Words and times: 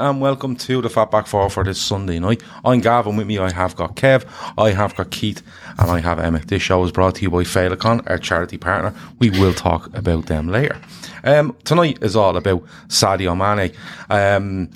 And 0.00 0.18
welcome 0.18 0.56
to 0.56 0.80
the 0.80 0.88
Fatback 0.88 1.26
Four 1.26 1.50
for 1.50 1.62
this 1.62 1.78
Sunday 1.78 2.18
night. 2.18 2.42
I'm 2.64 2.80
Gavin. 2.80 3.16
With 3.16 3.26
me, 3.26 3.36
I 3.36 3.52
have 3.52 3.76
got 3.76 3.96
Kev, 3.96 4.24
I 4.56 4.70
have 4.70 4.96
got 4.96 5.10
Keith, 5.10 5.42
and 5.78 5.90
I 5.90 6.00
have 6.00 6.18
Emmet. 6.18 6.48
This 6.48 6.62
show 6.62 6.82
is 6.84 6.90
brought 6.90 7.16
to 7.16 7.22
you 7.22 7.30
by 7.30 7.42
Féileacáin, 7.42 8.08
our 8.08 8.16
charity 8.16 8.56
partner. 8.56 8.94
We 9.18 9.28
will 9.28 9.52
talk 9.52 9.94
about 9.94 10.24
them 10.24 10.48
later. 10.48 10.80
Um, 11.22 11.54
tonight 11.64 11.98
is 12.00 12.16
all 12.16 12.38
about 12.38 12.64
Sadio 12.88 13.36
Mane. 13.36 13.76
Um, 14.08 14.70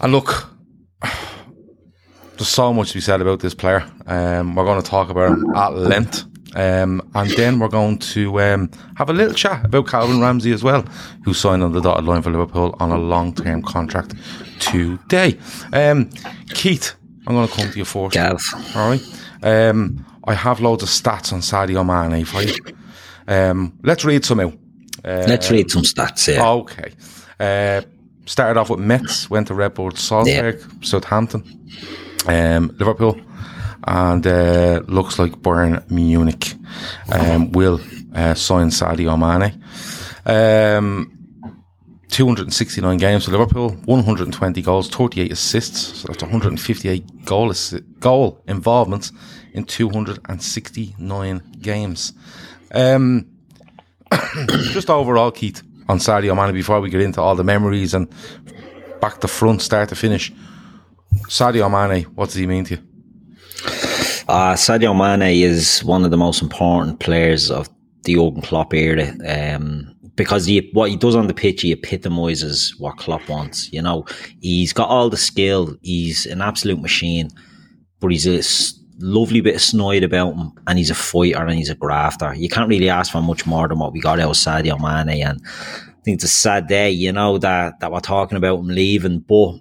and 0.00 0.12
look, 0.12 0.50
there's 1.00 2.48
so 2.48 2.74
much 2.74 2.88
to 2.88 2.94
be 2.94 3.00
said 3.00 3.20
about 3.20 3.38
this 3.38 3.54
player. 3.54 3.88
Um, 4.06 4.56
we're 4.56 4.64
going 4.64 4.82
to 4.82 4.90
talk 4.90 5.10
about 5.10 5.30
him 5.30 5.54
at 5.54 5.74
length. 5.74 6.24
Um, 6.54 7.08
and 7.14 7.30
then 7.30 7.58
we're 7.60 7.68
going 7.68 7.98
to 7.98 8.40
um, 8.40 8.70
have 8.96 9.08
a 9.08 9.12
little 9.12 9.34
chat 9.34 9.64
about 9.64 9.86
Calvin 9.86 10.20
Ramsey 10.20 10.52
as 10.52 10.64
well, 10.64 10.82
who 11.24 11.32
signed 11.32 11.62
on 11.62 11.72
the 11.72 11.80
dotted 11.80 12.04
line 12.04 12.22
for 12.22 12.30
Liverpool 12.30 12.74
on 12.80 12.90
a 12.90 12.98
long 12.98 13.34
term 13.34 13.62
contract 13.62 14.14
today. 14.58 15.38
Um, 15.72 16.10
Keith, 16.54 16.94
I'm 17.26 17.34
going 17.34 17.46
to 17.46 17.54
come 17.54 17.70
to 17.70 17.78
you 17.78 17.84
first. 17.84 18.14
Gav. 18.14 18.42
All 18.74 18.90
right. 18.90 19.02
Um, 19.42 20.04
I 20.24 20.34
have 20.34 20.60
loads 20.60 20.82
of 20.82 20.88
stats 20.88 21.32
on 21.32 21.40
Sadio 21.40 21.84
Mane 21.86 22.24
for 22.24 22.42
you. 22.42 22.54
Um, 23.26 23.78
let's 23.82 24.04
read 24.04 24.24
some 24.24 24.40
out. 24.40 24.54
Let's 25.04 25.50
read 25.50 25.70
some 25.70 25.82
stats 25.82 26.26
here. 26.26 26.42
Okay. 26.42 26.92
Uh, 27.38 27.82
started 28.26 28.60
off 28.60 28.70
with 28.70 28.80
Metz, 28.80 29.30
went 29.30 29.48
to 29.48 29.54
Red 29.54 29.74
Bull 29.74 29.90
Salzburg, 29.92 30.62
Southampton, 30.82 31.42
um, 32.26 32.74
Liverpool, 32.78 33.18
and 33.84 34.26
uh, 34.26 34.82
looks 34.86 35.18
like 35.18 35.32
Bayern 35.42 35.88
Munich 35.90 36.54
um, 37.12 37.52
will 37.52 37.80
uh, 38.14 38.34
sign 38.34 38.68
Sadio 38.68 39.18
Mane. 39.18 39.62
Um, 40.26 41.16
269 42.10 42.96
games 42.98 43.24
for 43.24 43.30
Liverpool, 43.30 43.70
120 43.84 44.62
goals, 44.62 44.88
38 44.88 45.32
assists, 45.32 46.00
so 46.00 46.08
that's 46.08 46.22
158 46.22 47.24
goal, 47.24 47.50
assi- 47.50 47.84
goal 48.00 48.42
involvements 48.48 49.12
in 49.52 49.64
269 49.64 51.42
games. 51.60 52.12
Um, 52.72 53.26
just 54.72 54.90
overall, 54.90 55.30
Keith, 55.30 55.62
on 55.88 55.98
Sadio 55.98 56.36
Mane 56.36 56.52
before 56.52 56.80
we 56.80 56.90
get 56.90 57.00
into 57.00 57.20
all 57.20 57.36
the 57.36 57.44
memories 57.44 57.94
and 57.94 58.08
back 59.00 59.20
to 59.20 59.28
front, 59.28 59.62
start 59.62 59.88
to 59.90 59.94
finish. 59.94 60.32
Sadio 61.28 61.70
Mane, 61.70 62.04
what 62.14 62.26
does 62.26 62.34
he 62.34 62.46
mean 62.46 62.64
to 62.64 62.74
you? 62.74 62.89
Uh, 64.30 64.54
Sadio 64.54 64.96
Mane 64.96 65.42
is 65.42 65.82
one 65.82 66.04
of 66.04 66.12
the 66.12 66.16
most 66.16 66.40
important 66.40 67.00
players 67.00 67.50
of 67.50 67.68
the 68.04 68.14
Jurgen 68.14 68.42
Klopp 68.42 68.72
era 68.72 69.12
um, 69.26 69.92
because 70.14 70.46
he, 70.46 70.70
what 70.72 70.88
he 70.88 70.96
does 70.96 71.16
on 71.16 71.26
the 71.26 71.34
pitch, 71.34 71.62
he 71.62 71.72
epitomises 71.72 72.76
what 72.78 72.96
Klopp 72.96 73.28
wants. 73.28 73.72
You 73.72 73.82
know, 73.82 74.06
he's 74.40 74.72
got 74.72 74.88
all 74.88 75.10
the 75.10 75.16
skill. 75.16 75.76
He's 75.82 76.26
an 76.26 76.42
absolute 76.42 76.80
machine, 76.80 77.28
but 77.98 78.12
he's 78.12 78.24
a 78.24 78.40
lovely 79.04 79.40
bit 79.40 79.56
of 79.56 79.62
snide 79.62 80.04
about 80.04 80.34
him, 80.34 80.52
and 80.68 80.78
he's 80.78 80.90
a 80.90 80.94
fighter 80.94 81.44
and 81.44 81.58
he's 81.58 81.68
a 81.68 81.74
grafter. 81.74 82.32
You 82.32 82.48
can't 82.48 82.68
really 82.68 82.88
ask 82.88 83.10
for 83.10 83.20
much 83.20 83.46
more 83.46 83.66
than 83.66 83.80
what 83.80 83.92
we 83.92 84.00
got 84.00 84.20
out 84.20 84.30
of 84.30 84.36
Sadio 84.36 84.78
Mane, 84.78 85.24
and 85.24 85.40
I 85.44 86.02
think 86.04 86.14
it's 86.14 86.24
a 86.24 86.28
sad 86.28 86.68
day, 86.68 86.88
you 86.88 87.10
know, 87.10 87.36
that 87.38 87.80
that 87.80 87.90
we're 87.90 87.98
talking 87.98 88.38
about 88.38 88.60
him 88.60 88.68
leaving, 88.68 89.18
but 89.18 89.58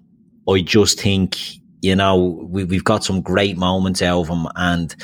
I 0.47 0.61
just 0.61 1.01
think 1.01 1.58
you 1.81 1.95
know, 1.95 2.45
we, 2.49 2.63
we've 2.65 2.83
got 2.83 3.03
some 3.03 3.21
great 3.21 3.57
moments 3.57 4.01
out 4.01 4.21
of 4.21 4.27
him 4.29 4.47
and 4.55 4.95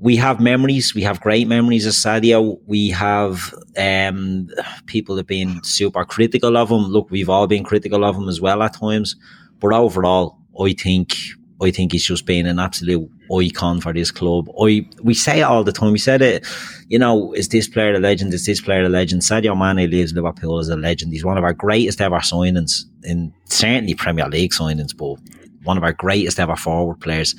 we 0.00 0.16
have 0.16 0.40
memories. 0.40 0.94
We 0.94 1.02
have 1.02 1.20
great 1.20 1.48
memories 1.48 1.86
of 1.86 1.92
Sadio. 1.92 2.58
We 2.66 2.90
have, 2.90 3.52
um, 3.76 4.48
people 4.86 5.16
have 5.16 5.26
been 5.26 5.62
super 5.64 6.04
critical 6.04 6.56
of 6.56 6.70
him. 6.70 6.84
Look, 6.84 7.10
we've 7.10 7.28
all 7.28 7.46
been 7.46 7.64
critical 7.64 8.04
of 8.04 8.16
him 8.16 8.28
as 8.28 8.40
well 8.40 8.62
at 8.62 8.74
times, 8.74 9.16
but 9.58 9.72
overall, 9.72 10.38
I 10.60 10.72
think, 10.72 11.16
I 11.60 11.72
think 11.72 11.92
he's 11.92 12.06
just 12.06 12.26
been 12.26 12.46
an 12.46 12.60
absolute 12.60 13.10
icon 13.36 13.80
for 13.80 13.92
this 13.92 14.12
club. 14.12 14.48
I, 14.60 14.88
we 15.02 15.14
say 15.14 15.40
it 15.40 15.42
all 15.42 15.64
the 15.64 15.72
time. 15.72 15.90
We 15.90 15.98
said 15.98 16.22
it, 16.22 16.46
you 16.86 16.98
know, 16.98 17.32
is 17.32 17.48
this 17.48 17.66
player 17.66 17.94
a 17.94 17.98
legend? 17.98 18.32
Is 18.32 18.46
this 18.46 18.60
player 18.60 18.84
a 18.84 18.88
legend? 18.88 19.22
Sadio 19.22 19.58
Mane 19.58 19.90
leaves 19.90 20.12
Liverpool 20.12 20.60
as 20.60 20.68
a 20.68 20.76
legend. 20.76 21.12
He's 21.12 21.24
one 21.24 21.38
of 21.38 21.44
our 21.44 21.52
greatest 21.52 22.00
ever 22.00 22.18
signings 22.18 22.84
in 23.02 23.32
certainly 23.46 23.94
Premier 23.94 24.28
League 24.28 24.52
signings, 24.52 24.96
but 24.96 25.18
one 25.64 25.76
of 25.76 25.82
our 25.84 25.92
greatest 25.92 26.38
ever 26.38 26.56
forward 26.56 27.00
players. 27.00 27.34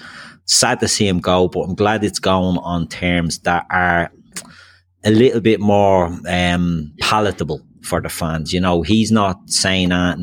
Sad 0.45 0.79
to 0.79 0.87
see 0.87 1.07
him 1.07 1.19
go, 1.19 1.47
but 1.47 1.61
I'm 1.61 1.75
glad 1.75 2.03
it's 2.03 2.19
going 2.19 2.57
on 2.57 2.87
terms 2.87 3.39
that 3.39 3.65
are 3.69 4.11
a 5.03 5.11
little 5.11 5.41
bit 5.41 5.59
more 5.59 6.11
um, 6.27 6.91
palatable 6.99 7.61
for 7.83 8.01
the 8.01 8.09
fans. 8.09 8.53
You 8.53 8.59
know, 8.59 8.81
he's 8.81 9.11
not 9.11 9.37
saying 9.49 9.89
that. 9.89 10.17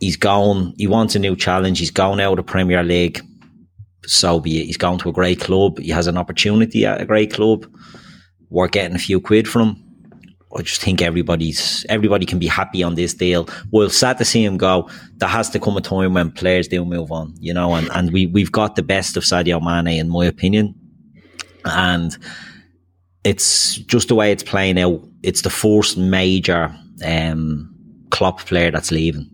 He's 0.00 0.16
gone. 0.16 0.74
He 0.78 0.86
wants 0.86 1.14
a 1.14 1.18
new 1.18 1.36
challenge. 1.36 1.78
He's 1.78 1.90
gone 1.90 2.20
out 2.20 2.38
of 2.38 2.46
Premier 2.46 2.82
League. 2.82 3.20
So 4.04 4.40
be 4.40 4.60
it. 4.60 4.66
He's 4.66 4.76
going 4.76 4.98
to 4.98 5.08
a 5.08 5.12
great 5.12 5.40
club. 5.40 5.78
He 5.78 5.90
has 5.90 6.06
an 6.06 6.18
opportunity 6.18 6.84
at 6.84 7.00
a 7.00 7.04
great 7.06 7.32
club. 7.32 7.66
We're 8.50 8.68
getting 8.68 8.96
a 8.96 9.00
few 9.00 9.20
quid 9.20 9.48
from 9.48 9.68
him. 9.68 9.91
I 10.56 10.62
just 10.62 10.80
think 10.80 11.00
everybody's 11.00 11.86
everybody 11.88 12.26
can 12.26 12.38
be 12.38 12.46
happy 12.46 12.82
on 12.82 12.94
this 12.94 13.14
deal. 13.14 13.48
Well, 13.70 13.88
sad 13.88 14.18
to 14.18 14.24
see 14.24 14.44
him 14.44 14.56
go. 14.56 14.88
There 15.16 15.28
has 15.28 15.48
to 15.50 15.60
come 15.60 15.76
a 15.76 15.80
time 15.80 16.14
when 16.14 16.30
players 16.30 16.68
do 16.68 16.84
move 16.84 17.10
on, 17.10 17.34
you 17.40 17.54
know, 17.54 17.74
and, 17.74 17.88
and 17.92 18.12
we 18.12 18.26
we've 18.26 18.52
got 18.52 18.76
the 18.76 18.82
best 18.82 19.16
of 19.16 19.24
Sadio 19.24 19.62
Mane 19.62 19.98
in 19.98 20.08
my 20.08 20.26
opinion. 20.26 20.74
And 21.64 22.16
it's 23.24 23.76
just 23.76 24.08
the 24.08 24.14
way 24.14 24.32
it's 24.32 24.42
playing 24.42 24.78
out. 24.78 25.00
It's 25.22 25.42
the 25.42 25.50
first 25.50 25.96
major 25.96 26.74
um 27.04 27.68
Klopp 28.10 28.40
player 28.40 28.70
that's 28.70 28.90
leaving. 28.90 29.30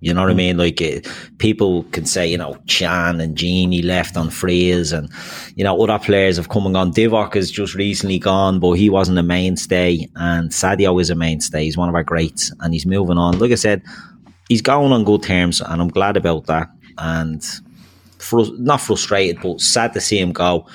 You 0.00 0.14
know 0.14 0.22
what 0.22 0.30
I 0.30 0.34
mm. 0.34 0.36
mean? 0.36 0.56
Like 0.58 0.80
it, 0.80 1.08
people 1.38 1.82
can 1.84 2.06
say, 2.06 2.26
you 2.26 2.38
know, 2.38 2.56
Chan 2.66 3.20
and 3.20 3.36
Genie 3.36 3.82
left 3.82 4.16
on 4.16 4.30
frees, 4.30 4.92
and 4.92 5.10
you 5.56 5.64
know 5.64 5.80
other 5.82 5.98
players 5.98 6.36
have 6.36 6.48
come 6.48 6.66
and 6.66 6.74
gone. 6.74 6.92
Divock 6.92 7.34
has 7.34 7.50
just 7.50 7.74
recently 7.74 8.18
gone, 8.18 8.60
but 8.60 8.72
he 8.72 8.90
wasn't 8.90 9.18
a 9.18 9.22
mainstay, 9.22 10.08
and 10.16 10.50
Sadio 10.50 11.00
is 11.00 11.10
a 11.10 11.16
mainstay. 11.16 11.64
He's 11.64 11.76
one 11.76 11.88
of 11.88 11.94
our 11.94 12.04
greats, 12.04 12.52
and 12.60 12.72
he's 12.72 12.86
moving 12.86 13.18
on. 13.18 13.38
Like 13.38 13.50
I 13.50 13.56
said, 13.56 13.82
he's 14.48 14.62
going 14.62 14.92
on 14.92 15.04
good 15.04 15.24
terms, 15.24 15.60
and 15.60 15.82
I'm 15.82 15.88
glad 15.88 16.16
about 16.16 16.46
that. 16.46 16.68
And 16.98 17.40
frus- 18.18 18.56
not 18.58 18.80
frustrated, 18.80 19.40
but 19.42 19.60
sad 19.60 19.92
to 19.94 20.00
see 20.00 20.18
him 20.18 20.32
go. 20.32 20.66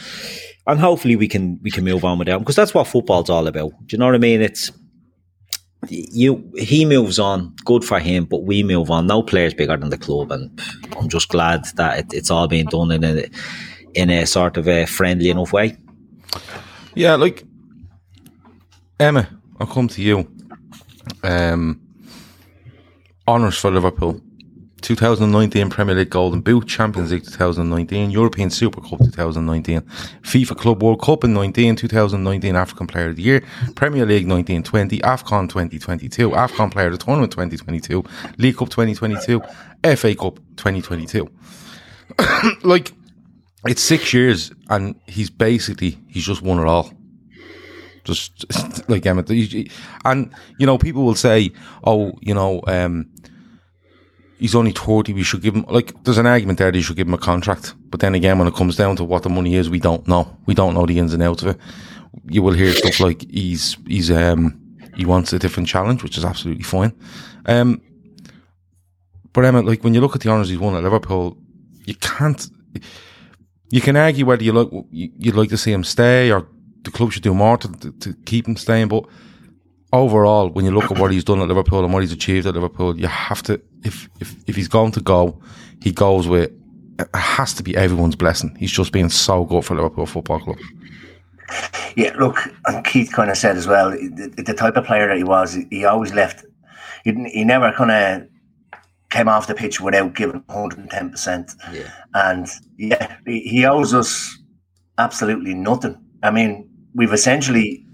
And 0.68 0.80
hopefully 0.80 1.16
we 1.16 1.28
can 1.28 1.60
we 1.62 1.72
can 1.72 1.84
move 1.84 2.04
on 2.06 2.20
without 2.20 2.38
him 2.38 2.40
because 2.40 2.56
that's 2.56 2.74
what 2.74 2.88
football's 2.88 3.30
all 3.30 3.48
about. 3.48 3.72
Do 3.86 3.96
you 3.96 3.98
know 3.98 4.06
what 4.06 4.16
I 4.16 4.20
mean? 4.20 4.42
It's 4.42 4.72
you 5.90 6.52
he 6.58 6.86
moves 6.86 7.20
on, 7.20 7.56
good 7.66 7.84
for 7.84 8.00
him, 8.00 8.26
but 8.26 8.44
we 8.44 8.64
move 8.64 8.90
on. 8.92 9.08
No 9.08 9.24
player's 9.24 9.54
bigger 9.54 9.78
than 9.78 9.90
the 9.90 9.98
club, 9.98 10.32
and 10.32 10.60
I'm 10.98 11.10
just 11.10 11.30
glad 11.30 11.66
that 11.76 12.00
it, 12.00 12.14
it's 12.14 12.32
all 12.32 12.48
being 12.48 12.66
done 12.66 12.92
in 12.92 13.04
a 13.04 13.26
in 13.94 14.10
a 14.10 14.26
sort 14.26 14.58
of 14.58 14.68
a 14.68 14.86
friendly 14.86 15.30
enough 15.30 15.54
way. 15.54 15.78
Yeah, 16.96 17.16
like 17.16 17.44
Emmet, 19.00 19.28
I'll 19.60 19.68
come 19.68 19.88
to 19.90 20.02
you. 20.02 20.30
Um, 21.24 21.82
honors 23.28 23.58
for 23.58 23.72
Liverpool. 23.72 24.22
2019 24.84 25.70
Premier 25.70 25.96
League 25.96 26.10
Golden 26.10 26.42
Boot, 26.42 26.68
Champions 26.68 27.12
League 27.12 27.24
2019, 27.24 28.12
European 28.12 28.50
Super 28.50 28.82
Cup 28.82 29.00
2019, 29.00 29.82
FIFA 30.22 30.58
Club 30.58 30.84
World 30.84 31.02
Cup 31.02 31.24
in 31.24 31.34
19, 31.34 31.78
2019 31.78 32.56
African 32.56 32.86
Player 32.86 33.10
of 33.10 33.16
the 33.16 33.22
Year, 33.22 33.44
Premier 33.76 34.06
League 34.06 34.28
1920, 34.28 35.00
AFCON 35.00 35.48
2022, 35.48 36.32
AFCON 36.32 36.70
Player 36.70 36.88
of 36.88 36.92
the 36.92 37.04
Tournament 37.04 37.32
2022, 37.32 38.04
League 38.38 38.58
Cup 38.58 38.70
2022, 38.70 39.42
FA 39.96 40.16
Cup 40.16 40.36
2022. 40.58 41.30
like, 42.64 42.92
it's 43.66 43.82
six 43.82 44.14
years 44.14 44.52
and 44.70 45.00
he's 45.08 45.30
basically, 45.30 45.98
he's 46.08 46.26
just 46.26 46.42
won 46.42 46.60
it 46.60 46.68
all. 46.68 46.92
Just 48.04 48.44
like 48.90 49.06
Emmett, 49.06 49.30
and 49.30 50.34
you 50.60 50.66
know, 50.66 50.78
people 50.78 51.06
will 51.06 51.16
say, 51.16 51.54
"Oh, 51.86 52.12
you 52.20 52.34
know, 52.34 52.62
um, 52.68 53.10
he's 54.44 54.56
only 54.56 54.74
30, 54.74 55.14
we 55.14 55.24
should 55.24 55.42
give 55.42 55.56
him, 55.56 55.64
like, 55.70 55.94
there's 56.04 56.18
an 56.18 56.26
argument 56.26 56.60
there 56.60 56.70
that 56.70 56.78
you 56.78 56.84
should 56.84 56.98
give 56.98 57.08
him 57.08 57.14
a 57.14 57.18
contract. 57.18 57.76
But 57.90 58.02
then 58.02 58.14
again, 58.14 58.38
when 58.38 58.48
it 58.50 58.54
comes 58.54 58.76
down 58.76 58.98
to 58.98 59.04
what 59.06 59.24
the 59.24 59.30
money 59.30 59.56
is, 59.56 59.70
we 59.70 59.80
don't 59.80 60.06
know. 60.06 60.38
We 60.48 60.54
don't 60.54 60.74
know 60.74 60.86
the 60.86 61.00
ins 61.00 61.14
and 61.14 61.24
outs 61.24 61.44
of 61.44 61.56
it. 61.56 61.58
You 62.26 62.42
will 62.42 62.52
hear 62.52 62.74
stuff 62.74 63.00
like 63.00 63.22
he's, 63.32 63.78
he's, 63.88 64.12
um, 64.12 64.60
he 64.98 65.06
wants 65.06 65.32
a 65.32 65.40
different 65.40 65.70
challenge, 65.70 66.04
which 66.04 66.18
is 66.18 66.26
absolutely 66.26 66.66
fine. 66.66 66.94
Um, 67.46 67.82
but 69.32 69.46
Emmet, 69.46 69.64
like, 69.64 69.82
when 69.82 69.94
you 69.94 70.02
look 70.02 70.14
at 70.14 70.22
the 70.22 70.30
honours 70.30 70.50
he's 70.50 70.60
won 70.60 70.76
at 70.76 70.84
Liverpool, 70.84 71.38
you 71.86 71.96
can't, 71.96 72.46
you 73.70 73.80
can 73.80 73.96
argue 73.96 74.26
whether 74.26 74.44
you 74.44 74.52
like, 74.52 74.86
you'd 74.92 75.36
like 75.36 75.52
to 75.52 75.58
see 75.58 75.72
him 75.72 75.86
stay 75.86 76.34
or 76.34 76.50
the 76.82 76.92
club 76.92 77.14
should 77.14 77.24
do 77.24 77.34
more 77.34 77.58
to, 77.60 77.72
to, 77.72 77.92
to 77.94 78.14
keep 78.26 78.46
him 78.46 78.58
staying, 78.58 78.90
but 78.90 79.06
overall, 79.94 80.50
when 80.50 80.66
you 80.66 80.72
look 80.72 80.92
at 80.92 81.00
what 81.00 81.12
he's 81.12 81.24
done 81.24 81.40
at 81.40 81.48
Liverpool 81.48 81.84
and 81.86 81.94
what 81.94 82.02
he's 82.02 82.12
achieved 82.12 82.48
at 82.48 82.56
Liverpool, 82.56 83.00
you 83.00 83.08
have 83.08 83.42
to, 83.44 83.62
if, 83.84 84.10
if, 84.20 84.36
if 84.48 84.56
he's 84.56 84.68
going 84.68 84.92
to 84.92 85.02
go, 85.02 85.40
he 85.82 85.92
goes 85.92 86.28
with, 86.28 86.52
it 87.00 87.08
has 87.16 87.54
to 87.54 87.64
be 87.64 87.78
everyone's 87.78 88.16
blessing. 88.16 88.56
He's 88.60 88.72
just 88.72 88.92
been 88.92 89.10
so 89.10 89.46
good 89.46 89.64
for 89.64 89.76
Liverpool 89.76 90.06
Football 90.06 90.40
Club. 90.42 90.58
Yeah, 91.96 92.14
look, 92.18 92.38
and 92.66 92.84
Keith 92.84 93.12
kind 93.12 93.30
of 93.30 93.38
said 93.38 93.56
as 93.56 93.68
well, 93.68 93.92
the, 93.92 94.44
the 94.44 94.54
type 94.54 94.76
of 94.76 94.86
player 94.86 95.08
that 95.08 95.18
he 95.18 95.24
was, 95.24 95.58
he 95.70 95.86
always 95.86 96.12
left, 96.14 96.44
he, 97.04 97.14
he 97.32 97.44
never 97.44 97.72
kind 97.72 97.92
of 97.92 98.80
came 99.12 99.28
off 99.28 99.46
the 99.46 99.54
pitch 99.54 99.80
without 99.80 100.16
giving 100.16 100.42
110%. 100.42 101.56
Yeah. 101.72 101.92
And 102.16 102.48
yeah, 102.78 103.18
he, 103.28 103.42
he 103.42 103.66
owes 103.66 103.94
us 103.94 104.40
absolutely 104.98 105.54
nothing. 105.54 105.96
I 106.24 106.32
mean, 106.32 106.68
we've 106.96 107.14
essentially 107.14 107.86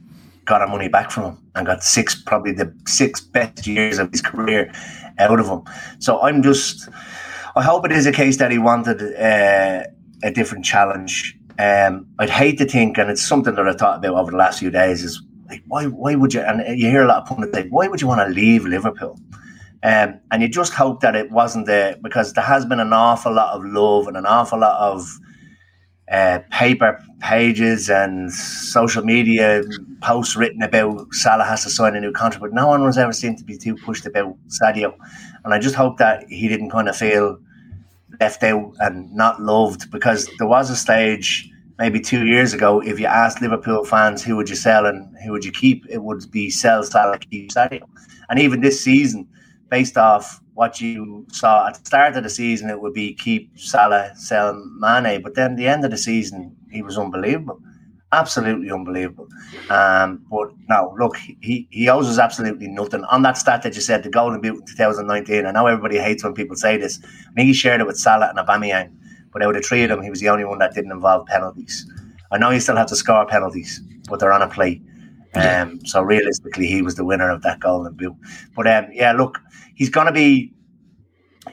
got 0.49 0.61
our 0.61 0.67
money 0.67 0.89
back 0.89 1.11
from 1.11 1.23
him 1.23 1.37
and 1.55 1.67
got 1.67 1.83
six, 1.83 2.19
probably 2.19 2.51
the 2.51 2.73
six 2.87 3.21
best 3.21 3.67
years 3.67 3.99
of 3.99 4.11
his 4.11 4.21
career 4.21 4.71
out 5.19 5.39
of 5.39 5.47
him. 5.47 5.61
So 5.99 6.19
I'm 6.21 6.41
just, 6.41 6.89
I 7.55 7.61
hope 7.61 7.85
it 7.85 7.91
is 7.91 8.05
a 8.07 8.11
case 8.11 8.37
that 8.37 8.51
he 8.51 8.57
wanted 8.57 8.99
uh, 9.15 9.83
a 10.23 10.31
different 10.31 10.65
challenge. 10.65 11.37
Um, 11.59 12.07
I'd 12.17 12.29
hate 12.29 12.57
to 12.57 12.65
think, 12.65 12.97
and 12.97 13.09
it's 13.11 13.21
something 13.21 13.53
that 13.55 13.67
I 13.67 13.73
thought 13.73 13.99
about 13.99 14.15
over 14.15 14.31
the 14.31 14.37
last 14.37 14.59
few 14.59 14.71
days, 14.71 15.03
is 15.03 15.21
like, 15.49 15.63
why, 15.67 15.85
why 15.85 16.15
would 16.15 16.33
you, 16.33 16.41
and 16.41 16.79
you 16.79 16.89
hear 16.89 17.03
a 17.03 17.07
lot 17.07 17.21
of 17.21 17.27
pundits 17.27 17.53
say, 17.53 17.67
why 17.69 17.87
would 17.87 18.01
you 18.01 18.07
want 18.07 18.21
to 18.27 18.33
leave 18.33 18.65
Liverpool? 18.65 19.19
Um, 19.83 20.19
and 20.31 20.41
you 20.41 20.49
just 20.49 20.73
hope 20.73 21.01
that 21.01 21.15
it 21.15 21.31
wasn't 21.31 21.65
there 21.67 21.95
because 22.01 22.33
there 22.33 22.43
has 22.43 22.65
been 22.65 22.79
an 22.79 22.91
awful 22.91 23.33
lot 23.33 23.55
of 23.55 23.63
love 23.63 24.07
and 24.07 24.17
an 24.17 24.25
awful 24.25 24.59
lot 24.59 24.79
of 24.79 25.19
uh, 26.11 26.39
paper 26.49 27.03
pages 27.19 27.89
and 27.89 28.33
social 28.33 29.03
media 29.03 29.63
posts 30.01 30.35
written 30.35 30.63
about 30.63 31.13
Salah 31.13 31.43
has 31.43 31.63
to 31.63 31.69
sign 31.69 31.95
a 31.95 32.01
new 32.01 32.11
contract, 32.11 32.41
but 32.41 32.53
no 32.53 32.67
one 32.67 32.83
was 32.83 32.97
ever 32.97 33.13
seemed 33.13 33.37
to 33.37 33.43
be 33.43 33.57
too 33.57 33.75
pushed 33.75 34.05
about 34.05 34.35
Sadio. 34.47 34.95
And 35.43 35.53
I 35.53 35.59
just 35.59 35.75
hope 35.75 35.97
that 35.97 36.27
he 36.29 36.47
didn't 36.47 36.71
kind 36.71 36.89
of 36.89 36.95
feel 36.95 37.39
left 38.19 38.43
out 38.43 38.73
and 38.79 39.13
not 39.13 39.41
loved 39.41 39.91
because 39.91 40.29
there 40.37 40.47
was 40.47 40.69
a 40.69 40.75
stage 40.75 41.49
maybe 41.77 41.99
two 41.99 42.25
years 42.25 42.53
ago. 42.53 42.81
If 42.81 42.99
you 42.99 43.05
asked 43.05 43.41
Liverpool 43.41 43.85
fans 43.85 44.23
who 44.23 44.35
would 44.35 44.49
you 44.49 44.55
sell 44.55 44.85
and 44.85 45.15
who 45.23 45.31
would 45.31 45.45
you 45.45 45.51
keep, 45.51 45.85
it 45.89 46.01
would 46.03 46.29
be 46.31 46.49
sell 46.49 46.83
Salah, 46.83 47.19
keep 47.19 47.51
Sadio. 47.51 47.87
And 48.29 48.39
even 48.39 48.61
this 48.61 48.83
season, 48.83 49.27
based 49.69 49.97
off 49.97 50.41
what 50.59 50.81
you 50.81 51.25
saw 51.31 51.67
at 51.67 51.75
the 51.75 51.85
start 51.85 52.17
of 52.17 52.23
the 52.23 52.29
season, 52.29 52.69
it 52.69 52.81
would 52.81 52.93
be 52.93 53.13
keep 53.13 53.57
Salah, 53.57 54.11
sell 54.17 54.53
Mane. 54.77 55.21
But 55.21 55.35
then 55.35 55.55
the 55.55 55.65
end 55.65 55.85
of 55.85 55.91
the 55.91 55.97
season, 55.97 56.53
he 56.69 56.81
was 56.81 56.97
unbelievable, 56.97 57.61
absolutely 58.11 58.69
unbelievable. 58.69 59.29
Um, 59.69 60.25
but 60.29 60.49
now 60.67 60.93
look, 60.99 61.15
he, 61.15 61.65
he 61.69 61.87
owes 61.87 62.09
us 62.09 62.19
absolutely 62.19 62.67
nothing. 62.67 63.05
On 63.05 63.21
that 63.21 63.37
stat 63.37 63.63
that 63.63 63.73
you 63.75 63.79
said, 63.79 64.03
the 64.03 64.09
Golden 64.09 64.41
Boot 64.41 64.59
in 64.59 64.65
2019, 64.65 65.45
I 65.45 65.51
know 65.51 65.65
everybody 65.65 65.97
hates 65.97 66.25
when 66.25 66.33
people 66.33 66.57
say 66.57 66.75
this. 66.75 66.99
I 67.05 67.31
think 67.35 67.47
he 67.47 67.53
shared 67.53 67.79
it 67.79 67.87
with 67.87 67.97
Salah 67.97 68.27
and 68.27 68.37
Aubameyang, 68.37 68.91
but 69.31 69.41
out 69.41 69.55
of 69.55 69.61
the 69.61 69.65
three 69.65 69.83
of 69.83 69.89
them, 69.89 70.03
he 70.03 70.09
was 70.09 70.19
the 70.19 70.27
only 70.27 70.43
one 70.43 70.59
that 70.59 70.73
didn't 70.73 70.91
involve 70.91 71.25
penalties. 71.27 71.89
I 72.31 72.37
know 72.37 72.49
he 72.49 72.59
still 72.59 72.75
has 72.75 72.89
to 72.89 72.97
score 72.97 73.25
penalties, 73.25 73.81
but 74.09 74.19
they're 74.19 74.33
on 74.33 74.41
a 74.41 74.49
play. 74.49 74.81
Um, 75.35 75.85
so 75.85 76.01
realistically, 76.01 76.67
he 76.67 76.81
was 76.81 76.95
the 76.95 77.05
winner 77.05 77.29
of 77.29 77.41
that 77.43 77.59
Golden 77.59 77.93
Boot. 77.93 78.15
But 78.55 78.67
um, 78.67 78.87
yeah, 78.91 79.11
look, 79.13 79.39
he's 79.75 79.89
going 79.89 80.07
to 80.07 80.13
be. 80.13 80.53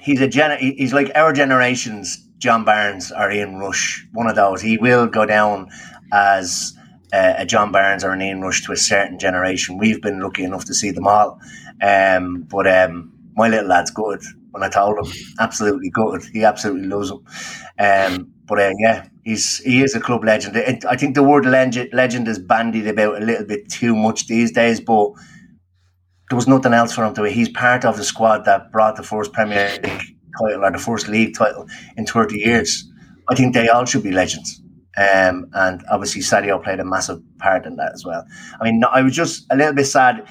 He's 0.00 0.20
a 0.20 0.28
gen. 0.28 0.58
He's 0.58 0.92
like 0.92 1.10
our 1.14 1.32
generation's 1.32 2.16
John 2.38 2.64
Barnes 2.64 3.12
or 3.12 3.30
Ian 3.30 3.58
Rush. 3.58 4.06
One 4.12 4.28
of 4.28 4.36
those. 4.36 4.60
He 4.60 4.78
will 4.78 5.06
go 5.06 5.26
down 5.26 5.68
as 6.12 6.76
uh, 7.12 7.34
a 7.38 7.46
John 7.46 7.72
Barnes 7.72 8.04
or 8.04 8.10
an 8.10 8.22
Ian 8.22 8.40
Rush 8.40 8.64
to 8.66 8.72
a 8.72 8.76
certain 8.76 9.18
generation. 9.18 9.78
We've 9.78 10.02
been 10.02 10.20
lucky 10.20 10.44
enough 10.44 10.64
to 10.66 10.74
see 10.74 10.90
them 10.90 11.06
all. 11.06 11.40
Um, 11.82 12.42
but 12.42 12.66
um, 12.66 13.12
my 13.36 13.48
little 13.48 13.68
lad's 13.68 13.90
good. 13.90 14.22
When 14.50 14.62
I 14.62 14.68
told 14.68 14.98
him, 14.98 15.12
absolutely 15.38 15.90
good. 15.90 16.24
He 16.32 16.44
absolutely 16.44 16.88
loves 16.88 17.10
him. 17.10 18.32
But 18.46 18.60
uh, 18.60 18.72
yeah, 18.78 19.08
he's 19.24 19.58
he 19.58 19.82
is 19.82 19.94
a 19.94 20.00
club 20.00 20.24
legend. 20.24 20.56
I 20.88 20.96
think 20.96 21.14
the 21.14 21.22
word 21.22 21.46
legend, 21.46 21.90
legend 21.92 22.28
is 22.28 22.38
bandied 22.38 22.86
about 22.86 23.20
a 23.20 23.24
little 23.24 23.46
bit 23.46 23.68
too 23.68 23.94
much 23.94 24.26
these 24.26 24.52
days, 24.52 24.80
but 24.80 25.12
there 26.30 26.36
was 26.36 26.48
nothing 26.48 26.72
else 26.72 26.92
for 26.94 27.04
him 27.04 27.14
to. 27.14 27.22
Do. 27.22 27.28
He's 27.28 27.48
part 27.48 27.84
of 27.84 27.96
the 27.96 28.04
squad 28.04 28.44
that 28.44 28.72
brought 28.72 28.96
the 28.96 29.02
first 29.02 29.32
Premier 29.32 29.78
League 29.82 30.16
title 30.38 30.64
or 30.64 30.70
the 30.70 30.78
first 30.78 31.08
league 31.08 31.36
title 31.36 31.66
in 31.96 32.06
30 32.06 32.36
years. 32.36 32.90
I 33.28 33.34
think 33.34 33.54
they 33.54 33.68
all 33.68 33.84
should 33.84 34.02
be 34.02 34.12
legends. 34.12 34.60
Um, 34.96 35.50
and 35.52 35.84
obviously 35.90 36.22
Sadio 36.22 36.62
played 36.62 36.80
a 36.80 36.84
massive 36.84 37.20
part 37.38 37.66
in 37.66 37.76
that 37.76 37.92
as 37.92 38.04
well. 38.04 38.24
I 38.60 38.64
mean, 38.64 38.82
I 38.90 39.02
was 39.02 39.14
just 39.14 39.46
a 39.50 39.56
little 39.56 39.74
bit 39.74 39.84
sad. 39.86 40.26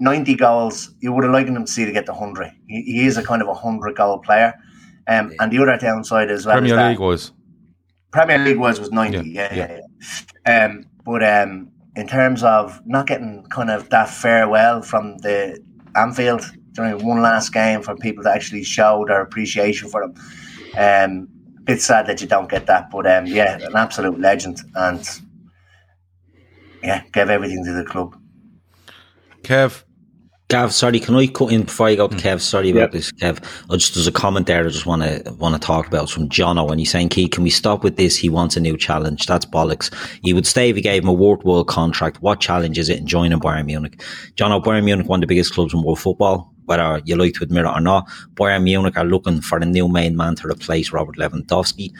90 0.00 0.34
goals, 0.34 0.94
you 1.00 1.12
would 1.12 1.22
have 1.22 1.32
liked 1.32 1.48
him 1.48 1.64
to 1.64 1.70
see 1.70 1.84
to 1.84 1.92
get 1.92 2.06
the 2.06 2.12
100. 2.12 2.50
He, 2.66 2.82
he 2.82 3.06
is 3.06 3.18
a 3.18 3.22
kind 3.22 3.42
of 3.42 3.48
a 3.48 3.52
100 3.52 3.94
goal 3.94 4.18
player. 4.18 4.54
Um, 5.08 5.32
and 5.40 5.52
the 5.52 5.58
other 5.58 5.76
downside 5.78 6.30
as 6.30 6.46
well. 6.46 6.58
Premier 6.58 6.88
League 6.88 7.00
was. 7.00 7.32
Premier 8.12 8.38
League 8.38 8.58
was 8.58 8.78
was 8.78 8.92
90, 8.92 9.16
yeah. 9.16 9.22
yeah, 9.24 9.54
yeah. 9.54 9.80
yeah. 10.46 10.64
Um, 10.64 10.84
but 11.04 11.22
um, 11.24 11.70
in 11.96 12.06
terms 12.06 12.42
of 12.42 12.80
not 12.86 13.06
getting 13.06 13.44
kind 13.50 13.70
of 13.70 13.88
that 13.90 14.08
farewell 14.08 14.82
from 14.82 15.18
the 15.18 15.58
Anfield 15.96 16.44
during 16.72 17.04
one 17.04 17.20
last 17.20 17.52
game 17.52 17.82
for 17.82 17.96
people 17.96 18.22
to 18.24 18.30
actually 18.30 18.64
show 18.64 19.04
their 19.06 19.20
appreciation 19.20 19.88
for 19.88 20.00
them. 20.00 20.14
Um, 20.76 21.28
bit 21.64 21.80
sad 21.80 22.06
that 22.06 22.20
you 22.20 22.26
don't 22.26 22.50
get 22.50 22.66
that, 22.66 22.90
but 22.90 23.06
um, 23.06 23.26
yeah, 23.26 23.58
an 23.58 23.76
absolute 23.76 24.18
legend, 24.18 24.60
and 24.74 25.08
yeah, 26.82 27.02
gave 27.12 27.30
everything 27.30 27.64
to 27.64 27.72
the 27.72 27.84
club. 27.84 28.16
Kev, 29.42 29.84
Gav, 30.52 30.74
sorry, 30.74 31.00
can 31.00 31.14
I 31.14 31.28
cut 31.28 31.50
in 31.50 31.62
before 31.62 31.88
I 31.88 31.94
go 31.94 32.08
to 32.08 32.14
mm. 32.14 32.20
Kev? 32.20 32.42
Sorry 32.42 32.68
about 32.68 32.80
yep. 32.80 32.90
this, 32.92 33.10
Kev. 33.12 33.42
I 33.70 33.76
just 33.76 33.94
there's 33.94 34.06
a 34.06 34.12
comment 34.12 34.46
there 34.46 34.62
I 34.62 34.68
just 34.68 34.84
want 34.84 35.00
to 35.00 35.32
want 35.38 35.54
to 35.54 35.66
talk 35.66 35.86
about 35.86 36.02
it's 36.02 36.12
from 36.12 36.28
Jono, 36.28 36.70
and 36.70 36.78
he's 36.78 36.90
saying, 36.90 37.08
"Key, 37.08 37.26
can 37.26 37.42
we 37.42 37.48
stop 37.48 37.82
with 37.82 37.96
this? 37.96 38.18
He 38.18 38.28
wants 38.28 38.54
a 38.54 38.60
new 38.60 38.76
challenge. 38.76 39.24
That's 39.24 39.46
bollocks. 39.46 39.90
He 40.22 40.34
would 40.34 40.46
stay 40.46 40.68
if 40.68 40.76
he 40.76 40.82
gave 40.82 41.04
him 41.04 41.08
a 41.08 41.12
world 41.14 41.42
contract. 41.68 42.20
What 42.20 42.40
challenge 42.40 42.78
is 42.78 42.90
it 42.90 42.98
in 42.98 43.06
joining 43.06 43.40
Bayern 43.40 43.64
Munich? 43.64 44.02
Jono, 44.34 44.62
Bayern 44.62 44.84
Munich, 44.84 45.08
one 45.08 45.20
of 45.20 45.22
the 45.22 45.26
biggest 45.26 45.54
clubs 45.54 45.72
in 45.72 45.82
world 45.82 46.00
football. 46.00 46.52
Whether 46.66 47.00
you 47.06 47.16
like 47.16 47.32
to 47.36 47.44
admit 47.44 47.64
it 47.64 47.68
or 47.68 47.80
not, 47.80 48.06
Bayern 48.34 48.64
Munich 48.64 48.98
are 48.98 49.06
looking 49.06 49.40
for 49.40 49.56
a 49.56 49.64
new 49.64 49.88
main 49.88 50.18
man 50.18 50.34
to 50.34 50.48
replace 50.48 50.92
Robert 50.92 51.16
Lewandowski. 51.16 51.94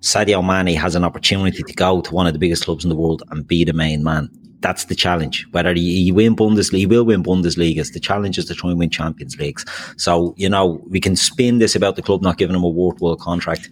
Sadio 0.00 0.46
Mane 0.46 0.76
has 0.76 0.94
an 0.94 1.02
opportunity 1.02 1.64
to 1.64 1.72
go 1.72 2.02
to 2.02 2.14
one 2.14 2.28
of 2.28 2.34
the 2.34 2.38
biggest 2.38 2.66
clubs 2.66 2.84
in 2.84 2.88
the 2.88 2.94
world 2.94 3.24
and 3.30 3.48
be 3.48 3.64
the 3.64 3.72
main 3.72 4.04
man 4.04 4.30
that's 4.60 4.86
the 4.86 4.94
challenge. 4.94 5.46
Whether 5.50 5.74
he, 5.74 6.10
win 6.12 6.36
Bundesliga, 6.36 6.78
he 6.78 6.86
will 6.86 7.04
win 7.04 7.22
Bundesligas. 7.22 7.92
The 7.92 8.00
challenge 8.00 8.38
is 8.38 8.46
to 8.46 8.54
try 8.54 8.70
and 8.70 8.78
win 8.78 8.90
Champions 8.90 9.36
Leagues. 9.36 9.64
So, 9.96 10.34
you 10.36 10.48
know, 10.48 10.82
we 10.88 11.00
can 11.00 11.16
spin 11.16 11.58
this 11.58 11.74
about 11.74 11.96
the 11.96 12.02
club 12.02 12.22
not 12.22 12.38
giving 12.38 12.56
him 12.56 12.64
a 12.64 12.68
worthwhile 12.68 13.16
contract. 13.16 13.68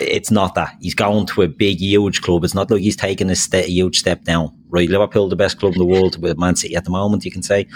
It's 0.00 0.30
not 0.30 0.54
that. 0.56 0.76
He's 0.80 0.94
going 0.94 1.26
to 1.26 1.42
a 1.42 1.48
big, 1.48 1.78
huge 1.78 2.22
club. 2.22 2.44
It's 2.44 2.54
not 2.54 2.70
like 2.70 2.80
he's 2.80 2.96
taking 2.96 3.30
a, 3.30 3.34
huge 3.34 3.98
step 3.98 4.24
down. 4.24 4.56
Right, 4.68 4.88
Liverpool, 4.88 5.28
the 5.28 5.36
best 5.36 5.58
club 5.58 5.74
in 5.74 5.78
the 5.78 5.86
world 5.86 6.20
with 6.20 6.38
Man 6.38 6.56
City 6.56 6.74
at 6.74 6.84
the 6.84 6.90
moment, 6.90 7.24
you 7.24 7.30
can 7.30 7.42
say. 7.42 7.66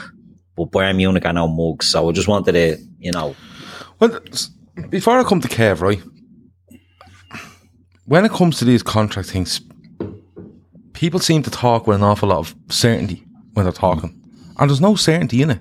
But 0.56 0.70
Bayern 0.70 0.96
Munich 0.96 1.24
are 1.24 1.32
no 1.32 1.46
mugs. 1.46 1.88
So 1.88 2.08
I 2.08 2.12
just 2.12 2.28
wanted 2.28 2.52
to, 2.52 2.78
you 2.98 3.12
know. 3.12 3.36
Well, 4.00 4.18
before 4.90 5.18
I 5.18 5.24
come 5.24 5.40
to 5.40 5.48
Kev, 5.48 5.80
right? 5.80 6.02
When 8.06 8.24
it 8.24 8.32
comes 8.32 8.58
to 8.58 8.64
these 8.64 8.82
contract 8.82 9.28
things, 9.28 9.60
people 10.98 11.20
seem 11.20 11.44
to 11.44 11.50
talk 11.50 11.86
with 11.86 11.96
an 11.96 12.02
awful 12.02 12.28
lot 12.28 12.38
of 12.38 12.56
certainty 12.68 13.24
when 13.52 13.64
they're 13.64 13.72
talking, 13.72 14.20
and 14.58 14.68
there's 14.68 14.80
no 14.80 14.96
certainty 14.96 15.42
in 15.42 15.50
it. 15.50 15.60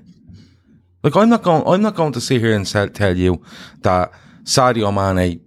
Like 1.03 1.15
I'm 1.15 1.29
not 1.29 1.43
going, 1.43 1.63
I'm 1.67 1.83
not 1.83 1.95
going 1.95 2.11
to 2.13 2.21
sit 2.21 2.41
here 2.41 2.55
and 2.55 2.65
tell 2.65 3.15
you 3.15 3.43
that 3.81 4.11
Sadio 4.43 4.91
Mane 4.91 5.39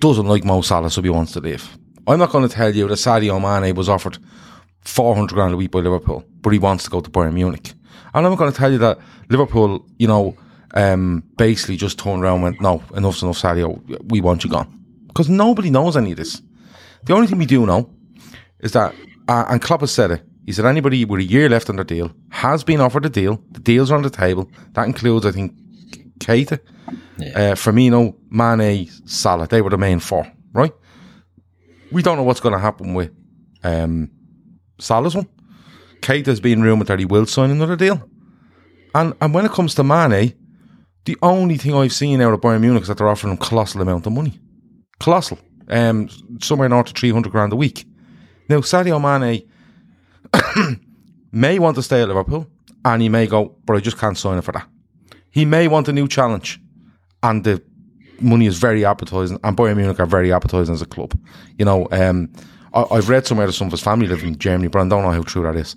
doesn't 0.00 0.26
like 0.26 0.44
Mo 0.44 0.62
Salah, 0.62 0.90
so 0.90 1.00
he 1.00 1.10
wants 1.10 1.32
to 1.32 1.40
leave. 1.40 1.78
I'm 2.08 2.18
not 2.18 2.30
going 2.30 2.46
to 2.46 2.52
tell 2.52 2.74
you 2.74 2.88
that 2.88 2.94
Sadio 2.94 3.40
Mane 3.40 3.72
was 3.76 3.88
offered 3.88 4.18
400 4.80 5.32
grand 5.32 5.54
a 5.54 5.56
week 5.56 5.70
by 5.70 5.78
Liverpool, 5.78 6.24
but 6.40 6.52
he 6.52 6.58
wants 6.58 6.82
to 6.84 6.90
go 6.90 7.00
to 7.00 7.08
Bayern 7.08 7.34
Munich. 7.34 7.72
And 8.14 8.26
I'm 8.26 8.32
not 8.32 8.38
going 8.38 8.50
to 8.50 8.58
tell 8.58 8.72
you 8.72 8.78
that 8.78 8.98
Liverpool, 9.28 9.86
you 9.98 10.08
know, 10.08 10.36
um, 10.74 11.22
basically 11.36 11.76
just 11.76 12.00
turned 12.00 12.22
around 12.22 12.34
and 12.34 12.42
went, 12.42 12.60
no, 12.60 12.82
enough's 12.96 13.22
enough, 13.22 13.40
Sadio, 13.40 13.80
we 14.10 14.20
want 14.20 14.42
you 14.42 14.50
gone. 14.50 14.72
Because 15.06 15.28
nobody 15.28 15.70
knows 15.70 15.96
any 15.96 16.10
of 16.10 16.16
this. 16.16 16.42
The 17.04 17.14
only 17.14 17.28
thing 17.28 17.38
we 17.38 17.46
do 17.46 17.64
know 17.64 17.88
is 18.58 18.72
that 18.72 18.92
uh, 19.28 19.44
and 19.48 19.60
Klopp 19.62 19.80
has 19.80 19.92
said 19.92 20.10
it. 20.10 20.22
He 20.44 20.52
said 20.52 20.64
anybody 20.64 21.04
with 21.04 21.20
a 21.20 21.24
year 21.24 21.48
left 21.48 21.68
on 21.68 21.76
their 21.76 21.84
deal 21.84 22.12
has 22.30 22.62
been 22.62 22.80
offered 22.80 23.04
a 23.04 23.08
deal. 23.10 23.42
The 23.50 23.60
deals 23.60 23.90
are 23.90 23.96
on 23.96 24.02
the 24.02 24.10
table. 24.10 24.48
That 24.74 24.86
includes, 24.86 25.26
I 25.26 25.32
think, 25.32 25.52
Keita, 26.20 26.60
Yeah. 27.18 27.28
uh, 27.28 27.54
Firmino, 27.56 28.14
Mane, 28.30 28.88
Salah. 29.06 29.48
They 29.48 29.60
were 29.60 29.70
the 29.70 29.78
main 29.78 29.98
four, 30.00 30.30
right? 30.52 30.72
We 31.90 32.02
don't 32.02 32.16
know 32.16 32.22
what's 32.22 32.40
going 32.40 32.54
to 32.54 32.60
happen 32.60 32.94
with 32.94 33.10
um, 33.64 34.10
Salah's 34.78 35.14
one. 35.16 35.28
Keita's 36.00 36.40
been 36.40 36.62
rumoured 36.62 36.86
that 36.88 36.98
he 37.00 37.04
will 37.04 37.26
sign 37.26 37.50
another 37.50 37.76
deal. 37.76 38.08
And 38.94 39.14
and 39.20 39.34
when 39.34 39.44
it 39.44 39.52
comes 39.52 39.74
to 39.74 39.84
Mane, 39.84 40.32
the 41.04 41.16
only 41.22 41.56
thing 41.56 41.74
I've 41.74 41.92
seen 41.92 42.20
out 42.20 42.32
of 42.32 42.40
Bayern 42.40 42.60
Munich 42.60 42.82
is 42.82 42.88
that 42.88 42.98
they're 42.98 43.08
offering 43.08 43.32
him 43.32 43.38
colossal 43.38 43.80
amount 43.82 44.06
of 44.06 44.12
money. 44.12 44.38
Colossal. 45.00 45.38
Um, 45.68 46.08
somewhere 46.40 46.68
north 46.68 46.88
of 46.88 46.94
300 46.96 47.30
grand 47.32 47.52
a 47.52 47.56
week. 47.56 47.84
Now, 48.48 48.58
Sadio 48.58 49.00
Mane 49.00 49.48
may 51.32 51.58
want 51.58 51.76
to 51.76 51.82
stay 51.82 52.02
at 52.02 52.08
Liverpool 52.08 52.46
and 52.84 53.02
he 53.02 53.08
may 53.08 53.26
go, 53.26 53.56
but 53.64 53.76
I 53.76 53.80
just 53.80 53.98
can't 53.98 54.16
sign 54.16 54.38
it 54.38 54.42
for 54.42 54.52
that. 54.52 54.68
He 55.30 55.44
may 55.44 55.68
want 55.68 55.88
a 55.88 55.92
new 55.92 56.08
challenge 56.08 56.60
and 57.22 57.44
the 57.44 57.62
money 58.20 58.46
is 58.46 58.58
very 58.58 58.82
appetising 58.82 59.38
and 59.42 59.56
Bayern 59.56 59.76
Munich 59.76 60.00
are 60.00 60.06
very 60.06 60.30
appetising 60.30 60.74
as 60.74 60.82
a 60.82 60.86
club. 60.86 61.18
You 61.58 61.64
know, 61.64 61.88
um, 61.90 62.32
I, 62.72 62.84
I've 62.90 63.08
read 63.08 63.26
somewhere 63.26 63.46
that 63.46 63.52
some 63.52 63.66
of 63.66 63.72
his 63.72 63.82
family 63.82 64.06
live 64.06 64.22
in 64.22 64.38
Germany, 64.38 64.68
but 64.68 64.80
I 64.80 64.88
don't 64.88 65.02
know 65.02 65.10
how 65.10 65.22
true 65.22 65.42
that 65.42 65.56
is. 65.56 65.76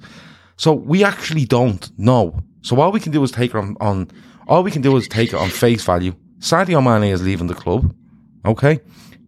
So 0.58 0.74
we 0.74 1.04
actually 1.04 1.46
don't 1.46 1.90
know. 1.98 2.40
So 2.62 2.80
all 2.80 2.92
we 2.92 3.00
can 3.00 3.12
do 3.12 3.24
is 3.24 3.32
take 3.32 3.52
it 3.52 3.58
on, 3.58 3.76
on 3.80 4.10
all 4.48 4.64
we 4.64 4.72
can 4.72 4.82
do 4.82 4.96
is 4.98 5.08
take 5.08 5.30
it 5.30 5.36
on 5.36 5.50
face 5.50 5.84
value. 5.84 6.14
Sadio 6.40 6.84
Mane 6.84 7.12
is 7.12 7.22
leaving 7.24 7.48
the 7.48 7.56
club. 7.56 7.94
Okay. 8.46 8.80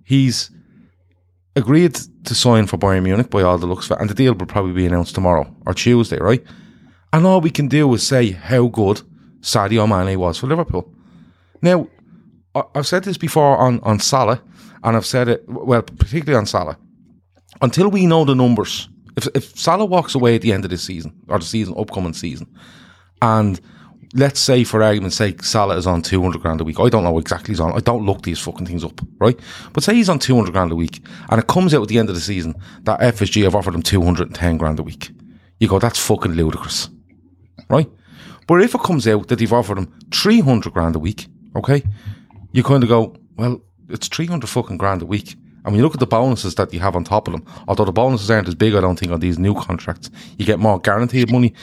He's 0.04 0.52
agreed 1.55 1.96
to 2.24 2.36
sign 2.36 2.67
for 2.67 2.77
Bayern 2.77 3.03
Munich 3.03 3.29
by 3.29 3.41
all 3.41 3.58
the 3.58 3.65
looks 3.65 3.89
of 3.89 3.98
it, 3.98 4.01
and 4.01 4.10
the 4.10 4.13
deal 4.13 4.34
will 4.34 4.46
probably 4.46 4.74
be 4.74 4.86
announced 4.86 5.15
tomorrow 5.15 5.53
or 5.65 5.74
Tuesday, 5.74 6.20
right? 6.20 6.43
And 7.13 7.25
all 7.25 7.41
we 7.41 7.51
can 7.51 7.67
do 7.67 7.93
is 7.93 8.05
say 8.05 8.31
how 8.31 8.67
good 8.67 9.01
Sadio 9.41 9.88
Mane 9.88 10.17
was 10.17 10.38
for 10.38 10.48
Liverpool. 10.48 10.93
Now, 11.62 11.88
I've 12.75 12.88
said 12.88 13.03
this 13.03 13.17
before 13.17 13.58
on, 13.58 13.79
on 13.81 14.00
Salah, 14.00 14.41
and 14.84 14.96
I've 14.96 15.05
said 15.05 15.27
it, 15.27 15.43
well, 15.48 15.81
particularly 15.81 16.38
on 16.38 16.46
Salah. 16.46 16.77
Until 17.62 17.89
we 17.89 18.05
know 18.05 18.25
the 18.25 18.36
numbers, 18.36 18.89
if, 19.17 19.27
if 19.36 19.58
Salah 19.58 19.86
walks 19.86 20.15
away 20.15 20.36
at 20.36 20.41
the 20.41 20.53
end 20.53 20.63
of 20.63 20.72
this 20.72 20.84
season, 20.84 21.13
or 21.27 21.39
the 21.39 21.46
season, 21.46 21.75
upcoming 21.77 22.13
season, 22.13 22.48
and 23.22 23.60
let's 24.13 24.39
say 24.39 24.63
for 24.63 24.84
argument's 24.84 25.15
sake, 25.15 25.44
Salah 25.44 25.77
is 25.77 25.88
on 25.88 26.01
200 26.01 26.41
grand 26.41 26.62
a 26.62 26.63
week. 26.63 26.80
I 26.80 26.89
don't 26.89 27.03
know 27.03 27.18
exactly 27.18 27.51
he's 27.51 27.60
on. 27.60 27.74
I 27.74 27.80
don't 27.80 28.06
look 28.06 28.24
these 28.24 28.39
fucking 28.39 28.65
things 28.65 28.84
up, 28.84 29.00
right? 29.20 29.39
But 29.74 29.84
say 29.84 29.96
he's 29.96 30.10
on 30.10 30.20
200 30.20 30.51
grand 30.51 30.72
a 30.72 30.75
week 30.75 31.01
and 31.30 31.39
it 31.39 31.48
comes 31.48 31.74
out 31.74 31.82
at 31.84 31.88
the 31.88 31.98
end 31.98 32.10
of 32.10 32.15
the 32.15 32.22
season 32.22 32.56
that 32.84 33.00
FSG 33.00 33.44
have 33.44 33.56
offered 33.56 33.75
him 33.75 33.82
210 33.82 34.58
grand 34.58 34.80
a 34.80 34.84
week. 34.84 35.12
You 35.60 35.68
go, 35.68 35.80
that's 35.80 36.00
fucking 36.00 36.34
ludicrous, 36.34 36.89
right? 37.70 37.89
But 38.48 38.62
if 38.62 38.75
it 38.75 38.82
comes 38.82 39.08
out 39.08 39.27
that 39.27 39.38
they've 39.39 39.53
offered 39.53 39.77
him 39.77 39.94
300 40.12 40.74
grand 40.74 40.96
a 40.96 41.00
week, 41.00 41.27
okay, 41.56 41.84
you 42.51 42.63
kind 42.63 42.84
of 42.84 42.89
go, 42.89 43.15
well, 43.38 43.62
it's 43.89 44.08
300 44.08 44.50
fucking 44.50 44.77
grand 44.77 45.01
a 45.01 45.06
week. 45.06 45.36
And 45.63 45.74
when 45.74 45.75
you 45.75 45.84
look 45.84 45.94
at 45.94 46.00
the 46.00 46.08
bonuses 46.08 46.56
that 46.56 46.74
you 46.74 46.80
have 46.80 46.96
on 46.96 47.03
top 47.03 47.27
of 47.27 47.34
them, 47.34 47.46
although 47.68 47.86
the 47.86 47.91
bonuses 47.91 48.32
aren't 48.32 48.48
as 48.48 48.56
big, 48.56 48.74
I 48.74 48.82
don't 48.82 48.98
think, 48.98 49.12
on 49.12 49.20
these 49.20 49.38
new 49.38 49.53
contracts, 49.53 50.10
you 50.38 50.46
get 50.46 50.60
more 50.60 50.80
guaranteed 50.80 51.32
money. 51.32 51.53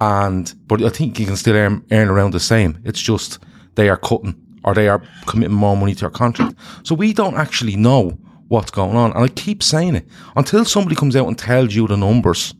And, 0.00 0.52
but 0.66 0.82
I 0.82 0.88
think 0.88 1.18
you 1.18 1.26
can 1.26 1.36
still 1.36 1.56
earn, 1.56 1.84
earn 1.90 2.08
around 2.08 2.32
the 2.32 2.40
same. 2.40 2.80
It's 2.84 3.00
just 3.00 3.38
they 3.74 3.88
are 3.88 3.98
cutting 3.98 4.34
or 4.64 4.74
they 4.74 4.88
are 4.88 5.02
committing 5.26 5.54
more 5.54 5.76
money 5.76 5.94
to 5.94 6.00
your 6.02 6.10
contract. 6.10 6.54
So 6.82 6.94
we 6.94 7.12
don't 7.12 7.36
actually 7.36 7.76
know 7.76 8.18
what's 8.48 8.70
going 8.70 8.96
on. 8.96 9.12
And 9.12 9.24
I 9.24 9.28
keep 9.28 9.62
saying 9.62 9.94
it 9.94 10.06
until 10.36 10.64
somebody 10.64 10.96
comes 10.96 11.16
out 11.16 11.28
and 11.28 11.38
tells 11.38 11.74
you 11.74 11.86
the 11.86 11.96
numbers, 11.96 12.54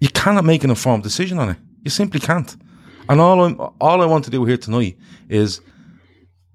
you 0.00 0.08
cannot 0.08 0.44
make 0.44 0.64
an 0.64 0.70
informed 0.70 1.02
decision 1.02 1.38
on 1.38 1.50
it. 1.50 1.56
You 1.82 1.90
simply 1.90 2.20
can't. 2.20 2.56
And 3.08 3.20
all 3.20 3.44
I'm, 3.44 3.60
all 3.80 4.02
I 4.02 4.06
want 4.06 4.24
to 4.24 4.30
do 4.30 4.44
here 4.44 4.56
tonight 4.56 4.96
is 5.28 5.60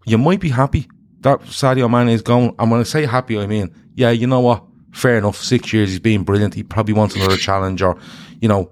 you 0.06 0.18
might 0.18 0.40
be 0.40 0.50
happy 0.50 0.88
that 1.22 1.42
Sadio 1.42 1.90
Mane 1.90 2.10
is 2.10 2.22
going. 2.22 2.56
And 2.60 2.72
when 2.72 2.80
I 2.80 2.84
say 2.84 3.06
happy, 3.06 3.38
I 3.38 3.48
mean, 3.48 3.74
yeah, 3.96 4.12
you 4.12 4.28
know 4.28 4.42
what? 4.42 4.64
Fair 4.94 5.18
enough. 5.18 5.38
Six 5.38 5.74
years, 5.74 5.90
he's 5.90 6.00
been 6.00 6.24
brilliant. 6.24 6.54
He 6.54 6.64
probably 6.64 6.94
wants 6.94 7.16
another 7.16 7.38
challenge, 7.38 7.82
or 7.82 7.98
you 8.40 8.48
know, 8.48 8.72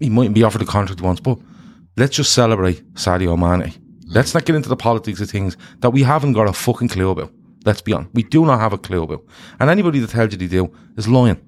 he 0.00 0.10
mightn't 0.10 0.34
be 0.34 0.42
offered 0.42 0.60
the 0.60 0.66
contract 0.66 1.00
he 1.00 1.06
wants. 1.06 1.20
But 1.20 1.38
let's 1.96 2.16
just 2.16 2.32
celebrate 2.32 2.94
Sadio 2.94 3.38
Mane. 3.38 3.72
Let's 4.06 4.34
not 4.34 4.44
get 4.44 4.56
into 4.56 4.68
the 4.68 4.76
politics 4.76 5.20
of 5.20 5.30
things 5.30 5.56
that 5.80 5.90
we 5.90 6.02
haven't 6.02 6.34
got 6.34 6.48
a 6.48 6.52
fucking 6.52 6.88
clue 6.88 7.10
about. 7.10 7.32
Let's 7.64 7.80
be 7.80 7.92
honest. 7.92 8.10
We 8.14 8.22
do 8.22 8.44
not 8.44 8.60
have 8.60 8.72
a 8.72 8.78
clue 8.78 9.02
about. 9.02 9.24
And 9.58 9.70
anybody 9.70 9.98
that 10.00 10.10
tells 10.10 10.32
you 10.32 10.38
they 10.38 10.46
do 10.46 10.70
is 10.96 11.08
lying, 11.08 11.40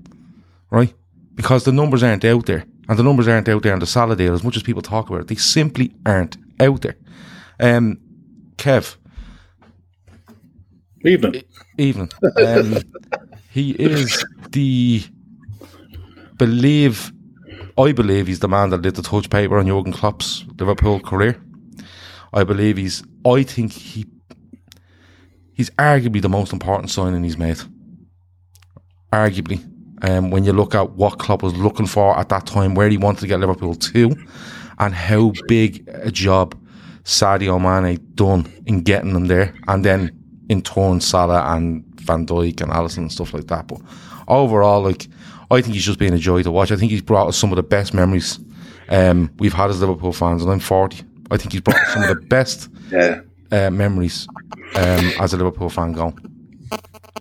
right? 0.70 0.92
Because 1.34 1.64
the 1.64 1.72
numbers 1.72 2.02
aren't 2.02 2.24
out 2.24 2.46
there. 2.46 2.64
And 2.88 2.98
the 2.98 3.02
numbers 3.02 3.28
aren't 3.28 3.48
out 3.48 3.62
there 3.62 3.72
on 3.72 3.80
the 3.80 3.86
Salah 3.86 4.16
deal 4.16 4.32
as 4.32 4.44
much 4.44 4.56
as 4.56 4.62
people 4.62 4.80
talk 4.80 5.08
about 5.08 5.22
it. 5.22 5.28
They 5.28 5.34
simply 5.34 5.92
aren't 6.06 6.36
out 6.60 6.82
there. 6.82 6.96
Um, 7.60 7.98
Kev, 8.56 8.96
Evening. 11.04 11.42
evening. 11.78 12.10
Um, 12.38 12.78
he 13.50 13.70
is 13.72 14.24
the 14.50 15.02
believe. 16.36 17.12
I 17.78 17.92
believe 17.92 18.26
he's 18.26 18.40
the 18.40 18.48
man 18.48 18.70
that 18.70 18.82
lit 18.82 18.94
the 18.94 19.02
touch 19.02 19.28
paper 19.28 19.58
on 19.58 19.66
Jurgen 19.66 19.92
Klopp's 19.92 20.44
Liverpool 20.58 21.00
career. 21.00 21.40
I 22.32 22.44
believe 22.44 22.76
he's. 22.78 23.02
I 23.24 23.42
think 23.42 23.72
he. 23.72 24.06
He's 25.52 25.70
arguably 25.70 26.22
the 26.22 26.28
most 26.28 26.52
important 26.52 26.90
signing 26.90 27.22
he's 27.24 27.38
made. 27.38 27.58
Arguably, 29.12 29.64
um, 30.02 30.30
when 30.30 30.44
you 30.44 30.52
look 30.52 30.74
at 30.74 30.92
what 30.92 31.18
Klopp 31.18 31.42
was 31.42 31.54
looking 31.54 31.86
for 31.86 32.18
at 32.18 32.28
that 32.30 32.46
time, 32.46 32.74
where 32.74 32.88
he 32.88 32.96
wanted 32.96 33.20
to 33.20 33.26
get 33.26 33.40
Liverpool 33.40 33.74
to, 33.74 34.16
and 34.78 34.94
how 34.94 35.32
big 35.46 35.88
a 35.88 36.10
job 36.10 36.58
Sadio 37.04 37.60
Mane 37.60 37.98
done 38.14 38.50
in 38.66 38.82
getting 38.82 39.12
them 39.12 39.26
there, 39.26 39.54
and 39.68 39.84
then 39.84 40.10
in 40.48 40.62
turn 40.62 41.00
Salah 41.00 41.54
and 41.54 41.84
Van 42.00 42.26
Dijk 42.26 42.60
and 42.60 42.72
Alisson 42.72 42.98
and 42.98 43.12
stuff 43.12 43.34
like 43.34 43.48
that. 43.48 43.66
But 43.66 43.80
overall, 44.28 44.82
like 44.82 45.08
I 45.50 45.60
think 45.60 45.74
he's 45.74 45.84
just 45.84 45.98
been 45.98 46.12
a 46.14 46.18
joy 46.18 46.42
to 46.42 46.50
watch. 46.50 46.72
I 46.72 46.76
think 46.76 46.90
he's 46.90 47.02
brought 47.02 47.28
us 47.28 47.36
some 47.36 47.50
of 47.52 47.56
the 47.56 47.62
best 47.62 47.94
memories 47.94 48.38
um, 48.88 49.30
we've 49.38 49.52
had 49.52 49.70
as 49.70 49.80
Liverpool 49.80 50.12
fans, 50.12 50.42
and 50.42 50.50
I'm 50.50 50.60
40. 50.60 51.02
I 51.30 51.36
think 51.36 51.52
he's 51.52 51.60
brought 51.60 51.76
us 51.80 51.92
some 51.92 52.02
of 52.02 52.08
the 52.08 52.26
best 52.28 52.68
Yeah. 52.90 53.20
uh, 53.52 53.70
memories 53.70 54.26
um, 54.74 55.12
as 55.20 55.32
a 55.32 55.36
Liverpool 55.36 55.70
fan 55.70 55.92
going. 55.92 56.18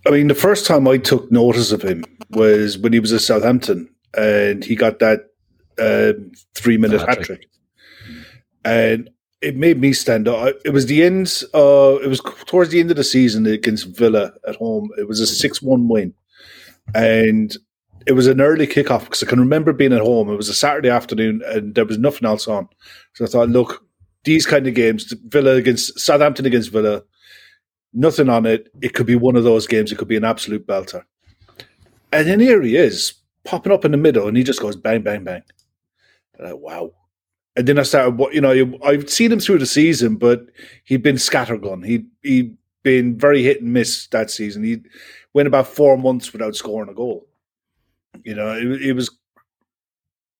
I 0.08 0.12
mean, 0.12 0.28
the 0.28 0.36
first 0.36 0.66
time 0.68 0.88
I 0.88 0.98
took 0.98 1.32
notice 1.32 1.72
of 1.72 1.82
him 1.82 2.04
was 2.32 2.78
when 2.78 2.94
he 2.94 3.00
was 3.00 3.12
at 3.14 3.22
Southampton 3.22 3.90
and 4.16 4.64
he 4.64 4.76
got 4.76 5.00
that 5.00 5.32
um 5.80 6.32
three 6.54 6.78
minute 6.78 7.00
hat 7.02 7.18
Hat-trick. 7.18 7.48
And 8.64 9.10
it 9.42 9.56
made 9.56 9.80
me 9.80 9.94
stand 9.94 10.28
up. 10.28 10.56
It 10.64 10.70
was 10.72 10.86
the 10.86 11.04
end, 11.04 11.44
uh, 11.54 11.98
it 12.04 12.08
was 12.08 12.22
towards 12.46 12.70
the 12.72 12.80
end 12.80 12.90
of 12.92 12.98
the 12.98 13.04
season 13.04 13.46
against 13.46 13.88
Villa 13.98 14.34
at 14.48 14.56
home. 14.56 14.90
It 14.98 15.08
was 15.08 15.20
a 15.20 15.28
6 15.28 15.62
1 15.62 15.88
win. 15.88 16.14
And 16.94 17.56
it 18.06 18.14
was 18.14 18.28
an 18.28 18.42
early 18.42 18.68
kickoff 18.68 19.06
because 19.06 19.24
I 19.24 19.28
can 19.28 19.40
remember 19.40 19.74
being 19.74 19.94
at 19.94 20.02
home. 20.02 20.30
It 20.30 20.36
was 20.36 20.50
a 20.50 20.54
Saturday 20.54 20.90
afternoon 20.90 21.42
and 21.46 21.74
there 21.76 21.86
was 21.86 21.98
nothing 21.98 22.26
else 22.28 22.48
on. 22.48 22.70
So 23.14 23.26
I 23.26 23.28
thought, 23.28 23.50
look, 23.50 23.84
these 24.24 24.46
kind 24.46 24.68
of 24.68 24.74
games, 24.74 25.14
Villa 25.28 25.56
against 25.56 26.00
Southampton 26.00 26.46
against 26.46 26.72
Villa, 26.72 27.04
nothing 27.94 28.30
on 28.30 28.46
it. 28.46 28.70
It 28.82 28.94
could 28.94 29.06
be 29.06 29.16
one 29.16 29.36
of 29.36 29.44
those 29.44 29.68
games. 29.68 29.92
It 29.92 29.98
could 29.98 30.08
be 30.08 30.18
an 30.18 30.24
absolute 30.24 30.68
belter. 30.68 31.04
And 32.12 32.28
then 32.28 32.40
here 32.40 32.62
he 32.62 32.76
is, 32.76 33.14
popping 33.44 33.72
up 33.72 33.86
in 33.86 33.92
the 33.92 33.98
middle, 33.98 34.28
and 34.28 34.38
he 34.38 34.44
just 34.44 34.62
goes 34.62 34.76
bang, 34.76 35.02
bang, 35.02 35.24
bang. 35.24 35.44
And 36.38 36.48
I, 36.48 36.54
wow. 36.54 36.92
And 37.56 37.68
then 37.68 37.80
I 37.80 37.84
started, 37.84 38.20
you 38.34 38.42
know, 38.42 38.80
I've 38.84 39.10
seen 39.10 39.32
him 39.32 39.40
through 39.40 39.60
the 39.60 39.66
season, 39.66 40.16
but 40.18 40.46
he'd 40.84 41.04
been 41.04 41.16
scattergun. 41.16 41.86
He'd 41.86 42.06
he'd 42.22 42.58
been 42.84 43.18
very 43.18 43.44
hit 43.44 43.62
and 43.62 43.74
miss 43.74 44.08
that 44.08 44.30
season. 44.30 44.64
He 44.64 44.82
went 45.34 45.48
about 45.48 45.68
four 45.68 45.98
months 45.98 46.32
without 46.34 46.56
scoring 46.56 46.90
a 46.90 46.94
goal. 46.94 47.28
You 48.24 48.36
know, 48.36 48.54
it, 48.54 48.82
it 48.82 48.94
was 48.94 49.10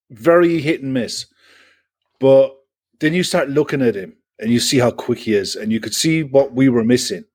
very 0.10 0.60
hit 0.60 0.82
and 0.82 0.94
miss. 0.94 1.26
But 2.20 2.56
then 3.00 3.14
you 3.14 3.24
start 3.24 3.50
looking 3.50 3.82
at 3.82 3.96
him 3.96 4.16
and 4.40 4.52
you 4.52 4.60
see 4.60 4.80
how 4.80 4.92
quick 4.92 5.20
he 5.20 5.34
is, 5.34 5.56
and 5.56 5.72
you 5.72 5.80
could 5.80 5.94
see 5.94 6.24
what 6.24 6.54
we 6.54 6.70
were 6.70 6.84
missing. 6.84 7.26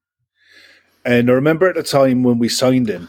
And 1.04 1.30
I 1.30 1.32
remember 1.32 1.68
at 1.68 1.76
the 1.76 1.82
time 1.82 2.22
when 2.22 2.38
we 2.38 2.48
signed 2.48 2.88
him, 2.88 3.08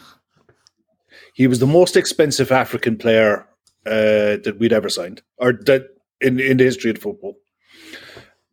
he 1.33 1.47
was 1.47 1.59
the 1.59 1.67
most 1.67 1.97
expensive 1.97 2.51
African 2.51 2.97
player 2.97 3.47
uh, 3.85 4.37
that 4.43 4.57
we'd 4.59 4.73
ever 4.73 4.89
signed, 4.89 5.21
or 5.37 5.53
that 5.65 5.87
in, 6.21 6.39
in 6.39 6.57
the 6.57 6.63
history 6.63 6.91
of 6.91 6.99
football. 6.99 7.35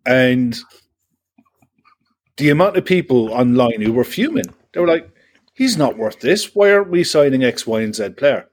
And 0.06 0.58
the 2.36 2.50
amount 2.50 2.76
of 2.76 2.84
people 2.84 3.32
online 3.32 3.80
who 3.80 3.92
were 3.92 4.04
fuming, 4.04 4.46
they 4.72 4.80
were 4.80 4.86
like, 4.86 5.08
"He's 5.54 5.76
not 5.76 5.98
worth 5.98 6.20
this. 6.20 6.54
Why 6.54 6.72
aren't 6.72 6.90
we 6.90 7.04
signing 7.04 7.44
X, 7.44 7.66
Y, 7.66 7.80
and 7.80 7.94
Z 7.94 8.10
player?" 8.10 8.48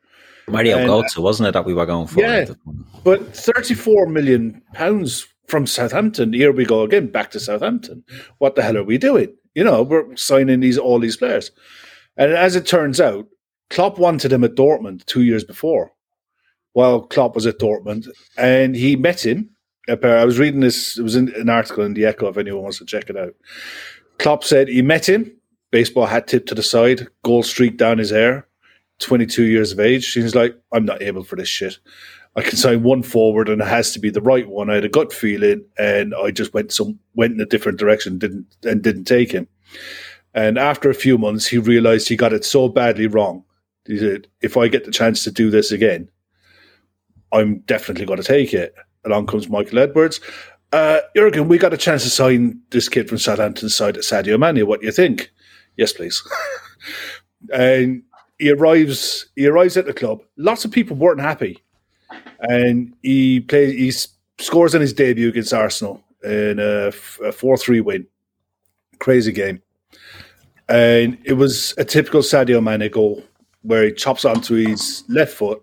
Mario 0.47 0.77
And- 0.77 0.89
Götze, 0.89 1.17
wasn't 1.17 1.49
it, 1.49 1.53
that 1.53 1.65
we 1.65 1.73
were 1.73 1.85
going 1.85 2.07
for? 2.07 2.21
Yeah. 2.21 2.45
But 3.03 3.35
34 3.35 4.07
million 4.07 4.61
pounds 4.73 5.27
from 5.47 5.67
Southampton. 5.67 6.33
Here 6.33 6.51
we 6.51 6.65
go 6.65 6.81
again, 6.81 7.07
back 7.07 7.31
to 7.31 7.39
Southampton. 7.39 8.03
What 8.39 8.55
the 8.55 8.61
hell 8.63 8.77
are 8.77 8.83
we 8.83 8.97
doing? 8.97 9.33
You 9.53 9.63
know, 9.63 9.83
we're 9.83 10.15
signing 10.15 10.59
these 10.59 10.77
all 10.77 10.99
these 10.99 11.17
players. 11.17 11.51
And 12.17 12.31
as 12.33 12.55
it 12.55 12.65
turns 12.65 12.99
out, 12.99 13.27
Klopp 13.69 13.97
wanted 13.99 14.31
him 14.33 14.43
at 14.43 14.55
Dortmund 14.55 15.05
two 15.05 15.23
years 15.23 15.43
before. 15.43 15.91
while 16.73 17.01
Klopp 17.03 17.35
was 17.35 17.45
at 17.47 17.57
Dortmund, 17.57 18.09
and 18.37 18.75
he 18.75 18.97
met 18.97 19.25
him. 19.25 19.49
I 19.87 20.25
was 20.25 20.37
reading 20.39 20.59
this; 20.59 20.97
it 20.97 21.03
was 21.03 21.15
in 21.15 21.33
an 21.35 21.47
article 21.49 21.85
in 21.85 21.93
the 21.93 22.05
Echo. 22.05 22.27
If 22.27 22.37
anyone 22.37 22.63
wants 22.63 22.79
to 22.79 22.85
check 22.85 23.09
it 23.09 23.15
out, 23.15 23.33
Klopp 24.19 24.43
said 24.43 24.67
he 24.67 24.81
met 24.81 25.07
him, 25.07 25.31
baseball 25.71 26.05
hat 26.05 26.27
tipped 26.27 26.49
to 26.49 26.55
the 26.55 26.61
side, 26.63 27.07
gold 27.23 27.45
streak 27.45 27.77
down 27.77 27.97
his 27.97 28.09
hair, 28.09 28.45
22 28.99 29.43
years 29.43 29.71
of 29.71 29.79
age. 29.79 30.11
He's 30.13 30.35
like, 30.35 30.55
I'm 30.71 30.85
not 30.85 31.01
able 31.01 31.23
for 31.23 31.35
this 31.35 31.49
shit. 31.49 31.77
I 32.35 32.41
can 32.41 32.57
sign 32.57 32.83
one 32.83 33.01
forward 33.01 33.47
and 33.47 33.61
it 33.61 33.67
has 33.67 33.93
to 33.93 33.99
be 33.99 34.09
the 34.09 34.21
right 34.21 34.47
one. 34.47 34.69
I 34.69 34.75
had 34.75 34.85
a 34.85 34.89
gut 34.89 35.13
feeling 35.13 35.65
and 35.77 36.13
I 36.13 36.31
just 36.31 36.53
went 36.53 36.71
some 36.71 36.99
went 37.15 37.33
in 37.33 37.39
a 37.39 37.45
different 37.45 37.79
direction, 37.79 38.17
didn't 38.17 38.45
and 38.63 38.81
didn't 38.81 39.05
take 39.05 39.31
him. 39.31 39.47
And 40.33 40.57
after 40.57 40.89
a 40.89 40.95
few 40.95 41.17
months 41.17 41.47
he 41.47 41.57
realized 41.57 42.09
he 42.09 42.17
got 42.17 42.33
it 42.33 42.43
so 42.43 42.67
badly 42.67 43.07
wrong. 43.07 43.43
He 43.85 43.97
said, 43.97 44.27
if 44.41 44.57
I 44.57 44.67
get 44.67 44.83
the 44.83 44.91
chance 44.91 45.23
to 45.23 45.31
do 45.31 45.49
this 45.49 45.71
again, 45.71 46.09
I'm 47.31 47.59
definitely 47.59 48.05
going 48.05 48.21
to 48.21 48.27
take 48.27 48.53
it. 48.53 48.73
Along 49.05 49.27
comes 49.27 49.47
Michael 49.47 49.79
Edwards. 49.79 50.19
Uh, 50.73 50.99
Jurgen, 51.15 51.47
we 51.47 51.57
got 51.57 51.73
a 51.73 51.77
chance 51.77 52.03
to 52.03 52.09
sign 52.09 52.59
this 52.71 52.89
kid 52.89 53.07
from 53.07 53.17
Southampton's 53.19 53.75
side 53.75 53.95
at 53.95 54.03
Sadio 54.03 54.39
Mane. 54.39 54.65
What 54.67 54.81
do 54.81 54.87
you 54.87 54.91
think? 54.91 55.31
Yes, 55.77 55.93
please. 55.93 56.21
and 57.53 58.03
he 58.39 58.51
arrives. 58.51 59.27
He 59.35 59.47
arrives 59.47 59.77
at 59.77 59.85
the 59.85 59.93
club. 59.93 60.21
Lots 60.37 60.65
of 60.65 60.71
people 60.71 60.95
weren't 60.95 61.21
happy, 61.21 61.63
and 62.39 62.93
he 63.01 63.39
plays. 63.41 63.73
He 63.73 64.43
scores 64.43 64.75
in 64.75 64.81
his 64.81 64.93
debut 64.93 65.29
against 65.29 65.53
Arsenal 65.53 66.03
in 66.23 66.59
a 66.59 66.91
four-three 66.91 67.81
win. 67.81 68.07
Crazy 68.99 69.33
game, 69.33 69.61
and 70.69 71.17
it 71.25 71.33
was 71.33 71.73
a 71.77 71.83
typical 71.83 72.21
Sadio 72.21 72.63
Mane 72.63 72.89
goal 72.89 73.21
where 73.61 73.83
he 73.83 73.91
chops 73.91 74.23
onto 74.23 74.55
his 74.55 75.03
left 75.09 75.33
foot 75.33 75.61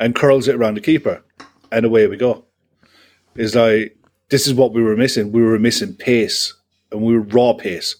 and 0.00 0.14
curls 0.14 0.48
it 0.48 0.56
around 0.56 0.74
the 0.74 0.80
keeper, 0.80 1.22
and 1.70 1.86
away 1.86 2.08
we 2.08 2.16
go. 2.16 2.44
It's 3.36 3.54
like 3.54 3.96
this 4.28 4.48
is 4.48 4.54
what 4.54 4.72
we 4.72 4.82
were 4.82 4.96
missing. 4.96 5.30
We 5.30 5.42
were 5.42 5.58
missing 5.60 5.94
pace, 5.94 6.52
and 6.90 7.00
we 7.00 7.14
were 7.14 7.20
raw 7.20 7.52
pace, 7.52 7.94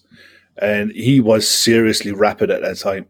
and 0.57 0.91
he 0.91 1.21
was 1.21 1.49
seriously 1.49 2.11
rapid 2.11 2.51
at 2.51 2.61
that 2.61 2.79
time. 2.79 3.05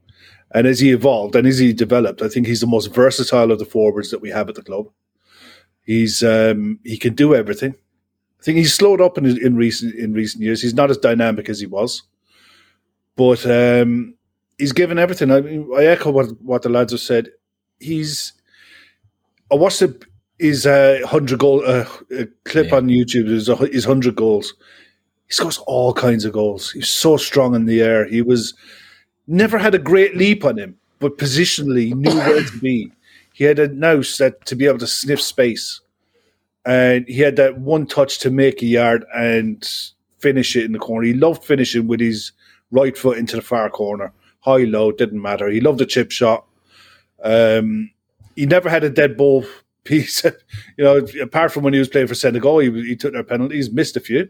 And 0.51 0.65
as 0.65 0.79
he 0.79 0.91
evolved 0.91 1.35
and 1.35 1.47
as 1.47 1.59
he 1.59 1.73
developed, 1.73 2.21
I 2.21 2.27
think 2.27 2.47
he's 2.47 2.61
the 2.61 2.67
most 2.67 2.87
versatile 2.87 3.51
of 3.51 3.59
the 3.59 3.65
forwards 3.65 4.09
that 4.11 4.21
we 4.21 4.29
have 4.29 4.49
at 4.49 4.55
the 4.55 4.63
club. 4.63 4.87
He's 5.83 6.23
um, 6.23 6.79
he 6.83 6.97
can 6.97 7.15
do 7.15 7.35
everything. 7.35 7.75
I 8.39 8.43
think 8.43 8.57
he's 8.57 8.73
slowed 8.73 9.01
up 9.01 9.17
in 9.17 9.25
in 9.25 9.55
recent 9.55 9.95
in 9.95 10.13
recent 10.13 10.43
years. 10.43 10.61
He's 10.61 10.73
not 10.73 10.89
as 10.89 10.97
dynamic 10.97 11.49
as 11.49 11.59
he 11.59 11.65
was, 11.65 12.03
but 13.15 13.45
um, 13.45 14.15
he's 14.57 14.71
given 14.71 14.99
everything. 14.99 15.31
I, 15.31 15.41
mean, 15.41 15.69
I 15.75 15.85
echo 15.85 16.11
what 16.11 16.41
what 16.41 16.61
the 16.61 16.69
lads 16.69 16.93
have 16.93 17.01
said. 17.01 17.29
He's 17.79 18.33
I 19.51 19.55
watched 19.55 19.79
the, 19.79 19.99
his 20.37 20.65
uh, 20.65 20.99
hundred 21.05 21.39
goal 21.39 21.65
uh, 21.65 21.85
clip 22.45 22.69
yeah. 22.69 22.75
on 22.75 22.87
YouTube. 22.87 23.27
His 23.27 23.47
his 23.71 23.85
hundred 23.85 24.15
goals. 24.15 24.53
He 25.27 25.33
scores 25.33 25.57
all 25.59 25.93
kinds 25.93 26.25
of 26.25 26.33
goals. 26.33 26.71
He's 26.71 26.89
so 26.89 27.17
strong 27.17 27.55
in 27.55 27.65
the 27.65 27.81
air. 27.81 28.05
He 28.07 28.21
was 28.21 28.53
never 29.29 29.57
had 29.57 29.75
a 29.75 29.79
great 29.79 30.17
leap 30.17 30.43
on 30.43 30.57
him, 30.57 30.77
but 31.00 31.17
positionally 31.17 31.93
knew 31.93 32.15
where 32.15 32.43
to 32.43 32.59
be. 32.59 32.91
He 33.33 33.45
had 33.45 33.59
a 33.59 33.69
nose 33.69 34.17
that 34.17 34.45
to 34.48 34.55
be 34.55 34.65
able 34.65 34.79
to 34.79 34.88
sniff 34.88 35.21
space, 35.21 35.79
and 36.65 37.07
he 37.07 37.19
had 37.19 37.38
that 37.38 37.59
one 37.59 37.86
touch 37.86 38.19
to 38.19 38.29
make 38.29 38.62
a 38.62 38.65
yard 38.65 39.05
and 39.15 39.65
finish 40.17 40.55
it 40.55 40.65
in 40.65 40.74
the 40.74 40.79
corner. 40.79 41.07
He 41.07 41.13
loved 41.13 41.45
finishing 41.45 41.88
with 41.88 42.01
his 42.01 42.33
right 42.71 42.98
foot 42.98 43.17
into 43.17 43.36
the 43.36 43.41
far 43.41 43.69
corner, 43.69 44.12
high 44.41 44.65
low 44.65 44.91
didn't 44.91 45.21
matter. 45.21 45.48
He 45.48 45.62
loved 45.62 45.79
a 45.81 45.86
chip 45.86 46.12
shot. 46.12 46.45
Um, 47.24 47.91
he 48.36 48.45
never 48.45 48.69
had 48.69 48.83
a 48.83 48.89
dead 48.89 49.15
ball 49.15 49.45
piece. 49.83 50.24
you 50.24 50.83
know, 50.83 51.05
apart 51.21 51.51
from 51.51 51.63
when 51.63 51.74
he 51.74 51.79
was 51.79 51.89
playing 51.89 52.07
for 52.07 52.15
Senegal, 52.15 52.59
he, 52.59 52.69
he 52.83 52.95
took 52.95 53.13
their 53.13 53.24
penalties, 53.24 53.71
missed 53.71 53.95
a 53.95 54.01
few. 54.01 54.29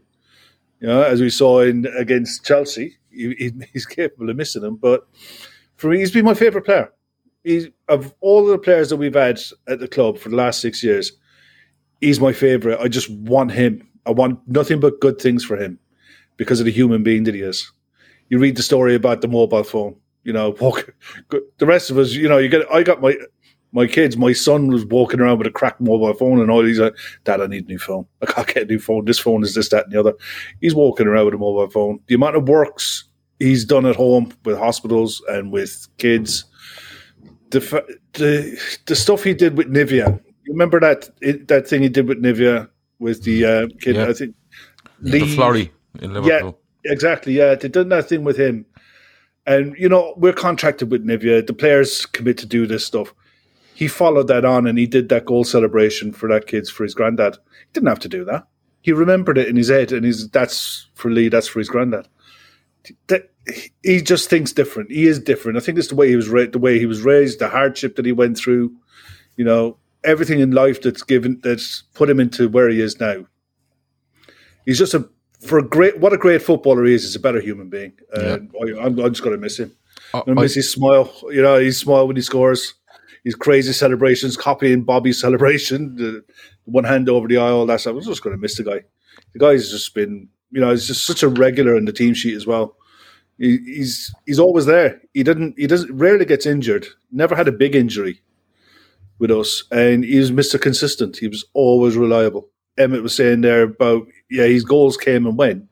You 0.80 0.88
know, 0.88 1.02
as 1.02 1.20
we 1.20 1.30
saw 1.30 1.62
in 1.62 1.88
against 1.98 2.46
Chelsea, 2.46 2.99
he, 3.12 3.34
he, 3.36 3.52
he's 3.74 3.86
capable 3.86 4.30
of 4.30 4.36
missing 4.36 4.62
them. 4.62 4.76
But 4.76 5.08
for 5.76 5.90
me, 5.90 6.00
he's 6.00 6.12
been 6.12 6.26
my 6.26 6.34
favourite 6.34 6.66
player. 6.66 6.92
He's 7.44 7.68
of 7.88 8.14
all 8.20 8.46
the 8.46 8.58
players 8.58 8.90
that 8.90 8.98
we've 8.98 9.14
had 9.14 9.40
at 9.68 9.80
the 9.80 9.88
club 9.88 10.18
for 10.18 10.30
the 10.30 10.36
last 10.36 10.62
six 10.62 10.84
years. 10.84 11.14
He's 12.02 12.20
my 12.20 12.34
favourite. 12.34 12.80
I 12.80 12.88
just 12.88 13.10
want 13.10 13.52
him. 13.52 13.88
I 14.06 14.12
want 14.12 14.40
nothing 14.48 14.80
but 14.80 15.00
good 15.00 15.20
things 15.20 15.44
for 15.44 15.58
him 15.58 15.80
because 16.38 16.60
of 16.60 16.66
the 16.66 16.72
human 16.72 17.04
being 17.04 17.24
that 17.24 17.36
he 17.36 17.42
is. 17.42 17.72
You 18.30 18.40
read 18.40 18.56
the 18.56 18.64
story 18.64 18.96
about 18.96 19.22
the 19.22 19.28
mobile 19.28 19.64
phone. 19.64 19.96
You 20.24 20.34
know, 20.34 20.50
walk, 20.60 20.94
the 21.30 21.66
rest 21.66 21.90
of 21.90 21.98
us. 21.98 22.12
You 22.12 22.28
know, 22.28 22.38
you 22.38 22.50
get. 22.50 22.70
I 22.72 22.84
got 22.84 23.02
my 23.02 23.16
my 23.72 23.86
kids, 23.86 24.18
my 24.18 24.34
son 24.34 24.68
was 24.68 24.86
walking 24.86 25.20
around 25.20 25.38
with 25.38 25.48
a 25.48 25.52
cracked 25.52 25.82
mobile 25.82 26.14
phone 26.14 26.40
and 26.40 26.50
all. 26.50 26.64
He's 26.64 26.80
like, 26.80 26.96
Dad, 27.24 27.42
I 27.42 27.48
need 27.48 27.66
a 27.66 27.68
new 27.68 27.80
phone. 27.80 28.06
I 28.22 28.26
can't 28.26 28.48
get 28.48 28.64
a 28.64 28.66
new 28.66 28.80
phone. 28.80 29.06
This 29.06 29.20
phone 29.20 29.44
is 29.44 29.54
this, 29.54 29.70
that, 29.70 29.86
and 29.86 29.94
the 29.94 30.00
other. 30.00 30.14
He's 30.62 30.76
walking 30.76 31.08
around 31.08 31.26
with 31.26 31.36
a 31.36 31.38
mobile 31.38 31.70
phone. 31.70 32.00
The 32.08 32.16
amount 32.16 32.36
of 32.36 32.48
works 32.48 33.06
he's 33.40 33.66
done 33.66 33.86
at 33.86 33.96
home 33.96 34.34
with 34.44 34.58
hospitals 34.58 35.22
and 35.30 35.52
with 35.52 35.88
kids, 35.98 36.46
the 37.52 37.60
the, 38.14 38.60
the 38.86 38.96
stuff 38.96 39.24
he 39.24 39.34
did 39.34 39.58
with 39.58 39.72
Nivea. 39.72 40.20
You 40.46 40.54
remember 40.54 40.80
that 40.80 41.10
that 41.48 41.68
thing 41.68 41.82
he 41.82 41.90
did 41.90 42.08
with 42.08 42.22
Nivea 42.22 42.70
with 43.00 43.24
the 43.24 43.46
uh, 43.46 43.68
kid? 43.80 43.96
Yeah. 43.96 44.08
I 44.08 44.14
think 44.14 44.36
the 45.00 45.36
Flurry 45.36 45.72
in 46.02 46.14
Liverpool. 46.14 46.60
Yeah, 46.84 46.92
exactly. 46.92 47.34
Yeah, 47.34 47.56
they 47.56 47.68
done 47.68 47.90
that 47.90 48.10
thing 48.10 48.24
with 48.24 48.38
him. 48.38 48.66
And 49.46 49.76
you 49.78 49.90
know 49.90 50.14
we're 50.18 50.34
contracted 50.34 50.92
with 50.92 51.06
Nivea. 51.06 51.46
The 51.46 51.54
players 51.54 52.06
commit 52.06 52.38
to 52.40 52.46
do 52.46 52.68
this 52.68 52.86
stuff 52.86 53.14
he 53.80 53.88
followed 53.88 54.28
that 54.28 54.44
on 54.44 54.68
and 54.68 54.78
he 54.78 54.86
did 54.86 55.08
that 55.08 55.24
goal 55.24 55.46
celebration 55.46 56.12
for 56.12 56.28
that 56.28 56.48
kid's 56.48 56.70
for 56.70 56.84
his 56.84 56.94
granddad. 56.94 57.36
He 57.36 57.68
didn't 57.72 57.88
have 57.88 58.00
to 58.00 58.10
do 58.10 58.26
that. 58.26 58.46
He 58.82 58.92
remembered 58.92 59.38
it 59.38 59.48
in 59.48 59.56
his 59.56 59.70
head, 59.70 59.94
and 59.94 60.06
he's 60.06 60.28
that's 60.32 60.90
for 60.96 61.10
Lee, 61.10 61.30
that's 61.30 61.48
for 61.48 61.60
his 61.60 61.70
granddad. 61.70 62.10
That, 63.08 63.30
he 63.82 64.02
just 64.02 64.30
thinks 64.30 64.52
different. 64.52 64.92
He 64.92 65.08
is 65.08 65.18
different. 65.18 65.58
I 65.58 65.62
think 65.62 65.78
it's 65.78 65.88
the 65.88 65.96
way 65.96 66.10
he 66.10 66.18
was 66.18 66.28
ra- 66.28 66.52
the 66.52 66.60
way 66.60 66.78
he 66.78 66.86
was 66.86 67.04
raised, 67.04 67.40
the 67.40 67.48
hardship 67.48 67.96
that 67.96 68.06
he 68.06 68.12
went 68.12 68.38
through. 68.38 68.76
You 69.38 69.46
know, 69.46 69.78
everything 70.04 70.42
in 70.42 70.52
life 70.52 70.82
that's 70.82 71.04
given 71.04 71.40
that's 71.42 71.84
put 71.94 72.10
him 72.10 72.20
into 72.20 72.50
where 72.50 72.68
he 72.68 72.82
is 72.82 73.00
now. 73.00 73.28
He's 74.66 74.78
just 74.78 74.94
a 74.94 75.08
for 75.40 75.58
a 75.58 75.64
great 75.64 76.00
what 76.00 76.12
a 76.12 76.18
great 76.18 76.42
footballer 76.42 76.84
he 76.84 76.96
is. 76.96 77.04
He's 77.04 77.16
a 77.16 77.20
better 77.22 77.40
human 77.40 77.70
being. 77.70 77.94
Yeah. 78.14 78.40
I, 78.82 78.88
am 78.88 78.98
just 78.98 79.24
going 79.24 79.38
to 79.38 79.42
miss 79.42 79.58
him. 79.58 79.74
Uh, 80.14 80.24
I 80.28 80.34
miss 80.34 80.56
his 80.56 80.70
smile. 80.70 81.14
You 81.30 81.42
know, 81.42 81.58
he's 81.60 81.78
smile 81.78 82.08
when 82.08 82.18
he 82.18 82.22
scores 82.22 82.74
his 83.24 83.36
crazy 83.36 83.74
celebrations, 83.74 84.38
copying 84.38 84.84
Bobby's 84.84 85.20
celebration, 85.20 85.96
the 85.96 86.24
one 86.66 86.84
hand 86.84 87.10
over 87.10 87.28
the 87.28 87.38
eye, 87.38 87.50
all 87.50 87.66
that 87.66 87.82
stuff. 87.82 87.92
I 87.92 87.96
was 87.96 88.06
just 88.06 88.24
going 88.24 88.36
to 88.36 88.42
miss 88.42 88.58
the 88.58 88.64
guy. 88.64 88.82
The 89.34 89.40
guy's 89.40 89.70
just 89.70 89.94
been, 89.94 90.28
you 90.52 90.62
know, 90.62 90.72
he's 90.72 90.88
just 90.88 91.06
such 91.06 91.24
a 91.24 91.28
regular 91.28 91.76
in 91.76 91.86
the 91.86 91.94
team 91.94 92.14
sheet 92.14 92.36
as 92.36 92.48
well. 92.48 92.76
He, 93.38 93.58
he's 93.66 94.14
he's 94.26 94.40
always 94.40 94.66
there. 94.66 95.02
He 95.14 95.24
didn't 95.24 95.58
he 95.58 95.68
doesn't 95.68 95.96
rarely 95.96 96.26
gets 96.26 96.46
injured. 96.46 96.88
Never 97.12 97.36
had 97.36 97.48
a 97.48 97.54
big 97.54 97.76
injury 97.76 98.22
with 99.18 99.32
us, 99.32 99.64
and 99.72 100.04
he 100.04 100.20
was 100.20 100.32
Mister 100.32 100.58
Consistent. 100.58 101.18
He 101.18 101.28
was 101.28 101.46
always 101.54 101.96
reliable. 101.96 102.50
Emmett 102.78 103.04
was 103.04 103.16
saying 103.16 103.42
there 103.42 103.64
about 103.64 104.08
yeah, 104.30 104.46
his 104.46 104.64
goals 104.64 104.98
came 104.98 105.26
and 105.26 105.38
went. 105.38 105.66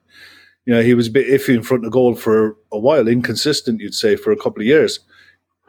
You 0.66 0.74
know, 0.74 0.82
he 0.82 0.94
was 0.94 1.08
a 1.08 1.12
bit 1.12 1.28
iffy 1.28 1.56
in 1.56 1.64
front 1.64 1.86
of 1.86 1.92
goal 1.92 2.14
for 2.16 2.58
a 2.74 2.80
while, 2.80 3.08
inconsistent, 3.08 3.80
you'd 3.80 3.94
say, 3.94 4.18
for 4.18 4.32
a 4.32 4.38
couple 4.38 4.62
of 4.62 4.68
years. 4.68 5.00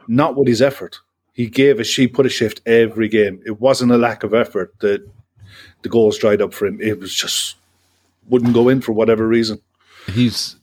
Not 0.09 0.35
with 0.35 0.47
his 0.47 0.61
effort 0.61 0.99
he 1.39 1.47
gave 1.47 1.79
a 1.79 1.85
she 1.85 2.05
put 2.05 2.25
a 2.25 2.29
shift 2.29 2.59
every 2.65 3.07
game. 3.07 3.41
It 3.45 3.61
wasn't 3.61 3.93
a 3.93 3.97
lack 3.97 4.23
of 4.23 4.33
effort 4.33 4.77
that 4.79 5.07
the 5.83 5.87
goals 5.87 6.17
dried 6.17 6.41
up 6.41 6.53
for 6.53 6.65
him. 6.65 6.81
It 6.81 6.99
was 6.99 7.15
just 7.15 7.55
wouldn't 8.27 8.53
go 8.53 8.67
in 8.67 8.81
for 8.81 8.91
whatever 8.91 9.25
reason. 9.25 9.61
He's 10.07 10.57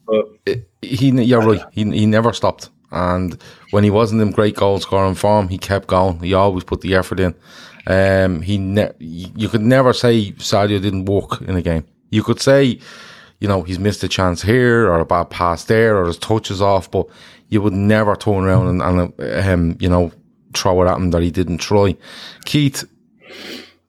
he. 0.82 1.08
You're 1.08 1.40
right. 1.40 1.64
He 1.72 1.84
he 1.84 2.04
never 2.04 2.30
stopped. 2.34 2.68
And 2.90 3.42
when 3.70 3.84
he 3.84 3.90
wasn't 3.90 4.20
in 4.20 4.32
great 4.32 4.54
goal 4.54 4.78
scoring 4.78 5.14
form, 5.14 5.48
he 5.48 5.56
kept 5.56 5.88
going. 5.88 6.20
He 6.20 6.34
always 6.34 6.64
put 6.64 6.82
the 6.82 6.94
effort 6.94 7.20
in. 7.20 7.34
Um, 7.86 8.42
he 8.42 8.58
ne- 8.58 8.92
you 8.98 9.48
could 9.48 9.62
never 9.62 9.94
say 9.94 10.32
Sadio 10.32 10.82
didn't 10.82 11.06
work 11.06 11.40
in 11.40 11.56
a 11.56 11.62
game. 11.62 11.86
You 12.10 12.22
could 12.22 12.38
say, 12.42 12.80
you 13.40 13.48
know, 13.48 13.62
he's 13.62 13.78
missed 13.78 14.04
a 14.04 14.08
chance 14.08 14.42
here 14.42 14.90
or 14.90 15.00
a 15.00 15.06
bad 15.06 15.30
pass 15.30 15.64
there 15.64 15.96
or 15.96 16.04
his 16.04 16.18
touch 16.18 16.50
is 16.50 16.60
off, 16.60 16.90
but 16.90 17.06
you 17.48 17.62
would 17.62 17.72
never 17.72 18.14
turn 18.14 18.44
around 18.44 18.66
and, 18.68 18.82
and 18.82 19.48
um, 19.48 19.76
you 19.80 19.88
know, 19.88 20.12
throw 20.56 20.82
it 20.82 20.88
at 20.88 20.96
him 20.96 21.10
that 21.10 21.22
he 21.22 21.30
didn't 21.30 21.58
try. 21.58 21.96
Keith, 22.44 22.84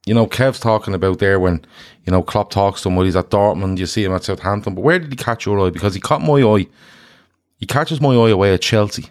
you 0.06 0.14
know, 0.14 0.28
Kev's 0.28 0.60
talking 0.60 0.94
about 0.94 1.20
there 1.20 1.40
when, 1.40 1.66
you 2.06 2.12
know, 2.12 2.24
Klopp 2.24 2.50
talks 2.50 2.82
to 2.82 2.90
him 2.90 2.96
when 2.96 3.06
he's 3.06 3.16
at 3.16 3.30
Dortmund, 3.30 3.78
you 3.78 3.86
see 3.86 4.04
him 4.04 4.14
at 4.14 4.24
Southampton, 4.24 4.76
but 4.76 4.82
where 4.82 5.00
did 5.00 5.12
he 5.12 5.18
catch 5.18 5.46
your 5.46 5.60
eye? 5.66 5.70
Because 5.70 5.94
he 5.94 6.00
caught 6.00 6.22
my 6.22 6.42
eye. 6.42 6.68
He 7.58 7.66
catches 7.66 8.00
my 8.00 8.16
eye 8.16 8.30
away 8.30 8.54
at 8.54 8.62
Chelsea, 8.62 9.08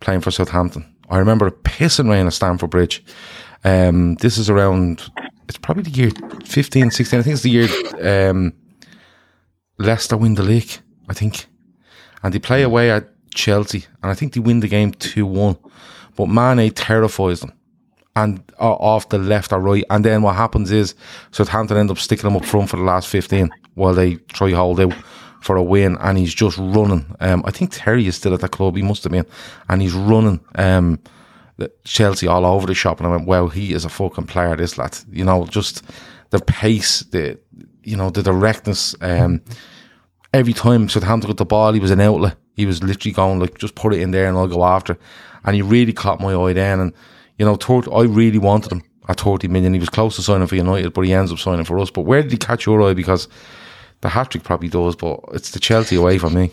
playing 0.00 0.22
for 0.22 0.30
Southampton. 0.30 0.92
I 1.10 1.18
remember 1.18 1.46
a 1.46 1.52
pissing 1.52 2.10
rain 2.10 2.26
at 2.26 2.32
Stamford 2.32 2.70
Bridge. 2.70 3.04
Um, 3.64 4.14
this 4.16 4.38
is 4.38 4.50
around, 4.50 5.10
it's 5.48 5.58
probably 5.58 5.84
the 5.84 5.90
year 5.90 6.10
15, 6.44 6.90
16. 6.90 7.18
I 7.18 7.22
think 7.22 7.34
it's 7.34 7.42
the 7.42 7.50
year 7.50 8.30
um, 8.30 8.52
Leicester 9.78 10.16
win 10.16 10.34
the 10.34 10.42
league, 10.42 10.70
I 11.08 11.14
think. 11.14 11.46
And 12.22 12.34
they 12.34 12.38
play 12.38 12.62
away 12.62 12.90
at 12.90 13.08
Chelsea, 13.34 13.86
and 14.02 14.10
I 14.10 14.14
think 14.14 14.32
they 14.32 14.40
win 14.40 14.60
the 14.60 14.68
game 14.68 14.92
2 14.92 15.24
1. 15.24 15.56
But 16.18 16.26
Mane 16.26 16.72
terrifies 16.72 17.40
them. 17.40 17.52
and 18.16 18.42
uh, 18.60 18.74
off 18.74 19.08
the 19.08 19.18
left 19.18 19.52
or 19.52 19.60
right. 19.60 19.84
And 19.88 20.04
then 20.04 20.22
what 20.22 20.34
happens 20.34 20.72
is 20.72 20.96
Southampton 21.30 21.76
end 21.76 21.92
up 21.92 21.98
sticking 21.98 22.28
him 22.28 22.36
up 22.36 22.44
front 22.44 22.68
for 22.68 22.76
the 22.76 22.82
last 22.82 23.06
15 23.06 23.48
while 23.74 23.94
they 23.94 24.16
try 24.16 24.50
to 24.50 24.56
hold 24.56 24.80
out 24.80 24.94
for 25.40 25.54
a 25.54 25.62
win. 25.62 25.96
And 26.00 26.18
he's 26.18 26.34
just 26.34 26.58
running. 26.58 27.06
Um, 27.20 27.44
I 27.46 27.52
think 27.52 27.70
Terry 27.72 28.08
is 28.08 28.16
still 28.16 28.34
at 28.34 28.40
the 28.40 28.48
club. 28.48 28.74
He 28.74 28.82
must 28.82 29.04
have 29.04 29.12
been. 29.12 29.26
And 29.68 29.80
he's 29.80 29.92
running. 29.94 30.40
Um, 30.56 30.98
Chelsea 31.84 32.26
all 32.26 32.44
over 32.44 32.66
the 32.66 32.74
shop, 32.74 32.98
and 32.98 33.06
I 33.06 33.10
went, 33.10 33.26
"Well, 33.26 33.48
he 33.48 33.72
is 33.72 33.84
a 33.84 33.88
fucking 33.88 34.26
player, 34.26 34.56
this 34.56 34.78
lad." 34.78 34.98
You 35.10 35.24
know, 35.24 35.44
just 35.46 35.82
the 36.30 36.38
pace, 36.40 37.00
the 37.10 37.38
you 37.82 37.96
know, 37.96 38.10
the 38.10 38.22
directness. 38.22 38.94
Um, 39.00 39.40
every 40.32 40.52
time 40.52 40.88
Southampton 40.88 41.28
got 41.30 41.36
the 41.36 41.44
ball, 41.44 41.72
he 41.72 41.80
was 41.80 41.90
an 41.90 42.00
outlet. 42.00 42.36
He 42.54 42.66
was 42.66 42.82
literally 42.82 43.12
going 43.12 43.40
like, 43.40 43.58
"Just 43.58 43.74
put 43.74 43.92
it 43.94 44.00
in 44.00 44.12
there, 44.12 44.28
and 44.28 44.36
I'll 44.36 44.46
go 44.46 44.64
after." 44.64 44.98
And 45.44 45.54
he 45.54 45.62
really 45.62 45.92
caught 45.92 46.20
my 46.20 46.34
eye 46.34 46.52
then, 46.52 46.80
and 46.80 46.92
you 47.38 47.46
know, 47.46 47.56
I 47.92 48.02
really 48.02 48.38
wanted 48.38 48.72
him 48.72 48.82
at 49.08 49.20
30 49.20 49.48
million. 49.48 49.72
He 49.72 49.78
was 49.78 49.88
close 49.88 50.16
to 50.16 50.22
signing 50.22 50.46
for 50.46 50.56
United, 50.56 50.92
but 50.92 51.02
he 51.02 51.12
ends 51.12 51.32
up 51.32 51.38
signing 51.38 51.64
for 51.64 51.78
us. 51.78 51.90
But 51.90 52.02
where 52.02 52.22
did 52.22 52.32
he 52.32 52.38
catch 52.38 52.66
your 52.66 52.82
eye? 52.82 52.94
Because 52.94 53.28
the 54.00 54.08
hat 54.08 54.30
trick 54.30 54.44
probably 54.44 54.68
does, 54.68 54.96
but 54.96 55.20
it's 55.32 55.50
the 55.50 55.60
Chelsea 55.60 55.96
away 55.96 56.18
for 56.18 56.30
me. 56.30 56.52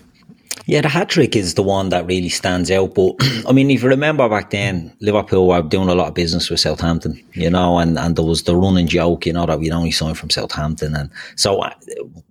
Yeah, 0.68 0.82
the 0.82 0.90
hat 0.90 1.10
trick 1.10 1.36
is 1.36 1.54
the 1.54 1.62
one 1.62 1.90
that 1.90 2.08
really 2.08 2.30
stands 2.30 2.72
out. 2.72 2.96
But 2.96 3.16
I 3.48 3.52
mean, 3.52 3.70
if 3.70 3.84
you 3.84 3.90
remember 3.90 4.28
back 4.30 4.50
then, 4.50 4.96
Liverpool 5.00 5.48
were 5.48 5.62
doing 5.62 5.90
a 5.90 5.96
lot 5.96 6.08
of 6.08 6.14
business 6.14 6.50
with 6.50 6.60
Southampton, 6.60 7.22
you 7.34 7.50
know, 7.50 7.78
and, 7.78 8.00
and 8.00 8.16
there 8.16 8.26
was 8.26 8.44
the 8.44 8.56
running 8.56 8.88
joke, 8.88 9.26
you 9.26 9.34
know, 9.34 9.46
that 9.46 9.60
we'd 9.60 9.72
only 9.72 9.92
signed 9.92 10.18
from 10.18 10.30
Southampton. 10.30 10.96
And 10.96 11.10
so 11.36 11.60
uh, 11.62 11.74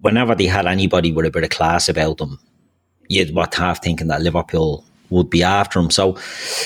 whenever 0.00 0.34
they 0.34 0.46
had 0.46 0.66
anybody 0.66 1.12
with 1.12 1.26
a 1.26 1.30
bit 1.30 1.44
of 1.44 1.50
class 1.50 1.88
about 1.88 2.18
them, 2.18 2.40
you'd 3.08 3.34
what 3.34 3.54
half 3.54 3.82
thinking 3.82 4.08
that 4.08 4.22
Liverpool 4.22 4.84
would 5.14 5.30
be 5.30 5.42
after 5.42 5.78
him. 5.78 5.90
So 5.90 6.18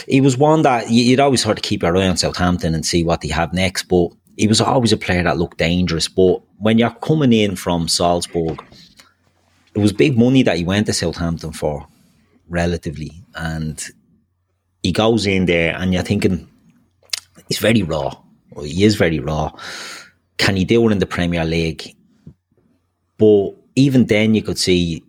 he 0.09 0.21
was 0.21 0.37
one 0.37 0.63
that 0.63 0.91
you'd 0.91 1.21
always 1.21 1.43
sort 1.43 1.59
of 1.59 1.63
keep 1.63 1.83
your 1.83 1.97
eye 1.97 2.09
on 2.09 2.17
Southampton 2.17 2.75
and 2.75 2.85
see 2.85 3.05
what 3.05 3.21
they 3.21 3.29
have 3.29 3.53
next. 3.53 3.85
But 3.85 4.09
he 4.37 4.49
was 4.49 4.61
always 4.61 4.93
a 4.93 4.97
player 4.97 5.23
that 5.23 5.39
looked 5.39 5.59
dangerous. 5.59 6.09
But 6.09 6.43
when 6.59 6.79
you're 6.79 6.91
coming 6.91 7.33
in 7.33 7.57
from 7.57 7.89
Salzburg, 7.89 8.65
it 9.75 9.79
was 9.79 9.93
big 9.93 10.19
money 10.19 10.43
that 10.43 10.57
he 10.57 10.65
went 10.65 10.87
to 10.87 10.93
Southampton 10.93 11.53
for, 11.53 11.87
relatively. 12.49 13.13
And 13.35 13.85
he 14.83 14.93
goes 14.93 15.27
in 15.27 15.47
there, 15.47 15.77
and 15.77 15.93
you're 15.93 16.03
thinking, 16.03 16.49
he's 17.49 17.59
very 17.59 17.83
raw. 17.83 18.17
Well, 18.53 18.65
he 18.65 18.85
is 18.85 18.97
very 18.97 19.19
raw. 19.19 19.53
Can 20.39 20.57
he 20.57 20.65
do 20.65 20.89
it 20.89 20.93
in 20.93 20.99
the 20.99 21.07
Premier 21.07 21.45
League? 21.45 21.95
But 23.19 23.51
even 23.75 24.07
then, 24.07 24.35
you 24.35 24.43
could 24.43 24.59
see 24.59 25.03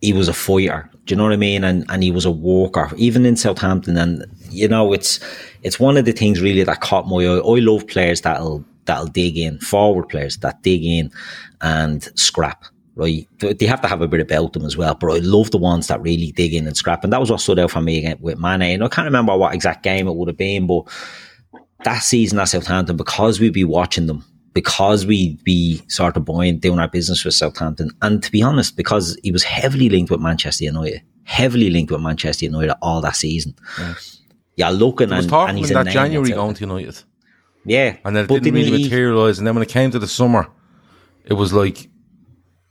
he 0.00 0.12
was 0.12 0.28
a 0.28 0.32
fighter. 0.32 0.90
Do 1.06 1.12
you 1.12 1.16
know 1.16 1.24
what 1.24 1.32
I 1.32 1.36
mean? 1.36 1.64
And 1.64 1.84
and 1.88 2.02
he 2.02 2.10
was 2.10 2.24
a 2.24 2.30
walker, 2.30 2.90
even 2.96 3.24
in 3.24 3.36
Southampton. 3.36 3.96
And 3.96 4.24
you 4.50 4.68
know, 4.68 4.92
it's 4.92 5.20
it's 5.62 5.80
one 5.80 5.96
of 5.96 6.04
the 6.04 6.12
things 6.12 6.42
really 6.42 6.64
that 6.64 6.80
caught 6.80 7.08
my 7.08 7.24
eye. 7.24 7.38
I 7.38 7.58
love 7.60 7.86
players 7.86 8.20
that'll 8.20 8.64
that'll 8.84 9.06
dig 9.06 9.38
in, 9.38 9.58
forward 9.60 10.08
players 10.08 10.36
that 10.38 10.62
dig 10.62 10.84
in 10.84 11.10
and 11.60 12.04
scrap 12.18 12.64
right? 12.96 13.28
They 13.38 13.66
have 13.66 13.82
to 13.82 13.88
have 13.88 14.00
a 14.00 14.08
bit 14.08 14.20
about 14.20 14.54
them 14.54 14.64
as 14.64 14.76
well. 14.76 14.94
But 14.94 15.12
I 15.12 15.18
love 15.18 15.50
the 15.50 15.58
ones 15.58 15.86
that 15.86 16.00
really 16.00 16.32
dig 16.32 16.54
in 16.54 16.66
and 16.66 16.76
scrap. 16.76 17.04
And 17.04 17.12
that 17.12 17.20
was 17.20 17.30
what 17.30 17.40
stood 17.40 17.58
out 17.58 17.70
for 17.70 17.80
me 17.80 17.98
again 17.98 18.16
with 18.20 18.38
Mane. 18.38 18.62
And 18.62 18.82
I 18.84 18.88
can't 18.88 19.04
remember 19.04 19.36
what 19.36 19.54
exact 19.54 19.82
game 19.82 20.08
it 20.08 20.16
would 20.16 20.28
have 20.28 20.36
been, 20.36 20.66
but 20.66 20.88
that 21.84 21.98
season 21.98 22.38
at 22.40 22.48
Southampton, 22.48 22.96
because 22.96 23.38
we'd 23.38 23.52
be 23.52 23.64
watching 23.64 24.06
them, 24.06 24.24
because 24.56 25.04
we'd 25.04 25.44
be 25.44 25.82
sort 25.86 26.16
of 26.16 26.24
buying, 26.24 26.58
doing 26.58 26.78
our 26.78 26.88
business 26.88 27.26
with 27.26 27.34
Southampton. 27.34 27.90
And 28.00 28.22
to 28.22 28.32
be 28.32 28.42
honest, 28.42 28.74
because 28.74 29.14
he 29.22 29.30
was 29.30 29.42
heavily 29.42 29.90
linked 29.90 30.10
with 30.10 30.18
Manchester 30.18 30.64
United, 30.64 31.02
heavily 31.24 31.68
linked 31.68 31.92
with 31.92 32.00
Manchester 32.00 32.46
United 32.46 32.74
all 32.80 33.02
that 33.02 33.16
season. 33.16 33.54
Yeah, 33.78 33.94
yeah 34.56 34.70
looking 34.70 35.12
and, 35.12 35.30
and 35.30 35.58
he's 35.58 35.70
in 35.70 35.74
that 35.74 35.88
January 35.88 36.30
going 36.30 36.54
to 36.54 36.60
United. 36.60 36.98
Yeah. 37.66 37.98
And 38.02 38.16
then 38.16 38.24
it 38.24 38.28
didn't 38.28 38.54
really 38.54 38.82
materialise. 38.82 39.36
And 39.36 39.46
then 39.46 39.54
when 39.54 39.62
it 39.62 39.68
came 39.68 39.90
to 39.90 39.98
the 39.98 40.08
summer, 40.08 40.50
it 41.26 41.34
was 41.34 41.52
like 41.52 41.90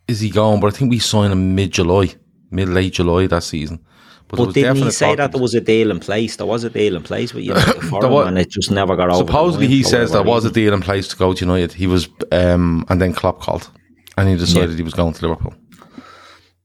is 0.07 0.19
he 0.19 0.31
gone? 0.31 0.59
But 0.59 0.73
I 0.73 0.75
think 0.75 0.89
we 0.89 0.97
signed 0.97 1.33
him 1.33 1.53
mid 1.53 1.69
July, 1.69 2.15
mid 2.49 2.67
late 2.69 2.93
July 2.93 3.27
that 3.27 3.43
season. 3.43 3.85
But, 4.35 4.53
didn't 4.53 4.77
he 4.77 4.91
say 4.91 5.15
that 5.15 5.31
there 5.31 5.41
was 5.41 5.53
a 5.53 5.61
deal 5.61 5.91
in 5.91 5.99
place? 5.99 6.35
There 6.35 6.45
was 6.45 6.63
a 6.63 6.69
deal 6.69 6.95
in 6.95 7.03
place 7.03 7.33
with 7.33 7.43
United 7.43 7.81
for 7.89 8.07
was, 8.07 8.27
and 8.27 8.37
it 8.37 8.49
just 8.49 8.71
never 8.71 8.95
got 8.95 9.09
over. 9.09 9.25
Supposedly, 9.25 9.67
he 9.67 9.83
says 9.83 10.11
there 10.11 10.23
was 10.23 10.45
a 10.45 10.51
deal 10.51 10.73
in 10.73 10.81
place 10.81 11.07
to 11.09 11.15
go 11.15 11.33
to 11.33 11.45
United. 11.45 11.73
He 11.73 11.87
was, 11.87 12.09
um, 12.31 12.85
and 12.89 13.01
then 13.01 13.13
Klopp 13.13 13.41
called, 13.41 13.69
and 14.17 14.29
he 14.29 14.35
decided 14.35 14.71
yeah. 14.71 14.77
he 14.77 14.83
was 14.83 14.93
going 14.93 15.13
to 15.13 15.27
Liverpool. 15.27 15.53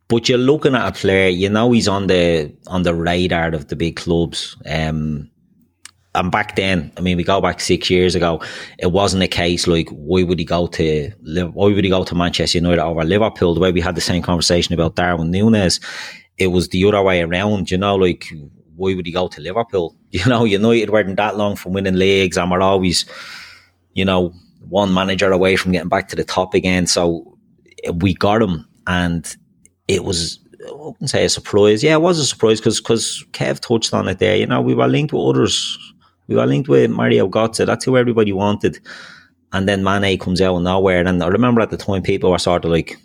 But 0.09 0.29
you're 0.29 0.39
looking 0.39 0.75
at 0.75 0.89
a 0.89 0.93
player, 0.93 1.29
you 1.29 1.49
know, 1.49 1.71
he's 1.71 1.87
on 1.87 2.09
the 2.09 2.53
on 2.67 2.83
the 2.83 2.95
radar 2.95 3.55
of 3.55 3.69
the 3.69 3.77
big 3.77 3.95
clubs. 3.95 4.57
Um, 4.67 5.31
and 6.17 6.33
back 6.33 6.57
then, 6.57 6.91
I 6.97 7.01
mean, 7.01 7.17
we 7.17 7.23
go 7.23 7.41
back 7.41 7.61
six 7.61 7.89
years 7.89 8.17
ago, 8.17 8.43
it 8.81 8.91
wasn't 8.91 9.23
a 9.23 9.29
case 9.29 9.69
like 9.69 9.89
why 9.91 10.25
would 10.25 10.41
he 10.41 10.45
go 10.45 10.67
to 10.67 11.11
why 11.53 11.67
would 11.67 11.85
he 11.85 11.91
go 11.91 12.03
to 12.03 12.15
Manchester 12.17 12.59
United 12.59 12.83
over 12.83 13.05
Liverpool? 13.05 13.55
The 13.55 13.61
way 13.61 13.71
we 13.71 13.81
had 13.81 13.95
the 13.95 14.01
same 14.01 14.21
conversation 14.21 14.75
about 14.75 14.97
Darwin 14.97 15.31
Núñez, 15.31 15.81
it 16.41 16.49
was 16.49 16.69
the 16.69 16.85
other 16.85 17.03
way 17.03 17.23
around. 17.23 17.71
You 17.71 17.79
know, 17.79 17.97
like 17.97 18.27
why 18.77 18.95
would 18.95 19.07
he 19.07 19.13
go 19.13 19.29
to 19.29 19.41
Liverpool? 19.41 19.97
You 20.13 20.27
know, 20.27 20.43
United 20.43 20.91
weren't 20.91 21.17
that 21.19 21.37
long 21.37 21.55
from 21.55 21.73
winning 21.73 21.95
leagues, 21.95 22.37
and 22.37 22.51
we're 22.51 22.61
always, 22.61 23.05
you 23.95 24.05
know, 24.05 24.35
one 24.69 24.93
manager 24.93 25.31
away 25.31 25.55
from 25.55 25.71
getting 25.71 25.89
back 25.89 26.09
to 26.09 26.17
the 26.17 26.25
top 26.25 26.53
again. 26.53 26.89
So 26.89 27.39
we 27.95 28.15
got 28.15 28.43
him, 28.43 28.67
and 28.89 29.37
it 29.87 30.03
was 30.03 30.41
I 30.69 30.73
wouldn't 30.73 31.11
say 31.11 31.25
a 31.25 31.29
surprise. 31.29 31.85
Yeah, 31.85 31.95
it 31.95 32.03
was 32.03 32.19
a 32.19 32.27
surprise 32.27 32.59
because 32.59 32.81
because 32.81 33.25
Kev 33.31 33.61
touched 33.61 33.95
on 33.95 34.09
it 34.09 34.19
there. 34.19 34.35
You 34.35 34.47
know, 34.47 34.61
we 34.61 34.75
were 34.75 34.89
linked 34.89 35.13
with 35.13 35.23
others 35.23 35.79
we 36.31 36.37
were 36.37 36.47
linked 36.47 36.69
with 36.69 36.93
Mario 36.93 37.29
Götze. 37.29 37.67
That's 37.67 37.85
who 37.85 37.97
everybody 37.97 38.33
wanted. 38.33 38.79
And 39.53 39.69
then 39.69 39.83
Mane 39.83 40.17
comes 40.17 40.41
out 40.41 40.55
of 40.55 40.63
nowhere. 40.63 41.05
And 41.05 41.25
I 41.25 41.27
remember 41.27 41.61
at 41.61 41.71
the 41.71 41.77
time 41.77 42.03
people 42.03 42.31
were 42.31 42.39
sort 42.39 42.65
of 42.65 42.71
like, 42.71 42.97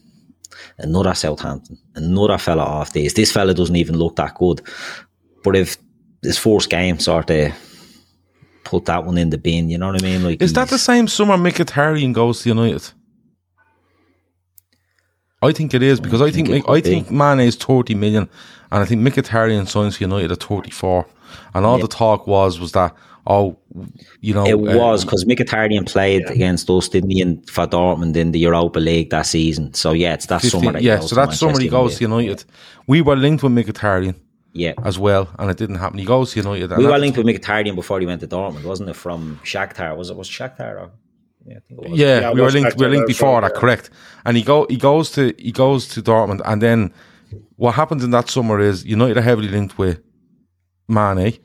another 0.78 1.14
Southampton, 1.14 1.78
another 1.96 2.38
fella 2.38 2.64
off 2.64 2.94
this. 2.94 3.14
This 3.14 3.32
fella 3.32 3.54
doesn't 3.54 3.76
even 3.76 3.98
look 3.98 4.16
that 4.18 4.36
good. 4.36 4.62
But 5.44 5.56
if 5.56 5.78
this 6.22 6.38
first 6.38 6.70
game 6.70 7.00
sort 7.00 7.30
of 7.30 7.54
put 8.64 8.86
that 8.86 9.06
one 9.06 9.18
in 9.18 9.30
the 9.30 9.38
bin, 9.38 9.70
you 9.70 9.78
know 9.78 9.88
what 9.88 10.02
I 10.02 10.06
mean? 10.06 10.24
Like, 10.24 10.42
is 10.42 10.54
that 10.54 10.70
the 10.70 10.80
same 10.80 11.08
summer 11.08 11.38
Mkhitaryan 11.38 12.14
goes 12.14 12.42
to 12.42 12.50
United? 12.50 12.92
I 15.42 15.52
think 15.52 15.74
it 15.74 15.84
is 15.84 16.00
because 16.00 16.22
I 16.22 16.32
think 16.32 16.50
I 16.50 16.52
think, 16.52 16.70
I 16.70 16.82
think 16.82 17.12
Mane 17.12 17.42
is 17.42 17.56
thirty 17.56 17.94
million, 17.94 18.28
and 18.72 18.84
I 18.84 18.86
think 18.86 19.02
Mkhitaryan 19.02 19.68
signs 19.68 19.98
for 19.98 20.04
United 20.04 20.32
at 20.32 20.42
thirty 20.42 20.72
four, 20.72 21.06
and 21.54 21.66
all 21.66 21.78
the 21.78 21.88
talk 21.88 22.26
was 22.26 22.60
was 22.60 22.72
that 22.72 22.96
oh, 23.28 23.58
you 24.22 24.34
know, 24.34 24.46
it 24.46 24.54
uh, 24.54 24.78
was 24.78 25.04
because 25.04 25.24
uh, 25.24 25.28
Mkhitaryan 25.28 25.92
played 25.92 26.24
yeah. 26.24 26.32
against 26.32 26.70
us, 26.70 26.88
didn't 26.90 27.10
he, 27.10 27.22
in, 27.22 27.42
for 27.44 27.68
Dortmund 27.68 28.16
in 28.16 28.32
the 28.32 28.40
Europa 28.40 28.80
League 28.80 29.10
that 29.10 29.24
season. 29.24 29.74
So 29.74 29.92
yeah, 29.92 30.14
it's 30.14 30.28
that 30.28 30.42
15, 30.42 30.62
summer. 30.62 30.74
That 30.74 30.84
yeah, 30.84 31.00
so 31.00 31.16
that 31.16 31.34
summer 31.34 31.60
he 31.60 31.70
goes 31.70 31.98
to 31.98 32.04
United. 32.04 32.44
We 32.88 33.02
were 33.02 33.16
linked 33.16 33.44
with 33.44 33.52
Mkhitaryan. 33.54 34.16
Yeah, 34.58 34.72
as 34.86 34.98
well, 34.98 35.30
and 35.38 35.52
it 35.52 35.58
didn't 35.58 35.76
happen. 35.76 36.00
He 36.00 36.06
goes 36.06 36.32
to 36.32 36.40
United. 36.40 36.78
We 36.78 36.86
were 36.86 36.98
linked 36.98 37.18
with 37.18 37.28
Mkhitaryan 37.28 37.76
before 37.76 38.00
he 38.00 38.06
went 38.06 38.22
to 38.22 38.28
Dortmund, 38.28 38.64
wasn't 38.64 38.90
it? 38.90 38.96
From 38.96 39.38
Shakhtar, 39.44 39.98
was 39.98 40.10
it? 40.10 40.16
Was 40.16 40.30
Shakhtar? 40.30 40.80
Or? 40.80 40.92
Yeah, 41.46 41.60
yeah, 41.70 42.20
yeah, 42.22 42.32
we 42.32 42.40
were 42.40 42.50
linked. 42.50 42.78
We 42.78 42.86
were 42.86 42.92
linked 42.92 43.08
before 43.08 43.42
that, 43.42 43.54
correct? 43.54 43.90
And 44.26 44.38
he 44.38 44.44
go, 44.44 44.66
he 44.70 44.78
goes 44.78 45.12
to, 45.12 45.36
he 45.38 45.52
goes 45.52 45.90
to 45.90 46.02
Dortmund, 46.02 46.42
and 46.46 46.62
then 46.62 46.94
what 47.58 47.74
happens 47.74 48.04
in 48.04 48.12
that 48.12 48.30
summer 48.30 48.60
is 48.62 48.86
United 48.86 49.18
are 49.18 49.22
heavily 49.22 49.50
linked 49.50 49.78
with 49.78 50.02
Mane, 50.88 51.38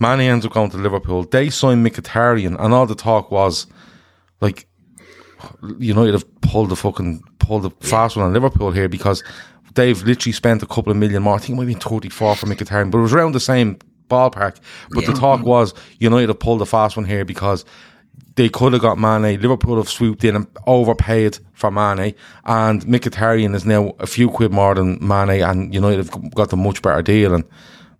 Mane 0.00 0.20
ends 0.20 0.46
up 0.46 0.52
going 0.52 0.70
to 0.70 0.76
Liverpool. 0.76 1.24
They 1.24 1.50
sign 1.50 1.84
Mkhitaryan, 1.84 2.56
and 2.58 2.74
all 2.74 2.86
the 2.86 2.94
talk 2.94 3.30
was 3.30 3.66
like 4.40 4.66
United 5.78 6.14
have 6.14 6.40
pulled 6.40 6.70
the 6.70 6.76
fucking 6.76 7.22
pulled 7.38 7.62
the 7.62 7.70
fast 7.86 8.16
one 8.16 8.26
on 8.26 8.32
Liverpool 8.32 8.70
here 8.70 8.88
because 8.88 9.22
they've 9.74 10.02
literally 10.02 10.32
spent 10.32 10.62
a 10.62 10.66
couple 10.66 10.90
of 10.90 10.96
million 10.96 11.22
more. 11.22 11.34
I 11.34 11.38
think 11.38 11.50
it 11.50 11.56
might 11.56 11.66
be 11.66 11.74
34 11.74 12.36
for 12.36 12.46
Mkhitaryan, 12.46 12.90
but 12.90 12.98
it 12.98 13.02
was 13.02 13.14
around 13.14 13.32
the 13.32 13.40
same 13.40 13.78
ballpark. 14.08 14.58
But 14.90 15.02
yeah. 15.02 15.12
the 15.12 15.18
talk 15.18 15.40
mm-hmm. 15.40 15.48
was 15.48 15.74
United 15.98 16.28
have 16.28 16.38
pulled 16.38 16.60
the 16.60 16.66
fast 16.66 16.96
one 16.96 17.06
here 17.06 17.24
because 17.24 17.64
they 18.36 18.48
could 18.48 18.72
have 18.72 18.82
got 18.82 18.98
Mane. 18.98 19.40
Liverpool 19.40 19.76
have 19.76 19.88
swooped 19.88 20.24
in 20.24 20.36
and 20.36 20.46
overpaid 20.66 21.38
for 21.54 21.70
Mane, 21.70 22.14
and 22.44 22.82
Mkhitaryan 22.84 23.54
is 23.54 23.64
now 23.64 23.94
a 23.98 24.06
few 24.06 24.28
quid 24.30 24.52
more 24.52 24.74
than 24.74 24.98
Mane, 25.06 25.42
and 25.42 25.74
United 25.74 26.08
have 26.08 26.34
got 26.34 26.50
the 26.50 26.56
much 26.56 26.82
better 26.82 27.02
deal. 27.02 27.34
And 27.34 27.44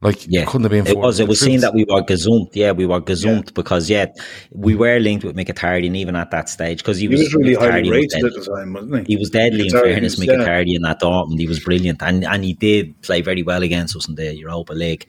like, 0.03 0.27
yeah, 0.27 0.45
couldn't 0.45 0.65
have 0.65 0.73
been. 0.73 0.87
It 0.87 0.99
was. 0.99 1.21
It 1.21 1.29
was 1.29 1.39
seen 1.39 1.61
that 1.61 1.75
we 1.75 1.85
were 1.85 2.03
gazumped. 2.03 2.55
Yeah, 2.55 2.73
we 2.73 2.87
were 2.87 3.01
gazumped 3.01 3.47
yeah. 3.47 3.53
because 3.55 3.89
yeah, 3.89 4.07
we 4.51 4.75
were 4.75 4.99
linked 4.99 5.25
with 5.25 5.37
Mkhitaryan 5.37 5.97
even 5.97 6.17
at 6.17 6.33
that 6.33 6.49
stage 6.49 6.79
because 6.79 6.99
he, 6.99 7.07
he, 7.07 7.15
was, 7.15 7.35
really 7.35 7.55
highly 7.55 7.89
rated 7.89 8.25
at 8.25 8.33
the 8.33 8.45
time, 8.45 8.73
wasn't 8.73 9.07
he? 9.07 9.15
He 9.15 9.17
was 9.17 9.31
deadly 9.31 9.67
in 9.67 9.71
fairness. 9.71 10.19
Mkhitaryan 10.19 10.81
yeah. 10.81 10.91
at 10.91 11.01
Dortmund, 11.01 11.39
he 11.39 11.47
was 11.47 11.61
brilliant, 11.61 12.03
and 12.03 12.25
and 12.25 12.43
he 12.43 12.53
did 12.53 13.01
play 13.03 13.21
very 13.21 13.45
well 13.45 13.63
against 13.63 13.95
us 13.95 14.09
in 14.09 14.17
the 14.17 14.35
Europa 14.35 14.73
League, 14.73 15.09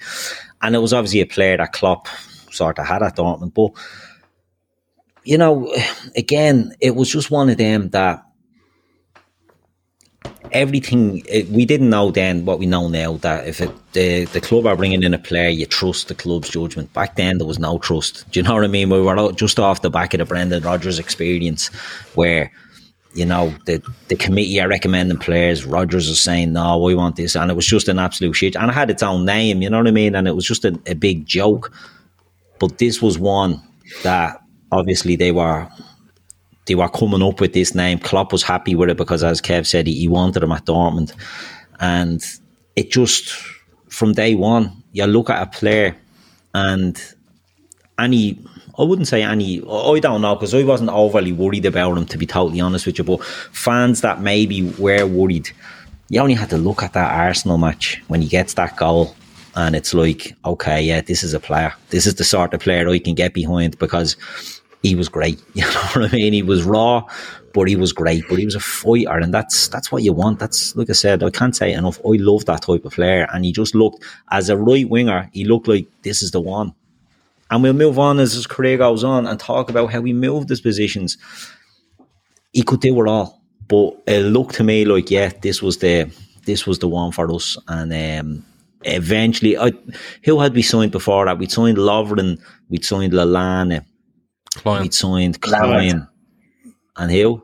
and 0.62 0.76
it 0.76 0.80
was 0.80 0.94
obviously 0.94 1.22
a 1.22 1.26
player 1.26 1.58
that 1.58 1.74
Klopp 1.74 2.08
sort 2.52 2.78
of 2.78 2.86
had 2.86 3.02
at 3.02 3.18
Dortmund, 3.18 3.54
but 3.56 3.72
you 5.24 5.38
know, 5.38 5.74
again, 6.16 6.76
it 6.80 6.96
was 6.96 7.12
just 7.12 7.32
one 7.32 7.50
of 7.50 7.58
them 7.58 7.90
that 7.90 8.24
everything. 10.52 11.24
It, 11.28 11.50
we 11.50 11.66
didn't 11.66 11.90
know 11.90 12.12
then 12.12 12.46
what 12.46 12.60
we 12.60 12.66
know 12.66 12.88
now 12.88 13.18
that 13.18 13.48
if 13.48 13.62
it, 13.62 13.72
the 13.94 14.26
the 14.26 14.42
club 14.42 14.66
are 14.66 14.76
bringing 14.76 15.04
in 15.04 15.14
a 15.14 15.20
player, 15.20 15.50
you 15.50 15.66
trust 15.66 16.08
the 16.08 16.16
club's 16.16 16.50
judgment. 16.50 16.94
Back 16.94 17.16
then, 17.16 17.38
there 17.38 17.48
was 17.48 17.60
no 17.60 17.80
trust. 17.80 18.30
Do 18.32 18.40
you 18.40 18.44
know 18.44 18.56
what 18.56 18.64
I 18.64 18.68
mean? 18.68 18.90
We 18.90 19.02
were 19.02 19.32
just 19.34 19.60
off 19.60 19.82
the 19.82 19.90
back 19.90 20.14
of 20.14 20.20
the 20.20 20.26
Brendan 20.26 20.64
Rodgers 20.64 21.00
experience, 21.00 21.68
where 22.16 22.52
you 23.14 23.26
know, 23.26 23.54
the, 23.66 23.82
the 24.08 24.16
committee 24.16 24.60
are 24.60 24.68
recommending 24.68 25.18
players. 25.18 25.66
Rodgers 25.66 26.08
is 26.10 26.20
saying, 26.20 26.54
no, 26.54 26.80
we 26.80 26.96
want 26.96 27.16
this. 27.16 27.36
And 27.36 27.52
it 27.52 27.54
was 27.54 27.66
just 27.66 27.88
an 27.88 28.00
absolute 28.00 28.34
shit. 28.34 28.56
And 28.56 28.70
it 28.70 28.74
had 28.74 28.90
its 28.90 29.04
own 29.04 29.26
name, 29.26 29.62
you 29.62 29.70
know 29.70 29.78
what 29.78 29.88
I 29.88 29.92
mean? 29.92 30.16
And 30.16 30.28
it 30.28 30.36
was 30.36 30.46
just 30.46 30.66
a, 30.66 30.80
a 30.88 30.96
big 30.96 31.26
joke. 31.26 31.72
But 32.60 32.80
this 32.80 33.02
was 33.02 33.20
one 33.20 33.62
that 34.04 34.42
obviously 34.72 35.16
they 35.16 35.32
were 35.32 35.68
they 36.66 36.76
were 36.76 36.90
coming 36.90 37.22
up 37.22 37.40
with 37.40 37.54
this 37.54 37.76
name. 37.76 38.00
Klopp 38.00 38.32
was 38.32 38.44
happy 38.44 38.76
with 38.76 38.90
it 38.90 38.98
because, 38.98 39.24
as 39.24 39.42
Kev 39.42 39.66
said, 39.66 39.88
he, 39.88 39.94
he 39.94 40.08
wanted 40.08 40.44
him 40.44 40.52
at 40.52 40.66
Dortmund. 40.66 41.14
And 41.80 42.24
it 42.76 42.92
just, 42.92 43.30
from 43.90 44.14
day 44.14 44.36
one, 44.36 44.84
you 44.92 45.06
look 45.06 45.30
at 45.30 45.42
a 45.42 45.48
player 45.48 45.96
and 46.54 47.02
any 48.00 48.40
I 48.78 48.84
wouldn't 48.84 49.08
say 49.08 49.22
any. 49.22 49.60
I 49.60 50.00
don't 50.00 50.22
know 50.22 50.36
because 50.36 50.56
I 50.56 50.64
wasn't 50.64 50.90
overly 50.90 51.32
worried 51.32 51.66
about 51.66 51.98
him 51.98 52.06
to 52.08 52.18
be 52.18 52.26
totally 52.26 52.60
honest 52.60 52.86
with 52.86 52.98
you. 52.98 53.04
But 53.04 53.24
fans 53.24 54.02
that 54.02 54.22
maybe 54.22 54.64
were 54.80 55.06
worried, 55.06 55.52
you 56.10 56.20
only 56.20 56.34
had 56.34 56.50
to 56.50 56.58
look 56.58 56.82
at 56.82 56.94
that 56.94 57.12
Arsenal 57.12 57.58
match 57.60 58.02
when 58.08 58.22
he 58.22 58.28
gets 58.28 58.56
that 58.56 58.76
goal, 58.78 59.16
and 59.56 59.76
it's 59.76 59.94
like, 59.94 60.36
okay, 60.44 60.82
yeah, 60.82 61.02
this 61.02 61.24
is 61.24 61.36
a 61.36 61.40
player. 61.40 61.74
This 61.90 62.08
is 62.08 62.16
the 62.16 62.24
sort 62.24 62.54
of 62.54 62.62
player 62.62 62.90
I 62.90 62.98
can 62.98 63.14
get 63.14 63.34
behind 63.34 63.78
because 63.78 64.16
he 64.84 64.96
was 64.96 65.10
great. 65.10 65.42
You 65.56 65.64
know 65.64 65.82
what 65.94 66.12
I 66.12 66.16
mean? 66.16 66.34
He 66.34 66.44
was 66.44 66.64
raw, 66.64 67.06
but 67.54 67.68
he 67.68 67.76
was 67.76 67.94
great. 67.94 68.24
But 68.30 68.38
he 68.38 68.46
was 68.46 68.56
a 68.56 68.60
fighter, 68.60 69.18
and 69.18 69.34
that's 69.34 69.68
that's 69.70 69.92
what 69.92 70.04
you 70.04 70.14
want. 70.14 70.40
That's 70.40 70.76
like 70.76 70.90
I 70.90 70.94
said, 70.94 71.24
I 71.24 71.30
can't 71.30 71.56
say 71.56 71.74
enough. 71.74 72.00
I 72.00 72.18
love 72.18 72.46
that 72.46 72.64
type 72.64 72.86
of 72.86 72.94
player, 72.94 73.28
and 73.34 73.46
he 73.46 73.52
just 73.52 73.74
looked 73.74 74.04
as 74.30 74.50
a 74.50 74.58
right 74.58 74.88
winger. 74.88 75.30
He 75.34 75.46
looked 75.46 75.68
like 75.68 75.88
this 76.04 76.22
is 76.22 76.32
the 76.32 76.42
one. 76.42 76.76
And 77.50 77.62
we'll 77.62 77.74
move 77.74 78.00
on 78.00 78.20
as 78.20 78.34
his 78.34 78.48
career 78.48 78.78
goes 78.78 79.04
on 79.04 79.28
and 79.28 79.40
talk 79.40 79.70
about 79.70 79.92
how 79.92 80.02
he 80.02 80.12
moved 80.12 80.50
his 80.50 80.62
positions. 80.62 81.18
He 82.52 82.64
could 82.64 82.80
do 82.82 83.00
it 83.02 83.08
all, 83.08 83.42
but 83.68 84.02
it 84.08 84.22
looked 84.22 84.56
to 84.56 84.64
me 84.64 84.86
like 84.86 85.12
yeah, 85.12 85.32
this 85.42 85.62
was 85.62 85.78
the 85.78 86.12
this 86.46 86.66
was 86.68 86.80
the 86.80 86.88
one 86.88 87.12
for 87.12 87.32
us. 87.32 87.58
And 87.68 87.94
um, 87.94 88.46
eventually, 88.84 89.58
I, 89.58 89.72
who 90.24 90.40
had 90.40 90.56
we 90.56 90.62
signed 90.62 90.92
before 90.92 91.26
that? 91.26 91.38
We'd 91.38 91.52
signed 91.52 91.78
Lovren, 91.78 92.42
we'd 92.70 92.84
signed 92.84 93.14
Lallana, 94.58 94.82
we'd 94.82 94.94
signed 94.94 95.42
Klein, 95.42 96.08
and 96.98 97.12
who? 97.12 97.42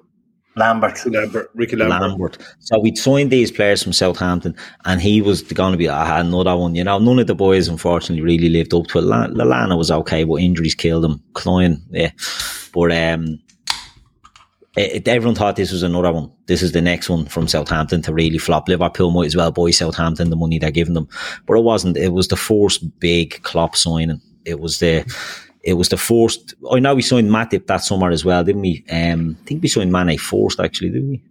Lambert. 0.56 1.06
Lambert, 1.06 1.50
Rickie 1.56 1.76
Lambert. 1.76 2.02
Lambert. 2.02 2.38
So 2.60 2.80
we'd 2.80 2.98
signed 2.98 3.32
these 3.32 3.52
players 3.52 3.82
from 3.82 3.94
Southampton, 3.94 4.56
and 4.86 5.02
he 5.02 5.22
was 5.22 5.42
going 5.42 5.72
to 5.72 5.78
be 5.78 5.88
ah, 5.88 6.20
another 6.20 6.56
one. 6.56 6.76
You 6.76 6.84
know, 6.84 7.00
none 7.00 7.20
of 7.20 7.28
the 7.28 7.36
boys 7.36 7.68
unfortunately 7.68 8.22
really 8.22 8.50
lived 8.50 8.74
up 8.74 8.88
to 8.88 9.00
it. 9.00 9.04
Lallana 9.04 9.78
was 9.78 9.90
okay, 9.90 10.24
but 10.24 10.36
injuries 10.36 10.76
killed 10.76 11.06
him. 11.06 11.24
Klein, 11.34 11.82
yeah, 11.92 12.12
but 12.74 12.92
um, 12.92 13.40
it, 14.76 14.96
it, 14.96 15.08
everyone 15.08 15.36
thought 15.36 15.56
this 15.56 15.72
was 15.72 15.84
another 15.84 16.12
one. 16.12 16.32
This 16.48 16.62
is 16.62 16.74
the 16.74 16.82
next 16.82 17.10
one 17.10 17.26
from 17.26 17.48
Southampton 17.48 18.02
to 18.04 18.14
really 18.14 18.38
flop. 18.38 18.68
Liverpool 18.68 19.12
might 19.12 19.28
as 19.28 19.36
well 19.36 19.52
buy 19.52 19.72
Southampton 19.72 20.30
the 20.30 20.36
money 20.36 20.60
they're 20.60 20.72
giving 20.72 20.94
them, 20.94 21.08
but 21.48 21.56
it 21.56 21.64
wasn't. 21.64 21.98
It 21.98 22.14
was 22.14 22.28
the 22.28 22.38
first 22.38 23.00
big 23.00 23.42
Klopp 23.44 23.76
signing. 23.76 24.22
It 24.46 24.60
was 24.60 24.80
the 24.80 25.04
it 25.70 25.74
was 25.74 25.90
the 25.90 25.98
first. 25.98 26.56
I 26.72 26.80
know 26.80 26.96
we 26.96 27.04
signed 27.04 27.30
Matip 27.30 27.68
that 27.68 27.84
summer 27.84 28.10
as 28.10 28.26
well, 28.26 28.44
didn't 28.44 28.62
we? 28.62 28.84
Um, 28.90 29.38
I 29.40 29.46
think 29.46 29.62
we 29.62 29.68
signed 29.68 29.92
Mane 29.92 30.18
first, 30.18 30.60
actually, 30.60 30.90
didn't 30.90 31.10
we? 31.10 31.24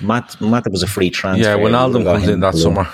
Matt 0.00 0.36
Matip 0.38 0.70
was 0.70 0.84
a 0.84 0.86
free 0.86 1.10
transfer. 1.10 1.48
Yeah, 1.48 1.56
Wijnaldum 1.56 2.04
comes 2.04 2.28
in 2.28 2.40
that 2.40 2.52
below. 2.52 2.62
summer. 2.62 2.88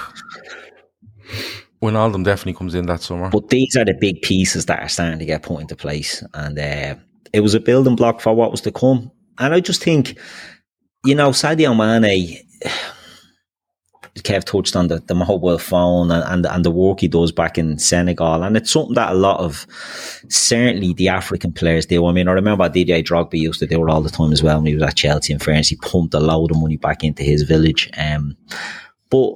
Wijnaldum 1.83 2.25
definitely 2.25 2.55
comes 2.55 2.75
in 2.75 2.87
that 2.87 3.03
summer. 3.03 3.29
But 3.29 3.49
these 3.51 3.77
are 3.77 3.85
the 3.85 3.95
big 4.01 4.23
pieces 4.23 4.67
that 4.67 4.81
are 4.81 4.89
starting 4.89 5.19
to 5.19 5.27
get 5.27 5.43
put 5.43 5.61
into 5.61 5.77
place, 5.77 6.25
and 6.33 6.59
uh, 6.59 6.95
it 7.35 7.41
was 7.41 7.55
a 7.55 7.61
building 7.61 7.97
block 7.97 8.23
for 8.23 8.35
what 8.35 8.51
was 8.51 8.63
to 8.63 8.73
come. 8.73 9.11
And 9.39 9.53
I 9.53 9.61
just 9.61 9.83
think, 9.83 10.19
you 11.05 11.15
know, 11.15 11.31
Sadio 11.31 11.77
Mane 11.77 12.39
Kev 14.21 14.45
touched 14.45 14.77
on 14.77 14.89
the, 14.89 14.99
the 14.99 15.15
mobile 15.15 15.59
phone 15.59 16.11
and, 16.11 16.23
and, 16.25 16.47
and 16.47 16.65
the 16.65 16.71
work 16.71 17.01
he 17.01 17.09
does 17.09 17.33
back 17.33 17.57
in 17.57 17.79
Senegal. 17.79 18.43
And 18.43 18.57
it's 18.59 18.71
something 18.71 18.95
that 18.95 19.13
a 19.13 19.15
lot 19.15 19.41
of 19.41 19.67
certainly 20.29 20.93
the 20.93 21.09
African 21.09 21.53
players 21.53 21.87
do. 21.87 22.07
I 22.07 22.13
mean, 22.13 22.29
I 22.29 22.33
remember 22.33 22.69
DJ 22.69 23.03
Drogba 23.03 23.39
used 23.39 23.61
to 23.61 23.67
do 23.67 23.83
it 23.83 23.91
all 23.91 24.03
the 24.03 24.11
time 24.11 24.33
as 24.33 24.43
well 24.43 24.59
when 24.59 24.67
he 24.67 24.75
was 24.75 24.83
at 24.83 24.97
Chelsea. 24.97 25.33
In 25.33 25.39
fairness, 25.39 25.69
he 25.69 25.77
pumped 25.77 26.13
a 26.13 26.21
load 26.21 26.51
of 26.51 26.61
money 26.61 26.77
back 26.77 27.03
into 27.03 27.23
his 27.23 27.43
village. 27.43 27.91
Um, 27.97 28.37
but 29.09 29.33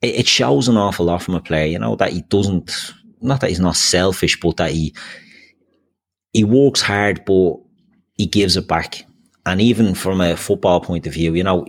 it, 0.00 0.20
it 0.20 0.28
shows 0.28 0.68
an 0.68 0.76
awful 0.76 1.06
lot 1.06 1.22
from 1.22 1.34
a 1.34 1.40
player, 1.40 1.66
you 1.66 1.78
know, 1.80 1.96
that 1.96 2.12
he 2.12 2.22
doesn't, 2.22 2.92
not 3.20 3.40
that 3.40 3.50
he's 3.50 3.58
not 3.58 3.76
selfish, 3.76 4.38
but 4.38 4.58
that 4.58 4.70
he, 4.70 4.94
he 6.32 6.44
works 6.44 6.80
hard, 6.80 7.24
but 7.24 7.56
he 8.16 8.26
gives 8.26 8.56
it 8.56 8.68
back. 8.68 9.04
And 9.44 9.60
even 9.60 9.94
from 9.94 10.20
a 10.20 10.36
football 10.36 10.80
point 10.80 11.06
of 11.06 11.14
view, 11.14 11.34
you 11.34 11.42
know, 11.42 11.66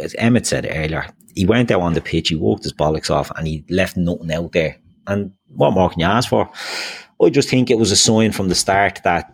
as 0.00 0.14
Emmett 0.16 0.46
said 0.46 0.68
earlier, 0.70 1.06
he 1.34 1.46
went 1.46 1.70
out 1.70 1.82
on 1.82 1.94
the 1.94 2.00
pitch, 2.00 2.28
he 2.28 2.36
walked 2.36 2.64
his 2.64 2.72
bollocks 2.72 3.10
off, 3.10 3.30
and 3.36 3.46
he 3.46 3.64
left 3.68 3.96
nothing 3.96 4.32
out 4.32 4.52
there. 4.52 4.76
And 5.06 5.32
what 5.48 5.72
more 5.72 5.90
can 5.90 6.00
you 6.00 6.06
ask 6.06 6.28
for? 6.28 6.50
I 7.22 7.30
just 7.30 7.48
think 7.48 7.70
it 7.70 7.78
was 7.78 7.92
a 7.92 7.96
sign 7.96 8.32
from 8.32 8.48
the 8.48 8.54
start 8.54 9.00
that, 9.04 9.32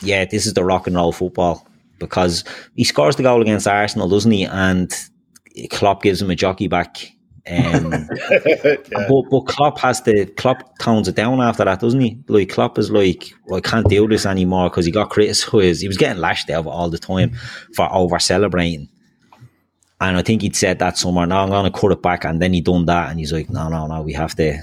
yeah, 0.00 0.24
this 0.24 0.46
is 0.46 0.54
the 0.54 0.64
rock 0.64 0.86
and 0.86 0.96
roll 0.96 1.12
football 1.12 1.66
because 1.98 2.44
he 2.74 2.84
scores 2.84 3.16
the 3.16 3.22
goal 3.22 3.42
against 3.42 3.66
Arsenal, 3.66 4.08
doesn't 4.08 4.30
he? 4.30 4.44
And 4.44 4.92
Klopp 5.70 6.02
gives 6.02 6.22
him 6.22 6.30
a 6.30 6.36
jockey 6.36 6.68
back. 6.68 7.12
Um, 7.50 7.92
yeah. 8.46 8.76
but, 9.08 9.22
but 9.30 9.40
Klopp 9.46 9.78
has 9.78 10.02
the 10.02 10.26
Klopp 10.36 10.78
tones 10.78 11.08
it 11.08 11.14
down 11.14 11.40
after 11.40 11.64
that, 11.64 11.80
doesn't 11.80 12.00
he? 12.00 12.18
Like 12.28 12.50
Klopp 12.50 12.78
is 12.78 12.90
like, 12.90 13.32
well, 13.46 13.58
I 13.58 13.60
can't 13.60 13.88
do 13.88 14.06
this 14.06 14.26
anymore 14.26 14.68
because 14.68 14.84
he 14.84 14.92
got 14.92 15.10
criticised. 15.10 15.80
He 15.80 15.88
was 15.88 15.96
getting 15.96 16.20
lashed 16.20 16.50
out 16.50 16.66
all 16.66 16.90
the 16.90 16.98
time 16.98 17.32
for 17.74 17.92
over 17.92 18.18
celebrating. 18.18 18.88
And 20.00 20.16
I 20.16 20.22
think 20.22 20.42
he'd 20.42 20.54
said 20.54 20.78
that 20.78 20.96
somewhere. 20.96 21.26
Now 21.26 21.42
I'm 21.42 21.48
going 21.50 21.64
to 21.72 21.76
cut 21.76 21.90
it 21.90 22.02
back, 22.02 22.24
and 22.24 22.40
then 22.40 22.52
he 22.52 22.60
done 22.60 22.84
that, 22.86 23.10
and 23.10 23.18
he's 23.18 23.32
like, 23.32 23.50
"No, 23.50 23.68
no, 23.68 23.88
no, 23.88 24.00
we 24.00 24.12
have 24.12 24.32
to, 24.36 24.56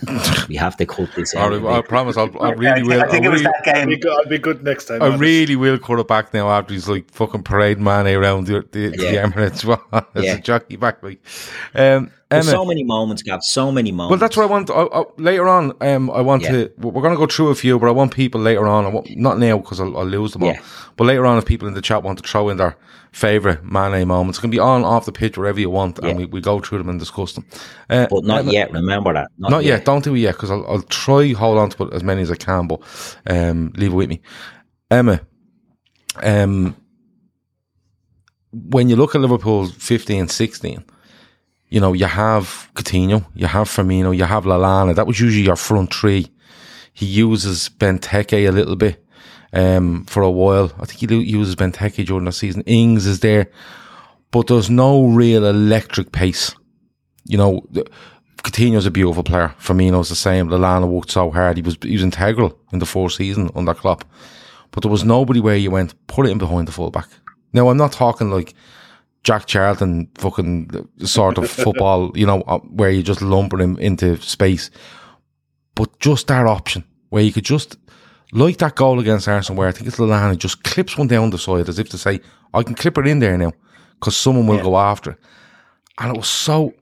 we 0.47 0.55
have 0.55 0.77
to 0.77 0.85
cut 0.85 1.09
this." 1.13 1.35
I, 1.35 1.47
I 1.47 1.81
promise, 1.81 2.15
I'll, 2.15 2.31
I 2.41 2.51
really 2.51 2.83
will. 2.83 3.01
I 3.01 3.07
think 3.09 3.25
I 3.25 3.27
it 3.27 3.31
was 3.31 3.41
really, 3.43 3.53
that 3.65 3.65
game. 3.65 3.81
I'll 3.81 3.87
be, 3.87 3.97
good, 3.97 4.13
I'll 4.13 4.25
be 4.29 4.37
good 4.37 4.63
next 4.63 4.85
time. 4.85 5.01
I 5.01 5.07
honest. 5.07 5.19
really 5.19 5.57
will 5.57 5.77
cut 5.77 5.99
it 5.99 6.07
back 6.07 6.33
now 6.33 6.49
after 6.49 6.73
he's 6.73 6.87
like 6.87 7.11
fucking 7.11 7.43
parade 7.43 7.79
man 7.79 8.07
around 8.07 8.47
the, 8.47 8.65
the, 8.71 8.95
Yeah. 8.97 9.27
the 9.27 9.33
Emirates. 9.33 9.65
Well, 9.91 10.07
As 10.15 10.23
Yeah. 10.23 10.35
a 10.35 10.39
jockey 10.39 10.77
back, 10.77 11.03
like 11.03 11.19
um, 11.73 12.11
So 12.41 12.65
many 12.65 12.83
moments, 12.83 13.21
Gav. 13.21 13.43
So 13.43 13.71
many 13.71 13.91
moments. 13.91 14.09
Well, 14.11 14.19
that's 14.19 14.35
what 14.35 14.43
I 14.43 14.47
want. 14.47 14.69
I, 14.69 14.83
I, 14.99 15.03
later 15.17 15.47
on, 15.47 15.73
um, 15.81 16.09
I 16.09 16.21
want 16.21 16.41
Yeah. 16.43 16.51
to. 16.51 16.71
We're 16.79 17.01
going 17.01 17.13
to 17.13 17.17
go 17.19 17.27
through 17.27 17.49
a 17.49 17.55
few, 17.55 17.77
but 17.79 17.87
I 17.87 17.91
want 17.91 18.13
people 18.13 18.41
later 18.41 18.67
on. 18.67 18.85
I 18.85 18.89
want, 18.89 19.15
not 19.15 19.37
now 19.37 19.57
because 19.59 19.79
I'll, 19.79 19.95
I'll 19.97 20.05
lose 20.05 20.33
them 20.33 20.43
all. 20.43 20.55
But 20.97 21.05
later 21.05 21.25
on, 21.25 21.37
if 21.37 21.45
people 21.45 21.67
in 21.67 21.75
the 21.75 21.81
chat 21.81 22.01
want 22.03 22.17
to 22.21 22.27
throw 22.27 22.49
in 22.49 22.57
their 22.57 22.77
favorite 23.11 23.63
Mane 23.63 24.07
moments, 24.07 24.39
it 24.39 24.41
can 24.41 24.49
be 24.49 24.59
on 24.59 24.83
off 24.83 25.05
the 25.05 25.11
pitch 25.11 25.37
wherever 25.37 25.59
you 25.59 25.69
want, 25.69 25.99
and 25.99 26.17
we, 26.17 26.25
we 26.25 26.41
go 26.41 26.59
through 26.59 26.79
them 26.79 26.89
and 26.89 26.99
discuss 26.99 27.33
them. 27.33 27.45
Uh, 27.89 28.07
but 28.09 28.23
not 28.23 28.45
yet. 28.45 28.71
Remember 28.71 29.13
that. 29.13 29.29
Not, 29.37 29.51
Not 29.51 29.63
yet. 29.63 29.85
Don't 29.85 30.03
do 30.03 30.15
it 30.15 30.19
yet 30.19 30.33
because 30.35 30.49
I'll, 30.51 30.65
I'll 30.67 30.81
try 30.81 31.31
hold 31.33 31.59
on 31.59 31.69
to 31.71 31.91
as 31.93 32.03
many 32.03 32.23
as 32.23 32.31
I 32.31 32.35
can, 32.35 32.67
but 32.67 32.81
um, 33.27 33.71
leave 33.75 33.91
it 33.93 33.95
with 33.95 34.09
me. 34.09 34.21
Emmet, 34.89 35.21
um, 36.23 36.75
when 38.51 38.89
you 38.89 38.95
look 38.95 39.15
at 39.15 39.21
Liverpool 39.21 39.67
15, 39.67 40.27
16, 40.27 40.83
you 41.75 41.81
know, 41.81 41.91
you 41.91 42.05
have 42.05 42.69
Coutinho, 42.73 43.25
you 43.35 43.47
have 43.47 43.67
Firmino, 43.67 44.15
you 44.15 44.23
have 44.23 44.45
Lallana. 44.45 44.95
That 44.95 45.07
was 45.07 45.19
usually 45.19 45.43
your 45.43 45.57
front 45.57 45.93
three. 45.93 46.31
He 46.93 47.05
uses 47.05 47.67
Benteke 47.67 48.47
a 48.47 48.51
little 48.51 48.77
bit 48.77 49.05
um, 49.51 50.05
for 50.05 50.23
a 50.23 50.31
while. 50.31 50.71
I 50.79 50.85
think 50.85 51.11
he 51.11 51.15
uses 51.17 51.57
Benteke 51.57 52.05
during 52.05 52.23
the 52.23 52.31
season. 52.31 52.61
Ings 52.61 53.05
is 53.05 53.19
there, 53.19 53.51
but 54.31 54.47
there's 54.47 54.69
no 54.69 55.07
real 55.07 55.45
electric 55.45 56.13
pace. 56.13 56.55
You 57.25 57.37
know, 57.37 57.67
Coutinho's 58.37 58.85
a 58.85 58.91
beautiful 58.91 59.23
player. 59.23 59.53
Firmino's 59.59 60.07
the 60.07 60.15
same. 60.15 60.47
Lallana 60.47 60.87
worked 60.87 61.11
so 61.11 61.29
hard. 61.29 61.57
He 61.57 61.61
was 61.61 61.77
he 61.81 61.91
was 61.91 62.03
integral 62.03 62.57
in 62.71 62.79
the 62.79 62.85
fourth 62.85 63.11
season 63.11 63.49
under 63.53 63.73
Klopp. 63.73 64.05
But 64.71 64.83
there 64.83 64.91
was 64.91 65.03
nobody 65.03 65.41
where 65.41 65.57
you 65.57 65.71
went, 65.71 65.93
put 66.07 66.25
it 66.25 66.31
in 66.31 66.37
behind 66.37 66.69
the 66.69 66.71
fullback. 66.71 67.09
Now, 67.51 67.67
I'm 67.67 67.75
not 67.75 67.91
talking 67.91 68.31
like 68.31 68.53
Jack 69.25 69.47
Charlton 69.47 70.07
fucking 70.19 70.87
sort 70.99 71.39
of 71.39 71.49
football, 71.49 72.11
you 72.15 72.27
know, 72.27 72.41
uh, 72.41 72.59
where 72.59 72.91
you 72.91 73.01
just 73.01 73.23
lumber 73.23 73.59
him 73.59 73.75
into 73.79 74.21
space. 74.21 74.69
But 75.73 75.99
just 75.99 76.27
that 76.27 76.45
option 76.45 76.83
where 77.09 77.23
you 77.23 77.33
could 77.33 77.43
just, 77.43 77.75
like 78.31 78.57
that 78.57 78.75
goal 78.75 78.99
against 78.99 79.27
Arsenal, 79.27 79.57
where 79.57 79.67
I 79.67 79.71
think 79.71 79.87
it's 79.87 79.97
Lallana 79.97 80.37
just 80.37 80.63
clips 80.63 80.95
one 80.95 81.07
down 81.07 81.31
the 81.31 81.39
side 81.39 81.67
as 81.67 81.79
if 81.79 81.89
to 81.89 81.97
say, 81.97 82.21
I 82.53 82.61
can 82.61 82.75
clip 82.75 82.99
it 82.99 83.07
in 83.07 83.17
there 83.17 83.35
now 83.35 83.51
because 83.99 84.15
someone 84.15 84.45
will 84.45 84.61
go 84.61 84.77
after 84.77 85.11
it. 85.11 85.17
And 85.97 86.15
it 86.15 86.17
was 86.17 86.29
so, 86.29 86.75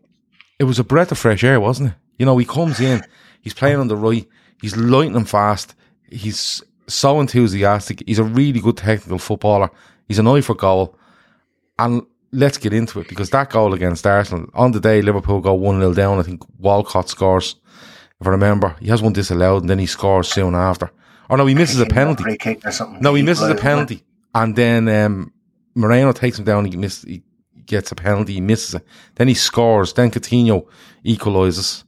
it 0.59 0.65
was 0.65 0.79
a 0.79 0.83
breath 0.83 1.13
of 1.13 1.17
fresh 1.17 1.45
air, 1.45 1.61
wasn't 1.61 1.91
it? 1.91 1.95
You 2.19 2.25
know, 2.25 2.37
he 2.37 2.45
comes 2.45 2.81
in, 2.81 3.05
he's 3.39 3.53
playing 3.53 3.79
on 3.79 3.87
the 3.87 3.95
right, 3.95 4.27
he's 4.61 4.75
lightning 4.75 5.25
fast, 5.25 5.75
he's 6.09 6.61
so 6.87 7.21
enthusiastic, 7.21 8.03
he's 8.05 8.19
a 8.19 8.23
really 8.25 8.59
good 8.59 8.75
technical 8.75 9.17
footballer, 9.17 9.71
he's 10.09 10.19
an 10.19 10.27
eye 10.27 10.41
for 10.41 10.55
goal. 10.55 10.97
And 11.79 12.03
let's 12.33 12.57
get 12.57 12.73
into 12.73 12.99
it 12.99 13.07
because 13.07 13.29
that 13.29 13.49
goal 13.49 13.73
against 13.73 14.05
Arsenal 14.05 14.49
on 14.53 14.71
the 14.71 14.79
day 14.79 15.01
Liverpool 15.01 15.39
go 15.39 15.53
one 15.53 15.79
0 15.79 15.93
down. 15.93 16.19
I 16.19 16.23
think 16.23 16.41
Walcott 16.59 17.07
scores. 17.07 17.55
If 18.19 18.27
I 18.27 18.31
remember, 18.31 18.75
he 18.79 18.87
has 18.87 19.01
one 19.01 19.13
disallowed 19.13 19.61
and 19.63 19.69
then 19.69 19.79
he 19.79 19.85
scores 19.85 20.27
soon 20.27 20.55
after. 20.55 20.91
Oh 21.29 21.35
no, 21.35 21.45
he 21.45 21.55
misses 21.55 21.79
a 21.79 21.85
penalty. 21.85 22.23
Free 22.23 22.37
kick 22.37 22.65
or 22.65 22.71
something. 22.71 23.01
No, 23.01 23.13
he 23.13 23.23
misses 23.23 23.49
a 23.49 23.55
penalty, 23.55 24.03
and 24.35 24.55
then 24.55 24.89
um, 24.89 25.31
Moreno 25.75 26.11
takes 26.11 26.37
him 26.37 26.45
down. 26.45 26.65
He 26.65 26.75
miss, 26.75 27.03
he 27.03 27.23
gets 27.65 27.91
a 27.91 27.95
penalty. 27.95 28.33
He 28.33 28.41
misses 28.41 28.75
it. 28.75 28.85
Then 29.15 29.27
he 29.27 29.33
scores. 29.33 29.93
Then 29.93 30.11
Coutinho 30.11 30.67
equalises, 31.05 31.83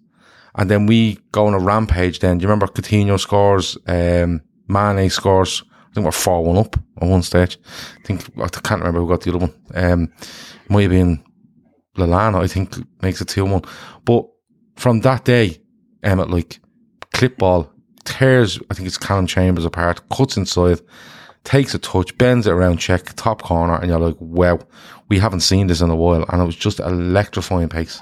and 0.56 0.70
then 0.70 0.86
we 0.86 1.20
go 1.32 1.48
on 1.48 1.54
a 1.54 1.60
rampage. 1.60 2.20
Then 2.20 2.38
do 2.38 2.44
you 2.44 2.48
remember 2.48 2.68
Coutinho 2.68 3.20
scores? 3.20 3.78
Um, 3.88 4.42
Mane 4.68 5.10
scores. 5.10 5.64
I 5.96 5.98
think 5.98 6.06
we're 6.06 6.12
four 6.12 6.44
one 6.44 6.58
up 6.58 6.78
on 7.02 7.10
one 7.10 7.24
stage. 7.24 7.58
I 8.04 8.06
think 8.06 8.22
I 8.38 8.50
can't 8.50 8.82
remember 8.82 9.00
who 9.00 9.08
got 9.08 9.22
the 9.22 9.30
other 9.30 9.48
one. 9.48 9.54
Um, 9.74 10.12
might 10.68 10.82
have 10.82 10.92
been 10.92 11.24
Lallana. 11.98 12.44
I 12.44 12.48
think 12.48 12.76
makes 13.02 13.22
it 13.22 13.30
two 13.30 13.46
one. 13.46 13.62
But 14.04 14.26
from 14.76 15.00
that 15.02 15.24
day, 15.24 15.62
Emmet 16.04 16.30
like 16.30 16.60
clip 17.14 17.38
ball 17.38 17.72
tears. 18.04 18.60
I 18.70 18.74
think 18.74 18.88
it's 18.88 18.98
Calum 18.98 19.26
Chambers 19.26 19.64
apart. 19.64 20.10
Cuts 20.10 20.36
inside 20.36 20.82
takes 21.46 21.74
a 21.74 21.80
touch, 21.80 22.18
bends 22.18 22.46
it 22.46 22.52
around 22.52 22.80
Cech, 22.80 23.14
top 23.16 23.42
corner, 23.42 23.76
and 23.76 23.88
you're 23.88 24.00
like, 24.00 24.18
wow, 24.20 24.60
we 25.08 25.18
haven't 25.20 25.42
seen 25.42 25.68
this 25.68 25.80
in 25.80 25.90
a 25.90 25.96
while. 25.96 26.26
And 26.28 26.42
it 26.42 26.46
was 26.46 26.58
just 26.58 26.82
electrifying 26.82 27.70
pace. 27.70 28.02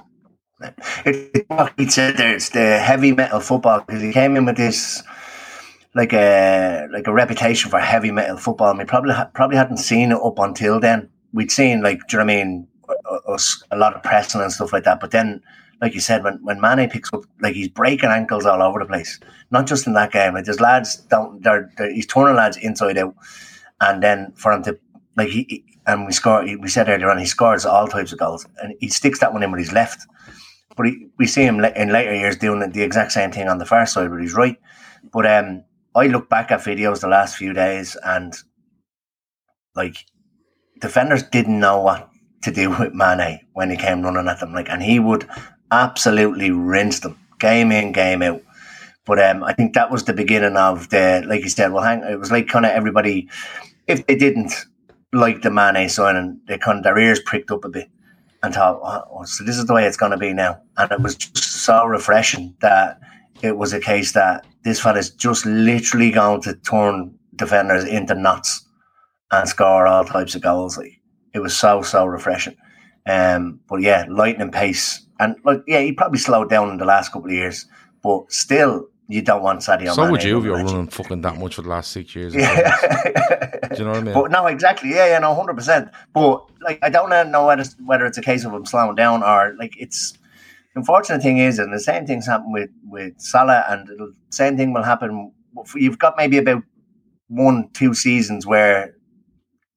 It, 1.06 1.30
it, 1.36 1.46
what 1.48 1.74
he 1.78 1.90
said 1.90 2.18
there, 2.18 2.34
it's 2.34 2.50
the 2.50 2.80
heavy 2.80 3.12
metal 3.12 3.40
football 3.40 3.82
because 3.82 4.02
he 4.02 4.12
came 4.12 4.36
in 4.36 4.46
with 4.46 4.58
this 4.58 5.04
like 5.96 6.14
a 6.14 6.88
like 6.92 7.08
a 7.08 7.14
reputation 7.14 7.70
for 7.70 7.80
heavy 7.80 8.12
metal 8.12 8.38
football. 8.38 8.70
And 8.70 8.80
we 8.80 8.86
probably 8.86 9.14
probably 9.34 9.58
hadn't 9.58 9.78
seen 9.78 10.12
it 10.12 10.22
up 10.22 10.40
until 10.40 10.80
then. 10.80 11.10
We'd 11.34 11.52
seen 11.52 11.82
like, 11.82 12.00
do 12.08 12.18
you 12.18 12.20
know 12.20 12.26
what 12.26 12.34
I 12.34 12.44
mean, 12.44 12.68
us 13.28 13.64
a 13.72 13.78
lot 13.78 13.94
of 13.96 14.04
pressing 14.04 14.42
and 14.42 14.52
stuff 14.52 14.74
like 14.74 14.84
that. 14.84 15.00
But 15.00 15.12
then, 15.12 15.42
like 15.82 15.94
you 15.94 16.00
said, 16.00 16.24
when 16.24 16.40
when 16.44 16.62
Mane 16.62 16.90
picks 16.90 17.12
up, 17.14 17.24
like 17.42 17.56
he's 17.56 17.70
breaking 17.70 18.10
ankles 18.10 18.46
all 18.46 18.62
over 18.62 18.80
the 18.80 18.86
place. 18.86 19.20
Not 19.52 19.68
just 19.68 19.88
in 19.88 19.94
that 19.94 20.12
game. 20.12 20.34
Like 20.34 20.46
there's 20.46 20.60
lads 20.60 20.98
down 20.98 21.40
there, 21.42 21.72
he's 21.94 22.08
turning 22.08 22.36
lads 22.36 22.58
inside 22.58 22.98
out, 22.98 23.16
and 23.82 24.02
then 24.02 24.32
for 24.36 24.52
him 24.52 24.64
to 24.64 24.78
like 25.16 25.30
he, 25.30 25.64
and 25.86 26.06
we 26.06 26.14
score. 26.14 26.44
We 26.44 26.70
said 26.70 26.90
earlier 26.90 27.10
on 27.10 27.18
he 27.18 27.26
scores 27.26 27.66
all 27.66 27.88
types 27.88 28.14
of 28.14 28.20
goals, 28.20 28.46
and 28.62 28.74
he 28.80 28.88
sticks 28.88 29.20
that 29.20 29.34
one 29.34 29.44
in 29.44 29.52
with 29.52 29.60
his 29.60 29.74
left. 29.74 30.08
But 30.76 30.88
he, 30.88 31.08
we 31.18 31.28
see 31.28 31.44
him 31.44 31.64
in 31.64 31.92
later 31.92 32.16
years 32.16 32.36
doing 32.36 32.68
the, 32.72 32.82
exact 32.82 33.12
same 33.12 33.32
thing 33.32 33.48
on 33.48 33.60
the 33.60 33.66
far 33.66 33.86
side 33.86 34.10
with 34.10 34.22
his 34.22 34.34
right. 34.34 34.58
But 35.12 35.28
um, 35.28 35.64
I 35.96 36.08
look 36.08 36.30
back 36.30 36.52
at 36.52 36.62
videos 36.62 37.02
the 37.02 37.08
last 37.08 37.38
few 37.38 37.54
days, 37.54 37.96
and 38.04 38.36
like 39.76 40.06
defenders 40.80 41.24
didn't 41.24 41.60
know 41.60 41.82
what 41.82 42.10
to 42.44 42.52
do 42.52 42.70
with 42.70 42.94
Mane 42.94 43.40
when 43.54 43.70
he 43.70 43.78
came 43.78 44.02
running 44.02 44.28
at 44.28 44.40
them. 44.40 44.54
Like, 44.54 44.70
and 44.70 44.84
he 44.84 45.00
would 45.00 45.28
absolutely 45.72 46.52
rinse 46.52 47.00
them 47.00 47.18
game 47.40 47.72
in, 47.72 47.92
game 47.92 48.22
out. 48.22 48.42
But 49.06 49.20
um, 49.20 49.44
I 49.44 49.54
think 49.54 49.74
that 49.74 49.92
was 49.92 50.06
the 50.06 50.14
beginning 50.14 50.56
of 50.56 50.90
the, 50.90 51.24
like 51.28 51.42
you 51.42 51.50
said, 51.50 51.74
well, 51.74 51.84
hang, 51.84 52.04
it 52.04 52.20
was 52.20 52.32
like 52.32 52.48
kind 52.48 52.66
of 52.66 52.72
everybody, 52.72 53.30
if 53.88 54.06
they 54.08 54.16
didn't 54.16 54.54
like 55.12 55.42
the 55.42 55.52
Mane 55.52 55.90
signing, 55.90 56.40
they 56.48 56.58
kind 56.58 56.78
of 56.78 56.84
their 56.84 56.98
ears 56.98 57.20
pricked 57.20 57.52
up 57.52 57.66
a 57.66 57.70
bit 57.70 57.90
and 58.42 58.54
thought, 58.54 58.80
oh, 58.84 59.24
so 59.26 59.44
this 59.44 59.58
is 59.58 59.66
the 59.66 59.74
way 59.74 59.86
it's 59.86 59.98
going 59.98 60.12
to 60.12 60.18
be 60.18 60.34
now. 60.34 60.62
And 60.78 60.92
it 60.92 61.02
was 61.02 61.16
just 61.16 61.38
so 61.38 61.86
refreshing 61.86 62.56
that 62.62 63.00
it 63.44 63.58
was 63.58 63.74
a 63.74 63.80
case 63.80 64.14
that 64.14 64.46
this 64.64 64.80
fella's 64.80 65.10
just 65.10 65.46
literally 65.46 66.12
going 66.12 66.42
to 66.42 66.56
turn 66.56 67.14
defenders 67.36 67.84
into 67.84 68.16
knots 68.16 68.66
and 69.32 69.48
score 69.50 69.86
all 69.86 70.06
types 70.06 70.34
of 70.34 70.42
goals. 70.42 70.78
Like 70.78 71.00
it 71.34 71.40
was 71.40 71.56
so 71.56 71.82
so 71.82 72.06
refreshing. 72.06 72.56
Um, 73.06 73.60
but 73.68 73.82
yeah, 73.82 74.06
lightning 74.10 74.50
pace, 74.52 75.06
and 75.20 75.36
like 75.44 75.62
yeah, 75.68 75.82
he 75.82 75.92
probably 75.92 76.20
slowed 76.20 76.50
down 76.50 76.70
in 76.70 76.78
the 76.78 76.86
last 76.86 77.12
couple 77.12 77.30
of 77.30 77.36
years, 77.36 77.66
but 78.02 78.32
still, 78.32 78.88
you 79.10 79.22
don't 79.22 79.44
want 79.44 79.60
Sadio. 79.60 79.94
so 79.94 80.04
Mane 80.04 80.12
would 80.12 80.24
you 80.24 80.40
if 80.40 80.46
you're 80.46 80.56
running 80.56 80.88
fucking 80.88 81.22
that 81.22 81.38
much 81.38 81.56
for 81.56 81.64
the 81.64 81.70
last 81.70 81.92
six 81.92 82.16
years. 82.16 82.34
Yeah. 82.34 82.78
Do 83.74 83.78
you 83.78 83.84
know 83.84 83.92
what 83.92 83.98
I 83.98 84.02
mean? 84.04 84.14
But 84.14 84.32
no, 84.32 84.48
exactly. 84.48 84.92
Yeah, 84.92 85.08
yeah, 85.08 85.20
no, 85.20 85.36
hundred 85.36 85.56
percent. 85.56 85.90
But 86.14 86.46
like, 86.62 86.80
I 86.82 86.90
don't 86.90 87.10
know 87.10 87.46
whether 87.46 87.62
it's, 87.62 87.76
whether 87.84 88.06
it's 88.06 88.18
a 88.18 88.22
case 88.22 88.46
of 88.46 88.54
him 88.54 88.66
slowing 88.66 88.96
down 88.96 89.22
or 89.22 89.54
like 89.60 89.74
it's. 89.78 90.14
Unfortunate 90.76 91.22
thing 91.22 91.38
is, 91.38 91.60
and 91.60 91.74
the 91.74 91.80
same 91.80 92.06
thing's 92.06 92.26
happened 92.26 92.54
with 92.54 92.70
with 92.86 93.14
Salah, 93.20 93.66
and 93.70 93.88
the 93.88 94.14
same 94.30 94.58
thing 94.58 94.74
will 94.74 94.84
happen. 94.84 95.32
You've 95.76 96.00
got 96.00 96.16
maybe 96.18 96.38
about 96.38 96.64
one, 97.28 97.70
two 97.74 97.94
seasons 97.94 98.46
where 98.48 98.96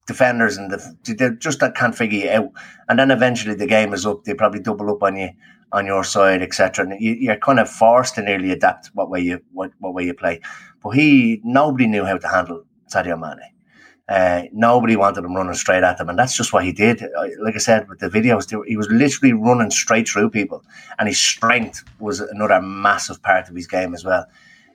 defenders 0.07 0.57
and 0.57 0.71
the, 0.71 0.97
they 1.05 1.31
just 1.39 1.61
that 1.61 1.75
can't 1.75 1.95
figure 1.95 2.21
you 2.21 2.31
out, 2.31 2.51
and 2.89 2.99
then 2.99 3.11
eventually 3.11 3.55
the 3.55 3.67
game 3.67 3.93
is 3.93 4.07
up. 4.07 4.25
They 4.25 4.35
probably 4.35 4.61
double 4.61 4.91
up 4.91 5.03
on 5.03 5.17
you 5.17 5.31
on 5.73 5.87
your 5.87 6.05
side, 6.05 6.43
etc. 6.43 6.87
And 6.87 7.01
you, 7.01 7.13
you're 7.13 7.37
kind 7.37 7.61
of 7.61 7.69
forced 7.69 8.15
to 8.15 8.23
nearly 8.23 8.51
adapt 8.51 8.91
what 8.95 9.11
way 9.11 9.21
you 9.21 9.41
what, 9.53 9.73
what 9.79 9.95
way 9.95 10.05
you 10.05 10.15
play. 10.15 10.41
But 10.83 10.91
he 10.91 11.41
nobody 11.45 11.87
knew 11.87 12.05
how 12.05 12.19
to 12.19 12.29
handle 12.29 12.63
Sadio 12.93 13.21
Mane. 13.21 13.56
Uh, 14.09 14.42
nobody 14.53 14.95
wanted 14.95 15.25
him 15.25 15.35
running 15.35 15.55
straight 15.55 15.83
at 15.83 15.99
them, 15.99 16.09
and 16.09 16.19
that's 16.19 16.37
just 16.37 16.53
what 16.53 16.64
he 16.64 16.73
did. 16.73 17.03
Uh, 17.03 17.27
Like 17.40 17.57
I 17.57 17.59
said, 17.59 17.88
with 17.88 17.99
the 17.99 18.09
videos, 18.09 18.49
he 18.66 18.77
was 18.77 18.88
literally 18.88 19.33
running 19.33 19.71
straight 19.71 20.09
through 20.09 20.31
people, 20.31 20.62
and 20.99 21.09
his 21.09 21.21
strength 21.21 21.83
was 21.99 22.21
another 22.21 22.62
massive 22.62 23.21
part 23.23 23.49
of 23.49 23.57
his 23.57 23.66
game 23.66 23.95
as 23.95 24.05
well. 24.05 24.25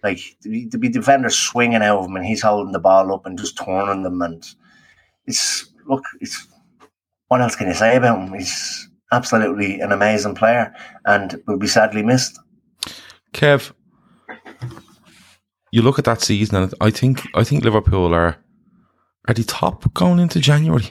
Like 0.03 0.19
to 0.43 0.77
be, 0.77 0.89
defenders 0.89 1.37
swinging 1.37 1.81
out 1.81 1.99
of 1.99 2.05
him, 2.07 2.17
and 2.17 2.25
he's 2.25 2.41
holding 2.41 2.73
the 2.73 2.79
ball 2.79 3.13
up 3.13 3.25
and 3.25 3.39
just 3.39 3.57
turning 3.57 4.03
them, 4.03 4.21
and 4.21 4.45
it's 5.25 5.71
look, 5.87 6.03
it's 6.19 6.47
what 7.29 7.39
else 7.39 7.55
can 7.55 7.67
you 7.67 7.73
say 7.73 7.95
about 7.95 8.19
him? 8.19 8.33
He's 8.33 8.89
absolutely 9.13 9.79
an 9.79 9.93
amazing 9.93 10.35
player, 10.35 10.73
and 11.05 11.41
will 11.47 11.57
be 11.57 11.67
sadly 11.67 12.03
missed. 12.03 12.37
Kev, 13.33 13.71
you 15.71 15.81
look 15.81 15.99
at 15.99 16.05
that 16.05 16.21
season, 16.21 16.57
and 16.57 16.73
I 16.81 16.89
think 16.89 17.21
I 17.33 17.45
think 17.45 17.63
Liverpool 17.63 18.13
are 18.13 18.35
are 19.27 19.33
they 19.33 19.43
top 19.43 19.93
going 19.93 20.19
into 20.19 20.39
January, 20.39 20.89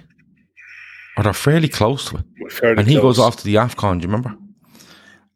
or 1.16 1.24
they're 1.24 1.32
fairly 1.32 1.68
close 1.68 2.08
to 2.10 2.18
it. 2.18 2.52
Fairly 2.52 2.78
And 2.78 2.88
he 2.88 2.94
close. 2.94 3.16
goes 3.16 3.18
off 3.18 3.36
to 3.36 3.44
the 3.44 3.56
Afcon. 3.56 4.00
Do 4.00 4.06
you 4.06 4.12
remember? 4.12 4.36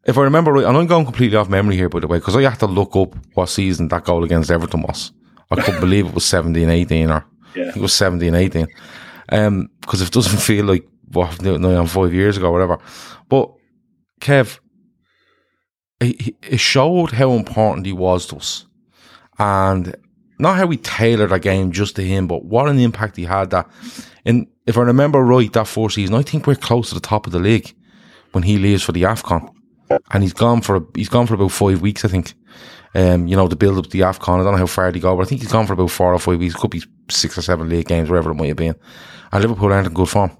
If 0.05 0.17
I 0.17 0.21
remember 0.21 0.53
right, 0.53 0.65
and 0.65 0.77
I'm 0.77 0.87
going 0.87 1.05
completely 1.05 1.35
off 1.37 1.49
memory 1.49 1.75
here, 1.75 1.89
by 1.89 1.99
the 1.99 2.07
way, 2.07 2.19
because 2.19 2.35
I 2.35 2.43
had 2.43 2.59
to 2.59 2.67
look 2.67 2.95
up 2.95 3.15
what 3.33 3.47
season 3.49 3.87
that 3.89 4.03
goal 4.05 4.23
against 4.23 4.51
Everton 4.51 4.81
was. 4.83 5.11
I 5.51 5.61
couldn't 5.61 5.79
believe 5.81 6.07
it 6.07 6.13
was 6.13 6.25
17 6.25 6.69
18 6.69 7.09
or 7.11 7.25
Yeah. 7.55 7.69
it 7.69 7.77
was 7.77 7.93
17 7.93 8.33
18. 8.35 8.67
Um, 9.29 9.69
because 9.81 10.01
it 10.01 10.11
doesn't 10.11 10.39
feel 10.49 10.65
like 10.65 10.87
what 11.11 11.33
five 11.89 12.13
years 12.13 12.37
ago, 12.37 12.47
or 12.47 12.51
whatever. 12.51 12.77
But 13.29 13.51
Kev, 14.21 14.59
it, 15.99 16.35
it 16.43 16.59
showed 16.59 17.11
how 17.11 17.31
important 17.31 17.85
he 17.85 17.93
was 17.93 18.25
to 18.27 18.37
us, 18.37 18.65
and 19.39 19.95
not 20.37 20.57
how 20.57 20.65
we 20.65 20.77
tailored 20.77 21.31
our 21.31 21.39
game 21.39 21.71
just 21.71 21.95
to 21.95 22.03
him, 22.03 22.27
but 22.27 22.43
what 22.45 22.67
an 22.67 22.79
impact 22.79 23.17
he 23.17 23.25
had. 23.25 23.51
That, 23.51 23.69
and 24.25 24.47
if 24.65 24.77
I 24.77 24.81
remember 24.81 25.23
right, 25.23 25.51
that 25.53 25.67
four 25.67 25.89
season, 25.89 26.15
I 26.15 26.21
think 26.21 26.47
we're 26.47 26.55
close 26.55 26.89
to 26.89 26.95
the 26.95 27.01
top 27.01 27.25
of 27.25 27.33
the 27.33 27.39
league 27.39 27.73
when 28.31 28.43
he 28.43 28.57
leaves 28.57 28.83
for 28.83 28.91
the 28.91 29.03
Afcon, 29.03 29.49
and 30.11 30.23
he's 30.23 30.33
gone 30.33 30.61
for 30.61 30.77
a, 30.77 30.81
he's 30.95 31.09
gone 31.09 31.27
for 31.27 31.35
about 31.35 31.51
five 31.51 31.81
weeks, 31.81 32.03
I 32.03 32.09
think. 32.09 32.33
Um, 32.93 33.27
you 33.27 33.35
know, 33.35 33.47
the 33.47 33.57
build 33.57 33.77
up 33.77 33.85
to 33.85 33.89
the 33.89 34.01
Afcon. 34.01 34.39
I 34.39 34.43
don't 34.43 34.53
know 34.53 34.57
how 34.57 34.65
far 34.67 34.91
they 34.91 34.99
go, 34.99 35.15
but 35.15 35.23
I 35.23 35.25
think 35.25 35.41
he's 35.41 35.51
gone 35.51 35.67
for 35.67 35.73
about 35.73 35.91
four 35.91 36.13
or 36.13 36.19
five 36.19 36.39
weeks. 36.39 36.55
Could 36.55 36.71
be 36.71 36.83
six 37.09 37.37
or 37.37 37.41
seven 37.41 37.69
league 37.69 37.87
games, 37.87 38.09
wherever 38.09 38.31
it 38.31 38.35
might 38.35 38.47
have 38.47 38.57
been. 38.57 38.75
And 39.31 39.41
Liverpool 39.41 39.71
aren't 39.71 39.87
in 39.87 39.93
good 39.93 40.09
form. 40.09 40.31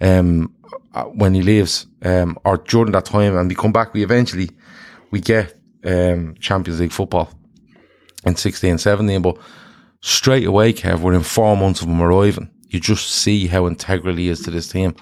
Um, 0.00 0.54
uh, 0.92 1.04
when 1.04 1.34
he 1.34 1.42
leaves, 1.42 1.86
um, 2.02 2.38
or 2.44 2.58
during 2.58 2.92
that 2.92 3.06
time, 3.06 3.36
and 3.36 3.48
we 3.48 3.56
come 3.56 3.72
back, 3.72 3.92
we 3.92 4.02
eventually 4.04 4.50
we 5.10 5.20
get 5.20 5.54
um 5.84 6.34
Champions 6.40 6.80
League 6.80 6.92
football 6.92 7.28
in 8.26 8.36
16, 8.36 8.78
17, 8.78 9.22
but 9.22 9.36
straight 10.00 10.46
away, 10.46 10.72
Kev, 10.72 11.00
within 11.00 11.22
four 11.22 11.56
months 11.56 11.80
of 11.80 11.88
him 11.88 12.00
arriving, 12.00 12.50
you 12.68 12.80
just 12.80 13.10
see 13.10 13.46
how 13.46 13.66
integral 13.66 14.16
he 14.16 14.28
is 14.28 14.40
to 14.42 14.50
this 14.50 14.68
team. 14.68 14.94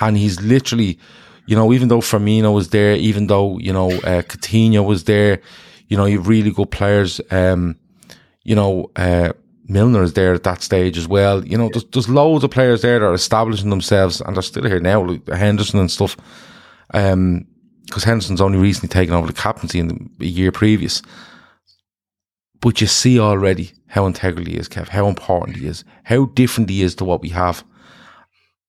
And 0.00 0.16
he's 0.16 0.40
literally, 0.40 0.98
you 1.46 1.56
know, 1.56 1.72
even 1.72 1.88
though 1.88 2.00
Firmino 2.00 2.54
was 2.54 2.70
there, 2.70 2.94
even 2.96 3.26
though, 3.26 3.58
you 3.58 3.72
know, 3.72 3.90
uh, 3.90 4.22
Coutinho 4.22 4.86
was 4.86 5.04
there, 5.04 5.40
you 5.88 5.96
know, 5.96 6.04
you 6.04 6.18
have 6.18 6.28
really 6.28 6.50
good 6.50 6.70
players, 6.70 7.20
um, 7.30 7.76
you 8.42 8.54
know, 8.54 8.90
uh, 8.96 9.32
Milner 9.66 10.02
is 10.02 10.12
there 10.12 10.34
at 10.34 10.42
that 10.42 10.62
stage 10.62 10.98
as 10.98 11.08
well. 11.08 11.44
You 11.44 11.56
know, 11.56 11.70
there's, 11.72 11.84
there's 11.86 12.08
loads 12.08 12.44
of 12.44 12.50
players 12.50 12.82
there 12.82 12.98
that 12.98 13.04
are 13.04 13.14
establishing 13.14 13.70
themselves 13.70 14.20
and 14.20 14.36
they're 14.36 14.42
still 14.42 14.64
here 14.64 14.80
now, 14.80 15.02
like 15.02 15.26
Henderson 15.28 15.80
and 15.80 15.90
stuff. 15.90 16.16
Um, 16.92 17.46
because 17.86 18.04
Henderson's 18.04 18.40
only 18.40 18.58
recently 18.58 18.88
taken 18.88 19.14
over 19.14 19.26
the 19.26 19.32
captaincy 19.32 19.78
in 19.78 19.88
the 19.88 20.24
a 20.24 20.28
year 20.28 20.50
previous. 20.50 21.02
But 22.64 22.80
you 22.80 22.86
see 22.86 23.20
already 23.20 23.72
how 23.88 24.06
integral 24.06 24.46
he 24.46 24.56
is, 24.56 24.70
Kev, 24.70 24.88
how 24.88 25.06
important 25.06 25.58
he 25.58 25.66
is, 25.66 25.84
how 26.04 26.24
different 26.24 26.70
he 26.70 26.80
is 26.80 26.94
to 26.94 27.04
what 27.04 27.20
we 27.20 27.28
have. 27.28 27.62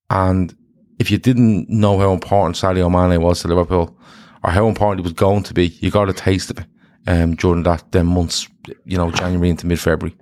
And 0.10 0.54
if 1.00 1.10
you 1.10 1.18
didn't 1.18 1.70
know 1.70 1.98
how 1.98 2.12
important 2.12 2.58
Sadio 2.58 2.92
Mane 2.92 3.22
was 3.22 3.42
to 3.42 3.48
Liverpool, 3.48 3.98
or 4.44 4.52
how 4.52 4.68
important 4.68 5.00
he 5.00 5.04
was 5.04 5.14
going 5.14 5.44
to 5.44 5.54
be, 5.54 5.68
you 5.80 5.92
got 5.92 6.10
a 6.10 6.14
taste 6.14 6.52
of 6.52 6.58
it 6.60 6.66
um, 7.08 7.36
during 7.36 7.64
that 7.64 7.90
them 7.94 8.08
months, 8.08 8.50
you 8.84 8.98
know, 8.98 9.12
January 9.12 9.50
into 9.50 9.66
mid 9.66 9.80
February. 9.80 10.14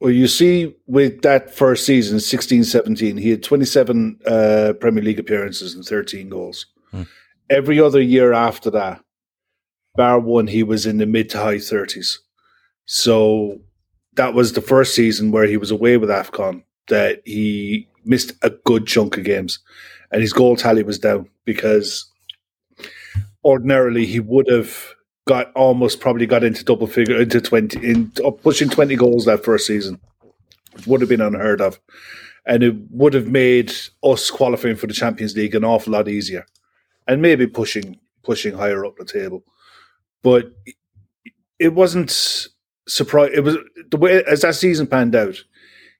Well, 0.00 0.10
you 0.10 0.26
see, 0.26 0.74
with 0.88 1.22
that 1.22 1.54
first 1.54 1.86
season, 1.86 2.18
16 2.18 2.64
17, 2.64 3.18
he 3.18 3.30
had 3.30 3.44
27 3.44 4.18
uh, 4.26 4.72
Premier 4.80 5.04
League 5.04 5.20
appearances 5.20 5.76
and 5.76 5.84
13 5.84 6.28
goals. 6.28 6.66
Hmm. 6.90 7.02
Every 7.48 7.78
other 7.78 8.00
year 8.00 8.32
after 8.32 8.68
that, 8.72 9.00
bar 9.94 10.18
one, 10.18 10.48
he 10.48 10.64
was 10.64 10.86
in 10.86 10.98
the 10.98 11.06
mid 11.06 11.30
to 11.30 11.38
high 11.38 11.58
30s. 11.58 12.16
So 12.86 13.60
that 14.14 14.34
was 14.34 14.52
the 14.52 14.60
first 14.60 14.94
season 14.94 15.30
where 15.30 15.46
he 15.46 15.56
was 15.56 15.70
away 15.70 15.96
with 15.96 16.08
AFCON 16.08 16.62
that 16.88 17.20
he 17.24 17.88
missed 18.04 18.32
a 18.42 18.50
good 18.50 18.86
chunk 18.86 19.16
of 19.16 19.24
games 19.24 19.58
and 20.10 20.22
his 20.22 20.32
goal 20.32 20.56
tally 20.56 20.82
was 20.82 20.98
down 20.98 21.28
because 21.44 22.10
ordinarily 23.44 24.06
he 24.06 24.20
would 24.20 24.48
have 24.48 24.94
got 25.26 25.52
almost 25.54 26.00
probably 26.00 26.26
got 26.26 26.44
into 26.44 26.64
double 26.64 26.86
figure 26.86 27.20
into 27.20 27.40
20 27.40 27.84
in 27.84 28.12
uh, 28.24 28.30
pushing 28.30 28.68
20 28.68 28.94
goals 28.96 29.24
that 29.24 29.44
first 29.44 29.66
season. 29.66 30.00
Would 30.86 31.00
have 31.00 31.08
been 31.10 31.20
unheard 31.20 31.60
of. 31.60 31.80
And 32.46 32.62
it 32.62 32.74
would 32.90 33.14
have 33.14 33.26
made 33.26 33.72
us 34.04 34.30
qualifying 34.30 34.76
for 34.76 34.86
the 34.86 34.92
champions 34.92 35.36
league 35.36 35.54
an 35.54 35.64
awful 35.64 35.92
lot 35.94 36.08
easier 36.08 36.46
and 37.08 37.20
maybe 37.20 37.46
pushing 37.46 37.98
pushing 38.22 38.54
higher 38.54 38.84
up 38.84 38.96
the 38.96 39.04
table. 39.04 39.42
But 40.22 40.52
it 41.58 41.74
wasn't 41.74 42.48
surprise 42.86 43.30
it 43.34 43.40
was 43.40 43.56
the 43.90 43.96
way 43.96 44.22
as 44.24 44.42
that 44.42 44.54
season 44.54 44.86
panned 44.86 45.14
out 45.14 45.36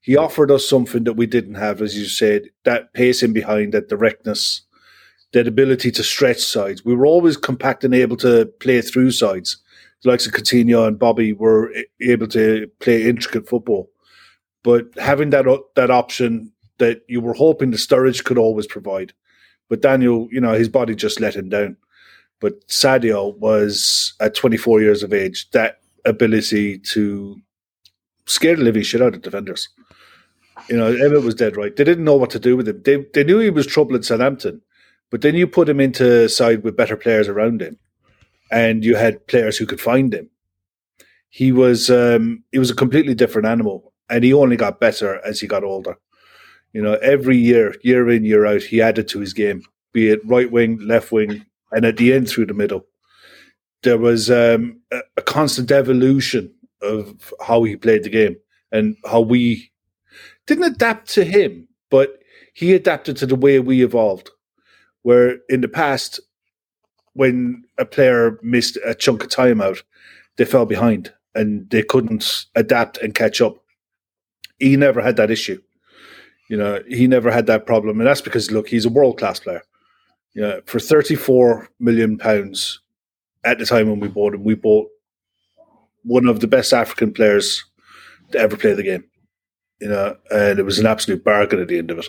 he 0.01 0.16
offered 0.16 0.51
us 0.51 0.68
something 0.68 1.05
that 1.05 1.14
we 1.14 1.26
didn't 1.26 1.55
have 1.55 1.82
as 1.82 1.99
you 1.99 2.07
said 2.07 2.43
that 2.64 2.93
pacing 2.93 3.32
behind 3.32 3.72
that 3.72 3.89
directness 3.89 4.62
that 5.32 5.47
ability 5.47 5.91
to 5.91 6.03
stretch 6.03 6.41
sides. 6.41 6.84
We 6.84 6.95
were 6.95 7.07
always 7.07 7.37
compact 7.37 7.84
and 7.84 7.95
able 7.95 8.16
to 8.18 8.47
play 8.61 8.80
through 8.80 9.11
sides. 9.11 9.59
The 10.03 10.11
likes 10.11 10.26
of 10.26 10.32
Coutinho 10.32 10.87
and 10.87 10.99
Bobby 10.99 11.32
were 11.32 11.72
able 12.01 12.26
to 12.28 12.70
play 12.80 13.03
intricate 13.03 13.49
football. 13.49 13.91
But 14.62 14.87
having 14.99 15.30
that 15.30 15.45
that 15.74 15.91
option 15.91 16.53
that 16.78 17.03
you 17.09 17.20
were 17.20 17.34
hoping 17.34 17.70
the 17.70 17.76
Sturridge 17.76 18.24
could 18.24 18.39
always 18.39 18.66
provide. 18.66 19.12
But 19.68 19.82
Daniel, 19.82 20.28
you 20.30 20.41
know, 20.41 20.53
his 20.53 20.68
body 20.68 20.95
just 20.95 21.20
let 21.20 21.34
him 21.37 21.49
down. 21.49 21.76
But 22.41 22.66
Sadio 22.68 23.37
was 23.39 24.14
at 24.20 24.34
24 24.34 24.80
years 24.80 25.03
of 25.03 25.12
age, 25.12 25.51
that 25.51 25.80
ability 26.07 26.78
to 26.78 27.36
scare 28.26 28.57
the 28.57 28.62
living 28.62 28.82
shit 28.82 29.02
out 29.02 29.14
of 29.14 29.22
defenders. 29.22 29.68
You 30.68 30.76
know, 30.76 30.86
Emmet 30.86 31.22
was 31.22 31.34
dead 31.34 31.57
right. 31.57 31.74
They 31.74 31.84
didn't 31.84 32.04
know 32.04 32.16
what 32.16 32.30
to 32.30 32.38
do 32.38 32.57
with 32.57 32.68
him. 32.68 32.82
They, 32.82 33.04
they 33.14 33.24
knew 33.24 33.38
he 33.38 33.50
was 33.50 33.66
trouble 33.66 33.94
at 33.94 34.04
Southampton, 34.04 34.62
but 35.11 35.20
then 35.20 35.34
you 35.34 35.46
put 35.46 35.68
him 35.68 35.80
into 35.80 36.28
side 36.28 36.62
with 36.62 36.76
better 36.76 36.96
players 36.96 37.28
around 37.28 37.62
him, 37.62 37.78
and 38.50 38.84
you 38.84 38.96
had 38.96 39.26
players 39.26 39.57
who 39.57 39.66
could 39.66 39.80
find 39.80 40.12
him. 40.12 40.30
He 41.28 41.52
was 41.52 41.90
um, 41.90 42.42
he 42.52 42.59
was 42.59 42.70
a 42.70 42.74
completely 42.74 43.14
different 43.14 43.46
animal, 43.46 43.92
and 44.09 44.24
he 44.24 44.32
only 44.32 44.57
got 44.57 44.80
better 44.80 45.20
as 45.24 45.40
he 45.40 45.46
got 45.46 45.64
older. 45.64 45.98
You 46.72 46.82
know, 46.82 46.94
every 46.94 47.36
year, 47.36 47.74
year 47.82 48.09
in, 48.11 48.24
year 48.24 48.46
out, 48.46 48.62
he 48.62 48.82
added 48.82 49.09
to 49.09 49.20
his 49.20 49.32
game, 49.32 49.62
be 49.92 50.09
it 50.09 50.20
right 50.26 50.50
wing, 50.50 50.78
left 50.80 51.12
wing, 51.12 51.44
and 51.72 51.84
at 51.84 51.96
the 51.96 52.12
end 52.12 52.28
through 52.28 52.46
the 52.46 52.54
middle. 52.54 52.86
There 53.87 53.99
was 53.99 54.32
um, 54.32 54.80
a, 54.91 55.22
constant 55.22 55.70
evolution 55.70 56.53
of 56.82 57.32
how 57.41 57.62
he 57.62 57.76
played 57.76 58.03
the 58.03 58.11
game 58.11 58.34
and 58.72 58.97
how 59.09 59.20
we 59.20 59.70
didn't 60.49 60.64
adapt 60.64 61.09
to 61.11 61.24
him, 61.24 61.68
but 61.89 62.18
he 62.53 62.74
adapted 62.74 63.16
to 63.18 63.26
the 63.26 63.37
way 63.37 63.61
we 63.61 63.84
evolved. 63.84 64.30
Where 65.03 65.37
in 65.49 65.61
the 65.61 65.68
past, 65.68 66.18
when 67.12 67.62
a 67.78 67.84
player 67.84 68.41
missed 68.43 68.76
a 68.84 68.93
chunk 68.93 69.22
of 69.22 69.30
time 69.30 69.61
out, 69.61 69.84
they 70.37 70.45
fell 70.45 70.66
behind 70.66 71.12
and 71.37 71.70
they 71.70 71.84
couldn't 71.84 72.47
adapt 72.57 72.99
and 72.99 73.14
catch 73.14 73.41
up. 73.41 73.55
He 74.59 74.74
never 74.76 75.01
had 75.01 75.14
that 75.14 75.30
issue. 75.30 75.62
You 76.51 76.57
know, 76.57 76.82
he 76.89 77.07
never 77.07 77.30
had 77.30 77.47
that 77.47 77.66
problem. 77.66 78.01
And 78.01 78.09
that's 78.09 78.20
because, 78.20 78.51
look, 78.51 78.66
he's 78.66 78.84
a 78.84 78.91
world 78.91 79.16
class 79.16 79.39
player. 79.39 79.62
You 80.34 80.43
know, 80.43 80.61
for 80.66 80.80
34 80.80 81.68
million 81.78 82.18
pounds 82.18 82.80
at 83.47 83.59
the 83.59 83.64
time 83.64 83.88
when 83.88 84.01
we 84.01 84.09
bought 84.09 84.34
him, 84.34 84.44
we 84.44 84.55
bought 84.55 84.88
one 86.03 86.26
of 86.26 86.40
the 86.40 86.47
best 86.47 86.72
African 86.72 87.12
players 87.12 87.64
to 88.32 88.38
ever 88.38 88.57
play 88.57 88.74
the 88.74 88.82
game. 88.82 89.05
You 89.80 89.88
know, 89.88 90.16
and 90.30 90.59
it 90.59 90.64
was 90.64 90.78
an 90.78 90.86
absolute 90.86 91.22
bargain 91.22 91.61
at 91.61 91.68
the 91.68 91.78
end 91.78 91.90
of 91.90 91.99
it. 91.99 92.09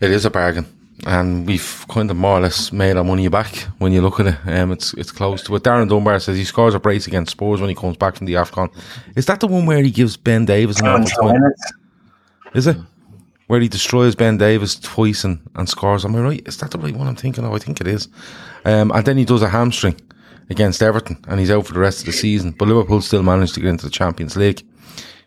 It 0.00 0.10
is 0.10 0.24
a 0.24 0.30
bargain, 0.30 0.66
and 1.06 1.46
we've 1.46 1.84
kind 1.88 2.10
of 2.10 2.16
more 2.16 2.38
or 2.38 2.40
less 2.40 2.72
made 2.72 2.96
our 2.96 3.04
money 3.04 3.28
back 3.28 3.54
when 3.78 3.92
you 3.92 4.00
look 4.00 4.18
at 4.18 4.26
it. 4.26 4.38
Um, 4.46 4.72
it's 4.72 4.94
it's 4.94 5.12
close 5.12 5.42
to 5.44 5.54
it. 5.54 5.62
Darren 5.62 5.88
Dunbar 5.88 6.18
says 6.18 6.36
he 6.36 6.44
scores 6.44 6.74
a 6.74 6.80
brace 6.80 7.06
against 7.06 7.32
Spurs 7.32 7.60
when 7.60 7.68
he 7.68 7.76
comes 7.76 7.96
back 7.96 8.16
from 8.16 8.26
the 8.26 8.34
Afcon. 8.34 8.72
Is 9.14 9.26
that 9.26 9.38
the 9.38 9.46
one 9.46 9.66
where 9.66 9.82
he 9.82 9.90
gives 9.90 10.16
Ben 10.16 10.44
Davies 10.44 10.80
an 10.80 10.88
awful 10.88 11.32
Is 12.54 12.66
it? 12.66 12.76
Where 13.48 13.60
he 13.60 13.68
destroys 13.68 14.14
Ben 14.14 14.38
Davies 14.38 14.76
twice 14.76 15.24
and, 15.24 15.40
and 15.56 15.68
scores. 15.68 16.04
Am 16.04 16.16
I 16.16 16.20
right? 16.20 16.48
Is 16.48 16.56
that 16.58 16.70
the 16.70 16.78
right 16.78 16.96
one 16.96 17.06
I'm 17.06 17.16
thinking 17.16 17.44
of? 17.44 17.52
I 17.52 17.58
think 17.58 17.80
it 17.80 17.86
is. 17.86 18.08
Um, 18.64 18.90
and 18.92 19.04
then 19.04 19.16
he 19.16 19.24
does 19.24 19.42
a 19.42 19.48
hamstring 19.48 20.00
against 20.50 20.82
Everton 20.82 21.22
and 21.28 21.40
he's 21.40 21.50
out 21.50 21.66
for 21.66 21.74
the 21.74 21.80
rest 21.80 22.00
of 22.00 22.06
the 22.06 22.12
season. 22.12 22.52
But 22.52 22.68
Liverpool 22.68 23.00
still 23.00 23.22
managed 23.22 23.54
to 23.54 23.60
get 23.60 23.70
into 23.70 23.84
the 23.84 23.90
Champions 23.90 24.36
League. 24.36 24.64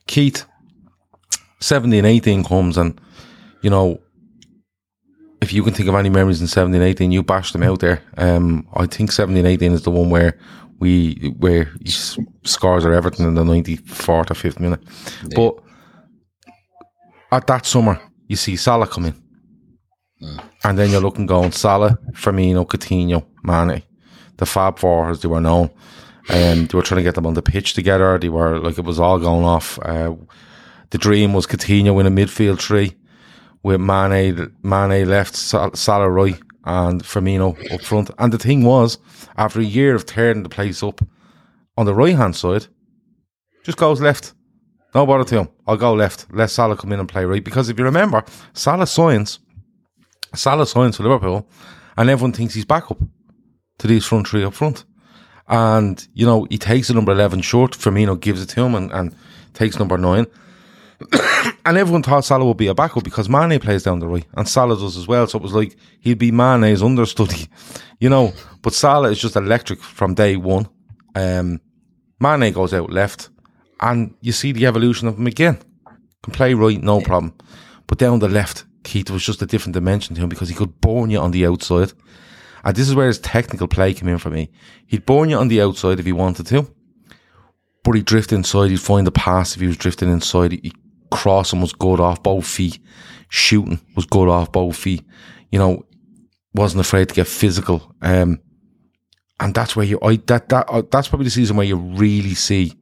Keith, 0.08 0.46
17 1.60 2.06
18 2.06 2.44
comes 2.44 2.78
and, 2.78 3.00
you 3.62 3.70
know, 3.70 4.00
if 5.42 5.54
you 5.54 5.64
can 5.64 5.74
think 5.74 5.90
of 5.90 5.96
any 5.96 6.10
memories 6.10 6.42
in 6.42 6.48
17 6.48 6.82
18, 6.82 7.12
you 7.12 7.22
bashed 7.22 7.54
them 7.54 7.64
out 7.64 7.80
there. 7.80 8.02
Um, 8.18 8.68
I 8.74 8.86
think 8.86 9.12
17 9.12 9.46
18 9.46 9.74
is 9.74 9.84
the 9.84 9.92
one 9.92 10.10
where 10.10 10.38
we, 10.80 11.34
where 11.40 11.72
he 11.84 11.92
scores 12.44 12.86
at 12.86 12.92
Everton 12.92 13.28
in 13.28 13.36
the 13.36 13.44
94th 13.44 14.32
or 14.32 14.34
5th 14.34 14.60
minute. 14.60 14.82
Yeah. 15.24 15.36
But 15.36 15.65
at 17.36 17.48
that 17.48 17.66
summer, 17.66 18.00
you 18.28 18.36
see 18.36 18.56
Salah 18.56 18.88
come 18.88 19.06
in. 19.06 19.16
Mm. 20.22 20.44
And 20.64 20.80
then 20.80 20.90
you're 20.90 21.02
looking 21.02 21.26
going 21.26 21.52
Salah, 21.52 21.98
Firmino, 22.12 22.66
Coutinho, 22.66 23.26
Mane, 23.44 23.84
the 24.38 24.46
Fab 24.46 24.80
Four 24.80 25.10
as 25.10 25.22
they 25.22 25.28
were 25.28 25.42
known. 25.42 25.70
And 26.30 26.68
they 26.68 26.78
were 26.78 26.82
trying 26.82 27.00
to 27.00 27.04
get 27.04 27.16
them 27.16 27.28
on 27.28 27.36
the 27.36 27.42
pitch 27.42 27.74
together. 27.74 28.18
They 28.18 28.30
were 28.30 28.60
like 28.60 28.78
it 28.78 28.86
was 28.86 29.00
all 29.00 29.20
going 29.20 29.46
off. 29.46 29.78
Uh, 29.82 30.16
the 30.90 30.98
dream 30.98 31.34
was 31.34 31.46
Coutinho 31.46 32.00
in 32.00 32.08
a 32.08 32.12
midfield 32.12 32.60
tree 32.60 32.96
with 33.62 33.82
Mane, 33.82 34.56
Mane 34.64 35.08
left, 35.08 35.36
Salah 35.36 36.10
right, 36.10 36.40
and 36.64 37.04
Firmino 37.04 37.72
up 37.72 37.82
front. 37.82 38.12
And 38.18 38.32
the 38.32 38.38
thing 38.38 38.64
was, 38.64 38.98
after 39.38 39.60
a 39.60 39.64
year 39.64 39.94
of 39.94 40.06
tearing 40.06 40.44
the 40.44 40.50
place 40.50 40.82
up, 40.82 41.02
on 41.78 41.86
the 41.86 41.94
right 41.94 42.16
hand 42.16 42.36
side, 42.36 42.68
just 43.64 43.78
goes 43.78 44.00
left. 44.00 44.34
No 44.96 45.06
bother 45.06 45.26
to 45.26 45.40
him. 45.42 45.50
I'll 45.68 45.76
go 45.76 45.94
left. 45.94 46.26
Let 46.32 46.50
Salah 46.50 46.78
come 46.78 46.94
in 46.94 47.02
and 47.02 47.10
play 47.10 47.26
right. 47.26 47.44
Because 47.44 47.68
if 47.68 47.78
you 47.78 47.84
remember, 47.84 48.24
Salah 48.54 48.88
signs, 48.88 49.40
Salah 50.34 50.66
signs 50.66 50.96
for 50.96 51.04
Liverpool, 51.04 51.46
and 51.98 52.10
everyone 52.10 52.32
thinks 52.32 52.54
he's 52.54 52.64
backup 52.64 52.98
to 53.80 53.88
these 53.88 54.06
front 54.06 54.30
three 54.30 54.46
up 54.46 54.54
front. 54.54 54.86
And, 55.50 56.08
you 56.14 56.26
know, 56.26 56.48
he 56.50 56.58
takes 56.58 56.88
the 56.88 56.94
number 56.94 57.12
11 57.12 57.42
short. 57.42 57.74
Firmino 57.74 58.18
gives 58.18 58.42
it 58.42 58.48
to 58.48 58.64
him 58.64 58.74
and, 58.74 58.90
and 58.94 59.14
takes 59.54 59.78
number 59.78 59.98
nine. 59.98 60.28
and 61.66 61.78
everyone 61.78 62.02
thought 62.02 62.24
Salah 62.24 62.46
would 62.46 62.58
be 62.58 62.68
a 62.68 62.74
backup 62.74 63.04
because 63.04 63.28
Mane 63.28 63.60
plays 63.60 63.84
down 63.84 64.00
the 64.00 64.08
right 64.08 64.26
and 64.36 64.48
Salah 64.48 64.78
does 64.78 64.96
as 64.96 65.10
well. 65.10 65.28
So 65.28 65.38
it 65.38 65.44
was 65.44 65.54
like 65.54 65.76
he'd 66.00 66.18
be 66.18 66.32
Mane's 66.32 66.82
understudy, 66.82 67.50
you 68.00 68.10
know. 68.10 68.32
But 68.62 68.74
Salah 68.74 69.12
is 69.12 69.20
just 69.20 69.36
electric 69.36 69.84
from 69.84 70.14
day 70.14 70.38
one. 70.38 70.70
Um, 71.14 71.60
Mane 72.20 72.54
goes 72.54 72.74
out 72.74 72.90
left 72.90 73.30
and 73.82 74.16
you 74.22 74.32
see 74.32 74.52
the 74.52 74.66
evolution 74.66 75.08
of 75.08 75.18
him 75.18 75.28
again. 75.28 75.60
Can 76.24 76.34
play 76.34 76.54
right, 76.54 76.82
no 76.82 77.00
yeah. 77.00 77.06
problem. 77.06 77.34
But 77.88 78.00
down 78.00 78.20
the 78.20 78.30
left, 78.30 78.66
Keith 78.84 79.10
was 79.10 79.24
just 79.24 79.42
a 79.42 79.46
different 79.46 79.74
dimension 79.74 80.16
to 80.16 80.22
him 80.22 80.30
because 80.30 80.50
he 80.50 80.56
could 80.56 80.82
burn 80.82 81.10
you 81.10 81.20
on 81.20 81.32
the 81.32 81.46
outside. 81.46 81.94
And 82.64 82.76
this 82.76 82.88
is 82.88 82.96
where 82.96 83.08
his 83.08 83.20
technical 83.20 83.68
play 83.68 83.94
came 83.94 84.08
in 84.08 84.18
for 84.18 84.30
me. 84.32 84.50
He'd 84.88 85.06
burn 85.06 85.30
you 85.30 85.38
on 85.38 85.50
the 85.50 85.62
outside 85.62 86.00
if 86.00 86.06
he 86.06 86.12
wanted 86.12 86.48
to, 86.48 86.68
but 87.84 87.94
he'd 87.94 88.06
drift 88.06 88.32
inside. 88.32 88.72
He'd 88.72 88.80
find 88.80 89.06
the 89.06 89.12
pass 89.12 89.56
if 89.56 89.62
he 89.62 89.68
was 89.68 89.78
drifting 89.78 90.10
inside. 90.10 90.54
he 90.54 90.72
cross 91.12 91.52
crossing 91.52 91.62
was 91.62 91.74
good 91.74 92.00
off 92.00 92.24
both 92.24 92.48
feet. 92.48 92.80
Shooting 93.30 93.80
was 93.96 94.06
good 94.06 94.28
off 94.28 94.52
both 94.52 94.76
feet. 94.76 95.04
You 95.52 95.60
know, 95.60 95.86
wasn't 96.54 96.82
afraid 96.82 97.10
to 97.10 97.16
get 97.16 97.28
physical. 97.28 97.94
Um, 98.02 98.40
and 99.40 99.54
that's 99.54 99.76
where 99.76 99.86
you, 99.86 100.00
I, 100.02 100.16
that, 100.28 100.50
that, 100.50 100.66
uh, 100.70 100.84
that's 100.90 101.10
probably 101.10 101.26
the 101.26 101.32
season 101.32 101.58
where 101.58 101.66
you 101.66 101.76
really 101.76 102.34
see 102.34 102.74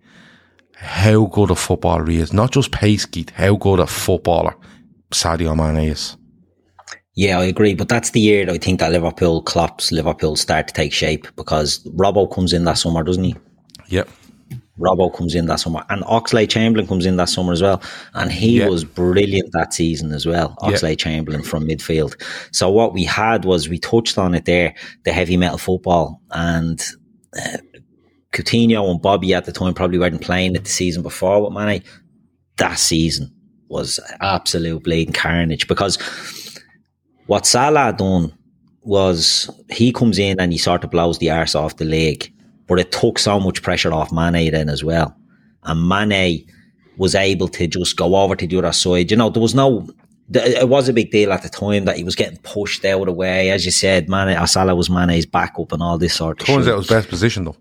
how 0.76 1.26
good 1.28 1.52
a 1.52 1.56
footballer 1.56 2.06
he 2.06 2.20
is. 2.20 2.34
Not 2.34 2.52
just 2.52 2.72
pace, 2.72 3.06
Keith, 3.06 3.30
how 3.32 3.56
good 3.56 3.80
a 3.80 3.88
footballer 3.88 4.56
Sadio 5.12 5.56
Mane 5.56 5.90
is. 5.90 6.18
Yeah, 7.16 7.40
I 7.40 7.46
agree. 7.46 7.76
But 7.76 7.90
that's 7.90 8.12
the 8.12 8.20
year 8.20 8.46
that 8.46 8.54
I 8.54 8.58
think 8.58 8.80
that 8.80 8.92
Liverpool 8.92 9.44
Klopp's 9.44 9.92
Liverpool 9.92 10.36
start 10.36 10.68
to 10.68 10.74
take 10.74 10.92
shape 10.92 11.28
because 11.36 11.84
Robbo 11.84 12.34
comes 12.34 12.54
in 12.54 12.64
that 12.66 12.78
summer, 12.78 13.04
doesn't 13.04 13.24
he? 13.24 13.36
Yep. 13.88 14.10
Robbo 14.80 15.16
comes 15.16 15.36
in 15.36 15.46
that 15.46 15.60
summer, 15.60 15.84
and 15.90 16.02
Oxlade 16.04 16.50
Chamberlain 16.50 16.88
comes 16.88 17.06
in 17.06 17.18
that 17.18 17.30
summer 17.30 17.54
as 17.54 17.62
well, 17.62 17.80
and 18.16 18.32
he 18.32 18.60
yeah. 18.60 18.68
was 18.68 18.84
brilliant 18.84 19.52
that 19.52 19.72
season 19.72 20.12
as 20.12 20.26
well. 20.26 20.56
Oxlade 20.62 20.90
yeah. 20.90 20.96
Chamberlain 20.96 21.44
from 21.44 21.68
midfield. 21.68 22.20
So 22.52 22.72
what 22.72 22.92
we 22.92 23.04
had 23.04 23.46
was 23.46 23.70
we 23.70 23.78
touched 23.78 24.18
on 24.18 24.34
it 24.34 24.46
there, 24.46 24.74
the 25.06 25.14
heavy 25.14 25.38
metal 25.38 25.60
football, 25.60 26.20
and 26.32 26.84
uh, 27.38 27.58
Coutinho 28.34 28.90
and 28.90 29.02
Bobby 29.02 29.34
at 29.34 29.46
the 29.46 29.52
time 29.52 29.74
probably 29.74 30.00
weren't 30.00 30.22
playing 30.22 30.56
it 30.56 30.64
the 30.64 30.70
season 30.70 31.04
before 31.04 31.44
with 31.44 31.54
Mane. 31.54 31.84
That 32.58 32.80
season 32.80 33.32
was 33.70 34.00
absolute 34.20 34.84
bleeding 34.84 35.14
carnage 35.14 35.68
because 35.68 35.98
what 37.28 37.46
Salah 37.46 37.94
done 37.98 38.34
was 38.82 39.50
he 39.70 39.92
comes 39.94 40.20
in 40.20 40.40
and 40.40 40.52
he 40.52 40.58
sort 40.58 40.84
of 40.84 40.92
blows 40.92 41.20
the 41.20 41.32
arse 41.32 41.56
off 41.56 41.78
the 41.78 41.86
leg, 41.86 42.32
but 42.68 42.80
it 42.80 42.92
took 42.92 43.18
so 43.18 43.40
much 43.40 43.62
pressure 43.62 43.94
off 43.94 44.12
Mane 44.12 44.52
then 44.52 44.70
as 44.70 44.84
well. 44.84 45.16
And 45.64 45.88
Mane 45.88 46.46
was 46.98 47.16
able 47.16 47.48
to 47.48 47.68
just 47.68 47.98
go 47.98 48.16
over 48.16 48.36
to 48.36 48.46
the 48.46 48.58
other 48.58 48.72
side. 48.72 49.10
You 49.10 49.18
know, 49.18 49.30
there 49.30 49.42
was 49.42 49.56
no 49.56 49.88
it 50.34 50.70
was 50.70 50.88
a 50.88 50.94
big 50.94 51.12
deal 51.12 51.34
at 51.34 51.44
the 51.44 51.50
time 51.50 51.86
that 51.86 51.98
he 51.98 52.04
was 52.04 52.16
getting 52.16 52.38
pushed 52.40 52.84
out 52.86 53.02
of 53.02 53.06
the 53.08 53.14
way. 53.14 53.52
As 53.52 53.66
you 53.66 53.72
said, 53.72 54.10
Mane, 54.10 54.36
Asala 54.36 54.76
was 54.76 54.90
Mane's 54.90 55.26
backup 55.26 55.72
and 55.72 55.84
all 55.84 55.98
this 55.98 56.16
sort 56.16 56.42
of 56.42 56.48
Turns 56.48 56.66
shit. 56.66 56.72
out 56.72 56.76
it 56.76 56.78
was 56.78 56.88
best 56.88 57.10
position 57.10 57.44
though. 57.46 57.58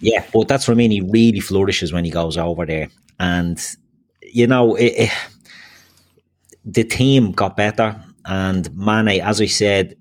Yeah, 0.00 0.24
but 0.32 0.48
that's 0.48 0.68
what. 0.68 0.78
He 0.78 1.00
really 1.00 1.40
flourishes 1.40 1.92
when 1.92 2.04
he 2.04 2.10
goes 2.10 2.36
over 2.36 2.66
there. 2.66 2.88
And, 3.20 3.60
you 4.22 4.46
know, 4.46 4.74
it, 4.74 4.92
it, 4.96 5.10
the 6.64 6.84
team 6.84 7.32
got 7.32 7.56
better. 7.56 8.02
And 8.26 8.74
Mane, 8.76 9.20
as 9.20 9.40
I 9.40 9.46
said, 9.46 9.96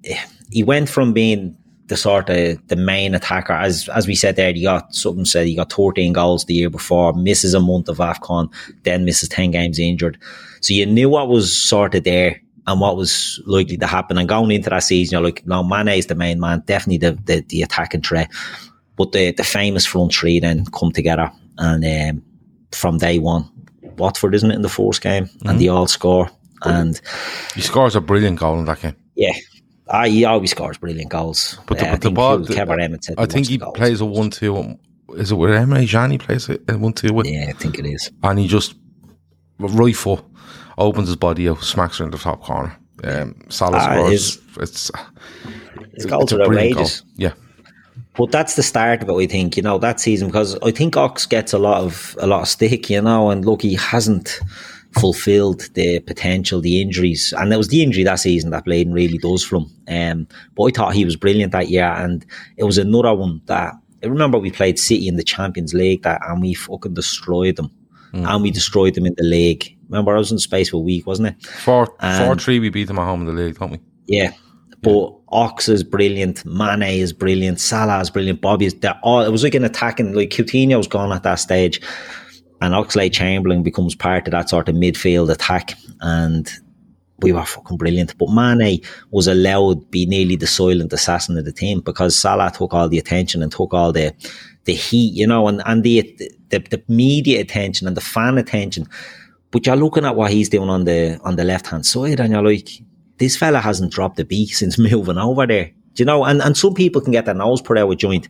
he 0.51 0.63
went 0.63 0.89
from 0.89 1.13
being 1.13 1.57
the 1.87 1.97
sort 1.97 2.29
of 2.29 2.67
the 2.67 2.75
main 2.75 3.13
attacker. 3.13 3.53
As 3.53 3.89
as 3.89 4.07
we 4.07 4.15
said 4.15 4.35
there, 4.35 4.53
he 4.53 4.63
got 4.63 4.95
something 4.95 5.25
said 5.25 5.47
he 5.47 5.55
got 5.55 5.71
13 5.71 6.13
goals 6.13 6.45
the 6.45 6.53
year 6.53 6.69
before, 6.69 7.13
misses 7.13 7.53
a 7.53 7.59
month 7.59 7.89
of 7.89 7.97
AFCON, 7.97 8.51
then 8.83 9.05
misses 9.05 9.29
10 9.29 9.51
games 9.51 9.79
injured. 9.79 10.17
So 10.61 10.73
you 10.73 10.85
knew 10.85 11.09
what 11.09 11.27
was 11.27 11.55
sort 11.55 11.95
of 11.95 12.03
there 12.03 12.41
and 12.65 12.79
what 12.79 12.95
was 12.95 13.41
likely 13.45 13.77
to 13.77 13.87
happen. 13.87 14.17
And 14.17 14.29
going 14.29 14.51
into 14.51 14.69
that 14.69 14.83
season, 14.83 15.13
you're 15.13 15.25
like, 15.25 15.45
no, 15.45 15.63
Mane 15.63 15.89
is 15.89 16.07
the 16.07 16.15
main 16.15 16.39
man, 16.39 16.63
definitely 16.65 17.09
the, 17.09 17.11
the, 17.25 17.41
the 17.49 17.61
attacking 17.61 18.01
threat. 18.01 18.31
But 18.95 19.11
the, 19.11 19.31
the 19.31 19.43
famous 19.43 19.85
front 19.85 20.13
three 20.13 20.39
then 20.39 20.65
come 20.65 20.91
together. 20.91 21.31
And 21.57 21.83
um, 21.83 22.23
from 22.71 22.97
day 22.97 23.19
one, 23.19 23.49
Watford, 23.97 24.35
isn't 24.35 24.51
it, 24.51 24.55
in 24.55 24.61
the 24.61 24.69
first 24.69 25.01
game? 25.01 25.25
Mm-hmm. 25.25 25.47
And 25.47 25.59
they 25.59 25.67
all 25.67 25.87
score. 25.87 26.29
And 26.63 26.99
he 27.55 27.61
scores 27.61 27.95
a 27.95 28.01
brilliant 28.01 28.39
goal 28.39 28.59
in 28.59 28.65
that 28.65 28.81
game. 28.81 28.95
Yeah. 29.15 29.33
Ah, 29.89 30.05
he 30.05 30.25
always 30.25 30.51
scores 30.51 30.77
brilliant 30.77 31.09
goals. 31.09 31.59
But 31.67 31.79
the, 31.79 31.89
uh, 31.89 31.95
the 31.97 32.11
ball, 32.11 32.39
the, 32.39 32.53
said 32.53 33.15
I 33.17 33.25
think 33.25 33.47
he 33.47 33.57
plays 33.57 33.99
a 33.99 34.05
one-two. 34.05 34.77
Is 35.15 35.31
it 35.31 35.35
with 35.35 35.51
Emre 35.51 35.87
Can 35.89 36.11
he 36.11 36.17
plays 36.17 36.49
a 36.49 36.57
one-two 36.77 37.13
with? 37.13 37.27
Yeah, 37.27 37.47
I 37.49 37.51
think 37.51 37.77
it 37.77 37.85
is. 37.85 38.09
And 38.23 38.39
he 38.39 38.47
just 38.47 38.75
right 39.59 39.95
foot 39.95 40.23
opens 40.77 41.09
his 41.09 41.17
body 41.17 41.49
out, 41.49 41.61
smacks 41.63 41.97
her 41.97 42.05
in 42.05 42.11
the 42.11 42.17
top 42.17 42.41
corner. 42.41 42.75
Um, 43.03 43.35
Salah 43.49 43.77
ah, 43.77 43.95
scores. 43.95 44.11
His, 44.11 44.41
it's 44.59 44.91
his 45.95 46.05
goals 46.05 46.31
are 46.31 46.41
outrageous. 46.41 47.01
Goal. 47.01 47.09
Yeah. 47.17 47.33
But 48.15 48.31
that's 48.31 48.55
the 48.55 48.63
start 48.63 49.01
of 49.01 49.09
it, 49.09 49.13
I 49.13 49.25
think, 49.25 49.57
you 49.57 49.63
know, 49.63 49.79
that 49.79 49.99
season 49.99 50.27
because 50.27 50.55
I 50.59 50.71
think 50.71 50.95
Ox 50.95 51.25
gets 51.25 51.51
a 51.51 51.57
lot 51.57 51.81
of 51.81 52.15
a 52.19 52.27
lot 52.27 52.41
of 52.41 52.47
stick, 52.47 52.89
you 52.89 53.01
know, 53.01 53.31
and 53.31 53.43
look, 53.43 53.63
he 53.63 53.73
hasn't 53.73 54.39
fulfilled 54.99 55.69
the 55.73 55.99
potential, 56.01 56.61
the 56.61 56.81
injuries. 56.81 57.33
And 57.37 57.51
it 57.51 57.57
was 57.57 57.69
the 57.69 57.81
injury 57.81 58.03
that 58.03 58.19
season 58.19 58.51
that 58.51 58.65
Bladen 58.65 58.93
really 58.93 59.17
does 59.17 59.43
from. 59.43 59.71
Um, 59.87 60.27
but 60.55 60.65
I 60.65 60.71
thought 60.71 60.93
he 60.93 61.05
was 61.05 61.15
brilliant 61.15 61.51
that 61.51 61.69
year. 61.69 61.85
And 61.85 62.25
it 62.57 62.63
was 62.63 62.77
another 62.77 63.13
one 63.13 63.41
that 63.45 63.73
I 64.03 64.07
remember 64.07 64.37
we 64.37 64.51
played 64.51 64.77
City 64.77 65.07
in 65.07 65.15
the 65.15 65.23
Champions 65.23 65.73
League 65.73 66.03
that 66.03 66.21
and 66.27 66.41
we 66.41 66.53
fucking 66.53 66.93
destroyed 66.93 67.55
them. 67.55 67.71
Mm. 68.13 68.27
And 68.27 68.43
we 68.43 68.51
destroyed 68.51 68.93
them 68.93 69.07
in 69.07 69.15
the 69.17 69.23
league. 69.23 69.75
Remember, 69.89 70.15
I 70.15 70.19
was 70.19 70.31
in 70.31 70.37
space 70.37 70.69
for 70.69 70.77
a 70.77 70.79
week, 70.79 71.07
wasn't 71.07 71.29
it? 71.29 71.45
Four, 71.45 71.87
four 72.17 72.35
three, 72.35 72.59
we 72.59 72.69
beat 72.69 72.85
them 72.85 72.99
at 72.99 73.05
home 73.05 73.21
in 73.21 73.35
the 73.35 73.41
league, 73.43 73.57
don't 73.57 73.71
we? 73.71 73.79
Yeah. 74.05 74.31
But. 74.83 75.13
Ox 75.33 75.67
is 75.67 75.83
brilliant, 75.83 76.45
Mane 76.45 76.83
is 76.83 77.11
brilliant, 77.11 77.59
Salah 77.59 77.99
is 78.01 78.11
brilliant, 78.11 78.39
Bobby 78.39 78.67
is 78.67 78.75
they're 78.75 78.99
all 79.01 79.21
it 79.21 79.31
was 79.31 79.43
like 79.43 79.55
an 79.55 79.63
attacking 79.63 80.13
like 80.13 80.29
Coutinho's 80.29 80.87
gone 80.87 81.11
at 81.11 81.23
that 81.23 81.39
stage 81.39 81.81
and 82.61 82.75
Oxlade 82.75 83.13
Chamberlain 83.13 83.63
becomes 83.63 83.95
part 83.95 84.27
of 84.27 84.31
that 84.31 84.49
sort 84.49 84.69
of 84.69 84.75
midfield 84.75 85.31
attack 85.31 85.73
and 86.01 86.51
we 87.19 87.31
were 87.31 87.45
fucking 87.45 87.77
brilliant. 87.77 88.17
But 88.17 88.29
Mane 88.29 88.81
was 89.11 89.27
allowed 89.27 89.81
to 89.81 89.87
be 89.87 90.05
nearly 90.05 90.35
the 90.35 90.47
silent 90.47 90.93
assassin 90.93 91.37
of 91.37 91.45
the 91.45 91.51
team 91.51 91.79
because 91.81 92.15
Salah 92.15 92.51
took 92.51 92.73
all 92.73 92.87
the 92.87 92.99
attention 92.99 93.41
and 93.41 93.51
took 93.51 93.73
all 93.73 93.91
the 93.91 94.13
the 94.65 94.73
heat, 94.73 95.13
you 95.13 95.27
know, 95.27 95.47
and, 95.47 95.61
and 95.65 95.83
the, 95.83 96.01
the 96.49 96.59
the 96.59 96.83
media 96.87 97.41
attention 97.41 97.87
and 97.87 97.97
the 97.97 98.01
fan 98.01 98.37
attention. 98.37 98.87
But 99.51 99.65
you're 99.65 99.75
looking 99.75 100.05
at 100.05 100.15
what 100.15 100.31
he's 100.31 100.49
doing 100.49 100.69
on 100.69 100.85
the 100.85 101.19
on 101.23 101.35
the 101.35 101.43
left 101.43 101.67
hand 101.67 101.85
side, 101.85 102.19
and 102.19 102.31
you're 102.31 102.43
like, 102.43 102.69
this 103.17 103.37
fella 103.37 103.59
hasn't 103.59 103.91
dropped 103.91 104.19
a 104.19 104.25
beat 104.25 104.47
since 104.49 104.77
moving 104.77 105.17
over 105.17 105.47
there. 105.47 105.71
Do 105.93 106.01
you 106.01 106.05
know? 106.05 106.23
And 106.25 106.41
and 106.41 106.57
some 106.57 106.73
people 106.73 107.01
can 107.01 107.11
get 107.11 107.25
their 107.25 107.35
nose 107.35 107.61
put 107.61 107.77
out 107.77 107.87
with 107.87 107.99
joint. 107.99 108.27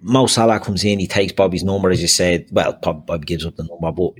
Mo 0.00 0.26
Salah 0.26 0.60
comes 0.60 0.84
in, 0.84 1.00
he 1.00 1.08
takes 1.08 1.32
Bobby's 1.32 1.64
number, 1.64 1.90
as 1.90 2.00
you 2.00 2.06
said. 2.08 2.46
Well, 2.52 2.72
Bob 2.74 3.26
gives 3.26 3.44
up 3.44 3.56
the 3.56 3.64
number, 3.64 3.90
but 3.90 4.12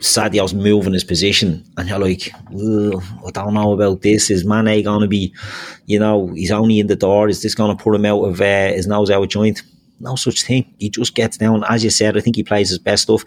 Sadio's 0.00 0.54
moving 0.54 0.94
his 0.94 1.04
position, 1.04 1.62
and 1.76 1.88
you're 1.88 1.98
like, 1.98 2.32
I 2.34 3.30
don't 3.30 3.54
know 3.54 3.72
about 3.72 4.00
this. 4.00 4.30
Is 4.30 4.44
Mane 4.44 4.82
going 4.82 5.02
to 5.02 5.08
be, 5.08 5.34
you 5.84 5.98
know, 5.98 6.28
he's 6.28 6.50
only 6.50 6.78
in 6.78 6.86
the 6.86 6.96
door? 6.96 7.28
Is 7.28 7.42
this 7.42 7.54
going 7.54 7.76
to 7.76 7.82
put 7.82 7.94
him 7.94 8.06
out 8.06 8.22
of 8.22 8.40
uh, 8.40 8.68
his 8.68 8.86
nose 8.86 9.10
out 9.10 9.22
of 9.22 9.28
joint? 9.28 9.62
No 10.00 10.16
such 10.16 10.44
thing. 10.44 10.74
He 10.78 10.88
just 10.88 11.14
gets 11.14 11.36
down. 11.36 11.62
As 11.68 11.84
you 11.84 11.90
said, 11.90 12.16
I 12.16 12.20
think 12.20 12.36
he 12.36 12.42
plays 12.42 12.70
his 12.70 12.78
best 12.78 13.04
stuff. 13.04 13.22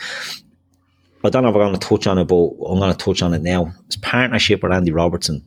I 1.23 1.29
don't 1.29 1.43
know 1.43 1.49
if 1.49 1.55
I'm 1.55 1.61
going 1.61 1.73
to 1.73 1.87
touch 1.87 2.07
on 2.07 2.17
it, 2.17 2.25
but 2.25 2.35
I'm 2.35 2.79
going 2.79 2.91
to 2.91 2.97
touch 2.97 3.21
on 3.21 3.33
it 3.33 3.41
now. 3.41 3.73
His 3.87 3.97
partnership 3.97 4.63
with 4.63 4.71
Andy 4.71 4.91
Robertson 4.91 5.43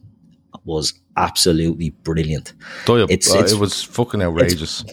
was 0.64 0.94
absolutely 1.16 1.90
brilliant. 1.90 2.52
It's, 2.86 3.34
uh, 3.34 3.38
it's, 3.38 3.52
it 3.52 3.58
was 3.58 3.82
fucking 3.82 4.22
outrageous. 4.22 4.84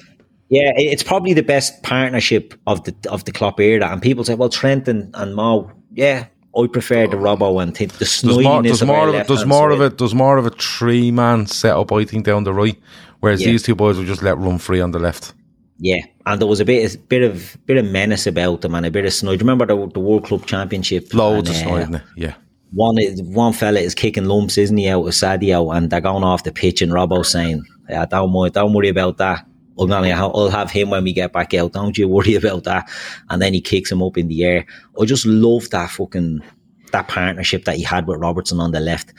Yeah, 0.49 0.71
it's 0.75 1.03
probably 1.03 1.33
the 1.33 1.43
best 1.43 1.83
partnership 1.83 2.55
of 2.65 2.83
the 2.83 2.95
of 3.09 3.25
the 3.25 3.31
Klopp 3.31 3.59
era. 3.59 3.87
And 3.87 4.01
people 4.01 4.23
say, 4.23 4.33
well, 4.33 4.49
Trent 4.49 4.87
and, 4.87 5.13
and 5.15 5.35
Mo, 5.35 5.71
yeah, 5.93 6.25
I 6.57 6.67
prefer 6.67 7.07
the 7.07 7.17
Robbo 7.17 7.61
and 7.61 7.75
think 7.75 7.93
the 7.93 8.05
snidiness 8.05 8.33
there's 8.33 8.43
more, 8.43 8.63
there's 8.63 8.83
more, 8.83 9.09
of, 9.09 9.27
there's 9.27 9.45
more 9.45 9.69
of 9.69 9.81
it. 9.81 9.97
There's 9.99 10.15
more 10.15 10.37
of 10.37 10.45
a 10.47 10.49
three 10.49 11.11
man 11.11 11.45
setup, 11.45 11.91
I 11.91 12.03
think, 12.03 12.25
down 12.25 12.45
the 12.45 12.53
right, 12.53 12.77
whereas 13.19 13.41
yeah. 13.41 13.51
these 13.51 13.63
two 13.63 13.75
boys 13.75 13.97
will 13.97 14.05
just 14.05 14.23
let 14.23 14.37
run 14.37 14.57
free 14.57 14.81
on 14.81 14.91
the 14.91 14.99
left. 14.99 15.33
Yeah, 15.77 16.01
and 16.29 16.39
there 16.39 16.47
was 16.47 16.59
a 16.59 16.65
bit, 16.65 16.93
a 16.93 16.97
bit 16.99 17.23
of, 17.23 17.57
bit 17.65 17.77
of 17.77 17.85
menace 17.85 18.27
about 18.27 18.61
them 18.61 18.75
and 18.75 18.85
a 18.85 18.91
bit 18.91 19.03
of 19.03 19.11
snide. 19.11 19.41
Remember 19.41 19.65
the, 19.65 19.87
the 19.87 19.99
World 19.99 20.25
Club 20.25 20.45
Championship? 20.45 21.11
Loads 21.11 21.49
and, 21.49 21.57
of 21.57 21.89
snide, 21.89 21.95
uh, 21.95 22.05
yeah. 22.15 22.35
One, 22.71 22.97
one 23.33 23.51
fella 23.51 23.79
is 23.79 23.95
kicking 23.95 24.25
lumps, 24.25 24.59
isn't 24.59 24.77
he, 24.77 24.87
out 24.89 25.07
of 25.07 25.13
Sadio, 25.13 25.75
and 25.75 25.89
they're 25.89 26.01
going 26.01 26.23
off 26.23 26.43
the 26.43 26.51
pitch, 26.51 26.83
and 26.83 26.91
Robbo 26.91 27.25
saying, 27.25 27.63
"Yeah, 27.89 28.05
don't 28.05 28.31
worry, 28.31 28.51
don't 28.51 28.73
worry 28.73 28.89
about 28.89 29.17
that. 29.17 29.43
I'll, 29.79 29.91
I'll 29.91 30.49
have 30.49 30.69
him 30.69 30.91
when 30.91 31.03
we 31.03 31.13
get 31.13 31.33
back 31.33 31.55
out. 31.55 31.73
Don't 31.73 31.97
you 31.97 32.07
worry 32.07 32.35
about 32.35 32.65
that." 32.65 32.87
And 33.31 33.41
then 33.41 33.55
he 33.55 33.61
kicks 33.61 33.91
him 33.91 34.03
up 34.03 34.19
in 34.19 34.27
the 34.27 34.43
air. 34.43 34.67
I 35.01 35.05
just 35.05 35.25
love 35.25 35.67
that 35.71 35.89
fucking 35.89 36.43
that 36.91 37.07
partnership 37.07 37.65
that 37.65 37.77
he 37.77 37.83
had 37.83 38.05
with 38.05 38.19
Robertson 38.19 38.59
on 38.59 38.71
the 38.71 38.79
left. 38.79 39.13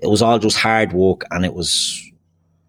It 0.00 0.08
was 0.08 0.20
all 0.20 0.38
just 0.38 0.58
hard 0.58 0.92
work, 0.92 1.24
and 1.30 1.46
it 1.46 1.54
was 1.54 2.11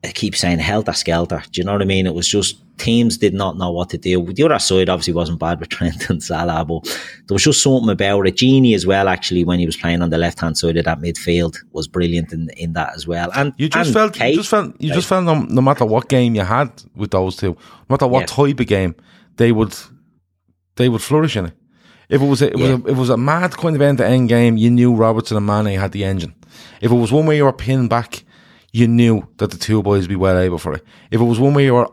I 0.03 0.11
keep 0.11 0.35
saying 0.35 0.59
helter 0.59 0.91
skelter. 0.91 1.41
Do 1.51 1.61
you 1.61 1.65
know 1.65 1.71
what 1.73 1.81
I 1.81 1.85
mean? 1.85 2.05
It 2.05 2.13
was 2.13 2.27
just 2.27 2.57
teams 2.77 3.17
did 3.17 3.33
not 3.33 3.57
know 3.57 3.71
what 3.71 3.89
to 3.91 3.97
do. 3.97 4.19
With 4.19 4.35
the 4.35 4.43
other 4.43 4.59
side 4.59 4.89
obviously 4.89 5.13
wasn't 5.13 5.39
bad 5.39 5.59
with 5.59 5.69
Trent 5.75 6.09
and 6.09 6.21
Salah, 6.21 6.65
but 6.65 6.83
there 7.27 7.35
was 7.35 7.43
just 7.43 7.63
something 7.63 7.89
about 7.89 8.27
it. 8.27 8.35
Gini 8.35 8.75
as 8.75 8.85
well, 8.85 9.07
actually, 9.07 9.45
when 9.45 9.59
he 9.59 9.65
was 9.65 9.77
playing 9.77 10.01
on 10.01 10.09
the 10.09 10.17
left 10.17 10.41
hand 10.41 10.57
side 10.57 10.75
of 10.75 10.85
that 10.85 10.99
midfield, 10.99 11.57
was 11.71 11.87
brilliant 11.87 12.33
in, 12.33 12.49
in 12.57 12.73
that 12.73 12.93
as 12.95 13.07
well. 13.07 13.31
And 13.33 13.53
you 13.57 13.69
just 13.69 13.87
and 13.87 13.93
felt 13.93 14.13
Kate, 14.13 14.31
you 14.31 14.37
just 14.37 14.49
felt 14.49 14.81
you 14.81 14.93
just 14.93 15.07
felt 15.07 15.23
no, 15.23 15.41
no, 15.43 15.61
matter 15.61 15.85
what 15.85 16.09
game 16.09 16.35
you 16.35 16.41
had 16.41 16.69
with 16.95 17.11
those 17.11 17.37
two, 17.37 17.53
no 17.53 17.85
matter 17.89 18.07
what 18.07 18.21
yeah. 18.21 18.25
type 18.47 18.59
of 18.59 18.67
game, 18.67 18.95
they 19.37 19.53
would 19.53 19.73
they 20.75 20.89
would 20.89 21.01
flourish 21.01 21.37
in 21.37 21.45
it. 21.45 21.53
If 22.09 22.21
it 22.21 22.25
was 22.25 22.41
a, 22.41 22.47
it 22.47 22.57
yeah. 22.57 22.73
was 22.73 22.81
a, 22.83 22.87
it 22.87 22.95
was 22.97 23.09
a 23.09 23.17
mad 23.17 23.55
kind 23.55 23.75
of 23.75 23.81
end 23.81 23.99
to 23.99 24.05
end 24.05 24.27
game, 24.27 24.57
you 24.57 24.69
knew 24.69 24.93
Robertson 24.93 25.37
and 25.37 25.45
Mane 25.45 25.79
had 25.79 25.93
the 25.93 26.03
engine. 26.03 26.35
If 26.81 26.91
it 26.91 26.95
was 26.95 27.11
one 27.11 27.25
way 27.25 27.37
you 27.37 27.45
were 27.45 27.53
pinned 27.53 27.89
back 27.89 28.25
you 28.73 28.87
knew 28.87 29.25
that 29.37 29.51
the 29.51 29.57
two 29.57 29.81
boys 29.81 30.01
would 30.01 30.09
be 30.09 30.15
well 30.15 30.37
able 30.37 30.57
for 30.57 30.73
it. 30.73 30.83
If 31.11 31.21
it 31.21 31.23
was 31.23 31.39
one 31.39 31.53
way 31.53 31.65
you 31.65 31.75
were 31.75 31.89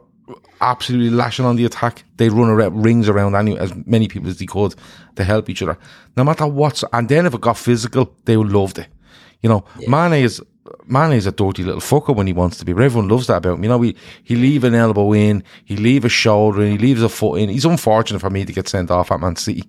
absolutely 0.60 1.10
lashing 1.10 1.44
on 1.44 1.56
the 1.56 1.64
attack, 1.66 2.04
they'd 2.16 2.32
run 2.32 2.48
around, 2.48 2.82
rings 2.82 3.08
around 3.08 3.36
any, 3.36 3.56
as 3.58 3.72
many 3.86 4.08
people 4.08 4.28
as 4.28 4.38
they 4.38 4.46
could 4.46 4.74
to 5.16 5.22
help 5.22 5.48
each 5.48 5.62
other. 5.62 5.78
No 6.16 6.24
matter 6.24 6.46
what, 6.46 6.82
and 6.92 7.08
then 7.08 7.26
if 7.26 7.34
it 7.34 7.40
got 7.40 7.56
physical, 7.56 8.14
they 8.24 8.36
would 8.36 8.50
loved 8.50 8.78
it. 8.78 8.88
You 9.42 9.48
know, 9.48 9.64
yeah. 9.78 9.88
Mane 9.88 10.24
is 10.24 10.42
Mane 10.86 11.12
is 11.12 11.26
a 11.26 11.32
dirty 11.32 11.64
little 11.64 11.80
fucker 11.80 12.14
when 12.14 12.26
he 12.26 12.32
wants 12.32 12.58
to 12.58 12.64
be, 12.64 12.72
but 12.72 12.82
everyone 12.82 13.08
loves 13.08 13.26
that 13.26 13.38
about 13.38 13.54
him. 13.54 13.62
You 13.62 13.70
know, 13.70 13.80
he 13.80 13.96
he 14.22 14.36
leave 14.36 14.64
an 14.64 14.74
elbow 14.74 15.12
in, 15.12 15.42
he 15.64 15.76
leave 15.76 16.04
a 16.04 16.08
shoulder 16.08 16.62
in, 16.62 16.72
he 16.72 16.78
leaves 16.78 17.02
a 17.02 17.08
foot 17.08 17.40
in. 17.40 17.48
He's 17.48 17.64
unfortunate 17.64 18.20
for 18.20 18.30
me 18.30 18.44
to 18.44 18.52
get 18.52 18.68
sent 18.68 18.90
off 18.90 19.10
at 19.10 19.20
Man 19.20 19.36
City. 19.36 19.64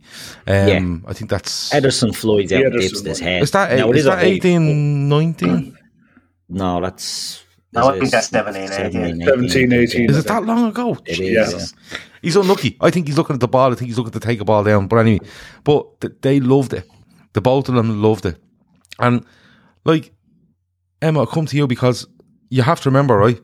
Um, 0.48 1.04
yeah. 1.06 1.10
I 1.10 1.14
think 1.14 1.30
that's 1.30 1.72
Ederson 1.72 2.16
Floyd's 2.16 2.52
out 2.52 2.72
dips 2.74 3.02
his 3.02 3.20
head. 3.20 3.42
Is 3.42 3.52
that, 3.52 3.78
no, 3.78 3.92
is, 3.92 4.00
is 4.00 4.06
that 4.06 4.24
18, 4.24 5.08
19? 5.10 5.78
No, 6.52 6.82
that's. 6.82 7.44
No, 7.74 7.88
I 7.88 8.00
think 8.00 8.12
that's 8.12 8.28
17, 8.28 8.64
18. 8.72 9.22
17, 9.26 9.74
18. 9.74 10.10
Is 10.10 10.18
it 10.18 10.28
that 10.28 10.44
long 10.44 10.68
ago? 10.68 10.98
It 11.06 11.20
is, 11.20 11.54
yeah. 11.54 12.00
He's 12.22 12.36
unlucky. 12.36 12.78
I 12.82 12.90
think 12.92 13.08
he's 13.08 13.18
looking 13.18 13.34
at 13.36 13.40
the 13.40 13.48
ball. 13.48 13.72
I 13.72 13.76
think 13.76 13.88
he's 13.88 13.98
looking 13.98 14.12
to 14.12 14.20
take 14.20 14.42
a 14.42 14.46
ball 14.46 14.64
down. 14.64 14.88
But 14.88 14.98
anyway, 14.98 15.26
but 15.64 16.02
th- 16.02 16.14
they 16.22 16.42
loved 16.42 16.74
it. 16.74 16.88
The 17.34 17.40
both 17.40 17.70
of 17.70 17.76
them 17.76 18.02
loved 18.02 18.26
it. 18.26 18.38
And 19.00 19.26
like, 19.86 20.12
Emma, 21.02 21.22
I'll 21.22 21.26
come 21.28 21.46
to 21.46 21.56
you 21.56 21.66
because 21.66 22.06
you 22.50 22.62
have 22.62 22.82
to 22.82 22.90
remember, 22.90 23.18
right? 23.18 23.40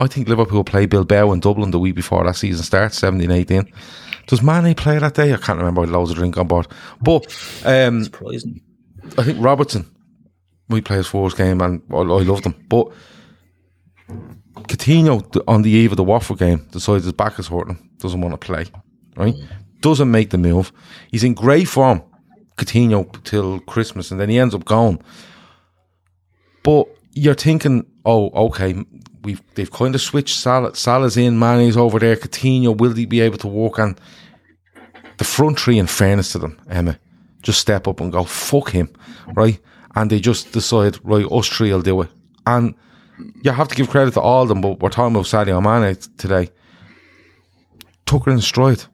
I 0.00 0.06
think 0.06 0.28
Liverpool 0.28 0.64
play 0.64 0.86
Bilbao 0.86 1.32
in 1.32 1.40
Dublin 1.40 1.70
the 1.70 1.78
week 1.78 1.94
before 1.94 2.24
that 2.24 2.36
season 2.36 2.64
starts, 2.64 2.96
17 2.98 3.30
18. 3.30 3.70
Does 4.28 4.42
Mane 4.42 4.74
play 4.74 4.98
that 4.98 5.14
day? 5.14 5.32
I 5.32 5.36
can't 5.36 5.58
remember. 5.58 5.86
Loads 5.86 6.10
of 6.10 6.16
drink 6.16 6.38
on 6.38 6.46
board. 6.48 6.68
But 7.02 7.26
um, 7.64 8.04
Surprising. 8.04 8.62
I 9.16 9.24
think 9.24 9.38
Robertson, 9.42 9.90
we 10.68 10.80
play 10.80 10.96
his 10.98 11.06
first 11.06 11.36
game 11.36 11.60
and 11.60 11.82
I, 11.90 11.96
I 11.96 12.22
him. 12.22 12.66
But 12.68 12.88
Coutinho, 14.68 15.42
on 15.48 15.62
the 15.62 15.70
eve 15.70 15.92
of 15.92 15.96
the 15.96 16.04
Watford 16.04 16.38
game, 16.38 16.66
decides 16.70 17.04
his 17.04 17.12
back 17.12 17.38
is 17.38 17.48
hurting, 17.48 17.90
doesn't 17.98 18.20
want 18.20 18.38
to 18.38 18.46
play, 18.46 18.66
right? 19.16 19.34
Doesn't 19.80 20.10
make 20.10 20.30
the 20.30 20.38
move. 20.38 20.72
He's 21.10 21.24
in 21.24 21.34
great 21.34 21.68
form, 21.68 22.02
Coutinho, 22.56 23.22
till 23.24 23.60
Christmas, 23.60 24.10
and 24.10 24.20
then 24.20 24.28
he 24.28 24.38
ends 24.38 24.54
up 24.54 24.64
going. 24.64 25.02
But 26.62 26.88
you're 27.12 27.34
thinking, 27.34 27.86
oh, 28.04 28.30
okay, 28.46 28.84
we've 29.22 29.42
they've 29.54 29.70
kind 29.70 29.94
of 29.94 30.00
switched 30.00 30.36
Salah. 30.36 30.74
Salah's 30.74 31.16
in, 31.16 31.38
Mane's 31.38 31.76
over 31.76 31.98
there. 31.98 32.16
Coutinho, 32.16 32.76
will 32.76 32.92
he 32.92 33.06
be 33.06 33.20
able 33.20 33.38
to 33.38 33.48
walk 33.48 33.78
on 33.78 33.96
the 35.16 35.24
front 35.24 35.58
three? 35.58 35.78
In 35.78 35.86
fairness 35.86 36.32
to 36.32 36.38
them, 36.38 36.60
Emma, 36.68 36.98
just 37.42 37.60
step 37.60 37.86
up 37.88 38.00
and 38.00 38.12
go 38.12 38.24
fuck 38.24 38.70
him, 38.70 38.90
right? 39.34 39.60
And 39.94 40.10
they 40.10 40.20
just 40.20 40.52
decide, 40.52 40.98
right, 41.04 41.26
us 41.30 41.48
three 41.48 41.72
will 41.72 41.82
do 41.82 42.02
it. 42.02 42.10
And 42.46 42.74
you 43.42 43.50
have 43.52 43.68
to 43.68 43.74
give 43.74 43.90
credit 43.90 44.14
to 44.14 44.20
all 44.20 44.42
of 44.42 44.48
them, 44.48 44.60
but 44.60 44.80
we're 44.80 44.90
talking 44.90 45.14
about 45.14 45.26
Sadio 45.26 45.62
Mane 45.62 45.96
today. 46.16 46.50
Took 48.06 48.26
her 48.26 48.32
in 48.32 48.40
stride. 48.40 48.84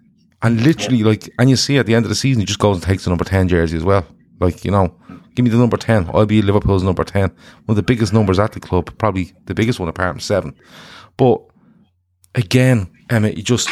And 0.42 0.60
literally, 0.62 1.02
like, 1.02 1.30
and 1.38 1.48
you 1.48 1.56
see 1.56 1.78
at 1.78 1.86
the 1.86 1.94
end 1.94 2.04
of 2.04 2.10
the 2.10 2.14
season, 2.14 2.40
he 2.40 2.46
just 2.46 2.58
goes 2.58 2.76
and 2.76 2.84
takes 2.84 3.04
the 3.04 3.10
number 3.10 3.24
10 3.24 3.48
jersey 3.48 3.76
as 3.76 3.84
well. 3.84 4.06
Like, 4.40 4.64
you 4.64 4.70
know, 4.70 4.94
give 5.34 5.44
me 5.44 5.50
the 5.50 5.56
number 5.56 5.76
10. 5.76 6.10
I'll 6.12 6.26
be 6.26 6.42
Liverpool's 6.42 6.82
number 6.82 7.04
10. 7.04 7.22
One 7.22 7.34
of 7.68 7.76
the 7.76 7.82
biggest 7.82 8.12
numbers 8.12 8.38
at 8.38 8.52
the 8.52 8.60
club, 8.60 8.96
probably 8.98 9.32
the 9.46 9.54
biggest 9.54 9.80
one 9.80 9.88
apart 9.88 10.12
from 10.12 10.20
seven. 10.20 10.54
But 11.16 11.40
again, 12.34 12.90
Emma, 13.08 13.28
you 13.28 13.42
just, 13.42 13.70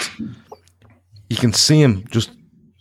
you 1.29 1.37
can 1.37 1.53
see 1.53 1.81
him 1.83 2.07
just 2.11 2.31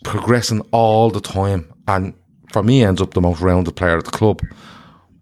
progressing 0.03 0.61
all 0.71 1.09
the 1.09 1.21
time. 1.21 1.71
And 1.87 2.13
for 2.51 2.63
me, 2.63 2.83
ends 2.83 3.01
up 3.01 3.13
the 3.13 3.21
most 3.21 3.41
rounded 3.41 3.75
player 3.75 3.97
at 3.97 4.05
the 4.05 4.11
club. 4.11 4.41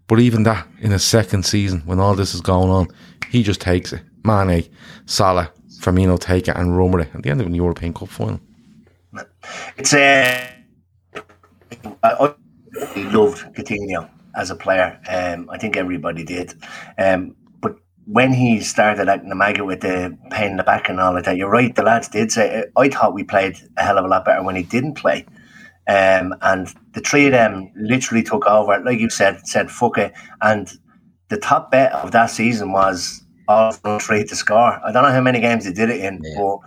But 0.06 0.20
even 0.20 0.42
that, 0.42 0.66
in 0.80 0.90
his 0.90 1.04
second 1.04 1.44
season, 1.44 1.82
when 1.84 2.00
all 2.00 2.14
this 2.14 2.34
is 2.34 2.40
going 2.40 2.70
on, 2.70 2.88
he 3.30 3.42
just 3.42 3.60
takes 3.60 3.92
it. 3.92 4.02
Mane, 4.24 4.68
Salah, 5.06 5.52
Firmino 5.80 6.18
take 6.18 6.48
it 6.48 6.56
and 6.56 6.76
run 6.76 6.90
with 6.90 7.06
it 7.06 7.14
at 7.14 7.22
the 7.22 7.30
end 7.30 7.40
of 7.40 7.46
an 7.46 7.54
European 7.54 7.94
Cup 7.94 8.08
final. 8.08 8.40
It's 9.76 9.94
uh, 9.94 10.46
I, 12.02 12.34
loved 12.96 13.54
Coutinho 13.54 14.08
as 14.36 14.50
a 14.50 14.56
player. 14.56 15.00
Um, 15.08 15.48
I 15.50 15.58
think 15.58 15.76
everybody 15.76 16.24
did. 16.24 16.54
Um, 16.98 17.34
but 17.60 17.76
when 18.06 18.32
he 18.32 18.60
started 18.60 19.08
at 19.08 19.24
Namaga 19.24 19.64
with 19.64 19.80
the 19.80 20.16
pain 20.30 20.52
in 20.52 20.56
the 20.56 20.62
back 20.62 20.88
and 20.88 21.00
all 21.00 21.16
of 21.16 21.24
that, 21.24 21.36
you're 21.36 21.50
right. 21.50 21.74
The 21.74 21.82
lads 21.82 22.08
did 22.08 22.30
say. 22.30 22.64
I 22.76 22.88
thought 22.88 23.14
we 23.14 23.24
played 23.24 23.56
a 23.76 23.82
hell 23.82 23.98
of 23.98 24.04
a 24.04 24.08
lot 24.08 24.24
better 24.24 24.42
when 24.42 24.56
he 24.56 24.62
didn't 24.62 24.94
play. 24.94 25.26
Um, 25.90 26.36
and 26.42 26.72
the 26.92 27.00
three 27.00 27.26
of 27.26 27.32
them 27.32 27.72
literally 27.74 28.22
took 28.22 28.46
over, 28.46 28.80
like 28.84 29.00
you 29.00 29.10
said, 29.10 29.44
said 29.46 29.70
fuck 29.72 29.98
it. 29.98 30.12
And 30.40 30.70
the 31.30 31.36
top 31.36 31.72
bet 31.72 31.92
of 31.92 32.12
that 32.12 32.26
season 32.26 32.70
was 32.70 33.24
all 33.48 33.72
three 33.98 34.22
to 34.24 34.36
score. 34.36 34.78
I 34.86 34.92
don't 34.92 35.02
know 35.02 35.10
how 35.10 35.20
many 35.20 35.40
games 35.40 35.64
they 35.64 35.72
did 35.72 35.90
it 35.90 36.00
in, 36.00 36.20
Yeah. 36.22 36.34
but 36.38 36.58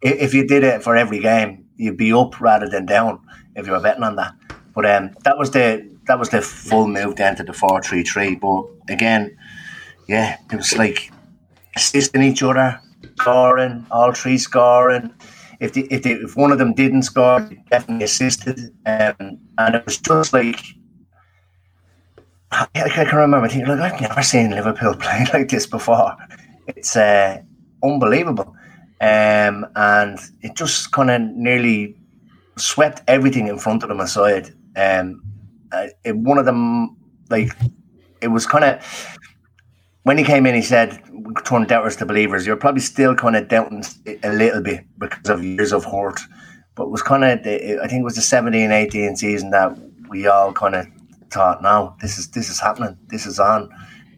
if 0.00 0.32
you 0.32 0.46
did 0.46 0.64
it 0.64 0.82
for 0.82 0.96
every 0.96 1.18
game, 1.20 1.66
you'd 1.76 1.98
be 1.98 2.12
up 2.14 2.40
rather 2.40 2.66
than 2.66 2.86
down 2.86 3.20
if 3.56 3.66
you 3.66 3.72
were 3.72 3.80
betting 3.80 4.04
on 4.04 4.16
that. 4.16 4.32
But 4.74 4.86
um, 4.86 5.10
that 5.24 5.36
was 5.36 5.50
the 5.50 5.86
that 6.06 6.18
was 6.18 6.30
the 6.30 6.40
full 6.40 6.86
move 6.88 7.16
then 7.16 7.36
to 7.36 7.42
the 7.42 7.52
four 7.52 7.82
three 7.82 8.04
three. 8.04 8.36
But 8.36 8.64
again, 8.88 9.36
yeah, 10.08 10.38
it 10.50 10.56
was 10.56 10.72
like 10.78 11.10
assisting 11.74 12.22
each 12.22 12.42
other, 12.42 12.80
scoring, 13.18 13.86
all 13.90 14.12
three 14.12 14.38
scoring. 14.38 15.12
If 15.60 15.76
if, 15.76 16.02
the, 16.02 16.12
if 16.12 16.36
one 16.36 16.52
of 16.52 16.58
them 16.58 16.74
didn't 16.74 17.02
score, 17.02 17.40
they 17.40 17.62
definitely 17.70 18.04
assisted, 18.04 18.58
um, 18.86 19.38
and 19.58 19.74
it 19.74 19.84
was 19.84 19.98
just 19.98 20.32
like 20.32 20.60
I, 22.52 22.68
I 22.74 22.88
can 22.88 23.16
remember 23.16 23.48
thinking, 23.48 23.68
like 23.68 23.94
I've 23.94 24.00
never 24.00 24.22
seen 24.22 24.50
Liverpool 24.50 24.94
play 25.00 25.26
like 25.32 25.48
this 25.48 25.66
before. 25.66 26.16
It's 26.66 26.96
uh, 26.96 27.42
unbelievable, 27.82 28.54
um, 29.00 29.66
and 29.76 30.18
it 30.42 30.54
just 30.54 30.92
kind 30.92 31.10
of 31.10 31.22
nearly 31.22 31.96
swept 32.56 33.02
everything 33.08 33.48
in 33.48 33.58
front 33.58 33.82
of 33.82 33.88
them 33.88 34.00
aside. 34.00 34.54
Um, 34.76 35.22
uh, 35.72 35.88
it, 36.04 36.16
one 36.16 36.38
of 36.38 36.44
them, 36.44 36.96
like, 37.28 37.50
it 38.20 38.28
was 38.28 38.46
kind 38.46 38.64
of 38.64 39.18
when 40.06 40.16
he 40.18 40.22
came 40.22 40.46
in, 40.46 40.54
he 40.54 40.62
said, 40.62 41.02
"Turn 41.44 41.64
doubters 41.64 41.96
to 41.96 42.06
believers." 42.06 42.46
You're 42.46 42.54
probably 42.54 42.80
still 42.80 43.16
kind 43.16 43.34
of 43.34 43.48
doubting 43.48 43.82
a 44.22 44.32
little 44.32 44.62
bit 44.62 44.84
because 44.98 45.28
of 45.28 45.42
years 45.42 45.72
of 45.72 45.84
hurt, 45.84 46.20
but 46.76 46.84
it 46.84 46.90
was 46.90 47.02
kind 47.02 47.24
of, 47.24 47.40
I 47.40 47.88
think 47.88 48.02
it 48.02 48.04
was 48.04 48.14
the 48.14 48.22
17, 48.22 48.70
18 48.70 49.16
season 49.16 49.50
that 49.50 49.76
we 50.08 50.28
all 50.28 50.52
kind 50.52 50.76
of 50.76 50.86
thought, 51.32 51.60
"No, 51.60 51.96
this 52.00 52.18
is 52.18 52.28
this 52.28 52.48
is 52.48 52.60
happening. 52.60 52.96
This 53.08 53.26
is 53.26 53.40
on. 53.40 53.68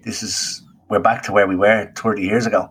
This 0.05 0.23
is 0.23 0.63
we're 0.91 0.99
back 0.99 1.23
to 1.23 1.33
where 1.33 1.49
we 1.49 1.57
were 1.57 1.91
30 1.97 2.21
years 2.23 2.45
ago." 2.45 2.69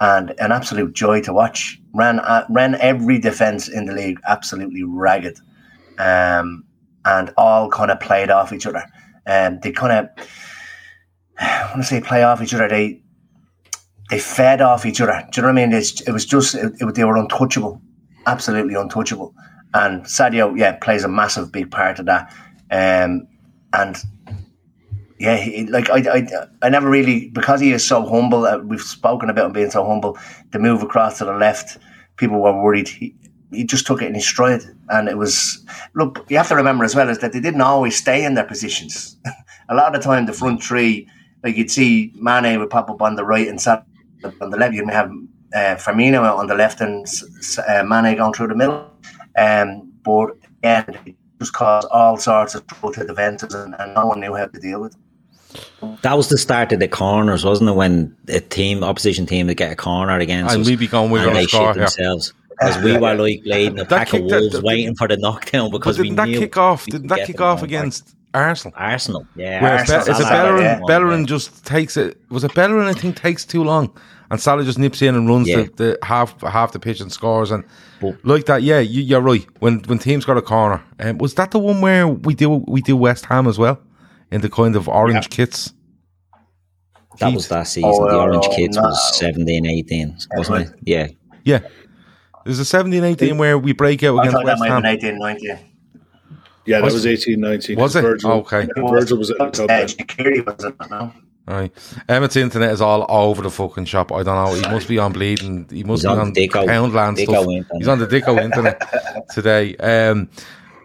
And 0.00 0.32
an 0.38 0.52
absolute 0.52 0.92
joy 0.92 1.22
to 1.22 1.32
watch. 1.32 1.76
Ran 1.92 2.20
uh, 2.20 2.46
ran 2.50 2.76
every 2.76 3.18
defense 3.18 3.66
in 3.66 3.86
the 3.86 3.94
league 3.94 4.20
absolutely 4.28 4.84
ragged, 4.84 5.40
um, 5.98 6.62
and 7.04 7.34
all 7.36 7.68
kind 7.68 7.90
of 7.90 7.98
played 7.98 8.30
off 8.30 8.52
each 8.52 8.66
other. 8.66 8.84
And 9.26 9.60
they 9.60 9.72
kind 9.72 9.92
of 9.92 10.28
I 11.42 11.66
want 11.70 11.82
to 11.82 11.84
say 11.88 12.00
play 12.00 12.22
off 12.22 12.42
each 12.42 12.54
other. 12.54 12.68
They 12.68 13.02
they 14.10 14.18
fed 14.18 14.60
off 14.60 14.84
each 14.86 15.00
other. 15.00 15.26
Do 15.30 15.40
you 15.40 15.42
know 15.46 15.52
what 15.54 15.62
I 15.62 15.66
mean? 15.66 15.72
It's, 15.72 16.00
it 16.02 16.10
was 16.12 16.26
just 16.26 16.54
it, 16.54 16.72
it- 16.80 16.94
they 16.94 17.04
were 17.04 17.16
untouchable, 17.16 17.80
absolutely 18.26 18.74
untouchable. 18.74 19.34
And 19.72 20.02
Sadio, 20.04 20.58
yeah, 20.58 20.72
plays 20.72 21.04
a 21.04 21.08
massive 21.08 21.52
big 21.52 21.70
part 21.70 22.00
of 22.00 22.06
that. 22.06 22.34
Um, 22.72 23.28
and 23.72 23.96
yeah, 25.18 25.36
he, 25.36 25.66
like 25.66 25.90
I, 25.90 25.98
I, 26.18 26.26
I 26.62 26.68
never 26.70 26.90
really 26.90 27.28
because 27.28 27.60
he 27.60 27.72
is 27.72 27.86
so 27.86 28.04
humble. 28.06 28.46
Uh, 28.46 28.58
we've 28.58 28.80
spoken 28.82 29.30
about 29.30 29.46
him 29.46 29.52
being 29.52 29.70
so 29.70 29.86
humble. 29.86 30.18
The 30.50 30.58
move 30.58 30.82
across 30.82 31.18
to 31.18 31.24
the 31.24 31.34
left, 31.34 31.78
people 32.16 32.40
were 32.40 32.52
worried. 32.62 32.88
He, 32.88 33.14
he 33.52 33.64
just 33.64 33.86
took 33.86 34.02
it 34.02 34.06
in 34.06 34.14
his 34.14 34.26
stride, 34.26 34.62
and 34.88 35.08
it 35.08 35.18
was. 35.18 35.64
Look, 35.94 36.24
you 36.28 36.36
have 36.36 36.48
to 36.48 36.56
remember 36.56 36.84
as 36.84 36.96
well 36.96 37.08
is 37.08 37.18
that 37.18 37.32
they 37.32 37.40
didn't 37.40 37.60
always 37.60 37.96
stay 37.96 38.24
in 38.24 38.34
their 38.34 38.44
positions. 38.44 39.16
a 39.68 39.74
lot 39.74 39.94
of 39.94 40.00
the 40.00 40.04
time, 40.04 40.26
the 40.26 40.32
front 40.32 40.62
three, 40.62 41.08
like 41.42 41.56
you'd 41.56 41.70
see 41.70 42.12
Mane 42.16 42.58
would 42.60 42.70
pop 42.70 42.90
up 42.90 43.00
on 43.02 43.16
the 43.16 43.24
right 43.24 43.48
and 43.48 43.60
Salah 43.60 43.84
on 44.40 44.50
the 44.50 44.56
left. 44.56 44.74
You'd 44.74 44.90
have 44.90 45.10
uh, 45.54 45.76
Firmino 45.76 46.22
on 46.36 46.46
the 46.46 46.54
left 46.54 46.80
and 46.80 47.06
S- 47.06 47.24
S- 47.38 47.58
uh, 47.58 47.82
Mane 47.84 48.16
going 48.16 48.32
through 48.32 48.48
the 48.48 48.54
middle. 48.54 48.90
Um, 49.38 49.92
but 50.04 50.30
yeah, 50.62 50.84
it 51.06 51.14
just 51.38 51.52
caused 51.52 51.88
all 51.90 52.16
sorts 52.18 52.54
of 52.54 52.66
trouble 52.66 52.92
to 52.92 53.00
the 53.00 53.06
defences, 53.08 53.54
and, 53.54 53.74
and 53.78 53.94
no 53.94 54.06
one 54.06 54.20
knew 54.20 54.34
how 54.34 54.46
to 54.46 54.60
deal 54.60 54.80
with. 54.82 54.94
it. 54.94 56.02
That 56.02 56.16
was 56.16 56.28
the 56.28 56.38
start 56.38 56.72
of 56.72 56.78
the 56.80 56.86
corners, 56.88 57.44
wasn't 57.44 57.70
it? 57.70 57.74
When 57.74 58.16
a 58.28 58.40
team, 58.40 58.84
opposition 58.84 59.26
team, 59.26 59.46
would 59.48 59.56
get 59.56 59.72
a 59.72 59.76
corner 59.76 60.16
against 60.18 60.52
And 60.54 60.60
us, 60.62 60.68
we'd 60.68 60.78
be 60.78 60.86
going, 60.86 61.10
we're 61.10 61.26
and 61.26 61.34
they 61.36 61.46
score 61.46 61.68
shit 61.68 61.76
here. 61.76 61.84
themselves 61.86 62.32
because 62.50 62.78
we 62.84 62.92
were 62.98 63.14
like 63.14 63.40
leading 63.44 63.80
a 63.80 63.84
pack 63.86 64.12
of 64.12 64.22
wolves 64.22 64.52
that- 64.52 64.62
waiting 64.62 64.94
for 64.94 65.08
the 65.08 65.16
knockdown 65.16 65.70
because 65.70 65.98
we 65.98 66.04
didn't 66.04 66.16
that 66.18 66.28
knew 66.28 66.38
kick 66.38 66.56
off? 66.56 66.84
Didn't 66.86 67.08
that 67.08 67.26
kick 67.26 67.40
off 67.40 67.60
on. 67.60 67.64
against 67.64 68.14
Arsenal? 68.32 68.72
Arsenal? 68.76 69.26
Yeah, 69.34 69.62
Where 69.62 69.72
Arsenal, 69.78 70.04
Be- 70.06 70.10
is 70.12 70.18
it 70.20 70.22
Salah, 70.22 70.30
Bellerin? 70.30 70.62
yeah. 70.62 70.80
Bellerin 70.86 71.26
just 71.26 71.66
takes 71.66 71.96
it. 71.96 72.18
Was 72.30 72.44
it 72.44 72.54
Bellerin? 72.54 72.86
I 72.86 72.92
think 72.92 73.16
takes 73.16 73.44
too 73.44 73.64
long, 73.64 73.92
and 74.30 74.40
Salah 74.40 74.62
just 74.64 74.78
nips 74.78 75.02
in 75.02 75.14
and 75.14 75.28
runs 75.28 75.48
Yeah. 75.48 75.62
the, 75.62 75.70
the 75.76 75.98
half 76.04 76.40
half 76.42 76.72
the 76.72 76.78
pitch 76.78 77.00
and 77.00 77.10
scores 77.12 77.50
and 77.50 77.64
But- 78.00 78.24
like 78.24 78.46
that. 78.46 78.62
Yeah, 78.62 78.78
you, 78.80 79.02
you're 79.02 79.20
right. 79.20 79.44
When 79.58 79.80
when 79.80 79.98
teams 79.98 80.24
got 80.24 80.36
a 80.36 80.42
corner, 80.42 80.82
um, 81.00 81.18
was 81.18 81.34
that 81.34 81.50
the 81.50 81.58
one 81.58 81.80
where 81.80 82.06
we 82.06 82.34
do 82.34 82.50
we 82.68 82.80
do 82.82 82.96
West 82.96 83.24
Ham 83.26 83.46
as 83.48 83.58
well 83.58 83.80
in 84.30 84.40
the 84.42 84.48
kind 84.50 84.76
of 84.76 84.88
orange 84.88 85.28
kits? 85.30 85.72
That 87.18 87.34
was 87.34 87.48
that 87.48 87.64
season. 87.64 87.90
Oh, 87.92 88.08
the 88.08 88.16
Orange 88.16 88.46
no, 88.48 88.56
Kids 88.56 88.76
no. 88.76 88.82
was 88.84 89.18
17, 89.18 89.66
18, 89.66 90.16
wasn't 90.36 90.68
it? 90.68 90.74
Yeah. 90.82 91.08
Yeah, 91.44 91.58
there's 92.44 92.60
a 92.60 92.64
17, 92.64 93.02
18 93.04 93.36
where 93.36 93.58
we 93.58 93.72
break 93.72 94.02
out 94.04 94.16
I 94.16 94.22
against 94.22 94.36
thought 94.36 94.46
that 94.46 94.52
West 94.52 94.60
might 94.60 94.66
have 94.68 94.74
Ham. 94.74 94.82
been 94.82 94.90
eighteen 94.94 95.18
nineteen. 95.18 95.58
Yeah, 96.70 96.78
that 96.78 96.84
Was- 96.84 96.94
was 96.94 97.06
eighteen 97.06 97.40
nineteen. 97.40 97.76
was 97.76 97.96
it? 97.96 98.02
Virgil, 98.02 98.30
Okay. 98.32 98.66
Virgil 98.76 99.18
was 99.18 99.30
at 99.30 99.38
the 99.38 99.50
club. 99.50 99.70
Uh, 99.70 99.78
then. 99.78 99.88
Shaqiri 99.88 100.46
was 100.46 100.64
it? 100.64 100.74
No. 100.90 101.12
Right. 101.46 101.72
Emmet's 102.08 102.36
internet 102.36 102.70
is 102.70 102.80
all 102.80 103.04
over 103.08 103.42
the 103.42 103.50
fucking 103.50 103.86
shop. 103.86 104.12
I 104.12 104.22
don't 104.22 104.36
know. 104.44 104.54
He 104.54 104.60
must 104.72 104.86
be 104.86 104.98
on 104.98 105.12
bleeding. 105.12 105.66
He 105.70 105.82
must 105.82 106.02
He's 106.02 106.06
be 106.06 106.12
on 106.12 106.18
on 106.20 106.32
the 106.32 106.48
Dicko- 106.48 106.66
Poundland 106.66 107.16
Dicko 107.16 107.22
stuff. 107.30 107.46
internet. 107.48 107.66
He's 107.78 107.88
on 107.88 107.98
the 107.98 108.06
Dicko 108.06 108.40
internet 108.40 108.80
today. 109.34 109.74
Um, 109.76 110.28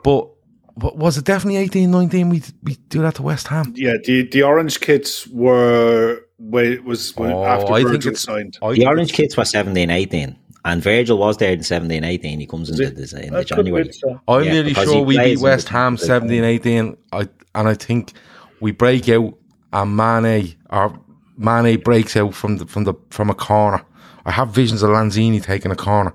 but, 0.04 0.28
but 0.76 0.98
was 0.98 1.18
it 1.20 1.26
definitely 1.26 1.58
eighteen 1.58 1.92
nineteen? 1.92 2.30
We 2.30 2.42
we 2.64 2.78
do 2.90 3.02
that 3.04 3.16
to 3.16 3.22
West 3.22 3.48
Ham. 3.50 3.74
Yeah, 3.76 3.94
the 4.04 4.24
the 4.28 4.42
orange 4.42 4.80
kits 4.80 5.28
were 5.28 6.22
when 6.40 6.66
it 6.74 6.84
was 6.84 7.16
when 7.16 7.32
Oh, 7.32 7.44
after 7.46 7.72
I 7.74 7.78
think 7.80 7.90
Virgil 7.90 8.12
it's- 8.14 8.22
signed. 8.24 8.58
I 8.64 8.70
The 8.70 8.76
think 8.78 8.88
Orange 8.90 9.10
it's- 9.12 9.18
Kids 9.18 9.38
were 9.38 9.46
17, 9.46 9.90
18. 9.92 10.36
And 10.66 10.82
Virgil 10.82 11.18
was 11.18 11.38
there 11.38 11.54
in 11.54 11.64
17, 11.64 12.04
18. 12.04 12.40
He 12.40 12.46
comes 12.48 12.70
in 12.70 12.76
the, 12.76 12.88
in 13.24 13.34
the 13.34 13.46
January. 13.46 13.94
so. 13.94 14.20
I'm 14.28 14.44
Yeah, 14.44 14.52
nearly 14.52 14.70
because 14.70 14.92
sure 14.92 15.04
we 15.04 15.18
beat 15.18 15.40
West 15.40 15.70
Ham 15.70 15.96
Champions 15.96 16.08
17, 16.08 16.44
18. 16.44 16.98
I, 17.14 17.30
and 17.54 17.70
I 17.70 17.76
think 17.76 18.14
we 18.60 18.72
break 18.72 19.08
out 19.08 19.38
and 19.74 19.96
Mane 19.96 20.56
or 20.70 21.00
Mane 21.38 21.80
breaks 21.80 22.16
out 22.16 22.34
from 22.34 22.58
the 22.58 22.66
from 22.66 22.86
the 22.86 22.94
from 23.10 23.30
a 23.30 23.36
corner. 23.36 23.84
I 24.26 24.32
have 24.32 24.50
visions 24.50 24.82
of 24.82 24.90
Lanzini 24.90 25.44
taking 25.44 25.72
a 25.72 25.76
corner, 25.76 26.14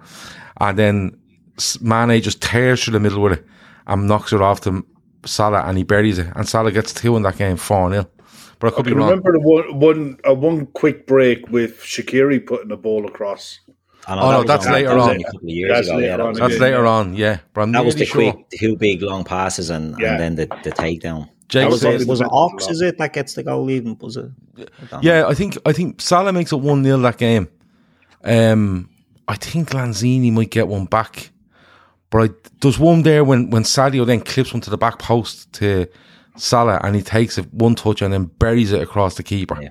and 0.60 0.78
then 0.78 1.18
Mane 1.80 2.20
just 2.22 2.42
tears 2.42 2.82
through 2.82 2.92
the 2.92 3.00
middle 3.00 3.22
with 3.22 3.34
it 3.34 3.46
and 3.86 4.08
knocks 4.08 4.32
it 4.32 4.40
off 4.40 4.62
to 4.62 4.84
Salah, 5.26 5.62
and 5.66 5.76
he 5.76 5.84
buries 5.84 6.18
it. 6.18 6.28
And 6.34 6.48
Salah 6.48 6.72
gets 6.72 6.94
two 6.94 7.16
in 7.16 7.22
that 7.22 7.36
game, 7.36 7.56
four 7.56 7.90
0 7.90 8.08
But 8.58 8.68
I 8.72 8.76
could 8.76 8.86
I 8.86 8.90
be 8.90 8.94
wrong. 8.94 9.10
remember 9.10 9.38
one, 9.38 9.78
one, 9.78 10.18
uh, 10.26 10.34
one 10.34 10.66
quick 10.66 11.06
break 11.06 11.48
with 11.50 11.80
Shaqiri 11.80 12.44
putting 12.44 12.72
a 12.72 12.76
ball 12.76 13.06
across. 13.06 13.60
I 14.10 14.14
know 14.16 14.22
Oh, 14.22 14.30
that 14.30 14.36
no, 14.38 14.42
that's 14.44 14.66
only- 14.66 14.78
later 14.78 14.88
that 14.88 14.98
on. 14.98 15.10
only 15.10 15.22
a 15.22 15.24
couple 15.24 15.40
of 15.40 15.48
years 15.48 15.70
That's 15.72 15.88
ago. 15.88 15.96
later 15.96 16.06
Yeah, 16.08 16.16
that 16.16 16.22
on 16.22 16.28
was. 16.30 16.38
That's 16.38 16.58
later 16.58 16.86
on, 16.86 17.14
yeah. 17.14 17.38
But 17.54 17.60
I'm 17.62 17.72
that 17.72 17.84
was 17.84 17.94
the 17.94 18.00
nearly 18.04 18.12
quick, 18.12 18.34
sure. 18.34 18.44
the 18.50 18.58
two 18.58 18.76
big 18.76 19.02
long 19.02 19.24
passes 19.24 19.70
and, 19.70 19.94
Yeah. 19.98 20.12
and 20.12 20.20
then 20.20 20.34
the, 20.36 20.46
the 20.64 20.70
takedown. 20.72 21.28
Jake 21.48 21.68
was, 21.68 21.80
says- 21.80 22.02
it, 22.02 22.08
was 22.08 22.20
it 22.20 22.28
Ox, 22.30 22.68
is 22.68 22.80
it, 22.80 22.98
that 22.98 23.12
gets 23.12 23.34
the 23.34 23.42
goal 23.42 23.70
even? 23.70 23.96
Was 24.00 24.16
it? 24.16 24.26
I 24.56 24.60
don't 24.90 24.92
know. 24.92 24.98
Yeah, 25.02 25.26
I 25.26 25.34
think 25.34 25.56
I 25.66 25.72
think 25.72 26.00
Salah 26.00 26.32
makes 26.32 26.52
it 26.52 26.56
one 26.60 26.84
0 26.84 26.98
that 26.98 27.18
game. 27.18 27.48
Um, 28.24 28.88
I 29.26 29.34
think 29.36 29.70
Lanzini 29.70 30.32
might 30.32 30.50
get 30.50 30.68
one 30.68 30.84
back, 30.84 31.30
but 32.10 32.30
I, 32.30 32.34
there's 32.60 32.78
one 32.78 33.02
there 33.02 33.24
when 33.24 33.50
when 33.50 33.62
Sadio 33.64 34.04
then 34.06 34.20
clips 34.20 34.52
one 34.52 34.60
to 34.62 34.70
the 34.70 34.76
back 34.78 34.98
post 34.98 35.52
to 35.54 35.86
Salah 36.36 36.80
and 36.84 36.94
he 36.96 37.02
takes 37.02 37.38
it 37.38 37.52
one 37.52 37.74
touch 37.74 38.02
and 38.02 38.12
then 38.12 38.24
buries 38.24 38.72
it 38.72 38.82
across 38.82 39.14
the 39.16 39.22
keeper. 39.22 39.58
Yeah. 39.60 39.68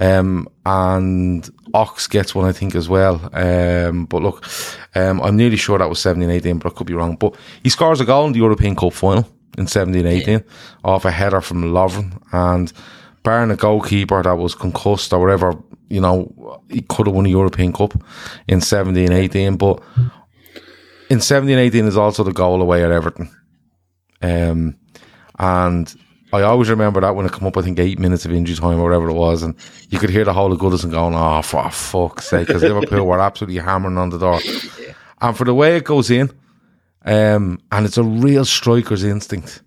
Um, 0.00 0.48
and 0.64 1.48
Ox 1.74 2.06
gets 2.06 2.34
one, 2.34 2.46
I 2.46 2.52
think, 2.52 2.74
as 2.74 2.88
well. 2.88 3.20
Um, 3.34 4.06
but 4.06 4.22
look, 4.22 4.46
um, 4.94 5.20
I'm 5.20 5.36
nearly 5.36 5.56
sure 5.56 5.78
that 5.78 5.88
was 5.88 6.00
17 6.00 6.28
18, 6.30 6.58
but 6.58 6.72
I 6.72 6.74
could 6.74 6.86
be 6.86 6.94
wrong. 6.94 7.16
But 7.16 7.36
he 7.62 7.68
scores 7.68 8.00
a 8.00 8.06
goal 8.06 8.26
in 8.26 8.32
the 8.32 8.38
European 8.38 8.74
Cup 8.74 8.94
final 8.94 9.28
in 9.58 9.66
17 9.66 10.06
18 10.06 10.42
off 10.84 11.04
a 11.04 11.10
header 11.10 11.42
from 11.42 11.64
Lovren. 11.64 12.18
And 12.32 12.72
barring 13.22 13.50
a 13.50 13.56
goalkeeper 13.56 14.22
that 14.22 14.38
was 14.38 14.54
concussed 14.54 15.12
or 15.12 15.20
whatever, 15.20 15.54
you 15.90 16.00
know, 16.00 16.62
he 16.70 16.80
could 16.80 17.06
have 17.06 17.14
won 17.14 17.26
a 17.26 17.30
European 17.30 17.72
Cup 17.72 17.92
in 18.48 18.62
17 18.62 19.12
18. 19.12 19.56
But 19.56 19.82
in 21.10 21.20
17 21.20 21.58
18 21.58 21.84
is 21.84 21.98
also 21.98 22.24
the 22.24 22.32
goal 22.32 22.62
away 22.62 22.82
at 22.82 22.90
Everton. 22.90 23.30
Um, 24.22 24.78
and 25.38 25.94
I 26.32 26.42
always 26.42 26.70
remember 26.70 27.00
that 27.00 27.14
when 27.16 27.26
it 27.26 27.32
come 27.32 27.46
up, 27.48 27.56
I 27.56 27.62
think 27.62 27.78
eight 27.78 27.98
minutes 27.98 28.24
of 28.24 28.32
injury 28.32 28.56
time 28.56 28.78
or 28.78 28.84
whatever 28.84 29.08
it 29.08 29.14
was, 29.14 29.42
and 29.42 29.54
you 29.88 29.98
could 29.98 30.10
hear 30.10 30.24
the 30.24 30.32
whole 30.32 30.52
of 30.52 30.58
Goodison 30.60 30.90
going, 30.90 31.14
"Oh, 31.14 31.42
for 31.42 31.68
fuck's 31.70 32.28
sake!" 32.28 32.46
Because 32.46 32.62
Liverpool 32.62 33.06
were 33.06 33.20
absolutely 33.20 33.60
hammering 33.60 33.98
on 33.98 34.10
the 34.10 34.18
door, 34.18 34.40
and 35.20 35.36
for 35.36 35.44
the 35.44 35.54
way 35.54 35.76
it 35.76 35.84
goes 35.84 36.10
in, 36.10 36.30
um, 37.04 37.58
and 37.72 37.86
it's 37.86 37.98
a 37.98 38.02
real 38.04 38.44
striker's 38.44 39.02
instinct. 39.04 39.62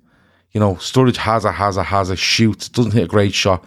You 0.52 0.60
know, 0.60 0.76
Sturridge 0.76 1.18
has 1.18 1.46
a 1.46 1.52
has 1.52 1.78
a 1.78 1.84
has 1.84 2.10
a 2.10 2.16
shoots, 2.16 2.70
doesn't 2.70 2.92
hit 2.94 3.04
a 3.06 3.08
great 3.08 3.34
shot. 3.34 3.66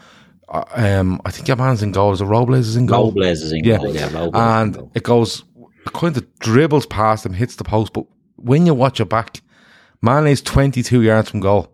Uh, 0.49 0.62
um, 0.74 1.20
I 1.24 1.32
think 1.32 1.49
your 1.49 1.57
man's 1.57 1.82
in 1.82 1.90
goal. 1.92 2.12
Is 2.12 2.20
it 2.20 2.24
Robles 2.26 2.68
is 2.68 2.76
in 2.76 2.86
goal? 2.86 3.07
Robles 3.09 3.42
is 3.42 3.53
in 3.53 3.64
Yeah. 3.64 3.78
goal. 3.78 3.94
Yeah, 3.94 4.12
Robles 4.12 4.34
and 4.34 4.74
goal. 4.74 4.90
it 4.94 5.03
goes 5.03 5.44
it 5.84 5.92
kind 5.92 6.16
of 6.16 6.38
dribbles 6.38 6.86
past 6.86 7.26
him, 7.26 7.32
hits 7.32 7.57
the 7.57 7.64
post. 7.64 7.92
But 7.92 8.05
when 8.36 8.64
you 8.66 8.72
watch 8.74 9.01
it 9.01 9.09
back, 9.09 9.40
Mane's 10.03 10.40
22 10.42 11.03
yards 11.03 11.30
from 11.30 11.40
goal 11.40 11.72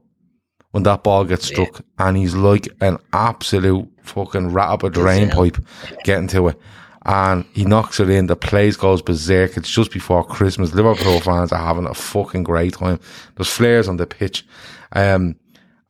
when 0.72 0.82
that 0.82 1.02
ball 1.02 1.24
gets 1.24 1.46
struck, 1.46 1.82
and 1.98 2.16
he's 2.16 2.34
like 2.34 2.68
an 2.80 2.98
absolute 3.12 3.88
fucking 4.02 4.52
rat 4.52 4.70
up 4.70 4.82
a 4.82 4.90
drain 4.90 5.30
pipe 5.30 5.56
getting 6.04 6.28
to 6.28 6.48
it. 6.48 6.58
And 7.04 7.44
he 7.52 7.64
knocks 7.64 7.98
it 8.00 8.10
in. 8.10 8.26
The 8.26 8.36
place 8.36 8.76
goes 8.76 9.02
berserk. 9.02 9.56
It's 9.56 9.70
just 9.70 9.90
before 9.90 10.24
Christmas. 10.24 10.72
Liverpool 10.72 11.20
fans 11.20 11.52
are 11.52 11.64
having 11.64 11.86
a 11.86 11.94
fucking 11.94 12.44
great 12.44 12.74
time. 12.74 13.00
There's 13.36 13.50
flares 13.50 13.88
on 13.88 13.96
the 13.96 14.06
pitch. 14.06 14.46
Um, 14.92 15.36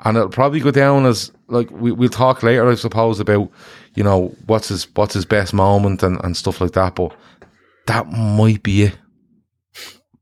and 0.05 0.17
it'll 0.17 0.31
probably 0.31 0.61
go 0.61 0.71
down 0.71 1.07
as 1.07 1.31
like 1.49 1.71
we, 1.71 1.93
we'll 1.93 2.09
talk 2.09 2.43
later, 2.43 2.69
I 2.69 2.75
suppose, 2.75 3.21
about 3.21 3.51
you 3.95 4.03
know 4.03 4.35
what's 4.47 4.69
his 4.69 4.89
what's 4.95 5.15
his 5.15 5.25
best 5.25 5.55
moment 5.55 6.03
and, 6.03 6.23
and 6.25 6.37
stuff 6.37 6.61
like 6.61 6.73
that. 6.73 6.95
But 6.95 7.15
that 7.87 8.11
might 8.11 8.63
be 8.63 8.85
it. 8.85 8.99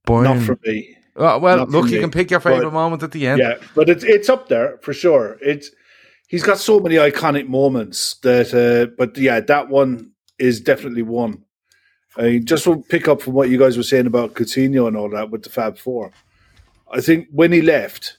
Bayern, 0.06 0.24
Not 0.24 0.42
for 0.42 0.58
me. 0.64 0.96
Uh, 1.20 1.38
well, 1.38 1.58
not 1.58 1.68
look, 1.68 1.86
you 1.86 1.96
me, 1.96 2.00
can 2.00 2.10
pick 2.10 2.30
your 2.30 2.40
favorite 2.40 2.64
but- 2.64 2.72
moment 2.72 3.02
at 3.02 3.12
the 3.12 3.26
end. 3.26 3.40
Yeah, 3.40 3.56
but 3.74 3.90
it's 3.90 4.04
it's 4.04 4.30
up 4.30 4.48
there 4.48 4.78
for 4.82 4.94
sure. 4.94 5.36
It's 5.42 5.70
he's 6.28 6.42
got 6.42 6.58
so 6.58 6.80
many 6.80 6.94
iconic 6.94 7.46
moments 7.46 8.14
that, 8.22 8.54
uh, 8.54 8.94
but 8.96 9.16
yeah, 9.18 9.40
that 9.40 9.68
one 9.68 10.12
is 10.38 10.60
definitely 10.60 11.02
one. 11.02 11.44
I 12.16 12.22
mean, 12.22 12.46
just 12.46 12.64
to 12.64 12.82
pick 12.88 13.06
up 13.06 13.20
from 13.20 13.34
what 13.34 13.50
you 13.50 13.58
guys 13.58 13.76
were 13.76 13.82
saying 13.82 14.06
about 14.06 14.34
Coutinho 14.34 14.88
and 14.88 14.96
all 14.96 15.10
that 15.10 15.30
with 15.30 15.42
the 15.42 15.50
Fab 15.50 15.76
Four, 15.76 16.12
I 16.90 17.00
think 17.00 17.28
when 17.30 17.52
he 17.52 17.60
left 17.60 18.16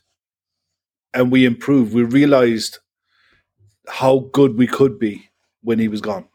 and 1.14 1.32
we 1.32 1.46
improved, 1.46 1.94
we 1.94 2.04
realized 2.04 2.78
how 3.88 4.30
good 4.32 4.58
we 4.58 4.68
could 4.68 5.00
be 5.00 5.28
when 5.64 5.80
he 5.80 5.88
was 5.88 6.02
gone 6.02 6.28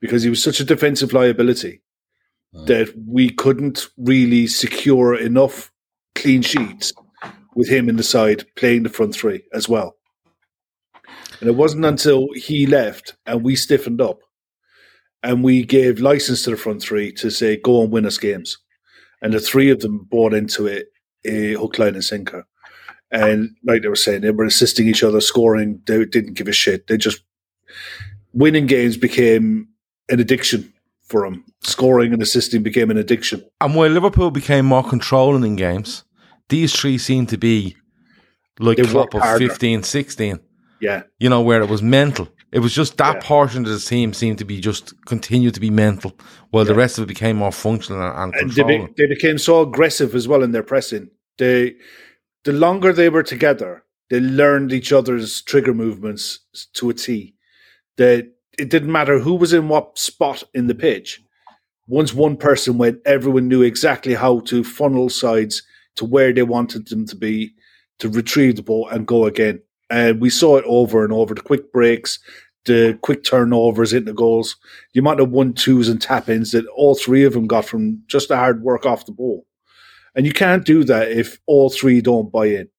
because 0.00 0.22
he 0.22 0.30
was 0.30 0.42
such 0.42 0.60
a 0.60 0.64
defensive 0.64 1.12
liability 1.12 1.82
that 2.52 2.92
we 3.06 3.30
couldn't 3.30 3.88
really 3.96 4.46
secure 4.46 5.14
enough 5.14 5.70
clean 6.20 6.42
sheets 6.42 6.92
with 7.54 7.68
him 7.68 7.88
in 7.88 7.96
the 7.96 8.02
side 8.02 8.44
playing 8.56 8.82
the 8.82 8.88
front 8.88 9.14
three 9.14 9.42
as 9.52 9.68
well. 9.68 9.96
And 11.40 11.48
it 11.48 11.56
wasn't 11.56 11.84
until 11.84 12.28
he 12.34 12.66
left 12.66 13.16
and 13.26 13.42
we 13.42 13.56
stiffened 13.56 14.00
up 14.00 14.20
and 15.22 15.42
we 15.42 15.64
gave 15.64 16.00
license 16.00 16.42
to 16.44 16.50
the 16.50 16.56
front 16.56 16.82
three 16.82 17.12
to 17.14 17.30
say, 17.30 17.56
go 17.56 17.82
and 17.82 17.90
win 17.90 18.06
us 18.06 18.18
games. 18.18 18.58
And 19.22 19.32
the 19.32 19.40
three 19.40 19.70
of 19.70 19.80
them 19.80 20.06
bought 20.10 20.32
into 20.34 20.66
it, 20.66 20.88
a 21.24 21.52
hook, 21.54 21.78
line, 21.78 21.94
and 21.94 22.04
sinker. 22.04 22.46
And 23.10 23.56
like 23.64 23.82
they 23.82 23.88
were 23.88 23.96
saying, 23.96 24.22
they 24.22 24.30
were 24.30 24.44
assisting 24.44 24.86
each 24.86 25.02
other, 25.02 25.20
scoring. 25.20 25.82
They 25.86 26.04
didn't 26.04 26.34
give 26.34 26.48
a 26.48 26.52
shit. 26.52 26.86
They 26.86 26.96
just 26.96 27.22
winning 28.32 28.66
games 28.66 28.96
became 28.96 29.68
an 30.08 30.20
addiction 30.20 30.72
for 31.02 31.24
them. 31.24 31.44
Scoring 31.62 32.12
and 32.12 32.22
assisting 32.22 32.62
became 32.62 32.90
an 32.90 32.96
addiction. 32.96 33.44
And 33.60 33.74
where 33.74 33.90
Liverpool 33.90 34.30
became 34.30 34.64
more 34.64 34.84
controlling 34.84 35.44
in 35.44 35.56
games, 35.56 36.04
these 36.50 36.74
three 36.78 36.98
seem 36.98 37.26
to 37.26 37.38
be 37.38 37.76
like 38.58 38.76
They 38.76 38.84
Klopp 38.84 39.14
of 39.14 39.22
harder. 39.22 39.48
15, 39.48 39.82
16. 39.82 40.40
Yeah, 40.80 41.02
you 41.18 41.28
know, 41.28 41.40
where 41.42 41.62
it 41.62 41.68
was 41.68 41.82
mental. 41.82 42.28
It 42.52 42.58
was 42.60 42.74
just 42.74 42.96
that 42.96 43.16
Yeah. 43.16 43.20
portion 43.22 43.64
of 43.64 43.70
the 43.72 43.78
team 43.78 44.12
seemed 44.12 44.38
to 44.38 44.44
be 44.44 44.60
just 44.60 44.92
continue 45.06 45.50
to 45.50 45.60
be 45.60 45.70
mental, 45.70 46.12
while 46.50 46.64
the 46.64 46.74
rest 46.74 46.98
of 46.98 47.04
it 47.04 47.06
became 47.06 47.36
more 47.36 47.52
functional 47.52 48.02
and, 48.02 48.34
and 48.34 48.34
and 48.34 48.50
they, 48.52 48.62
be, 48.64 48.86
they 48.96 49.06
became 49.06 49.38
so 49.38 49.60
aggressive 49.60 50.14
as 50.14 50.26
well 50.26 50.42
in 50.42 50.52
their 50.52 50.62
pressing. 50.64 51.10
They, 51.38 51.76
the 52.44 52.52
longer 52.52 52.92
they 52.92 53.08
were 53.08 53.22
together, 53.22 53.84
they 54.08 54.20
learned 54.20 54.72
each 54.72 54.92
other's 54.92 55.42
trigger 55.42 55.74
movements 55.74 56.40
to 56.74 56.90
a 56.90 56.94
T. 56.94 57.34
That 57.98 58.32
it 58.58 58.68
didn't 58.70 58.90
matter 58.90 59.18
who 59.20 59.34
was 59.34 59.52
in 59.52 59.68
what 59.68 59.96
spot 59.98 60.42
in 60.54 60.66
the 60.66 60.74
pitch. 60.74 61.22
Once 61.86 62.12
one 62.14 62.36
person 62.36 62.78
went, 62.78 63.00
everyone 63.04 63.48
knew 63.48 63.62
exactly 63.62 64.14
how 64.14 64.40
to 64.40 64.64
funnel 64.64 65.08
sides 65.08 65.62
to 66.00 66.06
where 66.06 66.32
they 66.32 66.42
wanted 66.42 66.88
them 66.88 67.06
to 67.06 67.14
be 67.14 67.52
to 67.98 68.08
retrieve 68.08 68.56
the 68.56 68.62
ball 68.62 68.88
and 68.88 69.06
go 69.06 69.26
again. 69.26 69.60
And 69.90 70.18
we 70.18 70.30
saw 70.30 70.56
it 70.56 70.64
over 70.66 71.04
and 71.04 71.12
over. 71.12 71.34
The 71.34 71.42
quick 71.42 71.70
breaks, 71.74 72.18
the 72.64 72.98
quick 73.02 73.22
turnovers 73.22 73.92
into 73.92 74.14
goals, 74.14 74.56
the 74.94 75.00
amount 75.00 75.20
of 75.20 75.30
one 75.30 75.52
twos 75.52 75.90
and 75.90 76.00
tap 76.00 76.30
ins 76.30 76.52
that 76.52 76.66
all 76.68 76.94
three 76.94 77.24
of 77.24 77.34
them 77.34 77.46
got 77.46 77.66
from 77.66 78.02
just 78.06 78.28
the 78.28 78.36
hard 78.36 78.62
work 78.62 78.86
off 78.86 79.04
the 79.04 79.12
ball. 79.12 79.46
And 80.14 80.24
you 80.24 80.32
can't 80.32 80.64
do 80.64 80.84
that 80.84 81.12
if 81.12 81.38
all 81.46 81.68
three 81.68 82.00
don't 82.00 82.32
buy 82.32 82.46
in. 82.46 82.70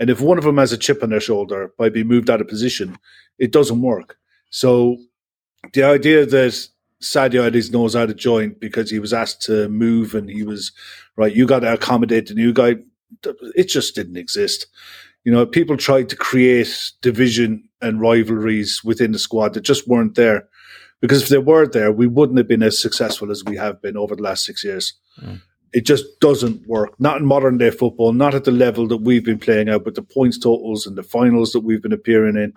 And 0.00 0.08
if 0.08 0.22
one 0.22 0.38
of 0.38 0.44
them 0.44 0.56
has 0.56 0.72
a 0.72 0.78
chip 0.78 1.02
on 1.02 1.10
their 1.10 1.20
shoulder 1.20 1.74
by 1.76 1.90
being 1.90 2.08
moved 2.08 2.30
out 2.30 2.40
of 2.40 2.48
position, 2.48 2.96
it 3.38 3.52
doesn't 3.52 3.82
work. 3.82 4.16
So 4.48 4.96
the 5.74 5.82
idea 5.82 6.24
that 6.24 6.68
Sadio 7.02 7.44
had 7.44 7.54
his 7.54 7.70
nose 7.70 7.94
out 7.94 8.08
of 8.08 8.16
joint 8.16 8.60
because 8.60 8.90
he 8.90 8.98
was 8.98 9.12
asked 9.12 9.42
to 9.42 9.68
move 9.68 10.14
and 10.14 10.30
he 10.30 10.42
was 10.42 10.72
right, 11.16 11.34
you 11.34 11.46
got 11.46 11.60
to 11.60 11.72
accommodate 11.72 12.26
the 12.26 12.34
new 12.34 12.52
guy. 12.52 12.76
It 13.54 13.64
just 13.64 13.94
didn't 13.94 14.16
exist. 14.16 14.66
You 15.24 15.32
know, 15.32 15.46
people 15.46 15.76
tried 15.76 16.08
to 16.08 16.16
create 16.16 16.92
division 17.00 17.68
and 17.80 18.00
rivalries 18.00 18.82
within 18.84 19.12
the 19.12 19.18
squad 19.18 19.54
that 19.54 19.60
just 19.62 19.86
weren't 19.86 20.14
there. 20.14 20.48
Because 21.00 21.22
if 21.22 21.28
they 21.28 21.38
were 21.38 21.66
there, 21.66 21.90
we 21.90 22.06
wouldn't 22.06 22.38
have 22.38 22.48
been 22.48 22.62
as 22.62 22.78
successful 22.78 23.30
as 23.30 23.44
we 23.44 23.56
have 23.56 23.82
been 23.82 23.96
over 23.96 24.14
the 24.14 24.22
last 24.22 24.44
six 24.44 24.62
years. 24.62 24.94
Mm. 25.20 25.40
It 25.72 25.84
just 25.84 26.20
doesn't 26.20 26.66
work. 26.68 26.98
Not 27.00 27.18
in 27.18 27.26
modern 27.26 27.58
day 27.58 27.70
football, 27.70 28.12
not 28.12 28.34
at 28.34 28.44
the 28.44 28.52
level 28.52 28.86
that 28.88 28.98
we've 28.98 29.24
been 29.24 29.38
playing 29.38 29.68
out, 29.68 29.84
but 29.84 29.94
the 29.94 30.02
points 30.02 30.38
totals 30.38 30.86
and 30.86 30.96
the 30.96 31.02
finals 31.02 31.52
that 31.52 31.60
we've 31.60 31.82
been 31.82 31.92
appearing 31.92 32.36
in. 32.36 32.52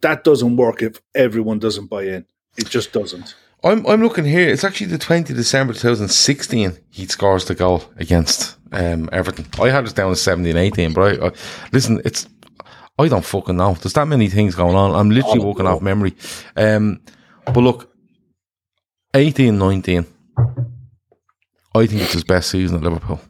That 0.00 0.24
doesn't 0.24 0.56
work 0.56 0.82
if 0.82 1.00
everyone 1.14 1.60
doesn't 1.60 1.86
buy 1.86 2.04
in. 2.04 2.26
It 2.56 2.68
just 2.68 2.92
doesn't. 2.92 3.36
I'm 3.64 3.86
I'm 3.86 4.02
looking 4.02 4.24
here. 4.24 4.48
It's 4.48 4.64
actually 4.64 4.86
the 4.88 4.98
20th 4.98 5.28
December 5.36 5.72
2016. 5.72 6.78
He 6.90 7.06
scores 7.06 7.44
the 7.44 7.54
goal 7.54 7.84
against 7.96 8.56
um, 8.72 9.08
Everton. 9.12 9.46
I 9.60 9.68
had 9.70 9.86
it 9.86 9.94
down 9.94 10.10
as 10.10 10.20
17, 10.22 10.56
18, 10.56 10.92
but 10.92 11.22
I, 11.22 11.26
I 11.28 11.32
listen. 11.72 12.00
It's 12.04 12.28
I 12.98 13.08
don't 13.08 13.24
fucking 13.24 13.56
know. 13.56 13.74
There's 13.74 13.92
that 13.94 14.08
many 14.08 14.28
things 14.28 14.54
going 14.54 14.76
on. 14.76 14.94
I'm 14.94 15.10
literally 15.10 15.40
Oh, 15.40 15.44
walking 15.46 15.66
off 15.66 15.80
memory. 15.80 16.14
Um, 16.56 17.00
but 17.46 17.56
look, 17.58 17.90
18, 19.14 19.56
19. 19.58 20.06
I 21.74 21.86
think 21.86 22.02
it's 22.02 22.12
his 22.12 22.24
best 22.24 22.50
season 22.50 22.76
at 22.78 22.82
Liverpool. 22.82 23.20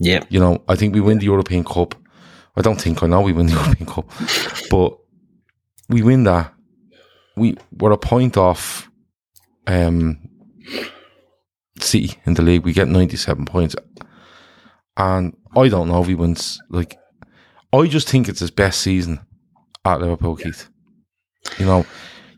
Yeah. 0.00 0.24
You 0.30 0.40
know, 0.40 0.62
I 0.68 0.74
think 0.76 0.94
we 0.94 1.00
win 1.00 1.18
the 1.18 1.26
European 1.26 1.62
Cup. 1.64 1.94
I 2.56 2.62
don't 2.62 2.80
think 2.80 3.02
I 3.02 3.06
know 3.06 3.20
we 3.20 3.32
win 3.32 3.46
the 3.46 3.52
European 3.62 3.86
Cup, 3.86 4.10
but 4.70 4.98
we 5.88 6.02
win 6.02 6.24
that. 6.24 6.52
we 7.36 7.56
were 7.78 7.92
a 7.92 7.98
point 7.98 8.36
off 8.36 8.89
um, 9.66 10.18
City 11.78 12.18
in 12.26 12.34
the 12.34 12.42
league. 12.42 12.64
We 12.64 12.72
get 12.72 12.88
97 12.88 13.44
points. 13.46 13.74
And 14.96 15.36
I 15.56 15.68
don't 15.68 15.88
know 15.88 16.02
if 16.02 16.08
he 16.08 16.14
wins. 16.14 16.60
Like, 16.68 16.98
I 17.72 17.86
just 17.86 18.08
think 18.08 18.28
it's 18.28 18.40
his 18.40 18.50
best 18.50 18.80
season 18.80 19.20
at 19.84 20.00
Liverpool, 20.00 20.36
Keith. 20.36 20.68
You 21.58 21.64
know, 21.66 21.86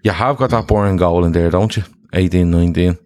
you 0.02 0.10
have 0.12 0.36
got 0.36 0.50
that 0.50 0.66
boring 0.68 0.96
goal 0.96 1.24
in 1.24 1.32
there, 1.32 1.50
don't 1.50 1.76
you? 1.76 1.82
18, 2.12 2.50
19. 2.50 2.98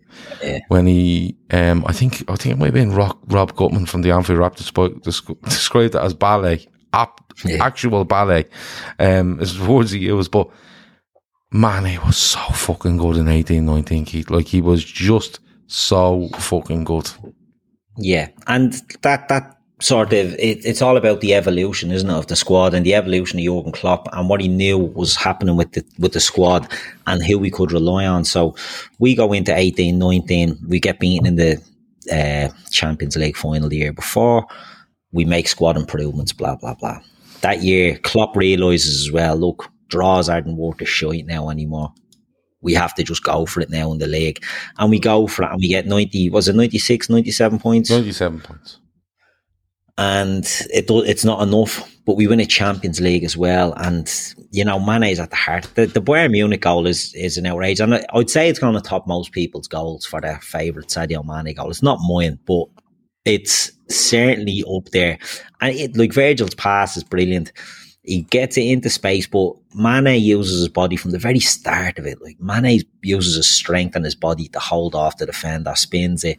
Yeah. 0.43 0.59
When 0.69 0.87
he, 0.87 1.37
um, 1.51 1.85
I 1.87 1.93
think, 1.93 2.25
I 2.29 2.37
think 2.37 2.55
it 2.55 2.59
might 2.59 2.67
have 2.67 2.75
been 2.75 2.93
Rob, 2.93 3.17
Rob 3.29 3.53
Gutmann 3.55 3.87
from 3.89 4.03
the 4.03 4.11
Anfield 4.11 4.39
Wrap 4.39 4.57
described, 4.57 5.03
described 5.45 5.95
it 5.95 6.01
as 6.01 6.13
ballet, 6.15 6.67
ap, 6.93 7.21
Yeah. 7.45 7.65
actual 7.65 8.05
ballet, 8.05 8.47
um, 8.99 9.37
the 9.39 9.67
words 9.69 9.91
he 9.93 10.01
used. 10.01 10.31
But 10.31 10.49
man, 11.51 11.85
he 11.85 11.99
was 11.99 12.17
so 12.17 12.41
fucking 12.41 12.97
good 12.97 13.17
in 13.17 13.29
18, 13.29 13.65
19, 13.65 14.05
Keith. 14.05 14.31
Like, 14.31 14.47
he 14.47 14.61
was 14.61 14.85
just 14.85 15.41
so 15.67 16.29
fucking 16.39 16.85
good. 16.85 17.11
Yeah, 17.99 18.29
and 18.47 18.75
that 19.03 19.29
that 19.29 19.57
sort 19.81 20.13
of 20.13 20.33
it, 20.35 20.65
it's 20.65 20.83
all 20.83 20.97
about 20.97 21.21
the 21.21 21.35
evolution, 21.35 21.91
isn't 21.91 22.09
it, 22.09 22.15
of 22.15 22.27
the 22.27 22.37
squad 22.37 22.75
and 22.75 22.85
the 22.85 22.95
evolution 22.95 23.39
of 23.39 23.45
Jurgen 23.45 23.73
Klopp 23.73 24.09
and 24.13 24.29
what 24.29 24.41
he 24.41 24.49
knew 24.49 24.79
was 24.79 25.17
happening 25.17 25.57
with 25.57 25.73
the 25.73 25.85
with 25.99 26.13
the 26.13 26.21
squad 26.21 26.71
and 27.07 27.25
who 27.25 27.39
we 27.39 27.51
could 27.51 27.73
rely 27.73 28.07
on. 28.07 28.25
So 28.25 28.55
we 28.99 29.15
go 29.15 29.33
into 29.33 29.57
18, 29.57 29.99
19, 29.99 30.59
we 30.69 30.81
get 30.81 31.01
beaten 31.01 31.27
in 31.27 31.37
the 31.37 31.63
uh, 32.13 32.49
Champions 32.71 33.17
League 33.17 33.37
final 33.37 33.69
the 33.69 33.77
year 33.77 33.93
before. 33.93 34.47
We 35.13 35.25
make 35.25 35.49
squad 35.49 35.77
improvements, 35.77 36.33
blah 36.33 36.57
blah 36.57 36.75
blah. 36.75 37.01
That 37.43 37.63
year, 37.63 37.99
Klopp 37.99 38.37
realizes 38.37 39.07
as 39.07 39.13
well. 39.13 39.37
Look, 39.37 39.71
draws 39.89 40.29
aren't 40.29 40.57
worth 40.57 40.81
a 40.81 40.85
shite 40.85 41.27
now 41.27 41.49
anymore. 41.51 41.93
We 42.63 42.75
have 42.75 42.95
to 42.95 43.03
just 43.05 43.23
go 43.23 43.47
for 43.47 43.61
it 43.61 43.71
now 43.71 43.93
in 43.93 43.99
the 43.99 44.07
league. 44.07 44.43
And 44.79 44.91
we 44.91 44.99
go 44.99 45.27
for 45.27 45.45
it 45.45 45.51
and 45.53 45.61
we 45.61 45.69
get 45.69 45.87
90, 45.87 46.31
was 46.31 46.49
it 46.49 46.57
96, 46.57 47.09
97 47.11 47.59
points? 47.59 47.91
97 47.91 48.41
points. 48.41 48.79
and 49.99 50.45
it 50.73 50.87
it's 50.91 51.25
not 51.25 51.43
enough. 51.47 51.91
But 52.05 52.17
we 52.17 52.29
win 52.29 52.39
a 52.39 52.47
Champions 52.47 53.01
League 53.01 53.25
as 53.25 53.37
well, 53.37 53.73
and 53.79 54.09
you 54.53 54.65
know 54.65 54.79
Mane 54.79 55.05
is 55.11 55.19
at 55.19 55.31
the 55.31 55.37
heart. 55.37 55.69
The, 55.75 55.87
the 55.87 56.01
Bayern 56.01 56.31
Munich 56.31 56.61
goal 56.61 56.87
is 56.87 57.13
is 57.15 57.37
an 57.37 57.47
outrage, 57.47 57.81
and 57.81 57.95
I- 57.97 58.05
I'd 58.15 58.31
say 58.31 58.49
it's 58.49 58.61
going 58.61 58.75
to 58.75 58.81
top 58.81 59.07
most 59.09 59.33
people's 59.33 59.67
goals 59.67 60.07
for 60.07 60.21
their 60.21 60.39
favourite 60.41 60.89
Sadio 60.89 61.25
Mane 61.25 61.53
goal. 61.55 61.71
It's 61.71 61.83
not 61.83 61.99
mine, 62.07 62.39
but 62.47 62.67
it's 63.25 63.73
certainly 63.91 64.63
up 64.73 64.85
there. 64.91 65.19
And 65.61 65.75
it, 65.75 65.97
like 65.97 66.13
Virgil's 66.13 66.55
pass 66.55 66.97
is 66.97 67.03
brilliant. 67.03 67.51
He 68.07 68.23
gets 68.23 68.57
it 68.57 68.63
into 68.63 68.89
space, 68.89 69.27
but 69.27 69.55
Mane 69.75 70.23
uses 70.23 70.61
his 70.61 70.69
body 70.69 70.97
from 70.97 71.11
the 71.11 71.19
very 71.19 71.41
start 71.41 71.99
of 71.99 72.07
it. 72.07 72.23
Like 72.23 72.41
Mane 72.41 72.83
uses 73.03 73.35
his 73.35 73.49
strength 73.49 73.97
and 73.97 74.05
his 74.05 74.15
body 74.15 74.49
to 74.49 74.61
hold 74.61 74.95
off 74.95 75.19
the 75.19 75.27
defender, 75.27 75.75
spins 75.75 76.23
it, 76.23 76.39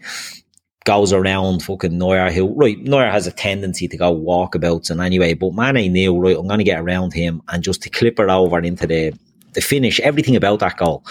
goes 0.85 1.11
around 1.11 1.61
fucking 1.63 1.97
Neuer, 1.97 2.31
who, 2.31 2.53
right, 2.53 2.79
Neuer 2.79 3.11
has 3.11 3.27
a 3.27 3.31
tendency 3.31 3.89
to 3.89 3.97
go 3.97 4.15
walkabouts 4.15 4.89
and 4.89 5.01
anyway, 5.01 5.33
but 5.33 5.53
Mane 5.53 5.91
knew, 5.91 6.17
right, 6.17 6.37
I'm 6.37 6.47
going 6.47 6.59
to 6.59 6.63
get 6.63 6.79
around 6.79 7.13
him 7.13 7.41
and 7.49 7.61
just 7.61 7.81
to 7.83 7.89
clip 7.89 8.17
it 8.17 8.29
over 8.29 8.59
into 8.59 8.87
the, 8.87 9.13
the 9.53 9.59
finish. 9.59 9.99
Everything 9.99 10.37
about 10.37 10.59
that 10.59 10.77
goal 10.77 11.03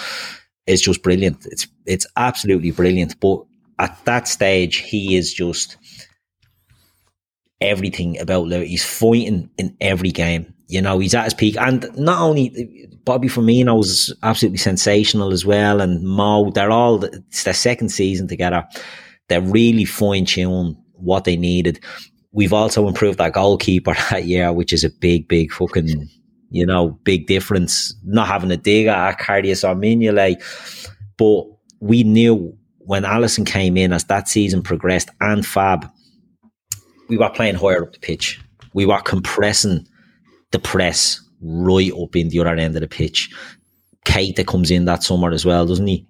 is 0.66 0.80
just 0.80 1.02
brilliant. 1.02 1.44
It's, 1.44 1.68
it's 1.84 2.06
absolutely 2.16 2.70
brilliant. 2.70 3.20
But 3.20 3.44
at 3.78 4.02
that 4.06 4.26
stage, 4.26 4.76
he 4.78 5.16
is 5.16 5.34
just 5.34 5.76
everything 7.60 8.18
about 8.20 8.46
Liverpool. 8.46 8.68
He's 8.68 8.84
fighting 8.84 9.50
in 9.58 9.76
every 9.80 10.10
game. 10.10 10.52
You 10.68 10.82
know, 10.82 10.98
he's 10.98 11.14
at 11.14 11.24
his 11.24 11.34
peak. 11.34 11.56
And 11.58 11.88
not 11.96 12.20
only 12.20 12.88
Bobby 13.04 13.28
Firmino 13.28 13.76
was 13.76 14.14
absolutely 14.22 14.58
sensational 14.58 15.32
as 15.32 15.46
well, 15.46 15.80
and 15.80 16.02
Mo, 16.02 16.50
they're 16.50 16.70
all, 16.70 17.04
it's 17.04 17.44
their 17.44 17.54
second 17.54 17.90
season 17.90 18.26
together. 18.26 18.66
They're 19.28 19.40
really 19.40 19.84
fine 19.84 20.24
tuned 20.24 20.76
what 20.94 21.24
they 21.24 21.36
needed. 21.36 21.82
We've 22.32 22.52
also 22.52 22.88
improved 22.88 23.20
our 23.20 23.30
goalkeeper 23.30 23.94
that 24.10 24.24
year, 24.24 24.52
which 24.52 24.72
is 24.72 24.84
a 24.84 24.90
big, 24.90 25.28
big 25.28 25.52
fucking, 25.52 26.08
you 26.50 26.66
know, 26.66 26.90
big 27.04 27.26
difference. 27.26 27.94
Not 28.04 28.26
having 28.26 28.50
a 28.50 28.56
dig 28.56 28.86
at 28.86 29.20
or 29.20 29.74
Mignolet. 29.74 30.42
But 31.16 31.44
we 31.80 32.02
knew 32.02 32.56
when 32.78 33.04
Alisson 33.04 33.46
came 33.46 33.76
in 33.76 33.92
as 33.92 34.04
that 34.04 34.28
season 34.28 34.62
progressed 34.62 35.10
and 35.20 35.44
Fab, 35.46 35.90
we 37.08 37.16
were 37.16 37.30
playing 37.30 37.56
higher 37.56 37.82
up 37.82 37.92
the 37.92 37.98
pitch. 37.98 38.40
We 38.74 38.86
were 38.86 39.00
compressing 39.00 39.86
the 40.50 40.58
press 40.58 41.20
right 41.40 41.92
up 41.92 42.16
in 42.16 42.28
the 42.28 42.40
other 42.40 42.54
end 42.54 42.74
of 42.76 42.80
the 42.80 42.88
pitch. 42.88 43.30
Keita 44.04 44.46
comes 44.46 44.70
in 44.70 44.84
that 44.84 45.02
summer 45.02 45.30
as 45.30 45.44
well, 45.44 45.66
doesn't 45.66 45.86
he? 45.86 46.06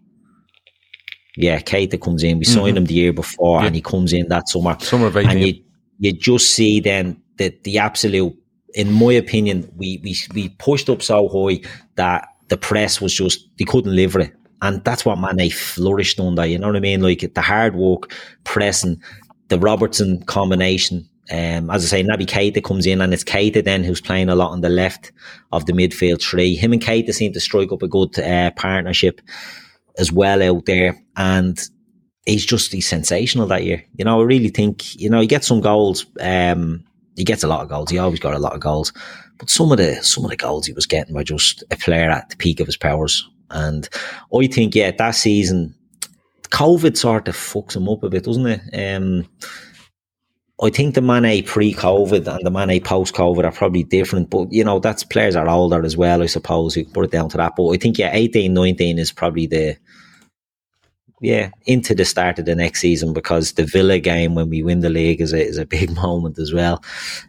Yeah, 1.37 1.61
Keita 1.61 2.01
comes 2.01 2.23
in. 2.23 2.39
We 2.39 2.45
mm-hmm. 2.45 2.55
signed 2.55 2.79
him 2.79 2.87
the 2.87 2.95
year 2.95 3.13
before, 3.13 3.63
and 3.63 3.75
he 3.75 3.81
comes 3.81 4.13
in 4.13 4.29
that 4.29 4.49
summer. 4.49 4.77
Summer 4.81 5.07
of 5.07 5.17
and 5.17 5.41
you 5.41 5.63
you 5.99 6.13
just 6.13 6.53
see 6.53 6.81
then 6.81 7.21
that 7.39 7.65
the 7.65 7.79
absolute, 7.79 8.35
in 8.75 8.93
my 8.93 9.13
opinion, 9.13 9.71
we 9.77 10.01
we 10.03 10.17
we 10.35 10.49
pushed 10.51 10.89
up 10.89 11.03
so 11.03 11.29
high 11.29 11.61
that 11.97 12.29
the 12.49 12.57
press 12.57 13.01
was 13.01 13.13
just 13.13 13.47
they 13.59 13.65
couldn't 13.65 13.95
live 13.95 14.15
with 14.15 14.29
it, 14.29 14.35
and 14.63 14.83
that's 14.85 15.05
what 15.05 15.19
Mane 15.19 15.51
flourished 15.51 16.21
under. 16.21 16.47
You 16.47 16.59
know 16.59 16.69
what 16.69 16.77
I 16.77 16.81
mean? 16.81 17.03
Like 17.03 17.35
the 17.35 17.43
hard 17.43 17.75
work, 17.75 18.13
pressing, 18.45 19.01
the 19.49 19.59
Robertson 19.59 20.23
combination. 20.25 21.09
Um, 21.31 21.71
as 21.71 21.85
I 21.85 21.89
say, 21.89 22.05
Naby 22.05 22.27
Keita 22.27 22.63
comes 22.63 22.87
in, 22.87 23.01
and 23.01 23.13
it's 23.13 23.25
Keita 23.25 23.65
then 23.65 23.83
who's 23.83 24.01
playing 24.01 24.29
a 24.29 24.37
lot 24.37 24.53
on 24.53 24.61
the 24.61 24.69
left 24.69 25.11
of 25.53 25.67
the 25.67 25.73
midfield 25.73 26.23
three. 26.23 26.55
Him 26.55 26.73
and 26.73 26.83
Keita 26.83 27.13
seem 27.13 27.33
to 27.33 27.41
strike 27.41 27.73
up 27.73 27.83
a 27.83 27.89
good 27.89 28.17
uh, 28.19 28.53
partnership 28.53 29.21
as 29.99 30.13
well 30.13 30.43
out 30.43 30.67
there, 30.67 30.97
and 31.17 31.59
he's 32.27 32.47
just 32.47 32.73
he's 32.73 32.87
sensational 32.87 33.47
that 33.49 33.65
year. 33.65 33.85
You 33.95 34.05
know, 34.05 34.21
I 34.21 34.25
really 34.25 34.51
think 34.51 34.95
you 35.01 35.09
know 35.09 35.21
he 35.21 35.27
gets 35.27 35.47
some 35.47 35.61
goals. 35.61 36.07
Um, 36.21 36.85
he 37.17 37.25
gets 37.25 37.43
a 37.43 37.49
lot 37.49 37.63
of 37.63 37.69
goals. 37.69 37.91
He 37.91 37.99
always 37.99 38.21
got 38.21 38.35
a 38.35 38.39
lot 38.39 38.55
of 38.55 38.61
goals, 38.61 38.93
but 39.39 39.51
some 39.51 39.73
of 39.73 39.79
the 39.79 39.97
some 40.03 40.25
of 40.25 40.31
the 40.31 40.37
goals 40.37 40.67
he 40.67 40.73
was 40.73 40.87
getting 40.87 41.15
were 41.15 41.25
just 41.25 41.65
a 41.71 41.77
player 41.77 42.11
at 42.11 42.29
the 42.29 42.37
peak 42.37 42.61
of 42.61 42.67
his 42.67 42.77
powers. 42.77 43.29
And 43.51 43.89
I 44.35 44.47
think 44.49 44.75
yeah, 44.75 44.91
that 44.91 45.13
season, 45.13 45.75
COVID 46.51 46.97
sort 46.97 47.29
of 47.29 47.37
fucks 47.37 47.77
him 47.77 47.89
up 47.89 48.03
a 48.03 48.09
bit, 48.09 48.25
doesn't 48.25 48.47
it? 48.47 48.97
Um, 48.97 49.27
I 50.63 50.71
think 50.71 50.95
the 50.95 51.03
Mane 51.03 51.45
pre-COVID 51.45 52.27
and 52.27 52.47
the 52.47 52.51
Mane 52.51 52.83
post-COVID 52.83 53.45
are 53.45 53.53
probably 53.53 53.83
different, 53.83 54.31
but 54.31 54.51
you 54.51 54.65
know 54.65 54.79
that's 54.79 55.05
players 55.05 55.37
are 55.37 55.49
older 55.49 55.85
as 55.85 55.97
well. 55.97 56.23
I 56.23 56.27
suppose 56.27 56.77
you 56.77 56.85
can 56.85 56.95
put 56.95 57.05
it 57.05 57.11
down 57.11 57.29
to 57.31 57.37
that. 57.37 57.55
But 57.57 57.69
I 57.69 57.77
think 57.77 57.99
yeah, 57.99 58.11
18, 58.13 58.55
19 58.55 58.99
is 58.99 59.13
probably 59.13 59.47
the 59.47 59.77
yeah, 61.21 61.51
into 61.65 61.95
the 61.95 62.05
start 62.05 62.39
of 62.39 62.45
the 62.45 62.55
next 62.55 62.81
season 62.81 63.13
because 63.13 63.53
the 63.53 63.65
Villa 63.65 63.99
game 63.99 64.35
when 64.35 64.51
we 64.51 64.63
win 64.63 64.81
the 64.81 64.91
league 64.91 65.21
is 65.21 65.33
a 65.33 65.43
is 65.43 65.59
a 65.59 65.67
big 65.67 65.95
moment 65.97 66.39
as 66.39 66.53
well. 66.53 66.83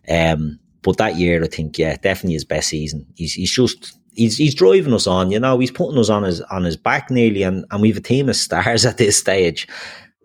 Um, 0.10 0.60
but 0.82 0.98
that 0.98 1.16
year, 1.16 1.44
I 1.44 1.48
think, 1.48 1.78
yeah, 1.78 1.98
definitely 1.98 2.34
his 2.34 2.46
best 2.46 2.70
season. 2.70 3.06
He's 3.16 3.34
he's 3.34 3.52
just 3.52 3.98
he's 4.18 4.38
he's 4.38 4.56
driving 4.56 4.94
us 4.94 5.08
on. 5.08 5.32
You 5.32 5.40
know, 5.40 5.60
he's 5.60 5.72
putting 5.72 5.98
us 5.98 6.10
on 6.10 6.24
his 6.24 6.42
on 6.42 6.64
his 6.64 6.76
back 6.76 7.10
nearly, 7.10 7.44
and 7.44 7.66
and 7.72 7.82
we've 7.82 7.98
a 7.98 8.02
team 8.02 8.28
of 8.28 8.36
stars 8.36 8.86
at 8.92 8.98
this 8.98 9.18
stage. 9.18 9.68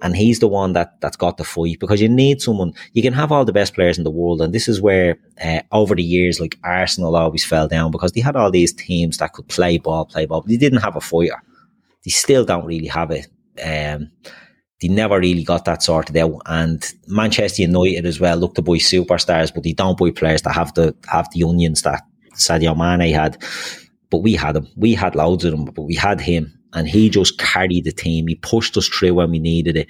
And 0.00 0.16
he's 0.16 0.40
the 0.40 0.48
one 0.48 0.72
that 0.72 1.00
that's 1.00 1.16
got 1.16 1.36
the 1.36 1.44
fight 1.44 1.78
because 1.78 2.00
you 2.00 2.08
need 2.08 2.42
someone. 2.42 2.72
You 2.92 3.02
can 3.02 3.12
have 3.12 3.30
all 3.30 3.44
the 3.44 3.52
best 3.52 3.72
players 3.72 3.98
in 3.98 4.02
the 4.02 4.10
world, 4.10 4.42
and 4.42 4.52
this 4.52 4.66
is 4.66 4.80
where 4.80 5.16
uh, 5.44 5.60
over 5.70 5.94
the 5.94 6.02
years, 6.02 6.40
like 6.40 6.58
Arsenal 6.64 7.14
always 7.14 7.44
fell 7.44 7.68
down 7.68 7.92
because 7.92 8.10
they 8.10 8.20
had 8.20 8.34
all 8.34 8.50
these 8.50 8.72
teams 8.72 9.18
that 9.18 9.32
could 9.32 9.46
play 9.46 9.78
ball, 9.78 10.04
play 10.04 10.26
ball. 10.26 10.40
But 10.40 10.48
they 10.48 10.56
didn't 10.56 10.82
have 10.82 10.96
a 10.96 11.00
fighter. 11.00 11.40
They 12.04 12.10
still 12.10 12.44
don't 12.44 12.66
really 12.66 12.88
have 12.88 13.12
it. 13.12 13.28
Um, 13.64 14.10
they 14.80 14.88
never 14.88 15.20
really 15.20 15.44
got 15.44 15.66
that 15.66 15.84
sorted 15.84 16.16
out. 16.16 16.42
And 16.46 16.84
Manchester 17.06 17.62
United 17.62 18.04
as 18.04 18.18
well 18.18 18.36
look 18.36 18.56
to 18.56 18.62
buy 18.62 18.78
superstars, 18.78 19.54
but 19.54 19.62
they 19.62 19.72
don't 19.72 19.96
buy 19.96 20.10
players 20.10 20.42
that 20.42 20.54
have 20.54 20.74
the 20.74 20.96
have 21.06 21.28
the 21.30 21.44
onions 21.44 21.82
that 21.82 22.02
Sadio 22.34 22.76
Mane 22.76 23.14
had. 23.14 23.40
But 24.12 24.18
we 24.18 24.34
had 24.34 24.56
him. 24.56 24.68
We 24.76 24.92
had 24.92 25.16
loads 25.16 25.42
of 25.46 25.52
them, 25.52 25.64
but 25.64 25.82
we 25.82 25.94
had 25.94 26.20
him, 26.20 26.52
and 26.74 26.86
he 26.86 27.08
just 27.08 27.38
carried 27.38 27.84
the 27.84 27.92
team. 27.92 28.28
He 28.28 28.34
pushed 28.34 28.76
us 28.76 28.86
through 28.86 29.14
when 29.14 29.30
we 29.30 29.38
needed 29.38 29.74
it, 29.74 29.88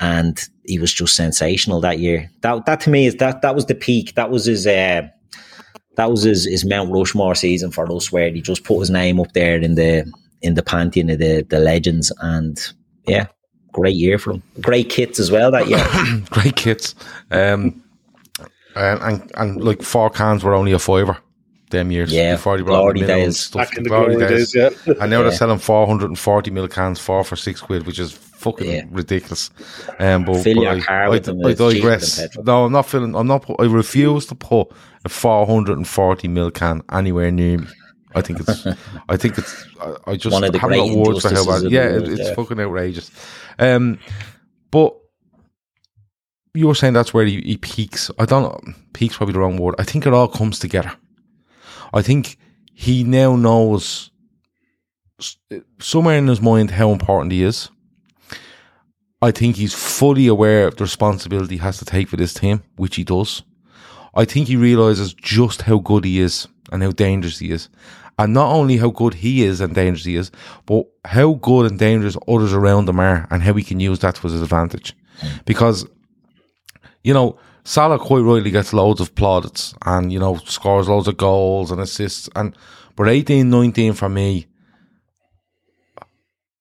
and 0.00 0.42
he 0.64 0.78
was 0.78 0.90
just 0.90 1.14
sensational 1.14 1.78
that 1.82 1.98
year. 1.98 2.30
That 2.40 2.64
that 2.64 2.80
to 2.80 2.90
me 2.90 3.04
is 3.04 3.16
that 3.16 3.42
that 3.42 3.54
was 3.54 3.66
the 3.66 3.74
peak. 3.74 4.14
That 4.14 4.30
was 4.30 4.46
his. 4.46 4.66
Uh, 4.66 5.02
that 5.96 6.10
was 6.10 6.22
his, 6.22 6.46
his 6.46 6.64
Mount 6.64 6.90
Rushmore 6.90 7.34
season 7.34 7.70
for 7.70 7.92
us, 7.92 8.10
where 8.10 8.30
he 8.30 8.40
just 8.40 8.64
put 8.64 8.80
his 8.80 8.88
name 8.88 9.20
up 9.20 9.30
there 9.34 9.60
in 9.60 9.74
the 9.74 10.10
in 10.40 10.54
the 10.54 10.62
pantheon 10.62 11.10
of 11.10 11.18
the 11.18 11.46
the 11.50 11.58
legends, 11.58 12.10
and 12.22 12.58
yeah, 13.06 13.26
great 13.72 13.96
year 13.96 14.18
for 14.18 14.32
him. 14.32 14.42
Great 14.62 14.88
kits 14.88 15.20
as 15.20 15.30
well 15.30 15.50
that 15.50 15.68
year. 15.68 15.84
Great 16.30 16.56
kits. 16.56 16.94
Um, 17.30 17.84
and, 18.74 19.02
and, 19.02 19.32
and 19.34 19.62
like 19.62 19.82
four 19.82 20.08
cans 20.08 20.42
were 20.42 20.54
only 20.54 20.72
a 20.72 20.78
fiver 20.78 21.18
them 21.72 21.90
years. 21.90 22.12
Yeah, 22.12 22.34
before 22.36 22.56
they 22.56 22.62
brought 22.62 22.80
glory 22.82 23.00
them 23.00 23.10
and 23.10 23.24
days. 23.26 23.40
Stuff. 23.40 23.68
Back 23.68 23.76
in 23.76 23.82
the 23.82 23.88
glory 23.88 24.16
days, 24.16 24.54
yeah. 24.54 24.70
And 25.00 25.10
now 25.10 25.22
they're 25.22 25.32
selling 25.32 25.58
440 25.58 26.50
mil 26.52 26.68
cans, 26.68 27.00
four 27.00 27.24
for 27.24 27.34
six 27.36 27.60
quid, 27.60 27.86
which 27.86 27.98
is 27.98 28.12
fucking 28.12 28.70
Yeah. 28.70 28.82
ridiculous. 28.90 29.50
Um, 29.98 30.24
but, 30.24 30.42
Fill 30.42 30.54
but 30.56 30.60
your 30.62 30.72
I, 30.72 30.80
car 30.80 31.02
I, 31.04 31.08
with 31.08 31.28
I, 31.28 31.32
them. 31.32 31.46
I 31.46 31.54
digress. 31.54 32.36
No, 32.44 32.64
I'm 32.66 32.72
not 32.72 32.86
filling. 32.86 33.14
I'm 33.16 33.26
not. 33.26 33.44
I 33.58 33.64
refuse 33.64 34.26
to 34.26 34.34
put 34.36 34.68
a 35.04 35.08
440 35.08 36.28
mil 36.28 36.50
can 36.52 36.82
anywhere 36.92 37.30
near 37.32 37.58
me. 37.58 37.66
I 38.14 38.20
think 38.20 38.40
it's, 38.40 38.66
I 39.08 39.16
think 39.16 39.38
it's, 39.38 39.66
I, 39.80 39.94
I 40.12 40.16
just 40.16 40.34
One 40.34 40.44
of 40.44 40.52
the 40.52 40.58
haven't 40.58 40.76
got 40.78 40.96
words 40.98 41.22
for 41.22 41.28
how 41.30 41.40
injustices 41.40 41.46
bad. 41.62 41.66
of 41.66 41.72
Yeah, 41.72 41.84
it, 41.88 41.92
world, 41.92 42.08
it's 42.08 42.28
yeah. 42.28 42.34
fucking 42.34 42.60
outrageous. 42.60 43.10
Um, 43.58 43.98
but 44.70 44.94
you 46.54 46.66
were 46.66 46.74
saying 46.74 46.92
that's 46.92 47.14
where 47.14 47.24
he, 47.24 47.40
he 47.40 47.56
peaks. 47.56 48.10
I 48.18 48.26
don't 48.26 48.42
know. 48.42 48.74
Peaks 48.92 49.16
probably 49.16 49.32
the 49.32 49.38
wrong 49.40 49.56
word. 49.56 49.74
I 49.78 49.84
think 49.84 50.06
it 50.06 50.12
all 50.12 50.28
comes 50.28 50.58
together. 50.58 50.92
I 51.92 52.02
think 52.02 52.38
he 52.72 53.04
now 53.04 53.36
knows 53.36 54.10
somewhere 55.78 56.18
in 56.18 56.26
his 56.26 56.40
mind 56.40 56.72
how 56.72 56.90
important 56.90 57.32
he 57.32 57.42
is. 57.42 57.68
I 59.20 59.30
think 59.30 59.56
he's 59.56 59.74
fully 59.74 60.26
aware 60.26 60.66
of 60.66 60.76
the 60.76 60.84
responsibility 60.84 61.54
he 61.54 61.62
has 61.62 61.78
to 61.78 61.84
take 61.84 62.08
for 62.08 62.16
this 62.16 62.34
team, 62.34 62.64
which 62.76 62.96
he 62.96 63.04
does. 63.04 63.42
I 64.14 64.24
think 64.24 64.48
he 64.48 64.56
realizes 64.56 65.14
just 65.14 65.62
how 65.62 65.78
good 65.78 66.04
he 66.04 66.20
is 66.20 66.48
and 66.72 66.82
how 66.82 66.90
dangerous 66.90 67.38
he 67.38 67.50
is. 67.50 67.68
And 68.18 68.34
not 68.34 68.52
only 68.52 68.76
how 68.76 68.90
good 68.90 69.14
he 69.14 69.42
is 69.44 69.60
and 69.60 69.74
dangerous 69.74 70.04
he 70.04 70.16
is, 70.16 70.30
but 70.66 70.86
how 71.04 71.34
good 71.34 71.70
and 71.70 71.78
dangerous 71.78 72.16
others 72.28 72.52
around 72.52 72.88
him 72.88 73.00
are 73.00 73.26
and 73.30 73.42
how 73.42 73.54
he 73.54 73.62
can 73.62 73.80
use 73.80 74.00
that 74.00 74.16
to 74.16 74.22
his 74.22 74.42
advantage. 74.42 74.94
Mm. 75.20 75.44
Because, 75.44 75.86
you 77.04 77.14
know, 77.14 77.38
Salah 77.64 77.98
quite 77.98 78.20
rightly 78.20 78.50
gets 78.50 78.72
loads 78.72 79.00
of 79.00 79.14
plaudits 79.14 79.74
and, 79.84 80.12
you 80.12 80.18
know, 80.18 80.36
scores 80.36 80.88
loads 80.88 81.08
of 81.08 81.16
goals 81.16 81.70
and 81.70 81.80
assists. 81.80 82.28
And 82.34 82.56
but 82.96 83.08
18, 83.08 83.48
19 83.48 83.92
for 83.92 84.08
me, 84.08 84.46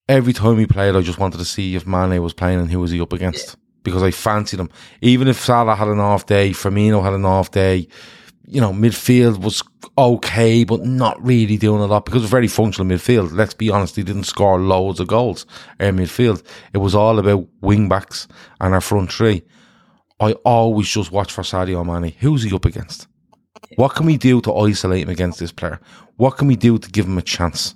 every 0.08 0.34
time 0.34 0.60
he 0.60 0.68
played, 0.68 0.95
I 0.95 1.02
just 1.02 1.20
wanted 1.20 1.39
to 1.39 1.45
see 1.45 1.76
if 1.76 1.88
Mane 1.88 2.22
was 2.22 2.34
playing 2.34 2.60
and 2.60 2.72
who 2.72 2.80
was 2.80 2.91
he 2.91 3.02
up 3.02 3.14
against 3.14 3.58
because 3.84 4.04
I 4.04 4.12
fancied 4.12 4.60
him. 4.60 4.70
Even 5.02 5.28
if 5.28 5.39
Salah 5.39 5.76
had 5.76 5.88
an 5.88 5.99
off 5.99 6.26
day, 6.26 6.52
Firmino 6.52 7.04
had 7.04 7.14
an 7.14 7.26
off 7.26 7.52
day, 7.52 7.88
you 8.45 8.62
know, 8.62 8.72
midfield 8.72 9.41
was 9.41 9.64
okay, 9.97 10.64
but 10.64 10.86
not 10.86 11.24
really 11.26 11.58
doing 11.58 11.82
a 11.82 11.86
lot 11.86 12.06
because 12.06 12.22
it 12.22 12.26
was 12.26 12.32
very 12.32 12.47
functional 12.47 12.89
midfield. 12.89 13.32
Let's 13.34 13.54
be 13.54 13.70
honest, 13.70 13.95
he 13.95 14.04
didn't 14.04 14.26
score 14.26 14.60
loads 14.60 14.99
of 14.99 15.08
goals 15.08 15.45
in 15.80 15.95
midfield. 15.95 16.43
It 16.74 16.80
was 16.80 16.93
all 16.93 17.18
about 17.18 17.47
wing 17.62 17.89
backs 17.89 18.28
and 18.60 18.74
our 18.74 18.82
front 18.82 19.12
three. 19.12 19.43
I 20.22 20.34
always 20.46 20.88
just 20.88 21.12
watch 21.12 21.34
for 21.34 21.42
Sadio 21.42 21.84
Mane. 21.84 22.14
Who's 22.20 22.44
he 22.44 22.54
up 22.54 22.66
against? 22.66 23.08
What 23.76 23.96
can 23.96 24.06
we 24.06 24.18
do 24.18 24.40
to 24.42 24.54
isolate 24.54 25.04
him 25.04 25.10
against 25.10 25.40
this 25.40 25.52
player? 25.52 25.80
What 26.18 26.38
can 26.38 26.48
we 26.48 26.56
do 26.56 26.78
to 26.78 26.90
give 26.92 27.08
him 27.08 27.18
a 27.18 27.24
chance? 27.24 27.74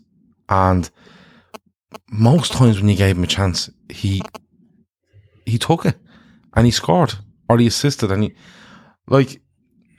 And 0.47 0.89
most 2.11 2.53
times 2.53 2.79
when 2.79 2.89
you 2.89 2.95
gave 2.95 3.17
him 3.17 3.23
a 3.23 3.27
chance, 3.27 3.71
he 3.89 4.21
he 5.45 5.57
took 5.57 5.85
it 5.85 5.95
and 6.53 6.65
he 6.65 6.71
scored 6.71 7.15
or 7.49 7.57
he 7.57 7.67
assisted 7.67 8.11
and 8.11 8.23
he 8.23 8.35
like 9.07 9.41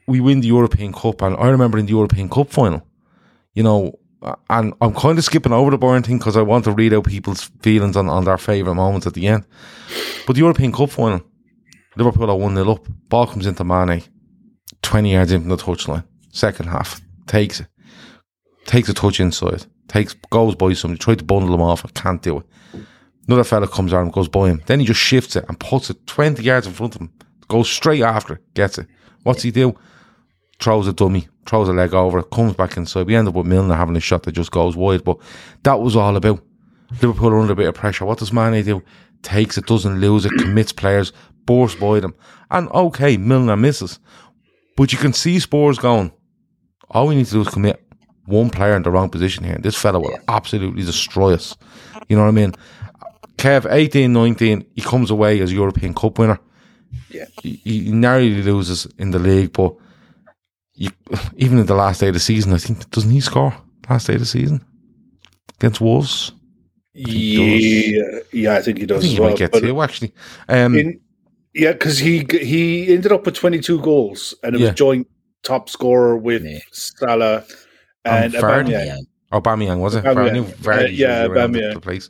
we 0.07 0.21
win 0.21 0.41
the 0.41 0.49
European 0.49 0.93
Cup 0.93 1.23
and 1.23 1.37
I 1.37 1.49
remember 1.49 1.79
in 1.79 1.87
the 1.87 1.93
European 1.93 2.29
Cup 2.29 2.51
final, 2.51 2.87
you 3.55 3.65
know, 3.65 3.99
and 4.51 4.73
I'm 4.81 4.95
kind 4.95 5.19
of 5.19 5.25
skipping 5.25 5.53
over 5.53 5.73
the 5.73 5.79
Bayern 5.79 6.07
thing 6.07 6.19
because 6.19 6.37
I 6.37 6.43
want 6.43 6.65
to 6.67 6.73
read 6.73 6.95
out 6.95 7.07
people's 7.07 7.51
feelings 7.61 7.97
on, 7.97 8.09
on 8.09 8.25
their 8.25 8.39
favourite 8.39 8.77
moments 8.77 9.07
at 9.07 9.15
the 9.15 9.27
end. 9.27 9.45
But 10.27 10.35
the 10.35 10.43
European 10.43 10.73
Cup 10.73 10.91
final, 10.91 11.23
Liverpool 11.97 12.31
are 12.31 12.37
1 12.37 12.55
0 12.55 12.71
up, 12.71 12.87
ball 13.09 13.27
comes 13.27 13.47
into 13.47 13.65
Mane, 13.65 14.03
20 14.83 15.13
yards 15.13 15.33
in 15.33 15.41
from 15.41 15.49
the 15.49 15.57
touchline, 15.57 16.05
second 16.31 16.69
half, 16.69 17.01
takes 17.27 17.61
it, 17.61 17.69
takes 18.67 18.89
a 18.89 18.95
touch 18.95 19.19
inside, 19.19 19.65
takes 19.89 20.15
goes 20.31 20.55
by 20.55 20.73
somebody, 20.75 20.99
tried 20.99 21.19
to 21.19 21.25
bundle 21.25 21.55
him 21.55 21.63
off, 21.63 21.93
can't 21.95 22.23
do 22.23 22.39
it. 22.39 22.47
Another 23.27 23.45
fella 23.45 23.67
comes 23.67 23.93
around, 23.93 24.13
goes 24.13 24.29
by 24.29 24.51
him. 24.51 24.63
Then 24.67 24.79
he 24.81 24.87
just 24.87 25.01
shifts 25.01 25.35
it 25.35 25.45
and 25.49 25.59
puts 25.59 25.91
it 25.91 26.07
20 26.07 26.43
yards 26.43 26.67
in 26.67 26.73
front 26.73 26.95
of 26.95 27.01
him. 27.01 27.13
Goes 27.49 27.69
straight 27.69 28.03
after 28.03 28.35
it, 28.35 28.55
gets 28.55 28.79
it. 28.79 28.87
What's 29.25 29.43
he 29.43 29.51
do? 29.51 29.75
Throws 30.61 30.87
a 30.87 30.93
dummy, 30.93 31.29
throws 31.45 31.69
a 31.69 31.73
leg 31.73 31.93
over 31.93 32.23
comes 32.23 32.55
back 32.55 32.77
inside. 32.77 33.07
We 33.07 33.17
end 33.17 33.29
up 33.29 33.35
with 33.35 33.47
Milner 33.47 33.75
having 33.75 33.97
a 33.97 34.01
shot 34.01 34.23
that 34.23 34.33
just 34.33 34.53
goes 34.53 34.77
wide. 34.77 35.05
But 35.05 35.19
that 35.65 35.81
was 35.81 35.97
all 35.97 36.17
about 36.17 36.43
Liverpool 37.03 37.29
are 37.29 37.41
under 37.41 37.53
a 37.53 37.57
bit 37.57 37.69
of 37.69 37.75
pressure. 37.75 38.05
What 38.05 38.19
does 38.19 38.33
Mane 38.33 38.65
do? 38.65 38.83
Takes 39.23 39.59
it, 39.59 39.67
doesn't 39.67 40.01
lose 40.01 40.25
it, 40.25 40.33
commits 40.39 40.73
players, 40.73 41.13
bursts 41.47 41.79
by 41.81 42.01
them. 42.01 42.15
And 42.51 42.69
okay, 42.69 43.17
Milner 43.17 43.57
misses. 43.57 43.99
But 44.77 44.93
you 44.93 44.99
can 44.99 45.13
see 45.13 45.39
Spurs 45.39 45.79
going, 45.79 46.13
all 46.91 47.07
we 47.07 47.15
need 47.15 47.27
to 47.27 47.33
do 47.33 47.41
is 47.41 47.49
commit 47.49 47.83
one 48.27 48.51
player 48.51 48.77
in 48.77 48.83
the 48.83 48.91
wrong 48.91 49.09
position 49.09 49.45
here. 49.45 49.59
This 49.59 49.77
fella 49.77 49.99
will 50.01 50.19
absolutely 50.29 50.85
destroy 50.85 51.35
us. 51.35 51.57
You 52.09 52.17
know 52.17 52.23
what 52.23 52.29
I 52.29 52.33
mean? 52.33 52.55
Kev, 53.37 53.71
18, 53.71 54.13
19, 54.13 54.67
he 54.75 54.81
comes 54.83 55.11
away 55.11 55.41
as 55.41 55.53
European 55.53 55.95
Cup 55.95 56.19
winner. 56.19 56.39
Yeah. 57.11 57.27
He, 57.43 57.61
he 57.65 57.93
narrowly 57.93 58.43
loses 58.43 58.87
in 58.99 59.11
the 59.11 59.19
league, 59.19 59.53
but 59.53 59.75
you, 60.75 60.91
even 61.37 61.59
in 61.59 61.67
the 61.67 61.75
last 61.75 62.01
day 62.01 62.09
of 62.09 62.15
the 62.15 62.21
season, 62.21 62.53
I 62.53 62.59
think, 62.59 62.89
doesn't 62.91 63.11
he 63.11 63.21
score 63.21 63.55
last 63.89 64.07
day 64.07 64.15
of 64.15 64.21
the 64.21 64.27
season? 64.27 64.65
Against 65.59 65.81
Wolves? 65.81 66.33
Yeah, 66.93 68.21
yeah, 68.33 68.55
I 68.55 68.63
think 68.63 68.79
he 68.79 68.85
I 68.85 68.87
does 68.87 69.03
think 69.03 69.13
as 69.13 69.13
he 69.13 69.21
well. 69.21 69.31
might 69.31 69.39
get 69.39 69.53
two, 69.53 69.83
actually. 69.83 70.13
Um, 70.49 70.79
in, 70.79 71.01
yeah, 71.57 71.73
because 71.73 71.99
he 71.99 72.27
he 72.31 72.93
ended 72.95 73.13
up 73.13 73.25
with 73.27 73.35
22 73.35 73.81
goals, 73.81 74.35
and 74.43 74.55
it 74.55 74.61
Yeah. 74.61 74.69
was 74.69 74.77
joint 74.77 75.07
top 75.43 75.69
scorer 75.69 76.17
with 76.17 76.45
Yeah. 76.45 76.59
Salah 76.73 77.45
and 78.05 78.35
And 78.35 78.35
Vardy. 78.35 78.73
Aubameyang. 78.75 79.07
Aubameyang, 79.33 79.79
was 79.81 79.95
it? 79.95 80.05
Aubameyang. 80.05 80.45
Vardy 80.57 80.85
Uh, 80.85 80.89
yeah, 80.89 81.27
Aubameyang. 81.27 81.75
the 81.75 81.81
place. 81.81 82.09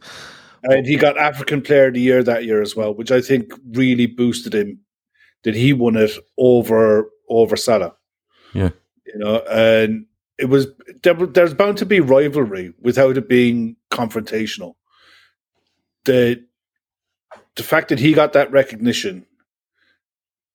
And 0.65 0.85
he 0.87 0.97
got 0.97 1.17
African 1.17 1.63
Player 1.63 1.87
of 1.89 1.95
the 1.95 2.01
Year 2.01 2.23
that 2.25 2.45
year 2.45 2.61
as 2.61 2.75
well, 2.75 2.93
which 2.95 3.11
I 3.13 3.21
think 3.21 3.53
really 3.73 4.07
boosted 4.07 4.55
him. 4.55 4.81
That 5.45 5.55
he 5.55 5.73
won 5.73 5.97
it 5.97 6.11
over 6.39 7.09
over 7.29 7.57
Salah. 7.57 7.95
Yeah. 8.53 8.71
you 9.07 9.19
know, 9.21 9.39
and 9.51 10.07
it 10.39 10.47
was 10.47 10.67
there, 11.03 11.15
there's 11.15 11.55
bound 11.55 11.79
to 11.79 11.87
be 11.87 12.01
rivalry 12.01 12.73
without 12.81 13.17
it 13.17 13.29
being 13.29 13.77
confrontational. 13.93 14.75
The 16.05 16.43
the 17.57 17.63
fact 17.63 17.89
that 17.89 17.99
he 18.01 18.13
got 18.13 18.33
that 18.33 18.51
recognition 18.51 19.25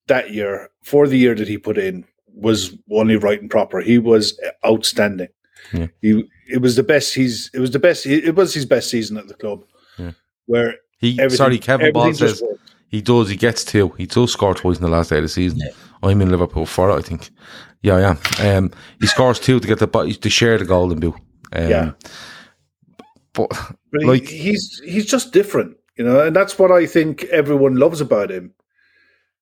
that 0.08 0.30
year 0.32 0.68
for 0.82 1.06
the 1.06 1.18
year 1.18 1.34
that 1.34 1.48
he 1.48 1.58
put 1.58 1.78
in 1.78 2.04
was 2.34 2.76
only 2.90 3.16
right 3.16 3.40
and 3.40 3.50
proper. 3.50 3.80
He 3.80 3.98
was 3.98 4.38
outstanding. 4.64 5.28
Yeah. 5.72 5.86
He 6.00 6.24
it 6.48 6.60
was 6.60 6.76
the 6.76 6.82
best. 6.82 7.14
He's 7.14 7.50
it 7.54 7.60
was 7.60 7.70
the 7.70 7.78
best. 7.78 8.06
It 8.06 8.34
was 8.34 8.52
his 8.54 8.66
best 8.66 8.90
season 8.90 9.16
at 9.16 9.28
the 9.28 9.34
club. 9.34 9.64
Yeah. 9.98 10.12
Where 10.46 10.74
He, 10.98 11.18
sorry, 11.30 11.58
Kevin 11.58 11.92
Ball 11.92 12.12
says 12.14 12.42
he 12.88 13.00
does. 13.00 13.28
He 13.28 13.36
gets 13.36 13.64
two. 13.64 13.90
He 13.98 14.06
does 14.06 14.32
score 14.32 14.54
twice 14.54 14.76
in 14.76 14.82
the 14.82 14.88
last 14.90 15.10
day 15.10 15.16
of 15.18 15.22
the 15.22 15.28
season. 15.28 15.58
Yeah. 15.60 15.72
I'm 16.02 16.20
in 16.20 16.30
Liverpool 16.30 16.66
for 16.66 16.90
it. 16.90 16.94
I 16.98 17.00
think. 17.02 17.30
Yeah, 17.82 18.16
am. 18.40 18.64
Um, 18.64 18.70
he 19.00 19.06
scores 19.06 19.38
two 19.40 19.60
to 19.60 19.66
get 19.68 19.78
the 19.78 19.86
to 20.20 20.30
share 20.30 20.58
the 20.58 20.64
golden 20.64 21.00
boot. 21.00 21.14
Um, 21.52 21.68
Yeah. 21.70 21.90
but 23.34 23.48
But 23.90 24.00
he- 24.00 24.06
like 24.06 24.26
he's 24.28 24.80
he's 24.84 25.06
just 25.06 25.32
different, 25.32 25.76
you 25.96 26.04
know, 26.04 26.20
and 26.26 26.34
that's 26.34 26.58
what 26.58 26.70
I 26.70 26.86
think 26.86 27.24
everyone 27.24 27.76
loves 27.76 28.00
about 28.00 28.30
him. 28.30 28.52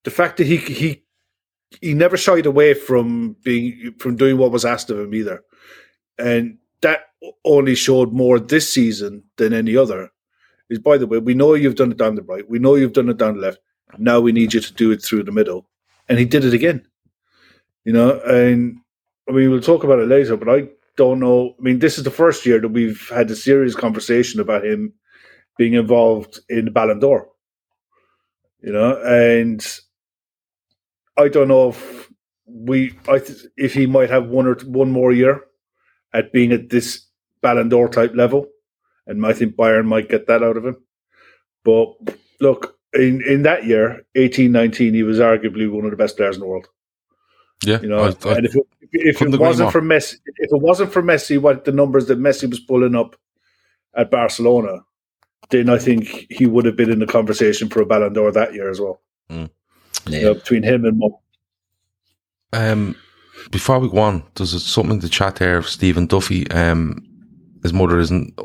The 0.03 0.11
fact 0.11 0.37
that 0.37 0.47
he 0.47 0.57
he 0.57 1.03
he 1.79 1.93
never 1.93 2.17
shied 2.17 2.45
away 2.45 2.73
from 2.73 3.35
being 3.43 3.93
from 3.99 4.15
doing 4.15 4.37
what 4.37 4.51
was 4.51 4.65
asked 4.65 4.89
of 4.89 4.99
him 4.99 5.13
either, 5.13 5.43
and 6.17 6.57
that 6.81 7.01
only 7.45 7.75
showed 7.75 8.11
more 8.11 8.39
this 8.39 8.71
season 8.73 9.23
than 9.37 9.53
any 9.53 9.77
other. 9.77 10.09
Is 10.69 10.79
by 10.79 10.97
the 10.97 11.07
way, 11.07 11.19
we 11.19 11.33
know 11.33 11.53
you've 11.53 11.75
done 11.75 11.91
it 11.91 11.97
down 11.97 12.15
the 12.15 12.23
right, 12.23 12.49
we 12.49 12.59
know 12.59 12.75
you've 12.75 12.93
done 12.93 13.09
it 13.09 13.17
down 13.17 13.35
the 13.35 13.41
left. 13.41 13.59
Now 13.97 14.19
we 14.19 14.31
need 14.31 14.53
you 14.53 14.61
to 14.61 14.73
do 14.73 14.91
it 14.91 15.03
through 15.03 15.23
the 15.23 15.31
middle, 15.31 15.67
and 16.09 16.17
he 16.17 16.25
did 16.25 16.45
it 16.45 16.53
again. 16.53 16.87
You 17.83 17.93
know, 17.93 18.19
and 18.21 18.77
I 19.29 19.33
mean 19.33 19.51
we'll 19.51 19.61
talk 19.61 19.83
about 19.83 19.99
it 19.99 20.07
later, 20.07 20.37
but 20.37 20.49
I 20.49 20.69
don't 20.97 21.19
know. 21.19 21.55
I 21.59 21.61
mean, 21.61 21.79
this 21.79 21.97
is 21.97 22.03
the 22.03 22.11
first 22.11 22.45
year 22.45 22.59
that 22.59 22.69
we've 22.69 23.09
had 23.09 23.29
a 23.31 23.35
serious 23.35 23.75
conversation 23.75 24.39
about 24.39 24.65
him 24.65 24.93
being 25.57 25.73
involved 25.73 26.39
in 26.49 26.65
the 26.65 26.71
Ballon 26.71 26.99
d'Or. 26.99 27.27
You 28.61 28.71
know, 28.71 29.01
and 29.03 29.65
I 31.17 31.27
don't 31.27 31.47
know 31.47 31.69
if 31.69 32.11
we, 32.45 32.97
I 33.07 33.19
th- 33.19 33.45
if 33.57 33.73
he 33.73 33.85
might 33.85 34.09
have 34.09 34.27
one 34.27 34.47
or 34.47 34.55
t- 34.55 34.67
one 34.67 34.91
more 34.91 35.11
year 35.11 35.41
at 36.13 36.33
being 36.33 36.51
at 36.51 36.69
this 36.69 37.05
Ballon 37.41 37.69
d'Or 37.69 37.87
type 37.89 38.13
level, 38.15 38.47
and 39.07 39.25
I 39.25 39.33
think 39.33 39.55
Bayern 39.55 39.85
might 39.85 40.09
get 40.09 40.27
that 40.27 40.43
out 40.43 40.57
of 40.57 40.65
him. 40.65 40.77
But 41.63 41.95
look, 42.39 42.77
in 42.93 43.21
in 43.27 43.43
that 43.43 43.65
year, 43.65 44.03
eighteen 44.15 44.51
nineteen, 44.51 44.93
he 44.93 45.03
was 45.03 45.19
arguably 45.19 45.71
one 45.71 45.85
of 45.85 45.91
the 45.91 45.97
best 45.97 46.17
players 46.17 46.35
in 46.35 46.41
the 46.41 46.47
world. 46.47 46.67
yeah, 47.65 47.79
You 47.81 47.89
know, 47.89 47.99
I, 48.03 48.29
I, 48.29 48.33
and 48.37 48.45
if 48.45 48.55
it, 48.55 48.63
if 48.93 49.21
it 49.21 49.39
wasn't 49.39 49.71
for 49.71 49.81
Messi, 49.81 50.15
if 50.25 50.51
it 50.51 50.61
wasn't 50.61 50.91
for 50.91 51.01
Messi, 51.01 51.39
what 51.39 51.65
the 51.65 51.71
numbers 51.71 52.07
that 52.07 52.19
Messi 52.19 52.49
was 52.49 52.59
pulling 52.59 52.95
up 52.95 53.15
at 53.95 54.11
Barcelona, 54.11 54.79
then 55.49 55.69
I 55.69 55.77
think 55.77 56.27
he 56.29 56.45
would 56.45 56.65
have 56.65 56.75
been 56.75 56.91
in 56.91 56.99
the 56.99 57.07
conversation 57.07 57.69
for 57.69 57.81
a 57.81 57.85
Ballon 57.85 58.13
d'Or 58.13 58.31
that 58.31 58.53
year 58.53 58.69
as 58.69 58.79
well. 58.81 59.01
Yeah. 60.07 60.19
You 60.19 60.25
know, 60.25 60.33
between 60.35 60.63
him 60.63 60.85
and 60.85 60.97
Mo. 60.97 61.21
Um, 62.53 62.95
before 63.49 63.79
we 63.79 63.89
go 63.89 63.99
on, 63.99 64.23
there's 64.35 64.63
something 64.63 64.95
in 64.95 64.99
the 64.99 65.09
chat 65.09 65.37
there 65.37 65.57
of 65.57 65.67
Stephen 65.67 66.05
Duffy. 66.05 66.49
Um, 66.51 67.03
his 67.63 67.73
mother 67.73 67.99
isn't 67.99 68.39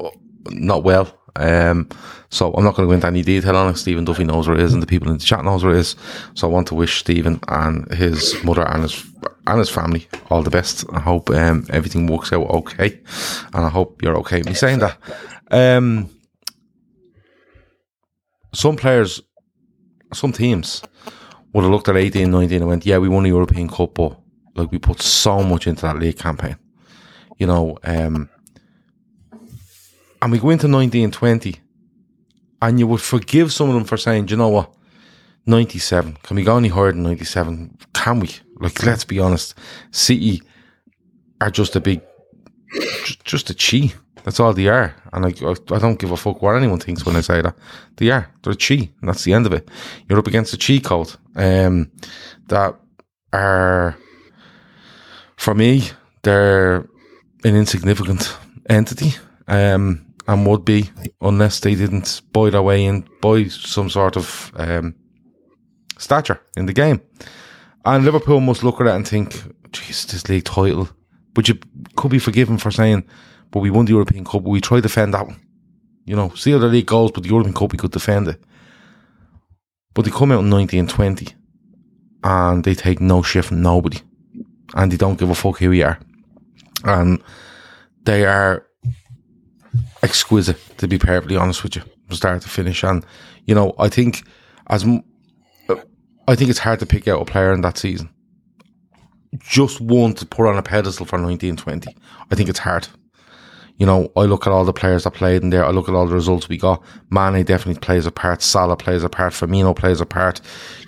not 0.50 0.84
well. 0.84 1.12
Um, 1.36 1.88
so 2.30 2.52
I'm 2.54 2.64
not 2.64 2.74
going 2.74 2.86
to 2.86 2.90
go 2.90 2.94
into 2.94 3.06
any 3.06 3.22
detail 3.22 3.56
on 3.56 3.70
it. 3.70 3.76
Stephen 3.76 4.04
Duffy 4.04 4.24
knows 4.24 4.48
where 4.48 4.56
it 4.56 4.62
is, 4.62 4.72
and 4.72 4.82
the 4.82 4.86
people 4.86 5.08
in 5.10 5.18
the 5.18 5.24
chat 5.24 5.44
knows 5.44 5.64
where 5.64 5.74
it 5.74 5.80
is. 5.80 5.96
So 6.34 6.48
I 6.48 6.50
want 6.50 6.68
to 6.68 6.74
wish 6.74 6.98
Stephen 6.98 7.40
and 7.48 7.92
his 7.92 8.42
mother 8.42 8.66
and 8.66 8.82
his 8.82 9.04
and 9.46 9.58
his 9.58 9.70
family 9.70 10.08
all 10.30 10.42
the 10.42 10.50
best. 10.50 10.84
I 10.92 11.00
hope 11.00 11.30
um, 11.30 11.66
everything 11.70 12.06
works 12.06 12.32
out 12.32 12.48
okay, 12.48 13.00
and 13.52 13.64
I 13.64 13.68
hope 13.68 14.02
you're 14.02 14.16
okay 14.18 14.38
with 14.38 14.46
me 14.46 14.54
saying 14.54 14.80
that. 14.80 14.98
Um, 15.50 16.10
some 18.52 18.76
players, 18.76 19.20
some 20.12 20.32
teams 20.32 20.82
would 21.56 21.64
have 21.64 21.72
looked 21.72 21.88
at 21.88 21.96
18, 21.96 22.30
19 22.30 22.60
and 22.60 22.68
went, 22.68 22.84
"Yeah, 22.84 22.98
we 22.98 23.08
won 23.08 23.22
the 23.22 23.30
European 23.30 23.68
Cup, 23.68 23.94
but 23.94 24.20
like 24.54 24.70
we 24.70 24.78
put 24.78 25.00
so 25.00 25.42
much 25.42 25.66
into 25.66 25.82
that 25.82 25.98
league 25.98 26.18
campaign." 26.18 26.56
You 27.38 27.46
know, 27.46 27.78
um, 27.82 28.28
and 30.20 30.32
we 30.32 30.38
go 30.38 30.50
into 30.50 30.68
19, 30.68 31.10
20, 31.10 31.56
and 32.60 32.78
you 32.78 32.86
would 32.86 33.00
forgive 33.00 33.52
some 33.52 33.68
of 33.70 33.74
them 33.74 33.84
for 33.84 33.96
saying, 33.96 34.26
"Do 34.26 34.32
you 34.32 34.36
know 34.36 34.48
what? 34.50 34.70
97. 35.46 36.18
Can 36.22 36.36
we 36.36 36.42
go 36.42 36.58
any 36.58 36.68
higher 36.68 36.92
than 36.92 37.04
97? 37.04 37.78
Can 37.94 38.20
we? 38.20 38.30
Like, 38.58 38.82
let's 38.84 39.04
be 39.04 39.18
honest. 39.18 39.54
City 39.92 40.42
are 41.40 41.50
just 41.50 41.76
a 41.76 41.80
big, 41.80 42.02
just, 43.24 43.50
a 43.50 43.54
chi. 43.54 43.94
That's 44.26 44.40
all 44.40 44.52
they 44.52 44.66
are. 44.66 44.92
And 45.12 45.24
I, 45.24 45.28
I 45.28 45.78
don't 45.78 46.00
give 46.00 46.10
a 46.10 46.16
fuck 46.16 46.42
what 46.42 46.56
anyone 46.56 46.80
thinks 46.80 47.06
when 47.06 47.14
I 47.14 47.20
say 47.20 47.40
that. 47.42 47.54
They 47.96 48.10
are. 48.10 48.28
They're 48.42 48.54
a 48.54 48.56
chi. 48.56 48.90
And 49.00 49.08
that's 49.08 49.22
the 49.22 49.32
end 49.32 49.46
of 49.46 49.52
it. 49.52 49.68
You're 50.08 50.18
up 50.18 50.26
against 50.26 50.52
a 50.52 50.56
chi 50.56 50.80
code 50.80 51.14
um, 51.36 51.92
that 52.48 52.74
are, 53.32 53.96
for 55.36 55.54
me, 55.54 55.84
they're 56.22 56.88
an 57.44 57.54
insignificant 57.54 58.36
entity. 58.68 59.14
Um, 59.46 60.06
and 60.26 60.44
would 60.44 60.64
be 60.64 60.90
unless 61.20 61.60
they 61.60 61.76
didn't 61.76 62.20
buy 62.32 62.50
their 62.50 62.62
way 62.62 62.84
in, 62.84 63.08
buy 63.20 63.44
some 63.44 63.88
sort 63.88 64.16
of 64.16 64.50
um, 64.56 64.96
stature 65.98 66.40
in 66.56 66.66
the 66.66 66.72
game. 66.72 67.00
And 67.84 68.04
Liverpool 68.04 68.40
must 68.40 68.64
look 68.64 68.80
at 68.80 68.88
it 68.88 68.94
and 68.96 69.06
think, 69.06 69.34
jeez, 69.70 70.08
this 70.08 70.28
league 70.28 70.42
title. 70.42 70.88
But 71.32 71.48
you 71.48 71.60
could 71.94 72.10
be 72.10 72.18
forgiven 72.18 72.58
for 72.58 72.72
saying, 72.72 73.06
but 73.56 73.62
we 73.62 73.70
won 73.70 73.86
the 73.86 73.92
European 73.92 74.22
Cup, 74.22 74.42
we 74.42 74.60
try 74.60 74.76
to 74.76 74.82
defend 74.82 75.14
that 75.14 75.26
one. 75.26 75.40
You 76.04 76.14
know, 76.14 76.28
see 76.34 76.50
how 76.50 76.58
the 76.58 76.66
league 76.66 76.84
goes, 76.84 77.10
but 77.10 77.22
the 77.22 77.30
European 77.30 77.54
Cup, 77.54 77.72
we 77.72 77.78
could 77.78 77.90
defend 77.90 78.28
it. 78.28 78.38
But 79.94 80.04
they 80.04 80.10
come 80.10 80.30
out 80.30 80.40
in 80.40 80.50
19 80.50 80.80
and 80.80 80.90
20 80.90 81.34
and 82.22 82.62
they 82.62 82.74
take 82.74 83.00
no 83.00 83.22
shit 83.22 83.46
from 83.46 83.62
nobody. 83.62 84.00
And 84.74 84.92
they 84.92 84.98
don't 84.98 85.18
give 85.18 85.30
a 85.30 85.34
fuck 85.34 85.56
who 85.56 85.70
we 85.70 85.82
are. 85.82 85.98
And 86.84 87.22
they 88.02 88.26
are 88.26 88.66
exquisite, 90.02 90.60
to 90.76 90.86
be 90.86 90.98
perfectly 90.98 91.38
honest 91.38 91.62
with 91.62 91.76
you, 91.76 91.82
from 92.08 92.16
start 92.16 92.42
to 92.42 92.50
finish. 92.50 92.84
And, 92.84 93.06
you 93.46 93.54
know, 93.54 93.74
I 93.78 93.88
think 93.88 94.24
as 94.66 94.84
I 96.28 96.34
think 96.34 96.50
it's 96.50 96.58
hard 96.58 96.80
to 96.80 96.86
pick 96.86 97.08
out 97.08 97.22
a 97.22 97.24
player 97.24 97.54
in 97.54 97.62
that 97.62 97.78
season. 97.78 98.10
Just 99.38 99.80
one 99.80 100.12
to 100.12 100.26
put 100.26 100.46
on 100.46 100.58
a 100.58 100.62
pedestal 100.62 101.06
for 101.06 101.18
1920. 101.18 101.96
I 102.30 102.34
think 102.34 102.50
it's 102.50 102.58
hard. 102.58 102.88
You 103.78 103.84
know, 103.84 104.10
I 104.16 104.22
look 104.22 104.46
at 104.46 104.52
all 104.52 104.64
the 104.64 104.72
players 104.72 105.04
that 105.04 105.12
played 105.12 105.42
in 105.42 105.50
there. 105.50 105.64
I 105.64 105.70
look 105.70 105.88
at 105.88 105.94
all 105.94 106.06
the 106.06 106.14
results 106.14 106.48
we 106.48 106.56
got. 106.56 106.82
Mane 107.10 107.44
definitely 107.44 107.78
plays 107.80 108.06
a 108.06 108.10
part. 108.10 108.40
Salah 108.40 108.76
plays 108.76 109.04
a 109.04 109.08
part. 109.08 109.34
Firmino 109.34 109.76
plays 109.76 110.00
a 110.00 110.06
part. 110.06 110.40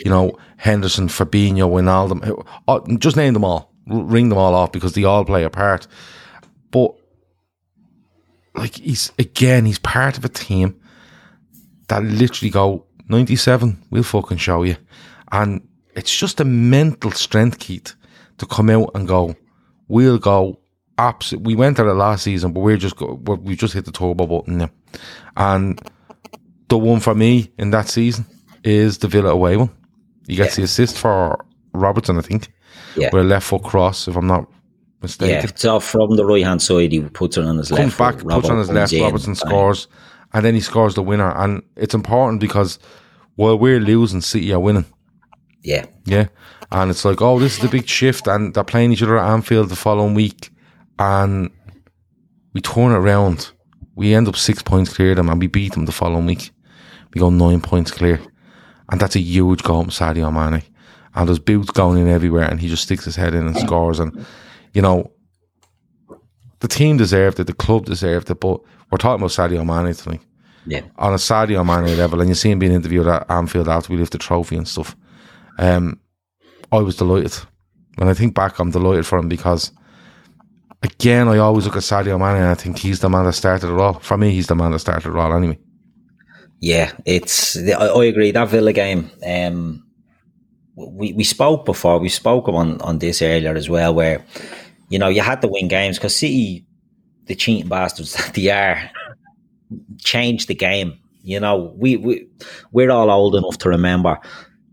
You 0.04 0.10
know, 0.10 0.38
Henderson, 0.56 1.08
Fabinho, 1.08 1.68
Wijnaldum. 1.68 2.46
Uh, 2.66 2.80
just 2.96 3.16
name 3.16 3.34
them 3.34 3.44
all. 3.44 3.72
Ring 3.86 4.30
them 4.30 4.38
all 4.38 4.54
off 4.54 4.72
because 4.72 4.94
they 4.94 5.04
all 5.04 5.24
play 5.24 5.44
a 5.44 5.50
part. 5.50 5.86
But, 6.70 6.94
like, 8.54 8.76
he's, 8.76 9.12
again, 9.18 9.66
he's 9.66 9.78
part 9.78 10.16
of 10.16 10.24
a 10.24 10.30
team 10.30 10.80
that 11.88 12.02
literally 12.02 12.50
go, 12.50 12.86
97, 13.08 13.82
we'll 13.90 14.02
fucking 14.02 14.38
show 14.38 14.62
you. 14.62 14.76
And 15.30 15.66
it's 15.94 16.16
just 16.16 16.40
a 16.40 16.44
mental 16.44 17.10
strength, 17.10 17.58
Keith, 17.58 17.94
to 18.38 18.46
come 18.46 18.70
out 18.70 18.90
and 18.94 19.06
go, 19.06 19.36
we'll 19.88 20.18
go 20.18 20.58
absolutely. 20.98 21.54
We 21.54 21.56
went 21.56 21.78
at 21.78 21.86
it 21.86 21.94
last 21.94 22.24
season, 22.24 22.52
but 22.52 22.60
we're 22.60 22.76
just 22.76 22.96
go, 22.96 23.14
we're, 23.14 23.54
just 23.54 23.74
hit 23.74 23.84
the 23.84 23.92
turbo 23.92 24.26
button 24.26 24.58
now. 24.58 24.70
And 25.36 25.80
the 26.68 26.78
one 26.78 27.00
for 27.00 27.14
me 27.14 27.50
in 27.58 27.70
that 27.70 27.88
season 27.88 28.26
is 28.64 28.98
the 28.98 29.08
Villa 29.08 29.30
away 29.30 29.56
one. 29.56 29.70
He 30.26 30.34
gets 30.34 30.56
yeah. 30.56 30.62
the 30.62 30.64
assist 30.64 30.98
for 30.98 31.44
Robertson, 31.72 32.18
I 32.18 32.22
think. 32.22 32.48
Yeah. 32.96 33.10
With 33.12 33.22
a 33.22 33.26
left 33.26 33.46
foot 33.46 33.62
cross, 33.62 34.08
if 34.08 34.16
I'm 34.16 34.26
not 34.26 34.50
mistaken. 35.00 35.48
Yeah, 35.48 35.50
so 35.54 35.80
from 35.80 36.16
the 36.16 36.26
right 36.26 36.44
hand 36.44 36.60
side, 36.60 36.92
he 36.92 37.00
puts 37.00 37.36
it 37.36 37.44
on 37.44 37.56
his 37.58 37.68
Comes 37.68 37.98
left. 37.98 37.98
Comes 37.98 38.24
back, 38.24 38.34
puts 38.34 38.50
on 38.50 38.58
his 38.58 38.70
left, 38.70 38.92
Robertson 38.92 39.34
scores, 39.34 39.88
and 40.32 40.44
then 40.44 40.54
he 40.54 40.60
scores 40.60 40.94
the 40.94 41.02
winner. 41.02 41.30
And 41.36 41.62
it's 41.76 41.94
important 41.94 42.40
because 42.40 42.78
while 43.36 43.58
we're 43.58 43.80
losing, 43.80 44.20
City 44.20 44.52
are 44.52 44.60
winning. 44.60 44.86
Yeah. 45.62 45.86
Yeah. 46.04 46.28
And 46.70 46.90
it's 46.90 47.04
like, 47.04 47.22
oh, 47.22 47.38
this 47.38 47.54
is 47.54 47.60
the 47.60 47.68
big 47.68 47.88
shift. 47.88 48.26
And 48.26 48.52
they're 48.52 48.64
playing 48.64 48.92
each 48.92 49.02
other 49.02 49.18
at 49.18 49.30
Anfield 49.30 49.68
the 49.68 49.76
following 49.76 50.14
week. 50.14 50.50
And 50.98 51.50
we 52.52 52.60
turn 52.60 52.92
it 52.92 52.96
around. 52.96 53.52
We 53.94 54.14
end 54.14 54.28
up 54.28 54.36
six 54.36 54.62
points 54.62 54.94
clear 54.94 55.14
them 55.14 55.28
and 55.28 55.40
we 55.40 55.46
beat 55.46 55.72
them 55.72 55.86
the 55.86 55.92
following 55.92 56.26
week. 56.26 56.50
We 57.14 57.20
go 57.20 57.30
nine 57.30 57.60
points 57.60 57.90
clear. 57.90 58.20
And 58.90 59.00
that's 59.00 59.16
a 59.16 59.20
huge 59.20 59.62
goal 59.62 59.82
from 59.82 59.90
Sadio 59.90 60.32
Mane. 60.32 60.62
And 61.14 61.28
there's 61.28 61.38
boots 61.38 61.70
going 61.70 61.98
in 61.98 62.08
everywhere 62.08 62.44
and 62.44 62.60
he 62.60 62.68
just 62.68 62.84
sticks 62.84 63.04
his 63.04 63.16
head 63.16 63.34
in 63.34 63.46
and 63.46 63.56
scores. 63.56 63.98
And, 63.98 64.24
you 64.72 64.82
know, 64.82 65.10
the 66.60 66.68
team 66.68 66.96
deserved 66.96 67.40
it, 67.40 67.46
the 67.46 67.54
club 67.54 67.84
deserved 67.86 68.30
it, 68.30 68.40
but 68.40 68.60
we're 68.90 68.98
talking 68.98 69.22
about 69.22 69.30
Sadio 69.30 69.64
Mane 69.64 69.94
tonight. 69.94 70.22
Yeah. 70.66 70.82
On 70.96 71.12
a 71.12 71.16
Sadio 71.16 71.64
Mane 71.64 71.96
level, 71.96 72.20
and 72.20 72.28
you 72.28 72.34
see 72.34 72.50
him 72.50 72.58
being 72.58 72.72
interviewed 72.72 73.06
at 73.06 73.30
Anfield 73.30 73.68
after 73.68 73.92
we 73.92 73.98
lift 73.98 74.12
the 74.12 74.18
trophy 74.18 74.56
and 74.56 74.68
stuff. 74.68 74.96
Um, 75.58 76.00
I 76.70 76.78
was 76.78 76.96
delighted. 76.96 77.34
When 77.96 78.08
I 78.08 78.14
think 78.14 78.34
back, 78.34 78.58
I'm 78.58 78.70
delighted 78.70 79.06
for 79.06 79.18
him 79.18 79.28
because, 79.28 79.72
again, 80.82 81.28
I 81.28 81.38
always 81.38 81.64
look 81.64 81.76
at 81.76 81.82
Sadio 81.82 82.18
Mane 82.18 82.42
and 82.42 82.50
I 82.50 82.54
think 82.54 82.78
he's 82.78 83.00
the 83.00 83.08
man 83.08 83.24
that 83.24 83.32
started 83.32 83.70
it 83.72 83.80
all. 83.80 83.94
For 83.94 84.16
me, 84.16 84.30
he's 84.30 84.46
the 84.46 84.54
man 84.54 84.72
that 84.72 84.78
started 84.78 85.10
it 85.10 85.16
all 85.16 85.34
anyway. 85.34 85.58
Yeah, 86.60 86.92
it's. 87.04 87.56
I, 87.56 88.04
agree. 88.04 88.32
That 88.32 88.48
Villa 88.48 88.72
game, 88.72 89.10
um, 89.24 89.84
we, 90.74 91.12
we 91.12 91.24
spoke 91.24 91.64
before, 91.64 91.98
we 91.98 92.08
spoke 92.08 92.48
on, 92.48 92.80
on 92.80 92.98
this 92.98 93.22
earlier 93.22 93.54
as 93.54 93.68
well, 93.68 93.94
where, 93.94 94.24
you 94.88 94.98
know, 94.98 95.08
you 95.08 95.22
had 95.22 95.40
to 95.42 95.48
win 95.48 95.68
games 95.68 95.98
because 95.98 96.16
City, 96.16 96.64
the 97.26 97.34
cheating 97.34 97.68
bastards 97.68 98.12
that 98.16 98.34
they 98.34 98.50
are, 98.50 98.90
changed 99.98 100.48
the 100.48 100.54
game. 100.54 100.98
You 101.22 101.40
know, 101.40 101.74
we, 101.76 101.96
we, 101.96 102.26
we're 102.72 102.90
all 102.90 103.10
old 103.10 103.36
enough 103.36 103.58
to 103.58 103.68
remember, 103.68 104.18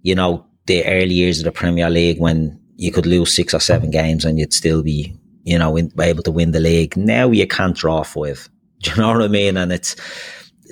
you 0.03 0.15
know, 0.15 0.45
the 0.67 0.85
early 0.85 1.13
years 1.13 1.39
of 1.39 1.45
the 1.45 1.51
Premier 1.51 1.89
League 1.89 2.19
when 2.19 2.59
you 2.77 2.91
could 2.91 3.05
lose 3.05 3.35
six 3.35 3.53
or 3.53 3.59
seven 3.59 3.91
games 3.91 4.25
and 4.25 4.39
you'd 4.39 4.53
still 4.53 4.81
be, 4.81 5.15
you 5.45 5.57
know, 5.57 5.77
in, 5.77 5.91
able 5.99 6.23
to 6.23 6.31
win 6.31 6.51
the 6.51 6.59
league. 6.59 6.97
Now 6.97 7.31
you 7.31 7.47
can't 7.47 7.77
draw 7.77 8.03
five. 8.03 8.49
Do 8.81 8.91
you 8.91 8.97
know 8.97 9.13
what 9.13 9.21
I 9.21 9.27
mean? 9.27 9.55
And 9.55 9.71
it's 9.71 9.95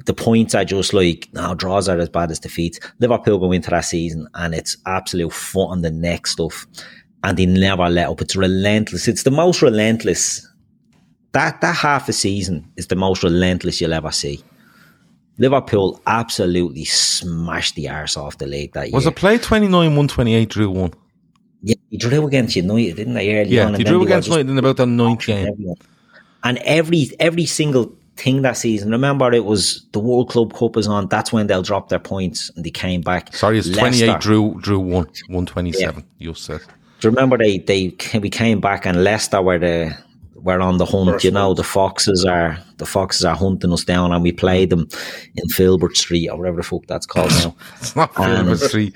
the 0.06 0.14
points 0.14 0.56
are 0.56 0.66
just 0.66 0.94
like 0.94 1.30
now 1.34 1.54
draws 1.54 1.88
are 1.88 2.00
as 2.00 2.10
bad 2.10 2.32
as 2.32 2.40
defeats. 2.40 2.80
Liverpool 3.00 3.40
go 3.40 3.52
into 3.52 3.70
that 3.70 3.82
season 3.82 4.28
and 4.34 4.54
it's 4.54 4.76
absolute 4.86 5.32
foot 5.32 5.68
on 5.68 5.82
the 5.82 5.92
neck 5.92 6.28
stuff. 6.28 6.66
And 7.24 7.38
they 7.38 7.46
never 7.46 7.88
let 7.88 8.10
up. 8.10 8.20
It's 8.20 8.36
relentless. 8.36 9.08
It's 9.08 9.24
the 9.24 9.32
most 9.32 9.62
relentless. 9.62 10.46
That 11.32 11.62
that 11.62 11.76
half 11.76 12.10
a 12.10 12.14
season 12.14 12.70
is 12.76 12.88
the 12.88 12.98
most 12.98 13.24
relentless 13.24 13.80
you'll 13.80 13.94
ever 13.94 14.12
see. 14.12 14.44
Liverpool 15.38 16.02
absolutely 16.06 16.86
smashed 16.86 17.76
the 17.76 17.90
arse 17.90 18.18
off 18.18 18.38
the 18.38 18.46
league 18.46 18.74
that 18.74 18.88
year. 18.88 18.94
Was 18.94 19.08
it 19.08 19.16
play 19.16 19.38
29 19.38 19.72
128 19.72 20.50
drew 20.50 20.70
1? 20.70 20.94
Yeah, 21.64 21.76
he 21.90 21.98
drew 21.98 22.28
against 22.28 22.56
United, 22.56 22.98
didn't 22.98 23.14
they? 23.14 23.34
Early 23.36 23.52
yeah, 23.52 23.68
on, 23.68 23.74
he 23.76 23.84
drew 23.86 24.04
against 24.04 24.28
United 24.28 24.50
in 24.50 24.58
about 24.58 24.78
the 24.78 24.86
ninth 24.86 25.26
game. 25.26 25.76
And 26.44 26.58
every 26.60 27.10
every 27.20 27.46
single 27.46 27.96
thing 28.18 28.42
that 28.42 28.58
season, 28.58 28.92
remember 28.92 29.32
it 29.34 29.46
was 29.46 29.86
the 29.94 30.00
World 30.00 30.30
Club 30.30 30.54
Cup 30.54 30.76
is 30.76 30.88
on. 30.88 31.08
That's 31.08 31.32
when 31.32 31.48
they'll 31.48 31.64
drop 31.64 31.88
their 31.88 32.00
points, 32.00 32.52
and 32.56 32.66
they 32.66 32.70
came 32.70 33.00
back. 33.00 33.34
Sorry, 33.34 33.58
it's 33.58 33.70
28 33.70 34.20
drew 34.20 34.60
drew 34.60 34.80
one 34.80 35.06
127. 35.28 35.96
Yeah. 35.96 36.04
You 36.18 36.34
said. 36.34 36.60
Do 37.00 37.10
remember 37.10 37.38
they 37.38 37.60
they 37.60 37.96
we 38.20 38.30
came 38.30 38.60
back 38.60 38.86
and 38.86 39.04
Leicester 39.04 39.42
were 39.42 39.60
the 39.60 39.98
we're 40.44 40.60
on 40.60 40.78
the 40.78 40.86
hunt. 40.86 41.10
First 41.10 41.24
you 41.24 41.32
know, 41.32 41.54
the 41.54 41.64
foxes 41.64 42.26
are 42.26 42.58
the 42.78 42.86
foxes 42.86 43.24
are 43.26 43.36
hunting 43.36 43.72
us 43.72 43.84
down, 43.84 44.12
and 44.12 44.22
we 44.22 44.32
play 44.32 44.66
them 44.66 44.88
in 45.36 45.50
Filbert 45.50 45.96
Street 45.96 46.30
or 46.30 46.38
whatever 46.38 46.58
the 46.58 46.64
fuck 46.64 46.86
that's 46.88 47.06
called 47.06 47.32
now. 47.32 47.56
it's 47.78 47.96
not 47.96 48.14
Filbert 48.14 48.60
Street. 48.60 48.96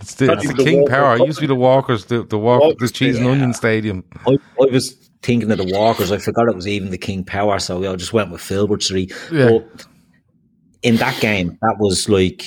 It's 0.00 0.14
the, 0.16 0.32
it's 0.32 0.48
the, 0.48 0.54
the 0.54 0.64
King 0.64 0.86
Power. 0.86 1.16
It 1.16 1.26
used 1.26 1.38
to 1.38 1.42
be 1.42 1.46
the 1.46 1.54
Walkers, 1.54 2.06
the 2.06 2.24
the 2.24 2.38
Walk, 2.38 2.78
the 2.78 2.88
Cheese 2.88 3.18
and 3.18 3.28
Onion 3.28 3.54
Stadium. 3.54 4.04
I, 4.26 4.32
I, 4.60 4.66
was 4.70 4.94
thinking 5.22 5.50
of 5.50 5.58
the 5.58 5.72
Walkers. 5.72 6.10
I 6.10 6.18
forgot 6.18 6.48
it 6.48 6.56
was 6.56 6.66
even 6.66 6.90
the 6.90 6.98
King 6.98 7.24
Power, 7.24 7.58
so 7.60 7.90
I 7.90 7.96
just 7.96 8.12
went 8.12 8.30
with 8.30 8.40
Filbert 8.40 8.82
Street. 8.82 9.12
Yeah. 9.32 9.50
But 9.50 9.86
in 10.82 10.96
that 10.96 11.20
game, 11.20 11.58
that 11.62 11.76
was 11.78 12.08
like 12.08 12.44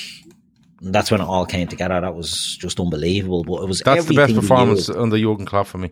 that's 0.82 1.10
when 1.10 1.20
it 1.20 1.24
all 1.24 1.46
came 1.46 1.68
together. 1.68 2.00
That 2.00 2.14
was 2.14 2.56
just 2.58 2.78
unbelievable. 2.78 3.44
But 3.44 3.62
it 3.62 3.68
was 3.68 3.80
that's 3.80 4.04
the 4.04 4.14
best 4.14 4.34
performance 4.34 4.90
under 4.90 5.18
Jurgen 5.18 5.46
Klopp 5.46 5.68
for 5.68 5.78
me. 5.78 5.90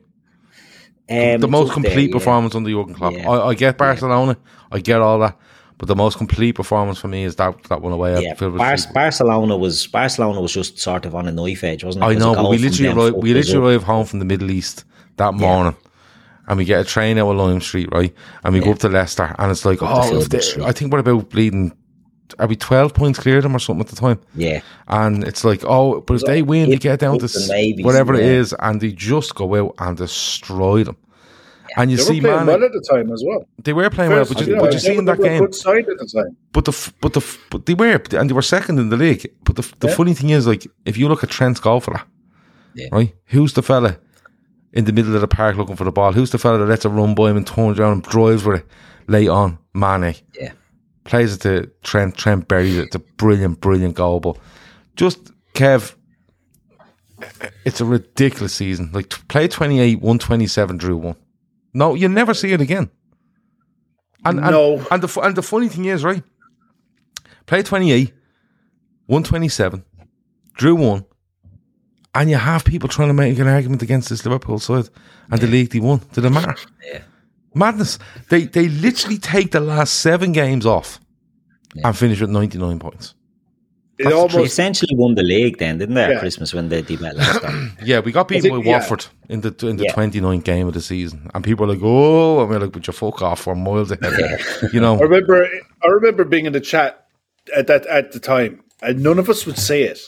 Um, 1.11 1.41
the 1.41 1.49
most 1.49 1.73
complete 1.73 2.07
there, 2.07 2.21
performance 2.21 2.55
yeah. 2.55 2.59
under 2.59 2.71
Jurgen 2.71 2.95
Klopp. 2.95 3.15
Yeah. 3.15 3.29
I, 3.29 3.49
I, 3.49 3.55
get 3.55 3.77
Barcelona, 3.77 4.37
yeah. 4.39 4.77
I 4.77 4.79
get 4.79 5.01
all 5.01 5.19
that, 5.19 5.37
but 5.77 5.89
the 5.89 5.97
most 5.97 6.19
complete 6.19 6.55
performance 6.55 7.01
for 7.01 7.09
me 7.09 7.25
is 7.25 7.35
that 7.37 7.65
that 7.65 7.83
one 7.83 7.93
away. 7.93 8.23
Yeah, 8.23 8.35
Bar- 8.35 8.77
Barcelona 8.95 9.57
was 9.57 9.89
Barcelona 9.89 10.41
was 10.41 10.53
just 10.53 10.79
sort 10.79 11.07
of 11.07 11.17
on 11.17 11.27
a 11.27 11.33
knife 11.33 11.65
edge, 11.65 11.83
wasn't 11.83 12.05
it? 12.05 12.09
I 12.09 12.15
know, 12.15 12.35
but 12.35 12.49
we 12.49 12.59
literally 12.59 12.93
arrived, 12.93 13.17
we 13.17 13.35
literally 13.35 13.75
arrived 13.75 13.85
home 13.85 14.07
from 14.07 14.21
the 14.21 14.25
Middle 14.25 14.51
East 14.51 14.85
that 15.17 15.35
morning. 15.35 15.77
And 16.47 16.59
we 16.59 16.65
get 16.65 16.81
a 16.81 16.85
train 16.85 17.17
out 17.17 17.31
of 17.31 17.37
Lime 17.37 17.61
Street, 17.61 17.89
right? 17.93 18.13
And 18.43 18.53
we 18.53 18.59
go 18.59 18.73
up 18.73 18.81
to 18.81 18.89
Leicester, 18.89 19.37
and 19.39 19.53
it's 19.53 19.65
like, 19.65 19.79
oh, 19.83 20.21
they, 20.25 20.65
I 20.65 20.73
think 20.73 20.93
we're 20.93 20.99
about 20.99 21.31
bleeding. 21.31 21.71
Are 22.39 22.47
we 22.47 22.57
twelve 22.57 22.95
points 22.95 23.19
clear 23.19 23.39
of 23.39 23.43
them 23.43 23.55
or 23.57 23.59
something 23.59 23.81
at 23.83 23.89
the 23.89 23.97
time? 23.97 24.21
Yeah. 24.35 24.61
And 24.89 25.25
it's 25.25 25.45
like, 25.45 25.63
oh, 25.65 26.01
but 26.03 26.15
if 26.15 26.23
they 26.23 26.43
win, 26.43 26.71
they 26.71 26.77
get 26.77 27.01
down 27.01 27.19
to 27.19 27.25
s- 27.25 27.49
maybes, 27.49 27.85
whatever 27.85 28.15
it 28.15 28.21
yeah. 28.25 28.31
is, 28.41 28.55
and 28.61 28.81
they 28.81 28.93
just 28.93 29.35
go 29.35 29.55
out 29.57 29.75
and 29.79 29.97
destroy 29.97 30.85
them. 30.85 30.97
And 31.77 31.91
you 31.91 31.97
They 31.99 32.03
see, 32.03 32.21
were 32.21 32.29
playing 32.31 32.37
man, 32.39 32.47
well 32.47 32.65
at 32.65 32.73
the 32.73 32.81
time 32.81 33.13
as 33.13 33.23
well. 33.25 33.45
they 33.63 33.73
were 33.73 33.89
playing 33.91 34.11
well, 34.11 34.25
but 34.25 34.41
you, 34.41 34.47
you 34.49 34.57
know, 34.57 34.63
but 34.63 34.73
you 34.73 34.81
see 34.81 34.97
in 34.97 35.05
that 35.05 35.19
they 35.19 35.23
were 35.23 35.27
a 35.27 35.29
game, 35.39 35.41
good 35.45 35.55
side 35.55 35.89
at 35.89 35.99
the 35.99 36.07
time. 36.07 36.37
but 36.53 36.65
the 36.65 36.93
but 37.01 37.13
the 37.13 37.39
but 37.51 37.67
they 37.67 37.75
were 37.75 38.01
and 38.19 38.29
they 38.29 38.35
were 38.35 38.43
second 38.43 38.79
in 38.81 38.89
the 38.89 38.97
league. 38.97 39.31
But 39.45 39.55
the 39.57 39.63
the 39.79 39.89
Yeah. 39.89 39.95
funny 39.95 40.15
thing 40.15 40.31
is, 40.31 40.47
like, 40.49 40.67
if 40.85 40.97
you 40.99 41.09
look 41.09 41.23
at 41.23 41.31
Trent's 41.31 41.61
goal 41.61 41.79
for 41.81 41.93
that, 41.95 42.07
Yeah. 42.75 42.89
right? 42.91 43.15
Who's 43.27 43.53
the 43.53 43.63
fella 43.63 43.99
in 44.73 44.85
the 44.85 44.93
middle 44.93 45.15
of 45.15 45.21
the 45.21 45.29
park 45.29 45.57
looking 45.57 45.77
for 45.77 45.85
the 45.85 45.93
ball? 45.93 46.13
Who's 46.13 46.31
the 46.31 46.39
fella 46.39 46.59
that 46.59 46.67
lets 46.67 46.85
it 46.85 46.89
run 46.89 47.15
by 47.15 47.31
him 47.31 47.37
and 47.37 47.47
turns 47.47 47.79
around 47.79 47.93
and 47.93 48.03
drives 48.03 48.45
with 48.45 48.61
it 48.63 48.67
late 49.07 49.29
on? 49.29 49.59
Mane 49.73 50.17
Yeah. 50.41 50.53
Plays 51.11 51.35
it 51.35 51.41
to 51.43 51.71
Trent. 51.83 52.17
Trent 52.17 52.47
buries 52.49 52.79
it. 52.79 52.87
It's 52.87 52.95
a 52.95 53.01
brilliant, 53.01 53.61
brilliant 53.61 53.97
goal. 53.97 54.21
But 54.21 54.39
just 54.97 55.33
Kev, 55.55 55.95
it's 57.65 57.81
a 57.81 57.85
ridiculous 57.85 58.55
season. 58.55 58.91
Like 58.93 59.09
play 59.29 59.49
twenty 59.49 59.81
eight, 59.81 60.01
one 60.01 60.19
twenty 60.19 60.47
seven, 60.47 60.77
drew 60.79 60.97
one. 60.97 61.17
No, 61.75 61.95
you 61.95 62.09
never 62.09 62.33
see 62.33 62.53
it 62.53 62.61
again. 62.61 62.91
And, 64.25 64.39
and 64.39 64.51
No. 64.51 64.87
and 64.91 65.03
the 65.03 65.21
and 65.21 65.35
the 65.37 65.43
funny 65.43 65.69
thing 65.69 65.87
is, 65.87 66.05
right? 66.05 66.23
Play 67.47 67.63
twenty 67.63 67.91
eight, 67.93 68.13
one 69.07 69.25
twenty 69.25 69.49
seven, 69.49 69.85
drew 70.55 70.77
one, 70.77 71.05
and 72.15 72.31
you 72.31 72.37
have 72.37 72.65
people 72.65 72.89
trying 72.89 73.09
to 73.09 73.15
make 73.15 73.37
an 73.39 73.49
argument 73.49 73.83
against 73.83 74.11
this 74.11 74.25
Liverpool 74.25 74.61
side 74.61 74.89
and 75.31 75.41
the 75.41 75.47
league 75.49 75.71
they 75.71 75.81
won. 75.81 76.01
Did 76.13 76.25
it 76.25 76.31
matter? 76.31 76.55
Yeah. 76.85 77.03
Madness. 77.55 77.99
They 78.29 78.45
they 78.45 78.69
literally 78.69 79.19
take 79.19 79.51
the 79.51 79.59
last 79.61 79.95
seven 79.95 80.31
games 80.31 80.65
off 80.65 81.00
and 81.85 81.97
finish 81.97 82.21
with 82.21 82.31
ninety 82.31 82.59
nine 82.59 82.79
points. 82.79 83.15
It 83.99 84.05
They 84.05 84.13
almost 84.13 84.39
essentially 84.47 84.97
won 84.97 85.15
the 85.15 85.23
league 85.23 85.59
then, 85.59 85.77
didn't 85.77 85.95
they, 85.95 86.05
at 86.05 86.21
Christmas 86.21 86.55
when 86.55 86.71
they, 86.71 86.81
they 86.81 86.97
met 86.97 87.17
time? 87.19 87.77
Yeah, 87.85 88.01
we 88.01 88.13
got 88.13 88.29
beaten 88.29 88.43
think- 88.51 88.65
by 88.65 88.71
yeah. 88.71 88.79
Watford 88.79 89.05
in 89.29 89.43
the 89.43 89.55
in 89.67 89.77
the 89.77 89.85
Yeah. 89.85 89.93
29th 89.95 90.43
game 90.45 90.67
of 90.67 90.73
the 90.75 90.81
season, 90.81 91.31
and 91.35 91.45
people 91.45 91.67
are 91.67 91.75
like, 91.75 91.83
"Oh," 91.83 92.41
and 92.41 92.49
we're 92.49 92.61
like, 92.61 92.73
"But 92.73 92.87
you 92.87 92.93
fuck 92.95 93.21
off, 93.21 93.47
we're 93.47 93.55
miles 93.55 93.91
ahead." 93.91 94.41
You 94.73 94.81
I 94.81 94.83
know, 94.83 94.97
remember 94.99 95.47
I 95.83 95.87
remember 95.89 96.25
being 96.25 96.47
in 96.47 96.53
the 96.55 96.61
chat 96.61 97.07
at 97.55 97.67
that 97.67 97.85
at 97.87 98.13
the 98.13 98.21
time, 98.21 98.63
and 98.81 99.03
none 99.03 99.19
of 99.19 99.29
us 99.29 99.45
would 99.45 99.59
say 99.59 99.83
it 99.83 100.01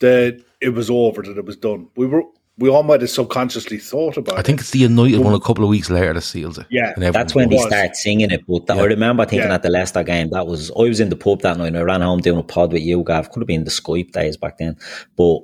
that 0.00 0.40
it 0.60 0.68
was 0.70 0.88
over, 0.88 1.22
that 1.22 1.36
it 1.36 1.44
was 1.44 1.56
done. 1.56 1.88
We 1.96 2.06
were 2.06 2.22
we 2.58 2.68
all 2.68 2.82
might 2.84 3.00
have 3.00 3.10
subconsciously 3.10 3.78
thought 3.78 4.16
about 4.16 4.38
I 4.38 4.42
think 4.42 4.60
it's 4.60 4.70
the 4.70 4.78
United 4.78 5.18
one 5.18 5.34
a 5.34 5.40
couple 5.40 5.64
of 5.64 5.70
weeks 5.70 5.90
later 5.90 6.12
that 6.12 6.20
seals 6.20 6.56
it. 6.58 6.66
Yeah, 6.70 6.92
That's 6.96 7.34
when 7.34 7.48
goes, 7.48 7.62
they 7.62 7.68
start 7.68 7.96
singing 7.96 8.30
it. 8.30 8.42
But 8.46 8.66
that, 8.66 8.78
I 8.78 8.84
remember 8.84 9.24
thinking 9.24 9.48
Yeah. 9.48 9.54
at 9.54 9.62
the 9.62 9.70
Leicester 9.70 10.04
game, 10.04 10.30
that 10.30 10.46
was, 10.46 10.70
I 10.72 10.82
was 10.82 11.00
in 11.00 11.08
the 11.08 11.16
pub 11.16 11.40
that 11.42 11.58
night 11.58 11.68
and 11.68 11.78
I 11.78 11.82
ran 11.82 12.00
home 12.00 12.20
doing 12.20 12.38
a 12.38 12.44
pod 12.44 12.72
with 12.72 12.82
you, 12.82 13.02
Gav. 13.02 13.30
Could 13.30 13.40
have 13.40 13.48
been 13.48 13.64
the 13.64 13.70
Skype 13.70 14.12
days 14.12 14.36
back 14.36 14.58
then. 14.58 14.76
But 15.16 15.40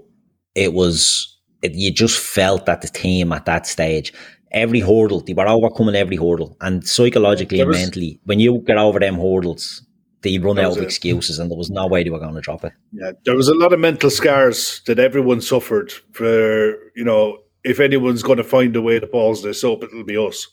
it 0.54 0.72
was, 0.72 1.36
it, 1.62 1.72
you 1.74 1.90
just 1.90 2.18
felt 2.18 2.66
that 2.66 2.82
the 2.82 2.88
team 2.88 3.32
at 3.32 3.44
that 3.46 3.66
stage, 3.66 4.12
every 4.52 4.80
hurdle, 4.80 5.20
they 5.20 5.34
were 5.34 5.48
overcoming 5.48 5.96
every 5.96 6.16
hurdle. 6.16 6.56
And 6.60 6.86
psychologically 6.86 7.58
There 7.58 7.66
and 7.70 7.76
mentally, 7.76 8.20
when 8.24 8.38
you 8.38 8.58
get 8.66 8.78
over 8.78 9.00
them 9.00 9.16
hurdles, 9.16 9.84
they 10.22 10.38
run 10.38 10.58
out 10.58 10.76
of 10.76 10.82
excuses 10.82 11.38
and 11.38 11.50
there 11.50 11.58
was 11.58 11.70
no 11.70 11.86
way 11.86 12.04
they 12.04 12.10
were 12.10 12.18
going 12.18 12.34
to 12.34 12.40
drop 12.40 12.64
it. 12.64 12.72
Yeah, 12.92 13.12
there 13.24 13.36
was 13.36 13.48
a 13.48 13.54
lot 13.54 13.72
of 13.72 13.80
mental 13.80 14.10
scars 14.10 14.82
that 14.86 14.98
everyone 14.98 15.40
suffered 15.40 15.92
for, 16.12 16.72
you 16.94 17.04
know, 17.04 17.38
if 17.64 17.80
anyone's 17.80 18.22
going 18.22 18.38
to 18.38 18.44
find 18.44 18.74
a 18.76 18.82
way 18.82 19.00
to 19.00 19.06
balls 19.06 19.42
this 19.42 19.64
up, 19.64 19.82
it'll 19.82 20.04
be 20.04 20.16
us. 20.16 20.46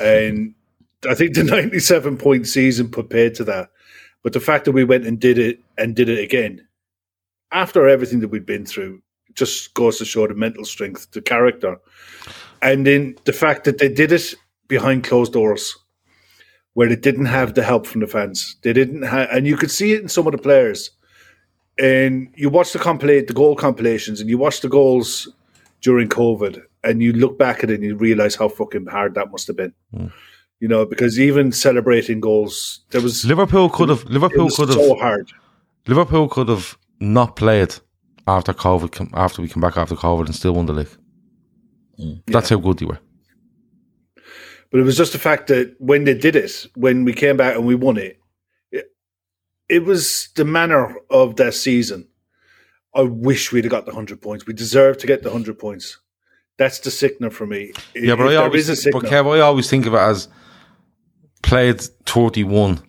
And 0.00 0.54
I 1.08 1.14
think 1.14 1.34
the 1.34 1.44
97 1.44 2.16
point 2.16 2.46
season 2.46 2.90
prepared 2.90 3.34
to 3.36 3.44
that. 3.44 3.70
But 4.22 4.32
the 4.32 4.40
fact 4.40 4.64
that 4.64 4.72
we 4.72 4.84
went 4.84 5.06
and 5.06 5.20
did 5.20 5.38
it 5.38 5.60
and 5.76 5.94
did 5.94 6.08
it 6.08 6.18
again 6.18 6.66
after 7.52 7.88
everything 7.88 8.20
that 8.20 8.28
we'd 8.28 8.46
been 8.46 8.66
through 8.66 9.02
just 9.34 9.74
goes 9.74 9.98
to 9.98 10.04
show 10.04 10.26
the 10.26 10.34
mental 10.34 10.64
strength, 10.64 11.10
the 11.12 11.20
character. 11.20 11.76
And 12.62 12.86
then 12.86 13.16
the 13.24 13.32
fact 13.32 13.64
that 13.64 13.78
they 13.78 13.88
did 13.88 14.12
it 14.12 14.34
behind 14.68 15.04
closed 15.04 15.32
doors 15.32 15.76
where 16.74 16.88
they 16.88 16.96
didn't 16.96 17.26
have 17.26 17.54
the 17.54 17.62
help 17.62 17.86
from 17.86 18.02
the 18.02 18.06
fans. 18.06 18.56
They 18.62 18.72
didn't 18.72 19.02
have, 19.02 19.28
and 19.30 19.46
you 19.46 19.56
could 19.56 19.70
see 19.70 19.92
it 19.92 20.02
in 20.02 20.08
some 20.08 20.26
of 20.26 20.32
the 20.32 20.38
players 20.38 20.90
and 21.78 22.32
you 22.36 22.48
watch 22.48 22.72
the 22.72 22.78
compilate 22.78 23.26
the 23.26 23.32
goal 23.32 23.56
compilations 23.56 24.20
and 24.20 24.30
you 24.30 24.38
watch 24.38 24.60
the 24.60 24.68
goals 24.68 25.28
during 25.80 26.08
COVID 26.08 26.62
and 26.82 27.02
you 27.02 27.12
look 27.12 27.38
back 27.38 27.64
at 27.64 27.70
it 27.70 27.74
and 27.74 27.84
you 27.84 27.96
realize 27.96 28.34
how 28.36 28.48
fucking 28.48 28.86
hard 28.86 29.14
that 29.14 29.30
must 29.30 29.46
have 29.48 29.56
been. 29.56 29.72
Hmm. 29.92 30.06
You 30.60 30.68
know, 30.68 30.86
because 30.86 31.18
even 31.18 31.52
celebrating 31.52 32.20
goals, 32.20 32.80
there 32.90 33.00
was 33.00 33.24
Liverpool 33.24 33.68
could 33.68 33.88
have 33.88 34.04
Liverpool 34.04 34.48
could 34.48 34.68
have 34.68 34.78
so 34.78 34.94
hard. 34.94 35.30
Liverpool 35.86 36.28
could 36.28 36.48
have 36.48 36.78
not 37.00 37.36
played 37.36 37.74
after 38.26 38.54
COVID 38.54 39.10
after 39.12 39.42
we 39.42 39.48
come 39.48 39.60
back 39.60 39.76
after 39.76 39.94
COVID 39.94 40.26
and 40.26 40.34
still 40.34 40.54
won 40.54 40.66
the 40.66 40.72
league. 40.72 40.96
Hmm. 41.96 42.14
That's 42.26 42.48
how 42.48 42.56
good 42.56 42.78
they 42.78 42.86
were. 42.86 43.00
But 44.74 44.80
it 44.80 44.86
was 44.86 44.96
just 44.96 45.12
the 45.12 45.20
fact 45.20 45.46
that 45.46 45.76
when 45.78 46.02
they 46.02 46.14
did 46.14 46.34
it, 46.34 46.66
when 46.74 47.04
we 47.04 47.12
came 47.12 47.36
back 47.36 47.54
and 47.54 47.64
we 47.64 47.76
won 47.76 47.96
it, 47.96 48.18
it, 48.72 48.86
it 49.68 49.84
was 49.84 50.30
the 50.34 50.44
manner 50.44 50.96
of 51.10 51.36
that 51.36 51.54
season. 51.54 52.08
I 52.92 53.02
wish 53.02 53.52
we'd 53.52 53.62
have 53.62 53.70
got 53.70 53.86
the 53.86 53.92
hundred 53.94 54.20
points. 54.20 54.48
We 54.48 54.52
deserve 54.52 54.98
to 54.98 55.06
get 55.06 55.22
the 55.22 55.30
hundred 55.30 55.60
points. 55.60 55.98
That's 56.58 56.80
the 56.80 56.90
sickener 56.90 57.30
for 57.30 57.46
me. 57.46 57.70
Yeah, 57.94 58.16
but 58.16 58.26
I 58.26 58.34
always, 58.34 58.68
is 58.68 58.84
a 58.84 58.90
but. 58.90 59.04
Kev, 59.04 59.32
I 59.36 59.38
always 59.42 59.70
think 59.70 59.86
of 59.86 59.94
it 59.94 59.98
as 59.98 60.26
played 61.44 61.80
31, 62.06 62.82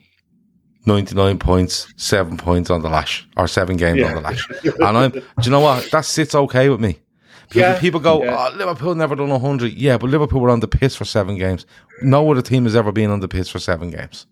99 0.87 1.37
points, 1.37 1.93
seven 1.97 2.35
points 2.35 2.71
on 2.71 2.81
the 2.81 2.89
lash, 2.89 3.27
or 3.37 3.47
seven 3.47 3.77
games 3.77 3.99
Yeah. 3.99 4.07
on 4.07 4.15
the 4.15 4.21
lash. 4.21 4.49
And 4.63 4.97
I'm, 4.97 5.11
do 5.11 5.21
you 5.43 5.51
know 5.51 5.59
what? 5.59 5.91
That 5.91 6.05
sits 6.05 6.33
okay 6.33 6.67
with 6.69 6.79
me. 6.79 6.97
Because 7.47 7.59
Yeah, 7.61 7.79
people 7.79 7.99
go, 7.99 8.23
yeah. 8.23 8.49
oh, 8.51 8.55
Liverpool 8.57 8.95
never 8.95 9.15
done 9.15 9.29
100. 9.29 9.73
Yeah, 9.73 9.97
but 9.97 10.09
Liverpool 10.09 10.41
were 10.41 10.49
on 10.49 10.59
the 10.59 10.67
piss 10.67 10.95
for 10.95 11.05
seven 11.05 11.37
games. 11.37 11.65
No 12.01 12.29
other 12.31 12.41
team 12.41 12.63
has 12.65 12.75
ever 12.75 12.91
been 12.91 13.09
on 13.11 13.19
the 13.19 13.27
piss 13.27 13.49
for 13.49 13.59
seven 13.59 13.89
games. 13.91 14.25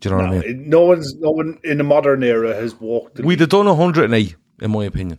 Do 0.00 0.08
you 0.08 0.14
know 0.16 0.22
what 0.22 0.32
I 0.44 0.46
mean? 0.46 0.68
no 0.68 0.82
one's 0.82 1.14
no 1.16 1.30
one 1.30 1.58
in 1.64 1.78
the 1.78 1.84
modern 1.84 2.22
era 2.22 2.54
has 2.54 2.74
walked. 2.78 3.18
We'd 3.20 3.40
have 3.40 3.48
done 3.48 3.66
108, 3.66 4.36
in 4.60 4.70
my 4.70 4.84
opinion. 4.84 5.18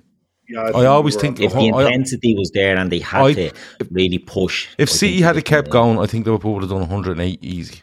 Yeah, 0.49 0.61
I 0.73 0.85
always 0.85 1.15
we're- 1.15 1.21
think 1.23 1.41
If 1.41 1.53
the 1.53 1.71
I- 1.71 1.83
intensity 1.87 2.35
was 2.37 2.51
there 2.53 2.77
and 2.77 2.91
they 2.91 2.99
had 2.99 3.21
I- 3.21 3.33
to 3.33 3.51
really 3.91 4.17
push. 4.19 4.67
If 4.77 4.89
I 4.89 4.93
City 4.93 5.21
had 5.21 5.35
kept 5.45 5.67
could, 5.67 5.71
going, 5.71 5.99
I 5.99 6.05
think 6.05 6.25
Liverpool 6.25 6.53
would 6.53 6.63
have 6.63 6.69
done 6.69 6.81
108 6.81 7.43
easy. 7.43 7.81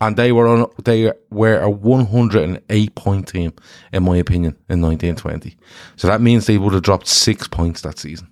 And 0.00 0.16
they 0.16 0.30
were 0.32 0.46
on 0.46 0.66
they 0.84 1.10
were 1.30 1.58
a 1.58 1.70
108 1.70 2.94
point 2.94 3.26
team, 3.28 3.52
in 3.92 4.02
my 4.02 4.16
opinion, 4.18 4.56
in 4.68 4.80
1920. 4.82 5.56
So 5.96 6.06
that 6.08 6.20
means 6.20 6.46
they 6.46 6.58
would 6.58 6.74
have 6.74 6.82
dropped 6.82 7.06
six 7.08 7.48
points 7.48 7.80
that 7.82 7.98
season. 7.98 8.28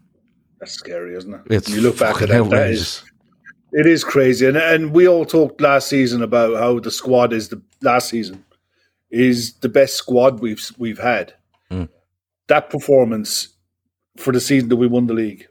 That's 0.63 0.75
scary, 0.75 1.17
isn't 1.17 1.35
it? 1.35 1.41
It's 1.47 1.69
you 1.69 1.81
look 1.81 1.99
back 1.99 2.23
at 2.23 2.29
that, 2.29 2.49
that 2.51 2.71
is 2.71 3.03
it 3.73 3.85
is 3.85 4.05
crazy, 4.05 4.47
and 4.47 4.57
and 4.57 4.93
we 4.93 5.09
all 5.09 5.25
talked 5.25 5.61
last 5.61 5.89
season 5.89 6.23
about 6.23 6.57
how 6.57 6.79
the 6.79 6.93
squad 6.93 7.33
is 7.33 7.49
the 7.49 7.61
last 7.81 8.11
season 8.11 8.45
is 9.11 9.55
the 9.55 9.69
best 9.69 9.97
squad 9.97 10.39
we've 10.39 10.65
we've 10.79 11.01
had. 11.01 11.35
Mm. 11.69 11.89
That 12.47 12.71
performance 12.71 13.49
for 14.19 14.33
the 14.33 14.39
season 14.41 14.69
that 14.69 14.77
we 14.77 14.87
won 14.87 15.09
the 15.09 15.15
league, 15.15 15.49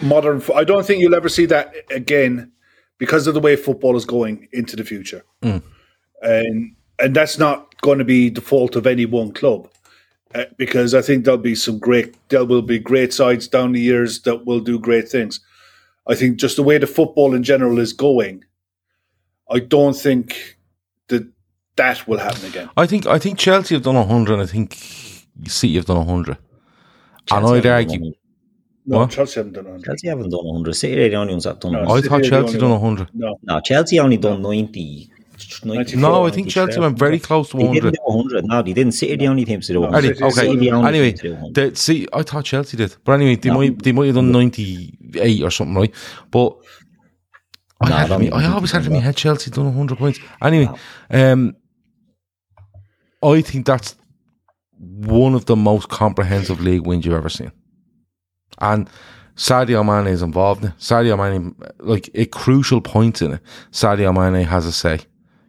modern. 0.00 0.42
I 0.52 0.64
don't 0.64 0.84
think 0.84 1.00
you'll 1.00 1.14
ever 1.14 1.28
see 1.28 1.46
that 1.46 1.72
again 1.92 2.50
because 2.98 3.28
of 3.28 3.34
the 3.34 3.40
way 3.40 3.54
football 3.54 3.96
is 3.96 4.04
going 4.04 4.48
into 4.52 4.74
the 4.74 4.82
future, 4.82 5.22
Mm. 5.42 5.62
and 6.22 6.74
and 6.98 7.14
that's 7.14 7.38
not 7.38 7.80
going 7.82 7.98
to 7.98 8.04
be 8.04 8.30
the 8.30 8.40
fault 8.40 8.74
of 8.74 8.84
any 8.84 9.06
one 9.06 9.30
club 9.30 9.70
uh, 10.34 10.44
because 10.56 10.94
I 10.94 11.02
think 11.02 11.24
there'll 11.24 11.38
be 11.38 11.54
some 11.54 11.78
great, 11.78 12.14
there 12.28 12.44
will 12.44 12.62
be 12.62 12.78
great 12.78 13.12
sides 13.12 13.48
down 13.48 13.72
the 13.72 13.80
years 13.80 14.20
that 14.22 14.44
will 14.46 14.60
do 14.60 14.78
great 14.78 15.08
things. 15.08 15.40
I 16.06 16.14
think 16.14 16.38
just 16.38 16.56
the 16.56 16.62
way 16.62 16.78
the 16.78 16.86
football 16.86 17.34
in 17.34 17.42
general 17.42 17.78
is 17.78 17.92
going, 17.92 18.44
I 19.50 19.58
don't 19.60 19.94
think 19.96 20.56
that 21.08 21.30
that 21.76 22.06
will 22.08 22.18
happen 22.18 22.44
again. 22.46 22.70
I 22.76 22.86
think 22.86 23.06
I 23.06 23.18
think 23.18 23.38
Chelsea 23.38 23.74
have 23.74 23.84
done 23.84 23.94
100 23.94 24.32
and 24.34 24.42
I 24.42 24.46
think 24.46 24.74
City 25.46 25.76
have 25.76 25.86
done 25.86 25.98
100. 25.98 26.36
and 27.30 27.46
I'd 27.46 27.64
haven't 27.64 27.70
argue, 27.70 27.98
done 28.00 28.12
No, 28.86 28.98
What? 28.98 29.10
Chelsea 29.10 29.40
haven't 29.40 29.52
done 29.52 29.64
100. 29.64 29.84
Chelsea 29.86 30.08
haven't 30.08 30.30
done 30.30 30.44
100. 30.46 30.74
City 30.74 30.98
are 31.02 31.08
the 31.10 31.16
only 31.16 31.32
ones 31.34 31.44
that 31.44 31.60
done 31.60 31.72
No, 31.72 31.78
100. 31.84 32.04
I 32.04 32.08
thought 32.08 32.24
Chelsea 32.24 32.46
only 32.46 32.60
done 32.60 32.70
one. 32.70 32.80
100. 32.80 33.10
No, 33.14 33.38
No, 33.42 33.60
Chelsea 33.60 34.00
only 34.00 34.16
done 34.16 34.42
90. 34.42 35.12
94, 35.64 36.00
No, 36.00 36.26
I 36.26 36.30
think 36.30 36.46
93. 36.46 36.50
Chelsea 36.52 36.80
went 36.80 36.98
very 36.98 37.18
close 37.18 37.50
to 37.50 37.56
They 37.56 37.62
didn't 37.72 37.96
100. 38.04 38.44
100. 38.44 38.44
No, 38.46 38.62
they 38.62 38.72
didn't. 38.72 38.92
City 38.92 39.14
are 39.14 39.16
the 39.16 39.26
only 39.28 39.44
teams 39.44 39.66
to 39.68 39.72
do 39.74 39.78
Are 39.84 39.90
100. 39.90 40.16
they? 40.18 40.24
Okay. 40.24 40.30
City 40.34 40.56
the 40.56 40.70
only 40.72 40.88
Anyway, 40.88 41.08
teams 41.12 41.20
to 41.20 41.28
do 41.28 41.32
100. 41.34 41.54
the, 41.72 41.76
see, 41.76 42.06
I 42.12 42.22
thought 42.22 42.44
Chelsea 42.44 42.76
did, 42.76 42.96
but 43.04 43.12
anyway, 43.12 43.36
they 43.36 43.48
No. 43.50 43.54
might 43.58 43.82
they 43.82 43.92
might 43.92 44.06
have 44.06 44.14
done 44.16 44.30
ninety 44.32 44.98
eight 45.14 45.42
or 45.42 45.50
something, 45.50 45.74
right? 45.74 45.94
But 46.30 46.56
I, 47.80 47.88
No, 47.88 47.96
had 47.96 48.12
I 48.12 48.18
me- 48.18 48.30
I 48.30 48.44
always 48.52 48.72
had 48.72 48.84
in 48.86 48.92
my 48.92 48.98
head 48.98 49.16
Chelsea 49.16 49.50
done 49.50 49.72
hundred 49.72 49.98
points. 49.98 50.18
Anyway, 50.42 50.70
um, 51.10 51.54
I 53.22 53.40
think 53.42 53.66
that's 53.66 53.96
one 54.78 55.34
of 55.34 55.46
the 55.46 55.56
most 55.56 55.88
comprehensive 55.88 56.60
league 56.60 56.86
wins 56.86 57.04
you've 57.04 57.14
ever 57.14 57.28
seen, 57.28 57.50
and 58.58 58.88
Sadio 59.36 59.84
Mane 59.86 60.12
is 60.12 60.22
involved 60.22 60.64
in 60.64 60.70
it. 60.70 60.78
Sadio 60.78 61.16
Mane, 61.16 61.54
like 61.78 62.10
a 62.14 62.26
crucial 62.26 62.80
point 62.80 63.22
in 63.22 63.34
it, 63.34 63.40
Sadio 63.72 64.12
Mane 64.12 64.44
has 64.44 64.66
a 64.66 64.72
say. 64.72 64.98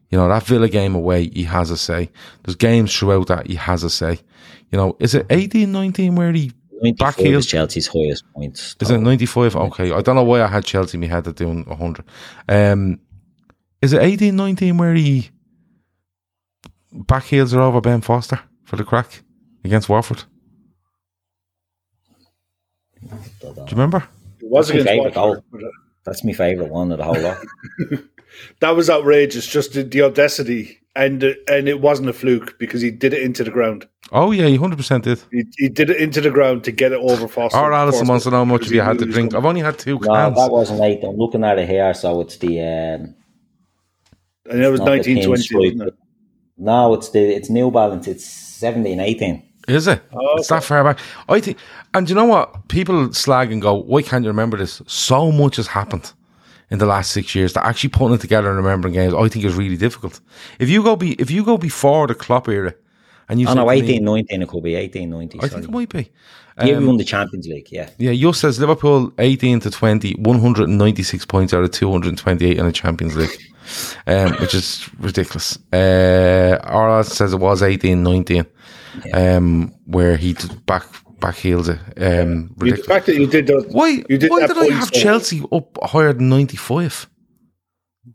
You 0.09 0.17
know, 0.17 0.27
that 0.27 0.43
Villa 0.43 0.67
game 0.69 0.95
away, 0.95 1.29
he 1.29 1.43
has 1.43 1.69
a 1.69 1.77
say. 1.77 2.09
There's 2.43 2.55
games 2.55 2.95
throughout 2.95 3.27
that 3.27 3.47
he 3.47 3.55
has 3.55 3.83
a 3.83 3.89
say. 3.89 4.19
You 4.71 4.77
know, 4.77 4.97
is 4.99 5.13
it 5.15 5.27
18, 5.29 5.71
19 5.71 6.15
where 6.15 6.31
he 6.31 6.51
back 6.97 7.17
94 7.17 7.41
Chelsea's 7.41 7.87
highest 7.87 8.23
points. 8.33 8.75
Is 8.79 8.89
it 8.89 8.99
95? 8.99 9.55
Okay. 9.55 9.91
I 9.91 10.01
don't 10.01 10.15
know 10.15 10.23
why 10.23 10.41
I 10.41 10.47
had 10.47 10.65
Chelsea 10.65 10.95
in 10.97 11.01
my 11.01 11.07
head 11.07 11.27
at 11.27 11.35
doing 11.35 11.63
100. 11.65 12.05
Um, 12.47 12.99
is 13.81 13.93
it 13.93 14.01
18, 14.01 14.35
19 14.35 14.77
where 14.77 14.93
he 14.93 15.29
back 16.91 17.25
heels 17.25 17.53
are 17.53 17.61
over 17.61 17.81
Ben 17.81 18.01
Foster 18.01 18.39
for 18.63 18.75
the 18.75 18.83
crack 18.83 19.23
against 19.63 19.89
Watford? 19.89 20.23
Do 23.01 23.15
you 23.47 23.65
remember? 23.71 24.07
It 24.39 24.49
was 24.49 24.67
That's 24.67 24.75
my 24.75 24.81
against 24.81 24.89
favourite 24.89 25.15
Watford. 25.15 25.61
goal. 25.61 25.71
That's 26.05 26.23
my 26.23 26.33
favourite 26.33 26.71
one 26.71 26.91
of 26.91 26.97
the 26.97 27.03
whole 27.03 27.19
lot. 27.19 27.37
That 28.61 28.75
was 28.75 28.89
outrageous. 28.89 29.45
Just 29.47 29.73
the, 29.73 29.83
the 29.83 30.01
audacity, 30.01 30.79
and 30.95 31.23
uh, 31.23 31.33
and 31.47 31.67
it 31.67 31.81
wasn't 31.81 32.09
a 32.09 32.13
fluke 32.13 32.57
because 32.59 32.81
he 32.81 32.91
did 32.91 33.13
it 33.13 33.21
into 33.21 33.43
the 33.43 33.51
ground. 33.51 33.87
Oh, 34.11 34.31
yeah, 34.31 34.47
he 34.47 34.57
100% 34.57 35.03
did. 35.03 35.21
He, 35.31 35.43
he 35.57 35.69
did 35.69 35.91
it 35.91 35.97
into 35.97 36.19
the 36.19 36.31
ground 36.31 36.63
to 36.63 36.71
get 36.71 36.91
it 36.91 36.99
over 36.99 37.27
Foster. 37.27 37.59
Or 37.59 37.71
Alison 37.71 37.99
Foster- 38.07 38.09
wants 38.11 38.23
to 38.25 38.31
know 38.31 38.37
how 38.37 38.45
much 38.45 38.61
because 38.61 38.71
have 38.71 38.75
you 38.75 38.81
had 38.81 38.97
to 38.99 39.05
drink. 39.05 39.35
I've 39.35 39.45
only 39.45 39.61
had 39.61 39.77
two 39.77 39.99
No, 39.99 40.13
cans. 40.13 40.35
that 40.35 40.49
wasn't 40.51 40.81
eight. 40.81 41.03
I'm 41.03 41.15
looking 41.15 41.43
at 41.43 41.59
it 41.59 41.69
here, 41.69 41.93
so 41.93 42.19
it's 42.21 42.37
the 42.37 42.59
um, 42.59 43.15
And 44.49 44.63
it 44.63 44.69
was 44.71 44.81
nineteen 44.81 45.23
twenty, 45.23 45.43
pinstripe. 45.43 45.73
wasn't 45.75 45.81
it? 45.89 45.93
No, 46.57 46.93
it's 46.95 47.09
the 47.09 47.19
it's 47.19 47.49
New 47.49 47.69
Balance. 47.71 48.07
It's 48.07 48.25
17, 48.25 48.99
18. 48.99 49.43
Is 49.69 49.87
it? 49.87 50.01
Oh, 50.11 50.35
It's 50.37 50.47
that 50.49 50.63
far 50.63 50.83
back. 50.83 50.99
I 51.29 51.39
think, 51.39 51.57
and 51.93 52.09
you 52.09 52.15
know 52.15 52.25
what? 52.25 52.67
People 52.67 53.13
slag 53.13 53.51
and 53.51 53.61
go, 53.61 53.75
why 53.75 54.01
can't 54.01 54.23
you 54.25 54.29
remember 54.29 54.57
this? 54.57 54.81
So 54.87 55.31
much 55.31 55.55
has 55.57 55.67
happened 55.67 56.11
in 56.69 56.79
the 56.79 56.85
last 56.85 57.11
six 57.11 57.33
years 57.35 57.53
that 57.53 57.65
actually 57.65 57.89
putting 57.89 58.15
it 58.15 58.21
together 58.21 58.47
and 58.49 58.57
remembering 58.57 58.93
games, 58.93 59.13
I 59.13 59.27
think 59.27 59.45
is 59.45 59.55
really 59.55 59.77
difficult. 59.77 60.19
If 60.59 60.69
you 60.69 60.83
go 60.83 60.95
be, 60.95 61.13
if 61.13 61.31
you 61.31 61.43
go 61.43 61.57
before 61.57 62.07
the 62.07 62.15
Klopp 62.15 62.47
era, 62.47 62.73
and 63.27 63.39
you 63.39 63.47
Oh 63.47 63.53
no, 63.53 63.69
18, 63.69 64.03
19 64.03 64.41
it 64.41 64.47
could 64.49 64.63
be 64.63 64.75
18, 64.75 65.09
19. 65.09 65.41
I 65.43 65.47
think 65.47 65.63
it 65.65 65.71
might 65.71 65.89
be. 65.89 66.11
Yeah, 66.57 66.65
we 66.65 66.73
Um, 66.73 66.87
won 66.87 66.97
the 66.97 67.03
Champions 67.05 67.47
League, 67.47 67.69
yeah. 67.71 67.89
yeah, 67.97 68.11
Just 68.11 68.41
says 68.41 68.59
Liverpool 68.59 69.13
18 69.17 69.61
to 69.61 69.71
20, 69.71 70.15
196 70.15 71.25
points 71.25 71.53
out 71.53 71.63
of 71.63 71.71
228 71.71 72.57
in 72.57 72.65
the 72.65 72.71
Champions 72.71 73.15
League, 73.15 73.39
um, 74.07 74.33
which 74.33 74.53
is 74.53 74.89
ridiculous. 74.99 75.57
Uh, 75.71 77.03
says 77.03 77.33
it 77.33 77.39
was 77.39 77.61
18 77.63 78.03
19, 78.03 78.45
um, 79.13 79.73
where 79.85 80.17
he 80.17 80.35
back 80.65 80.83
back 81.19 81.35
heels 81.35 81.69
it. 81.69 81.79
Um, 81.97 82.55
You, 82.63 82.75
the 82.75 82.83
fact 82.83 83.05
that 83.07 83.15
you 83.15 83.27
did 83.27 83.47
that. 83.47 83.67
Why, 83.71 84.03
You 84.09 84.17
did 84.17 84.29
why 84.29 84.41
that 84.41 84.47
did 84.55 84.57
I 84.71 84.75
have 84.75 84.89
so- 84.93 84.99
Chelsea 84.99 85.43
up 85.51 85.77
higher 85.83 86.13
than 86.13 86.29
95? 86.29 87.09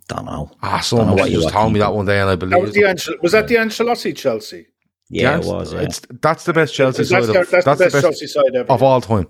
Don't 0.08 0.24
know. 0.26 0.50
Ah, 0.62 0.66
Don't 0.68 0.76
know 0.76 0.80
someone 0.82 1.16
what 1.16 1.30
you 1.30 1.36
just 1.36 1.46
lot 1.54 1.60
told 1.60 1.72
me 1.72 1.78
that 1.80 1.94
one 1.94 2.06
day 2.06 2.20
and 2.20 2.28
I 2.28 2.32
That 2.32 2.38
believe 2.38 2.62
was, 2.62 2.72
the 2.74 2.82
Ancel- 2.82 3.22
was 3.22 3.32
that 3.32 3.48
the 3.48 3.54
Ancelotti 3.56 4.14
Chelsea? 4.16 4.66
Yeah, 5.10 5.38
it 5.38 5.44
was. 5.44 5.72
Yeah. 5.72 5.80
It's, 5.80 6.00
that's 6.20 6.44
the 6.44 6.52
best 6.52 6.74
Chelsea 6.74 6.98
That's, 7.04 7.10
side. 7.10 7.22
the, 7.24 7.40
Of, 7.40 7.50
that's, 7.50 7.64
the 7.64 7.76
best 7.90 8.00
Chelsea 8.00 8.26
side 8.26 8.54
ever. 8.54 8.70
of 8.72 8.82
all 8.82 9.00
time. 9.00 9.28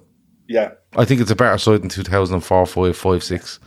yeah. 0.49 0.73
I 0.97 1.05
think 1.05 1.21
it's 1.21 1.31
a 1.31 1.37
better 1.37 1.59
side 1.59 1.83
than 1.83 1.89
2004, 1.89 2.67
5, 2.67 2.97
5, 2.97 3.23
6. 3.25 3.61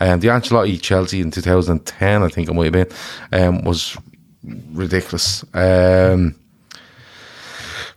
And 0.00 0.20
the 0.20 0.28
Ancelotti 0.28 0.80
Chelsea 0.80 1.20
in 1.20 1.30
2010, 1.30 2.22
I 2.22 2.28
think 2.28 2.48
it 2.48 2.52
might 2.52 2.64
have 2.64 2.72
been, 2.72 2.88
um, 3.32 3.64
was 3.64 3.96
ridiculous. 4.72 5.44
Um, 5.54 6.34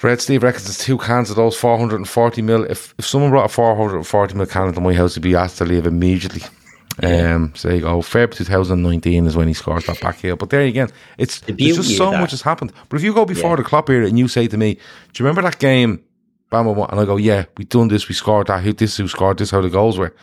Red 0.03 0.21
Steve 0.21 0.43
reckons 0.43 0.65
there's 0.65 0.77
two 0.77 0.97
cans 0.97 1.29
of 1.29 1.35
those 1.35 1.55
440 1.57 2.41
mil. 2.41 2.63
If, 2.65 2.93
if 2.97 3.05
someone 3.05 3.31
brought 3.31 3.45
a 3.45 3.53
440 3.53 4.35
mil 4.35 4.45
can 4.45 4.67
into 4.67 4.81
my 4.81 4.93
house, 4.93 5.15
he'd 5.15 5.21
be 5.23 5.35
asked 5.35 5.57
to 5.57 5.65
leave 5.65 5.85
immediately. 5.87 6.41
Um, 7.03 7.53
so 7.55 7.69
you 7.69 7.81
go. 7.81 7.99
Feb 8.01 8.33
2019 8.33 9.27
is 9.27 9.35
when 9.35 9.47
he 9.47 9.53
scores 9.53 9.85
that 9.85 9.99
back 10.01 10.17
heel. 10.17 10.35
But 10.35 10.49
there 10.49 10.61
again, 10.61 10.89
it's 11.17 11.41
beauty 11.41 11.73
just 11.73 11.95
so 11.97 12.11
much 12.11 12.31
has 12.31 12.41
happened. 12.41 12.73
But 12.89 12.97
if 12.97 13.03
you 13.03 13.13
go 13.13 13.25
before 13.25 13.51
Yeah. 13.51 13.55
the 13.57 13.63
Klopp 13.63 13.89
era 13.89 14.07
and 14.07 14.17
you 14.17 14.27
say 14.27 14.47
to 14.47 14.57
me, 14.57 14.75
"Do 14.75 14.79
you 15.23 15.25
remember 15.25 15.43
that 15.43 15.59
game?" 15.59 16.01
Won, 16.51 16.67
and 16.89 16.99
I 16.99 17.05
go, 17.05 17.17
"Yeah, 17.17 17.45
we've 17.57 17.69
done 17.69 17.89
this. 17.89 18.07
We 18.09 18.15
scored 18.15 18.47
that. 18.47 18.63
Who 18.63 18.73
this? 18.73 18.97
Who 18.97 19.07
scored 19.07 19.37
this? 19.37 19.51
How 19.51 19.61
the 19.61 19.69
goals 19.69 19.97
were." 19.99 20.15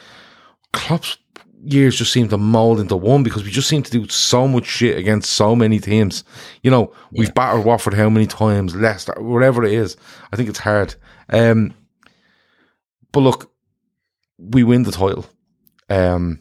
Klopp's 0.72 1.16
years 1.64 1.96
just 1.96 2.12
seem 2.12 2.28
to 2.28 2.38
mold 2.38 2.80
into 2.80 2.96
one 2.96 3.22
because 3.22 3.44
we 3.44 3.50
just 3.50 3.68
seem 3.68 3.82
to 3.82 3.90
do 3.90 4.08
so 4.08 4.46
much 4.46 4.66
shit 4.66 4.98
against 4.98 5.32
so 5.32 5.56
many 5.56 5.78
teams. 5.80 6.24
You 6.62 6.70
know, 6.70 6.92
we've 7.10 7.34
battered 7.34 7.64
Watford 7.64 7.94
how 7.94 8.08
many 8.08 8.26
times, 8.26 8.74
Leicester, 8.74 9.14
whatever 9.18 9.64
it 9.64 9.72
is. 9.72 9.96
I 10.32 10.36
think 10.36 10.48
it's 10.48 10.58
hard. 10.58 10.94
Um, 11.30 11.74
but 13.12 13.20
look, 13.20 13.52
we 14.38 14.64
win 14.64 14.82
the 14.82 14.92
title. 14.92 15.26
Um, 15.88 16.40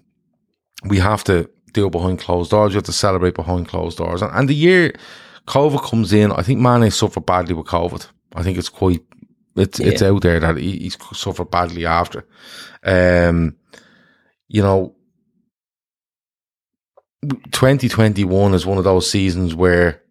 we 0.86 1.00
have 1.00 1.24
to 1.26 1.50
do 1.74 1.88
it 1.88 1.92
behind 1.92 2.20
closed 2.20 2.52
doors. 2.52 2.74
You 2.74 2.78
have 2.78 2.86
to 2.86 2.94
celebrate 2.94 3.36
behind 3.36 3.68
closed 3.68 3.98
doors. 3.98 4.22
And, 4.22 4.32
and 4.34 4.50
the 4.50 4.56
year 4.56 4.94
COVID 5.48 5.84
comes 5.84 6.14
in, 6.14 6.32
I 6.32 6.42
think 6.42 6.60
Mane 6.60 6.92
suffered 6.92 7.26
badly 7.26 7.54
with 7.54 7.68
COVID. 7.68 8.08
I 8.36 8.44
think 8.44 8.58
it's 8.58 8.70
quite, 8.70 9.02
it's 9.56 9.80
it's 9.80 10.02
out 10.02 10.22
there 10.22 10.40
that 10.40 10.58
he, 10.58 10.80
he's 10.80 10.98
suffered 11.14 11.52
badly 11.52 11.86
after. 11.86 12.26
Um, 12.84 13.56
you 14.48 14.62
know, 14.62 14.96
2021 17.30 18.54
is 18.54 18.66
one 18.66 18.78
of 18.78 18.84
those 18.84 19.10
seasons 19.10 19.56
where 19.56 20.02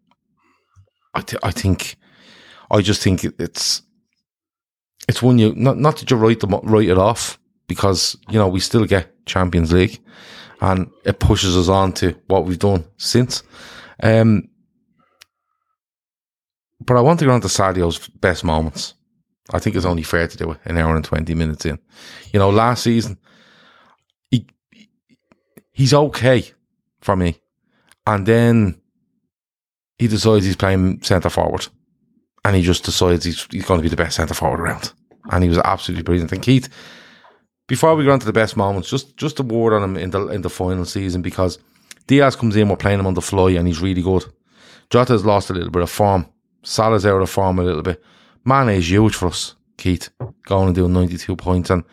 I, 1.14 1.20
th- 1.20 1.40
I 1.42 1.50
think, 1.50 1.96
I 2.70 2.80
just 2.80 3.02
think 3.02 3.24
it's, 3.24 3.82
it's 5.08 5.22
one 5.22 5.38
you, 5.38 5.54
not, 5.54 5.78
not 5.78 5.98
that 5.98 6.10
you 6.10 6.16
write 6.16 6.40
them, 6.40 6.58
write 6.62 6.88
it 6.88 6.98
off 6.98 7.38
because, 7.66 8.16
you 8.30 8.38
know, 8.38 8.48
we 8.48 8.60
still 8.60 8.84
get 8.84 9.26
Champions 9.26 9.72
League 9.72 10.00
and 10.60 10.90
it 11.04 11.18
pushes 11.18 11.56
us 11.56 11.68
on 11.68 11.92
to 11.94 12.14
what 12.28 12.44
we've 12.44 12.58
done 12.58 12.84
since. 12.96 13.42
Um, 14.02 14.48
but 16.80 16.96
I 16.96 17.00
want 17.00 17.18
to 17.20 17.26
go 17.26 17.32
on 17.32 17.40
to 17.42 17.48
Sadio's 17.48 18.08
best 18.08 18.44
moments. 18.44 18.94
I 19.52 19.58
think 19.58 19.76
it's 19.76 19.84
only 19.84 20.02
fair 20.02 20.28
to 20.28 20.36
do 20.36 20.52
it 20.52 20.60
an 20.64 20.78
hour 20.78 20.94
and 20.94 21.04
20 21.04 21.34
minutes 21.34 21.66
in. 21.66 21.78
You 22.32 22.38
know, 22.38 22.50
last 22.50 22.84
season, 22.84 23.18
he, 24.30 24.46
he's 25.72 25.92
okay 25.92 26.52
for 27.02 27.16
me. 27.16 27.38
And 28.06 28.26
then 28.26 28.80
he 29.98 30.08
decides 30.08 30.44
he's 30.44 30.56
playing 30.56 31.02
centre 31.02 31.30
forward. 31.30 31.66
And 32.44 32.56
he 32.56 32.62
just 32.62 32.84
decides 32.84 33.24
he's, 33.24 33.46
he's 33.50 33.64
going 33.64 33.78
to 33.78 33.82
be 33.82 33.88
the 33.88 33.96
best 33.96 34.16
centre 34.16 34.34
forward 34.34 34.60
around. 34.60 34.92
And 35.30 35.44
he 35.44 35.48
was 35.48 35.58
absolutely 35.58 36.02
brilliant. 36.02 36.32
And 36.32 36.42
Keith, 36.42 36.68
before 37.68 37.94
we 37.94 38.04
go 38.04 38.12
on 38.12 38.18
to 38.18 38.26
the 38.26 38.32
best 38.32 38.56
moments, 38.56 38.90
just 38.90 39.16
just 39.16 39.38
a 39.38 39.44
word 39.44 39.72
on 39.72 39.82
him 39.84 39.96
in 39.96 40.10
the 40.10 40.26
in 40.28 40.42
the 40.42 40.50
final 40.50 40.84
season 40.84 41.22
because 41.22 41.58
Diaz 42.08 42.34
comes 42.34 42.56
in, 42.56 42.68
we're 42.68 42.76
playing 42.76 42.98
him 42.98 43.06
on 43.06 43.14
the 43.14 43.22
fly, 43.22 43.52
and 43.52 43.68
he's 43.68 43.80
really 43.80 44.02
good. 44.02 44.24
Jota 44.90 45.12
has 45.12 45.24
lost 45.24 45.50
a 45.50 45.54
little 45.54 45.70
bit 45.70 45.82
of 45.82 45.90
form. 45.90 46.26
Salah's 46.64 47.06
out 47.06 47.22
of 47.22 47.30
form 47.30 47.58
a 47.58 47.62
little 47.62 47.82
bit. 47.82 48.02
Mane 48.44 48.70
is 48.70 48.90
huge 48.90 49.14
for 49.14 49.28
us, 49.28 49.54
Keith, 49.78 50.10
going 50.44 50.66
and 50.66 50.74
doing 50.74 50.92
92 50.92 51.36
points. 51.36 51.70
And 51.70 51.84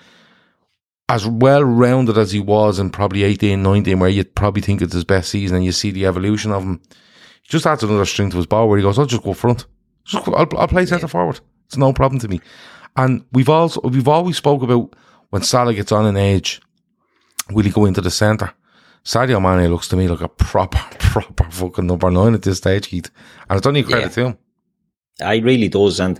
as 1.09 1.27
well 1.27 1.63
rounded 1.63 2.17
as 2.17 2.31
he 2.31 2.39
was 2.39 2.79
in 2.79 2.91
probably 2.91 3.23
18, 3.23 3.61
19, 3.61 3.99
where 3.99 4.09
you'd 4.09 4.35
probably 4.35 4.61
think 4.61 4.81
it's 4.81 4.93
his 4.93 5.03
best 5.03 5.29
season 5.29 5.57
and 5.57 5.65
you 5.65 5.71
see 5.71 5.91
the 5.91 6.05
evolution 6.05 6.51
of 6.51 6.63
him, 6.63 6.81
he 7.41 7.49
just 7.49 7.65
adds 7.65 7.83
another 7.83 8.05
string 8.05 8.29
to 8.29 8.37
his 8.37 8.45
bow 8.45 8.65
where 8.67 8.77
he 8.77 8.83
goes, 8.83 8.97
I'll 8.99 9.05
just 9.05 9.23
go 9.23 9.33
front. 9.33 9.65
Just 10.05 10.27
I'll, 10.27 10.47
I'll 10.57 10.67
play 10.67 10.85
centre 10.85 11.07
forward. 11.07 11.39
It's 11.65 11.77
no 11.77 11.91
problem 11.93 12.19
to 12.21 12.27
me. 12.27 12.39
And 12.95 13.25
we've 13.31 13.49
also 13.49 13.81
we've 13.81 14.07
always 14.07 14.37
spoke 14.37 14.61
about 14.61 14.95
when 15.29 15.43
Salah 15.43 15.73
gets 15.73 15.91
on 15.91 16.05
in 16.07 16.17
age, 16.17 16.61
will 17.51 17.63
he 17.63 17.69
go 17.71 17.85
into 17.85 18.01
the 18.01 18.11
centre? 18.11 18.51
Sadio 19.05 19.41
Mane 19.41 19.69
looks 19.71 19.87
to 19.89 19.95
me 19.95 20.07
like 20.07 20.21
a 20.21 20.27
proper, 20.29 20.77
proper 20.99 21.45
fucking 21.49 21.87
number 21.87 22.11
nine 22.11 22.33
at 22.33 22.41
this 22.43 22.57
stage, 22.57 22.87
Keith. 22.87 23.09
And 23.49 23.57
it's 23.57 23.65
only 23.67 23.79
a 23.81 23.83
credit 23.83 24.03
Yeah. 24.03 24.09
to 24.09 24.25
him. 24.25 24.37
I 25.21 25.37
really 25.37 25.67
does. 25.69 25.99
And, 25.99 26.19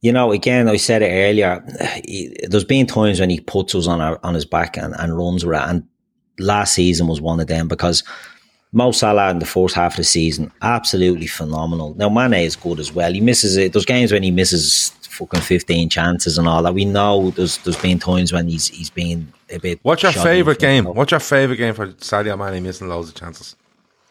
you 0.00 0.12
know, 0.12 0.32
again, 0.32 0.68
I 0.68 0.76
said 0.76 1.02
it 1.02 1.10
earlier, 1.10 1.64
he, 2.04 2.34
there's 2.48 2.64
been 2.64 2.86
times 2.86 3.20
when 3.20 3.30
he 3.30 3.40
puts 3.40 3.74
us 3.74 3.86
on 3.86 4.00
our, 4.00 4.18
on 4.22 4.34
his 4.34 4.44
back 4.44 4.76
and, 4.76 4.94
and 4.98 5.16
runs 5.16 5.44
with 5.44 5.56
it. 5.56 5.62
And 5.62 5.86
last 6.38 6.74
season 6.74 7.06
was 7.06 7.20
one 7.20 7.40
of 7.40 7.46
them 7.46 7.68
because 7.68 8.02
Mo 8.72 8.92
Salah 8.92 9.30
in 9.30 9.38
the 9.38 9.46
first 9.46 9.74
half 9.74 9.92
of 9.92 9.96
the 9.96 10.04
season, 10.04 10.52
absolutely 10.62 11.26
phenomenal. 11.26 11.94
Now, 11.94 12.08
Mane 12.08 12.44
is 12.44 12.56
good 12.56 12.78
as 12.78 12.92
well. 12.92 13.12
He 13.12 13.20
misses 13.20 13.56
it. 13.56 13.72
There's 13.72 13.86
games 13.86 14.12
when 14.12 14.22
he 14.22 14.30
misses 14.30 14.90
fucking 15.18 15.40
15 15.40 15.88
chances 15.88 16.38
and 16.38 16.46
all 16.46 16.62
that. 16.62 16.74
We 16.74 16.84
know 16.84 17.30
there's 17.30 17.58
there's 17.58 17.80
been 17.80 17.98
times 17.98 18.32
when 18.32 18.46
he's 18.46 18.68
he's 18.68 18.90
been 18.90 19.32
a 19.50 19.58
bit. 19.58 19.80
What's 19.82 20.02
your 20.02 20.12
favourite 20.12 20.58
game? 20.58 20.84
What's 20.84 21.10
your 21.10 21.20
favourite 21.20 21.58
game 21.58 21.74
for 21.74 21.88
Sadio 21.94 22.38
Mane 22.38 22.62
missing 22.62 22.88
loads 22.88 23.08
of 23.08 23.14
chances? 23.14 23.56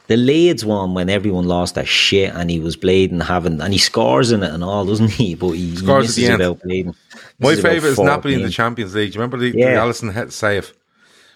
The 0.07 0.17
Leeds 0.17 0.63
one 0.63 0.93
when 0.93 1.09
everyone 1.09 1.47
lost 1.47 1.75
their 1.75 1.85
shit 1.85 2.33
and 2.33 2.49
he 2.49 2.59
was 2.59 2.75
bleeding, 2.77 3.19
having 3.19 3.61
and 3.61 3.73
he 3.73 3.79
scores 3.79 4.31
in 4.31 4.41
it 4.41 4.51
and 4.51 4.63
all, 4.63 4.85
doesn't 4.85 5.11
he? 5.11 5.35
But 5.35 5.51
he, 5.51 5.71
he 5.71 5.85
at 5.85 6.07
the 6.07 6.27
end. 6.27 6.95
My 7.39 7.55
favourite 7.55 7.91
is 7.91 7.99
Napoli 7.99 8.35
in 8.35 8.41
the 8.41 8.49
Champions 8.49 8.95
League. 8.95 9.11
Do 9.11 9.15
you 9.17 9.21
remember 9.21 9.37
the, 9.37 9.51
the 9.51 9.59
Alisson 9.59 10.13
hit 10.13 10.31
save? 10.31 10.73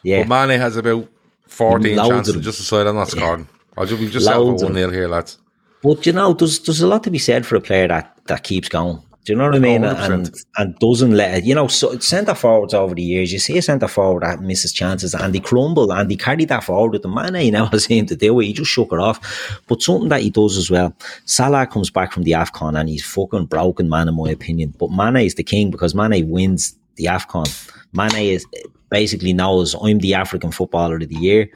Yeah, 0.04 0.24
But 0.24 0.48
Mane 0.48 0.60
has 0.60 0.78
about 0.78 1.08
14 1.48 1.96
Loads 1.96 2.10
chances 2.10 2.44
just 2.44 2.58
decide 2.60 2.88
I'm 2.88 2.96
not 2.96 3.10
scoring. 3.10 3.48
I'll 3.78 3.86
just, 3.86 4.00
we've 4.00 4.12
just 4.12 4.26
settled 4.26 4.48
Loads 4.48 4.64
for 4.64 4.70
of 4.70 4.74
1 4.74 4.80
0 4.82 4.92
here, 4.92 5.08
lads. 5.08 5.38
But 5.84 6.06
you 6.06 6.14
know, 6.14 6.34
there's 6.34 6.60
there's 6.60 6.82
a 6.82 6.88
lot 6.88 7.04
to 7.04 7.12
be 7.12 7.20
said 7.20 7.46
for 7.46 7.56
a 7.56 7.62
player 7.62 7.88
that, 7.88 8.18
that 8.28 8.44
keeps 8.44 8.70
going. 8.70 9.02
Do 9.24 9.34
you 9.34 9.38
know 9.38 9.46
what 9.46 9.56
I 9.56 9.60
mean? 9.60 9.82
100%. 9.82 10.10
And 10.10 10.32
and 10.58 10.80
doesn't 10.80 11.12
let 11.12 11.38
it, 11.38 11.44
you 11.44 11.54
know, 11.54 11.68
so 11.68 11.98
centre 12.00 12.34
forwards 12.34 12.74
over 12.74 12.96
the 12.96 13.04
years, 13.04 13.32
you 13.32 13.38
see 13.38 13.58
a 13.58 13.62
centre 13.62 13.88
forward 13.88 14.24
that 14.24 14.42
misses 14.42 14.74
chances 14.74 15.14
and 15.14 15.34
they 15.34 15.40
crumble 15.40 15.92
and 15.92 16.10
they 16.10 16.16
carry 16.16 16.46
that 16.46 16.64
forward 16.64 16.94
with 16.94 17.04
the 17.04 17.08
man. 17.08 17.36
Eh, 17.36 17.42
you 17.42 17.52
never 17.52 17.80
see 17.80 17.98
him 18.00 18.08
to 18.08 18.16
do 18.16 18.40
it. 18.40 18.46
He 18.46 18.54
just 18.54 18.72
shook 18.72 18.92
it 18.92 19.00
off. 19.00 19.62
But 19.68 19.82
something 19.82 20.10
that 20.10 20.22
he 20.22 20.32
does 20.32 20.58
as 20.58 20.72
well, 20.72 20.96
Salah 21.26 21.68
comes 21.68 21.92
back 21.92 22.12
from 22.12 22.24
the 22.24 22.32
AFCON 22.32 22.80
and 22.80 22.90
he's 22.90 23.06
fucking 23.06 23.46
broken 23.46 23.90
man 23.90 24.08
in 24.08 24.16
my 24.16 24.30
opinion. 24.30 24.74
But 24.80 24.92
Mane 24.92 25.26
is 25.26 25.36
the 25.36 25.44
king 25.44 25.70
because 25.70 25.94
Mane 25.94 26.28
wins 26.30 26.76
the 26.96 27.06
AFCON. 27.06 27.46
Mane 27.94 28.34
is 28.34 28.46
basically 28.90 29.34
knows 29.34 29.76
I'm 29.82 30.00
the 30.00 30.16
African 30.16 30.52
footballer 30.52 30.96
of 30.96 31.08
the 31.08 31.16
year. 31.16 31.50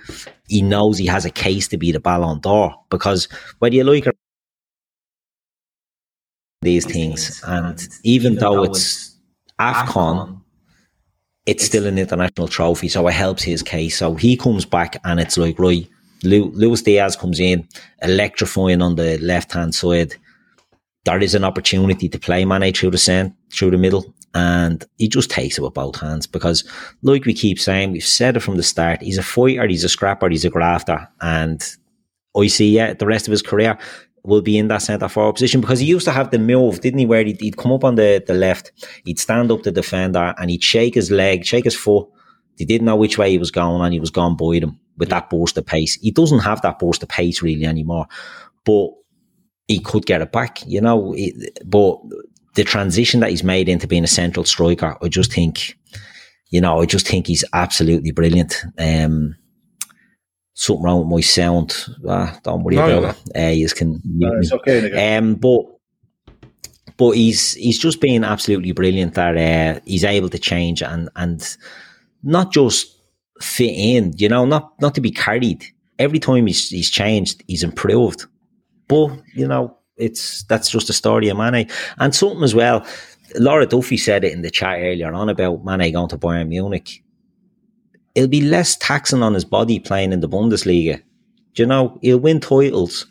He 0.48 0.62
knows 0.62 0.98
he 0.98 1.08
has 1.08 1.26
a 1.26 1.32
case 1.32 1.68
to 1.70 1.78
be 1.78 1.92
the 1.92 2.00
Ballon 2.00 2.40
d'Or 2.40 2.76
because 2.90 3.28
whether 3.60 3.76
you 3.76 3.84
like 3.84 4.06
it 4.06 4.18
these 6.66 6.86
things. 6.86 7.42
And 7.48 7.88
even 8.04 8.36
though 8.36 8.64
it's 8.64 9.16
AFCON, 9.60 10.42
it's 11.46 11.66
still 11.66 11.86
an 11.86 11.98
international 11.98 12.48
trophy, 12.48 12.90
so 12.90 13.08
it 13.08 13.14
helps 13.14 13.44
his 13.44 13.64
case. 13.64 13.98
So 13.98 14.16
he 14.16 14.36
comes 14.36 14.66
back, 14.66 15.00
and 15.06 15.20
it's 15.20 15.38
like, 15.38 15.58
right, 15.60 15.88
Lu- 16.24 16.52
Luis 16.54 16.82
Diaz 16.82 17.16
comes 17.16 17.40
in, 17.40 17.68
electrifying 18.02 18.82
on 18.82 18.96
the 18.96 19.18
left 19.20 19.54
hand 19.54 19.74
side. 19.74 20.16
There 21.06 21.22
is 21.22 21.36
an 21.36 21.44
opportunity 21.44 22.10
to 22.10 22.20
play 22.20 22.46
Mane 22.46 22.74
through 22.74 22.92
the 22.92 22.98
center, 22.98 23.34
through 23.54 23.72
the 23.72 23.78
middle, 23.78 24.14
and 24.34 24.84
he 24.98 25.08
just 25.08 25.30
takes 25.30 25.58
it 25.58 25.62
with 25.62 25.76
both 25.76 26.00
hands 26.00 26.26
because, 26.26 26.64
like 27.04 27.26
we 27.26 27.34
keep 27.34 27.60
saying, 27.60 27.92
we've 27.92 28.04
said 28.04 28.36
it 28.36 28.42
from 28.42 28.58
the 28.58 28.64
start, 28.64 29.02
he's 29.02 29.20
a 29.20 29.24
fighter, 29.24 29.68
he's 29.68 29.84
a 29.84 29.90
scrapper, 29.90 30.30
he's 30.30 30.46
a 30.46 30.50
grafter, 30.50 31.08
and 31.22 31.64
I 32.36 32.48
see 32.48 32.70
yeah, 32.72 32.94
the 32.94 33.06
rest 33.06 33.28
of 33.28 33.32
his 33.32 33.44
career 33.44 33.78
will 34.28 34.42
be 34.42 34.58
in 34.58 34.68
that 34.70 34.82
centre 34.82 35.08
forward 35.08 35.34
position 35.34 35.62
because 35.62 35.80
he 35.80 35.86
used 35.86 36.06
to 36.06 36.12
have 36.12 36.32
the 36.32 36.40
move, 36.40 36.82
didn't 36.82 37.00
he? 37.00 37.06
Where 37.06 37.24
he'd, 37.24 37.40
he'd 37.40 37.58
come 37.58 37.72
up 37.72 37.84
on 37.84 37.96
the, 37.96 38.24
the 38.26 38.34
left, 38.34 38.72
he'd 39.06 39.20
stand 39.20 39.52
up 39.52 39.64
the 39.64 39.72
defender 39.72 40.34
and 40.38 40.50
he'd 40.50 40.64
shake 40.64 40.96
his 40.96 41.12
leg, 41.12 41.46
shake 41.46 41.66
his 41.66 41.76
foot. 41.76 42.08
He 42.58 42.66
didn't 42.66 42.86
know 42.86 42.96
which 42.96 43.18
way 43.18 43.32
he 43.32 43.38
was 43.38 43.52
going 43.52 43.82
and 43.82 43.94
he 43.94 44.00
was 44.00 44.12
going 44.12 44.36
by 44.38 44.60
them 44.60 44.80
with 44.98 45.10
that 45.10 45.30
burst 45.30 45.58
of 45.58 45.66
pace. 45.66 45.96
He 45.96 46.12
doesn't 46.12 46.40
have 46.40 46.62
that 46.62 46.80
burst 46.80 47.04
of 47.04 47.10
pace 47.10 47.42
really 47.42 47.66
anymore, 47.66 48.08
but 48.64 48.90
he 49.68 49.80
could 49.80 50.06
get 50.06 50.22
it 50.22 50.32
back, 50.32 50.66
you 50.66 50.80
know. 50.80 51.14
It, 51.18 51.60
but 51.66 52.00
the 52.54 52.64
transition 52.64 53.20
that 53.20 53.30
he's 53.30 53.44
made 53.44 53.68
into 53.68 53.88
being 53.88 54.04
a 54.04 54.08
central 54.08 54.46
striker, 54.46 54.98
I 55.02 55.08
just 55.10 55.34
think, 55.34 55.78
you 56.50 56.62
know, 56.62 56.82
I 56.82 56.86
just 56.86 57.08
think 57.08 57.28
he's 57.28 57.44
absolutely 57.54 58.12
brilliant. 58.12 58.64
Um, 58.78 59.36
something 60.56 60.84
wrong 60.84 61.00
with 61.02 61.10
my 61.10 61.22
sound. 61.22 61.86
Ah, 62.08 62.40
don't 62.42 62.64
worry 62.64 62.78
No, 62.78 63.00
about 63.00 63.18
it. 63.28 63.38
Uh, 63.38 63.50
you 63.52 63.68
can 63.70 64.02
No, 64.04 64.34
it's 64.38 64.52
okay. 64.52 65.16
Um, 65.18 65.36
but 65.36 65.62
but 66.98 67.12
he's 67.12 67.54
he's 67.54 67.78
just 67.78 68.02
been 68.02 68.24
absolutely 68.24 68.72
brilliant 68.72 69.14
that 69.14 69.38
uh, 69.38 69.80
he's 69.86 70.04
able 70.04 70.30
to 70.30 70.40
change 70.40 70.82
and 70.82 71.10
and 71.16 71.58
not 72.24 72.52
just 72.52 72.98
fit 73.42 73.74
in, 73.76 74.14
you 74.18 74.30
know, 74.30 74.46
not 74.46 74.74
not 74.82 74.96
to 74.96 75.02
be 75.02 75.12
carried. 75.12 75.66
Every 76.00 76.20
time 76.20 76.48
he's 76.48 76.70
he's 76.70 76.90
changed, 76.90 77.44
he's 77.48 77.64
improved. 77.64 78.26
But 78.88 79.22
you 79.34 79.48
know, 79.48 79.78
it's 79.98 80.44
that's 80.44 80.70
just 80.70 80.90
a 80.90 80.94
story 80.94 81.28
of 81.28 81.38
Mane 81.38 81.70
and 81.98 82.16
something 82.16 82.44
as 82.44 82.56
well. 82.56 82.86
Laura 83.38 83.66
Duffy 83.66 83.98
said 83.98 84.24
it 84.24 84.32
in 84.32 84.42
the 84.42 84.52
chat 84.52 84.80
earlier 84.80 85.12
on 85.12 85.28
about 85.28 85.66
Mane 85.66 85.92
going 85.92 86.10
to 86.10 86.18
Bayern 86.18 86.48
Munich. 86.48 87.04
It'll 88.16 88.30
be 88.30 88.42
less 88.42 88.76
taxing 88.78 89.22
on 89.22 89.34
his 89.34 89.46
body 89.46 89.80
playing 89.80 90.14
in 90.14 90.22
the 90.22 90.30
Bundesliga. 90.30 91.02
Do 91.54 91.64
you 91.64 91.68
know, 91.68 92.00
he'll 92.02 92.18
win 92.18 92.40
titles 92.40 93.06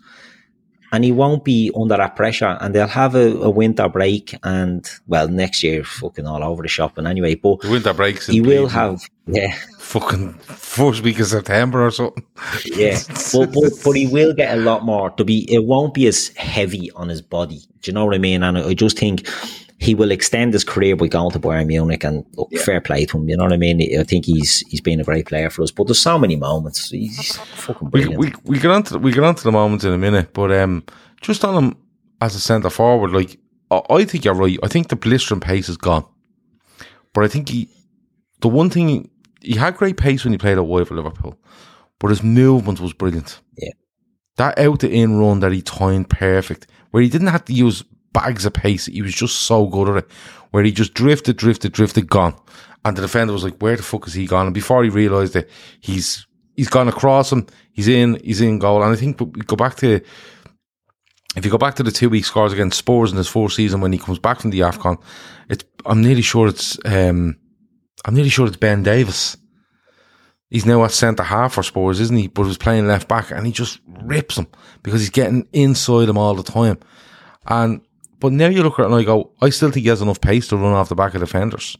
and 0.92 1.02
he 1.02 1.10
won't 1.12 1.44
be 1.44 1.72
under 1.78 1.96
that 1.96 2.14
pressure 2.14 2.56
and 2.60 2.74
they'll 2.74 2.86
have 2.86 3.14
a, 3.16 3.32
a 3.42 3.50
winter 3.50 3.88
break 3.88 4.36
and 4.44 4.88
well 5.08 5.26
next 5.28 5.62
year 5.62 5.82
fucking 5.82 6.26
all 6.26 6.42
over 6.44 6.62
the 6.62 6.68
shop 6.68 6.96
and 6.98 7.08
anyway 7.08 7.34
but 7.34 7.60
The 7.62 7.70
winter 7.70 7.92
breaks. 7.92 8.28
he 8.28 8.40
will 8.40 8.68
have 8.68 9.00
yeah 9.26 9.56
fucking 9.80 10.34
first 10.34 11.02
week 11.02 11.18
of 11.18 11.26
September 11.26 11.84
or 11.84 11.90
something. 11.90 12.24
yeah 12.64 12.98
but, 13.32 13.52
but 13.52 13.72
but 13.84 13.96
he 13.96 14.06
will 14.06 14.34
get 14.34 14.56
a 14.56 14.60
lot 14.60 14.84
more 14.84 15.10
to 15.10 15.24
be 15.24 15.52
it 15.52 15.64
won't 15.64 15.94
be 15.94 16.06
as 16.06 16.28
heavy 16.36 16.92
on 16.92 17.08
his 17.08 17.22
body 17.22 17.58
do 17.80 17.90
you 17.90 17.92
know 17.92 18.04
what 18.04 18.14
I 18.14 18.18
mean 18.18 18.44
and 18.44 18.56
I, 18.56 18.68
I 18.68 18.74
just 18.74 18.96
think 18.98 19.26
he 19.84 19.94
will 19.94 20.10
extend 20.10 20.52
his 20.52 20.64
career 20.64 20.96
by 20.96 21.06
going 21.06 21.30
to 21.32 21.38
Bayern 21.38 21.66
Munich 21.66 22.04
and 22.04 22.24
look, 22.36 22.50
fair 22.56 22.80
play 22.80 23.04
to 23.06 23.18
him 23.18 23.28
you 23.28 23.36
know 23.36 23.44
what 23.44 23.52
I 23.52 23.56
mean 23.56 23.80
I 23.98 24.04
think 24.04 24.24
he's 24.24 24.60
he's 24.68 24.80
been 24.80 25.00
a 25.00 25.04
great 25.04 25.26
player 25.26 25.50
for 25.50 25.62
us 25.62 25.70
but 25.70 25.86
there's 25.86 26.00
so 26.00 26.18
many 26.18 26.36
moments 26.36 26.90
he's 26.90 27.36
fucking 27.36 27.90
We 27.90 28.04
brilliant 28.06 28.20
we 28.20 28.32
we 28.44 28.58
get 28.58 28.70
onto 28.70 28.98
we 28.98 29.12
get 29.12 29.24
onto 29.24 29.42
the 29.42 29.52
moments 29.52 29.84
in 29.84 29.92
a 29.92 29.98
minute, 29.98 30.32
but 30.32 30.52
um, 30.52 30.84
just 31.20 31.44
on 31.44 31.62
him 31.62 31.76
as 32.20 32.34
a 32.34 32.40
centre 32.40 32.70
forward, 32.70 33.12
like 33.12 33.38
I, 33.70 33.80
I 33.90 34.04
think 34.04 34.24
you're 34.24 34.34
right. 34.34 34.58
I 34.62 34.68
think 34.68 34.88
the 34.88 34.96
blistering 34.96 35.40
pace 35.40 35.68
is 35.68 35.76
gone, 35.76 36.06
but 37.12 37.24
I 37.24 37.28
think 37.28 37.48
he 37.48 37.68
the 38.40 38.48
one 38.48 38.70
thing 38.70 38.88
he, 38.88 39.10
he 39.40 39.54
had 39.54 39.76
great 39.76 39.96
pace 39.96 40.24
when 40.24 40.32
he 40.32 40.38
played 40.38 40.58
away 40.58 40.84
for 40.84 40.94
Liverpool, 40.94 41.38
but 41.98 42.10
his 42.10 42.22
movement 42.22 42.80
was 42.80 42.92
brilliant. 42.92 43.40
Yeah. 43.58 43.72
that 44.36 44.58
out 44.58 44.80
to 44.80 44.90
in 44.90 45.18
run 45.18 45.40
that 45.40 45.52
he 45.52 45.62
timed 45.62 46.10
perfect, 46.10 46.66
where 46.90 47.02
he 47.02 47.08
didn't 47.08 47.28
have 47.28 47.44
to 47.46 47.52
use 47.52 47.84
bags 48.14 48.46
of 48.46 48.54
pace. 48.54 48.86
He 48.86 49.02
was 49.02 49.14
just 49.14 49.42
so 49.42 49.66
good 49.66 49.90
at 49.90 50.04
it, 50.04 50.10
where 50.50 50.64
he 50.64 50.72
just 50.72 50.94
drifted, 50.94 51.36
drifted, 51.36 51.72
drifted, 51.72 52.08
gone. 52.08 52.34
And 52.86 52.96
the 52.96 53.02
defender 53.02 53.34
was 53.34 53.44
like, 53.44 53.60
"Where 53.60 53.76
the 53.76 53.82
fuck 53.82 54.06
is 54.06 54.14
he 54.14 54.26
gone?" 54.26 54.46
And 54.46 54.54
before 54.54 54.82
he 54.82 54.88
realised 54.88 55.36
it, 55.36 55.50
he's 55.80 56.26
he's 56.56 56.68
gone 56.70 56.88
across 56.88 57.30
him. 57.30 57.46
He's 57.72 57.88
in. 57.88 58.18
He's 58.24 58.40
in 58.40 58.58
goal. 58.58 58.82
And 58.82 58.92
I 58.92 58.96
think 58.96 59.20
we 59.20 59.42
go 59.42 59.56
back 59.56 59.76
to 59.76 60.00
if 61.36 61.44
you 61.44 61.50
go 61.50 61.58
back 61.58 61.74
to 61.76 61.82
the 61.82 61.90
two 61.90 62.08
week 62.08 62.24
scores 62.24 62.52
against 62.52 62.78
Spurs 62.78 63.10
in 63.10 63.18
his 63.18 63.28
fourth 63.28 63.52
season 63.52 63.80
when 63.80 63.92
he 63.92 63.98
comes 63.98 64.18
back 64.18 64.40
from 64.40 64.50
the 64.50 64.60
Afcon, 64.60 65.02
it's 65.48 65.64
I'm 65.84 66.00
nearly 66.00 66.22
sure 66.22 66.48
it's 66.48 66.78
um 66.84 67.36
I'm 68.04 68.14
nearly 68.14 68.30
sure 68.30 68.46
it's 68.46 68.56
Ben 68.56 68.82
Davies. 68.82 69.36
He's 70.50 70.66
now 70.66 70.84
at 70.84 70.92
centre 70.92 71.24
half 71.24 71.54
for 71.54 71.64
Spurs, 71.64 71.98
isn't 72.00 72.16
he? 72.16 72.28
But 72.28 72.44
he's 72.44 72.58
playing 72.58 72.86
left 72.86 73.08
back 73.08 73.30
and 73.30 73.46
he 73.46 73.52
just 73.52 73.80
rips 74.04 74.38
him 74.38 74.46
because 74.82 75.00
he's 75.00 75.10
getting 75.10 75.48
inside 75.52 76.08
him 76.08 76.18
all 76.18 76.34
the 76.34 76.44
time. 76.44 76.78
And 77.46 77.80
but 78.24 78.32
now 78.32 78.48
you 78.48 78.62
look 78.62 78.78
at 78.78 78.84
it 78.84 78.86
and 78.86 78.94
I 78.94 79.02
go, 79.02 79.32
I 79.42 79.50
still 79.50 79.70
think 79.70 79.84
he 79.84 79.90
has 79.90 80.00
enough 80.00 80.18
pace 80.18 80.48
to 80.48 80.56
run 80.56 80.72
off 80.72 80.88
the 80.88 80.94
back 80.94 81.12
of 81.12 81.20
defenders. 81.20 81.76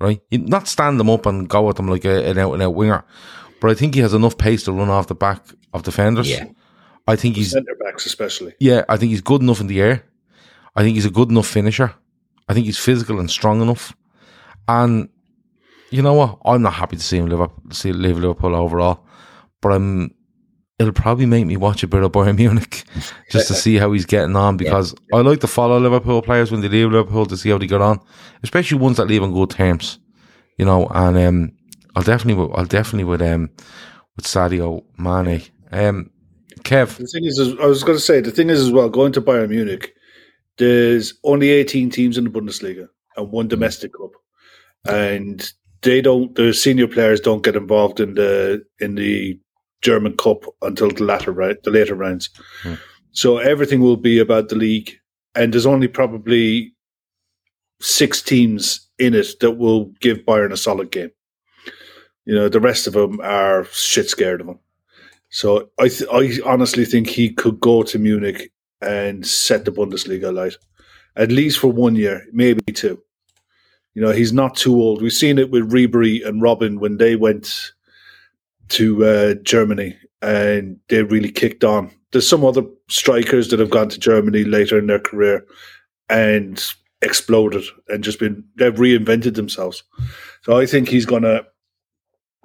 Right? 0.00 0.20
You 0.28 0.38
not 0.38 0.66
stand 0.66 0.98
them 0.98 1.08
up 1.08 1.24
and 1.24 1.48
go 1.48 1.70
at 1.70 1.76
them 1.76 1.86
like 1.86 2.04
a, 2.04 2.28
an 2.28 2.36
out 2.36 2.54
and 2.54 2.60
out 2.64 2.74
winger. 2.74 3.04
But 3.60 3.70
I 3.70 3.74
think 3.74 3.94
he 3.94 4.00
has 4.00 4.12
enough 4.12 4.36
pace 4.36 4.64
to 4.64 4.72
run 4.72 4.88
off 4.88 5.06
the 5.06 5.14
back 5.14 5.40
of 5.72 5.84
defenders. 5.84 6.28
Yeah. 6.28 6.46
I 7.06 7.14
think 7.14 7.36
he's 7.36 7.52
Centre 7.52 7.76
backs, 7.76 8.06
especially. 8.06 8.54
yeah, 8.58 8.86
I 8.88 8.96
think 8.96 9.10
he's 9.10 9.20
good 9.20 9.40
enough 9.40 9.60
in 9.60 9.68
the 9.68 9.80
air. 9.80 10.02
I 10.74 10.82
think 10.82 10.96
he's 10.96 11.06
a 11.06 11.10
good 11.10 11.30
enough 11.30 11.46
finisher. 11.46 11.94
I 12.48 12.54
think 12.54 12.66
he's 12.66 12.76
physical 12.76 13.20
and 13.20 13.30
strong 13.30 13.62
enough. 13.62 13.94
And 14.66 15.08
you 15.90 16.02
know 16.02 16.14
what? 16.14 16.38
I'm 16.44 16.62
not 16.62 16.72
happy 16.72 16.96
to 16.96 17.02
see 17.04 17.18
him 17.18 17.26
Liverpool, 17.28 17.70
see 17.70 17.92
leave 17.92 18.18
Liverpool 18.18 18.56
overall, 18.56 19.06
but 19.60 19.74
I'm. 19.74 20.12
It'll 20.78 20.92
probably 20.92 21.26
make 21.26 21.44
me 21.44 21.56
watch 21.56 21.82
a 21.82 21.88
bit 21.88 22.02
of 22.04 22.12
Bayern 22.12 22.36
Munich 22.36 22.84
just 23.30 23.48
to 23.48 23.54
see 23.54 23.76
how 23.76 23.92
he's 23.92 24.06
getting 24.06 24.36
on 24.36 24.56
because 24.56 24.94
I 25.12 25.20
like 25.22 25.40
to 25.40 25.48
follow 25.48 25.78
Liverpool 25.80 26.22
players 26.22 26.52
when 26.52 26.60
they 26.60 26.68
leave 26.68 26.92
Liverpool 26.92 27.26
to 27.26 27.36
see 27.36 27.50
how 27.50 27.58
they 27.58 27.66
get 27.66 27.80
on, 27.80 28.00
especially 28.44 28.78
ones 28.78 28.96
that 28.98 29.06
leave 29.08 29.22
on 29.22 29.32
good 29.32 29.50
terms, 29.50 29.98
you 30.56 30.64
know. 30.64 30.86
And 30.94 31.18
um, 31.18 31.52
I'll 31.96 32.04
definitely, 32.04 32.48
I'll 32.54 32.64
definitely 32.64 33.04
with 33.04 33.22
um, 33.22 33.50
with 34.16 34.26
Sadio 34.26 34.84
Mane. 34.98 35.42
Um, 35.72 36.10
Kev, 36.60 36.96
The 36.96 37.06
thing 37.06 37.24
is, 37.24 37.38
is- 37.38 37.58
I 37.60 37.66
was 37.66 37.82
going 37.82 37.98
to 37.98 38.04
say, 38.04 38.20
the 38.20 38.30
thing 38.30 38.50
is 38.50 38.60
as 38.60 38.70
well, 38.70 38.88
going 38.88 39.12
to 39.12 39.20
Bayern 39.20 39.48
Munich, 39.50 39.94
there's 40.58 41.14
only 41.24 41.50
18 41.50 41.90
teams 41.90 42.18
in 42.18 42.24
the 42.24 42.30
Bundesliga 42.30 42.88
and 43.16 43.30
one 43.32 43.48
domestic 43.48 43.92
club, 43.94 44.10
and 44.86 45.52
they 45.82 46.00
don't. 46.00 46.34
The 46.36 46.52
senior 46.52 46.86
players 46.88 47.20
don't 47.20 47.42
get 47.44 47.56
involved 47.56 47.98
in 48.00 48.14
the 48.14 48.64
in 48.80 48.94
the 48.94 49.38
German 49.82 50.16
Cup 50.16 50.44
until 50.62 50.90
the 50.90 51.04
latter 51.04 51.32
right, 51.32 51.62
the 51.62 51.70
later 51.70 51.94
rounds. 51.94 52.30
Hmm. 52.62 52.74
So 53.12 53.38
everything 53.38 53.80
will 53.80 53.96
be 53.96 54.18
about 54.18 54.48
the 54.48 54.56
league, 54.56 54.92
and 55.34 55.52
there's 55.52 55.66
only 55.66 55.88
probably 55.88 56.74
six 57.80 58.22
teams 58.22 58.88
in 58.98 59.14
it 59.14 59.38
that 59.40 59.52
will 59.52 59.86
give 60.00 60.18
Bayern 60.18 60.52
a 60.52 60.56
solid 60.56 60.90
game. 60.90 61.10
You 62.24 62.34
know, 62.34 62.48
the 62.48 62.60
rest 62.60 62.86
of 62.86 62.92
them 62.92 63.20
are 63.22 63.64
shit 63.72 64.08
scared 64.10 64.40
of 64.40 64.48
him. 64.48 64.58
So 65.30 65.70
I 65.78 65.88
th- 65.88 66.10
I 66.12 66.40
honestly 66.44 66.84
think 66.84 67.08
he 67.08 67.30
could 67.30 67.60
go 67.60 67.82
to 67.84 67.98
Munich 67.98 68.52
and 68.80 69.26
set 69.26 69.64
the 69.64 69.72
Bundesliga 69.72 70.28
alight, 70.28 70.56
at 71.16 71.32
least 71.32 71.58
for 71.58 71.72
one 71.72 71.96
year, 71.96 72.26
maybe 72.32 72.72
two. 72.72 73.02
You 73.94 74.02
know, 74.02 74.12
he's 74.12 74.32
not 74.32 74.56
too 74.56 74.74
old. 74.76 75.02
We've 75.02 75.12
seen 75.12 75.38
it 75.38 75.50
with 75.50 75.70
Ribery 75.70 76.26
and 76.26 76.40
Robben 76.42 76.78
when 76.78 76.98
they 76.98 77.16
went 77.16 77.72
to 78.70 79.04
uh, 79.04 79.34
Germany 79.42 79.96
and 80.22 80.78
they 80.88 81.02
really 81.02 81.30
kicked 81.30 81.64
on. 81.64 81.90
There's 82.12 82.28
some 82.28 82.44
other 82.44 82.62
strikers 82.88 83.48
that 83.48 83.60
have 83.60 83.70
gone 83.70 83.88
to 83.90 83.98
Germany 83.98 84.44
later 84.44 84.78
in 84.78 84.86
their 84.86 84.98
career 84.98 85.46
and 86.08 86.62
exploded 87.02 87.64
and 87.88 88.02
just 88.02 88.18
been 88.18 88.42
they've 88.56 88.74
reinvented 88.74 89.34
themselves. 89.34 89.84
So 90.42 90.58
I 90.58 90.66
think 90.66 90.88
he's 90.88 91.06
gonna 91.06 91.42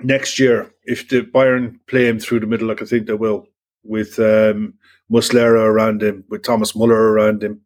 next 0.03 0.39
year 0.39 0.71
if 0.85 1.07
the 1.09 1.21
Bayern 1.21 1.79
play 1.87 2.07
him 2.07 2.19
through 2.19 2.41
the 2.41 2.47
middle, 2.47 2.67
like 2.67 2.81
I 2.81 2.85
think 2.85 3.07
they 3.07 3.13
will, 3.13 3.47
with 3.83 4.19
um, 4.19 4.73
Musiala 5.11 5.63
around 5.65 6.03
him, 6.03 6.23
with 6.29 6.43
Thomas 6.43 6.75
Muller 6.75 7.11
around 7.11 7.43
him. 7.43 7.61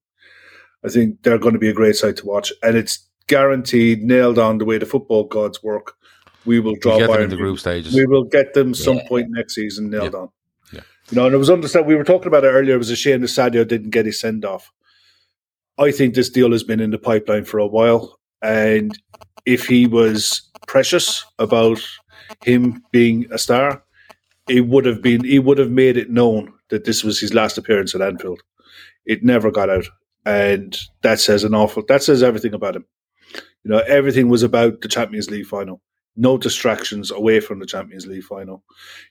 I 0.85 0.89
think 0.89 1.23
they're 1.23 1.39
going 1.39 1.53
to 1.53 1.59
be 1.59 1.69
a 1.69 1.73
great 1.73 1.95
side 1.95 2.17
to 2.17 2.25
watch, 2.25 2.53
and 2.63 2.77
it's 2.77 3.07
guaranteed, 3.27 4.03
nailed 4.03 4.39
on 4.39 4.57
the 4.57 4.65
way 4.65 4.77
the 4.77 4.85
football 4.85 5.25
gods 5.25 5.61
work. 5.63 5.93
We 6.47 6.59
will 6.59 6.75
draw 6.77 6.97
get 6.97 7.07
them 7.11 7.21
in 7.23 7.29
the 7.29 7.35
group 7.35 7.59
stages. 7.59 7.93
we 7.93 8.05
will 8.05 8.23
get 8.23 8.53
them 8.53 8.73
some 8.73 8.97
Yeah. 8.97 9.07
point 9.07 9.27
next 9.29 9.53
season 9.55 9.89
nailed 9.89 10.13
Yeah. 10.13 10.19
on. 10.19 10.29
Yeah. 10.73 10.79
You 11.11 11.15
know, 11.17 11.25
and 11.25 11.35
it 11.35 11.37
was 11.37 11.49
understand. 11.49 11.85
We 11.85 11.95
were 11.95 12.03
talking 12.03 12.27
about 12.27 12.43
it 12.43 12.47
earlier. 12.47 12.75
It 12.75 12.79
was 12.79 12.89
a 12.89 12.95
shame 12.95 13.21
that 13.21 13.27
Sadio 13.27 13.67
didn't 13.67 13.91
get 13.91 14.05
his 14.05 14.19
send 14.19 14.45
off. 14.45 14.71
I 15.77 15.91
think 15.91 16.15
this 16.15 16.29
deal 16.29 16.51
has 16.53 16.63
been 16.63 16.79
in 16.79 16.89
the 16.91 16.97
pipeline 16.97 17.43
for 17.45 17.59
a 17.59 17.67
while, 17.67 18.17
and 18.41 18.97
if 19.45 19.67
he 19.67 19.85
was 19.85 20.41
precious 20.67 21.23
about 21.37 21.79
him 22.43 22.81
being 22.91 23.27
a 23.31 23.37
star, 23.37 23.83
he 24.47 24.59
would 24.61 24.85
have 24.85 25.01
been. 25.01 25.23
He 25.23 25.37
would 25.39 25.57
have 25.59 25.69
made 25.71 25.97
it 25.97 26.09
known 26.09 26.51
that 26.69 26.85
this 26.85 27.03
was 27.03 27.19
his 27.19 27.33
last 27.33 27.57
appearance 27.57 27.93
at 27.93 28.01
Anfield. 28.01 28.41
It 29.05 29.23
never 29.23 29.51
got 29.51 29.69
out, 29.69 29.85
and 30.25 30.77
that 31.03 31.19
says 31.19 31.43
an 31.43 31.53
awful. 31.53 31.83
That 31.87 32.01
says 32.03 32.23
everything 32.23 32.53
about 32.53 32.75
him. 32.75 32.85
You 33.63 33.71
know, 33.71 33.79
everything 33.79 34.29
was 34.29 34.43
about 34.43 34.81
the 34.81 34.87
Champions 34.87 35.29
League 35.29 35.45
final 35.45 35.81
no 36.17 36.37
distractions 36.37 37.11
away 37.11 37.39
from 37.39 37.59
the 37.59 37.65
Champions 37.65 38.07
League 38.07 38.23
final. 38.23 38.63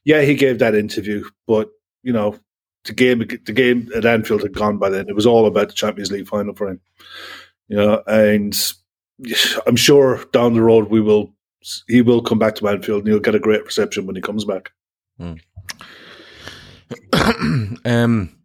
Yeah, 0.05 0.23
he 0.23 0.35
gave 0.35 0.59
that 0.59 0.75
interview, 0.75 1.25
but 1.47 1.71
you 2.03 2.13
know, 2.13 2.39
the 2.85 2.93
game 2.93 3.19
the 3.19 3.53
game 3.53 3.89
at 3.95 4.05
Anfield 4.05 4.43
had 4.43 4.55
gone 4.55 4.79
by 4.79 4.91
then. 4.91 5.09
It 5.09 5.15
was 5.15 5.27
all 5.27 5.47
about 5.47 5.69
the 5.69 5.75
Champions 5.75 6.11
League 6.11 6.29
final 6.29 6.55
for 6.55 6.69
him. 6.69 6.81
You 7.69 7.77
know, 7.77 8.03
and 8.07 8.57
I'm 9.67 9.77
sure 9.77 10.25
down 10.33 10.55
the 10.55 10.63
road 10.63 10.91
we 10.91 11.01
will 11.01 11.33
he 11.89 12.03
will 12.03 12.23
come 12.23 12.39
back 12.39 12.55
to 12.57 12.69
Anfield 12.69 13.01
and 13.01 13.09
he'll 13.09 13.21
get 13.21 13.35
a 13.35 13.41
great 13.41 13.65
reception 13.65 14.07
when 14.07 14.17
he 14.17 14.23
comes 14.23 14.45
back. 14.45 14.73
um, 17.85 18.37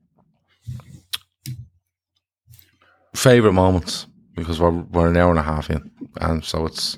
favorite 3.13 3.53
moments 3.53 4.07
because 4.35 4.59
we're 4.59 4.71
we're 4.71 5.09
an 5.09 5.17
hour 5.17 5.29
and 5.29 5.39
a 5.39 5.43
half 5.43 5.69
in, 5.69 5.91
and 6.19 6.43
so 6.43 6.65
it's 6.65 6.97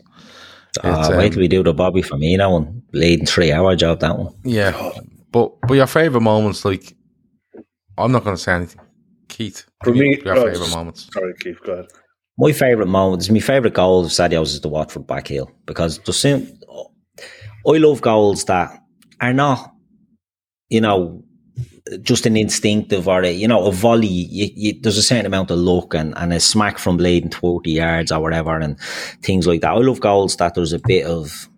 Uh, 0.81 0.97
It's, 0.99 1.09
wait 1.09 1.25
um, 1.25 1.31
till 1.31 1.41
we 1.41 1.47
do 1.47 1.63
the 1.63 1.73
Bobby 1.73 2.01
Firmino 2.01 2.51
one. 2.51 2.81
Leading 2.93 3.25
three 3.25 3.51
hour 3.51 3.75
job, 3.75 3.99
that 3.99 4.17
one. 4.17 4.33
yeah. 4.43 4.91
But 5.31 5.51
but 5.67 5.73
your 5.73 5.87
favorite 5.87 6.21
moments, 6.21 6.63
like 6.63 6.95
I'm 7.97 8.11
not 8.11 8.23
going 8.23 8.35
to 8.35 8.41
say 8.41 8.53
anything. 8.53 8.81
Keith, 9.29 9.65
For 9.83 9.93
me, 9.93 10.21
your 10.23 10.37
oh, 10.37 10.51
favorite 10.51 10.69
moments. 10.69 11.09
Sorry, 11.11 11.33
Keith, 11.39 11.57
go 11.65 11.73
ahead. 11.73 11.87
My 12.37 12.51
favourite 12.51 12.87
moment 12.89 13.21
is 13.23 13.29
my 13.31 13.39
favourite 13.39 13.73
goal 13.73 14.05
of 14.05 14.11
Sadio's 14.11 14.53
is 14.53 14.61
the 14.61 14.69
Watford 14.69 15.07
back 15.07 15.27
heel 15.27 15.49
because 15.65 15.99
the 15.99 16.13
sim, 16.13 16.47
I 17.67 17.77
love 17.77 18.01
goals 18.01 18.45
that 18.45 18.79
are 19.21 19.33
not, 19.33 19.71
you 20.69 20.81
know, 20.81 21.23
just 22.01 22.25
an 22.25 22.37
instinctive 22.37 23.07
or 23.07 23.23
a, 23.23 23.31
you 23.31 23.47
know, 23.47 23.65
a 23.65 23.71
volley. 23.71 24.07
You, 24.07 24.49
you, 24.55 24.79
there's 24.79 24.97
a 24.97 25.03
certain 25.03 25.25
amount 25.25 25.51
of 25.51 25.57
luck 25.59 25.93
and, 25.93 26.13
and 26.17 26.33
a 26.33 26.39
smack 26.39 26.77
from 26.77 26.97
bleeding 26.97 27.29
20 27.29 27.69
yards 27.71 28.11
or 28.11 28.21
whatever 28.21 28.57
and 28.57 28.79
things 29.21 29.47
like 29.47 29.61
that. 29.61 29.71
I 29.71 29.77
love 29.77 29.99
goals 29.99 30.37
that 30.37 30.55
there's 30.55 30.73
a 30.73 30.79
bit 30.79 31.05
of 31.05 31.49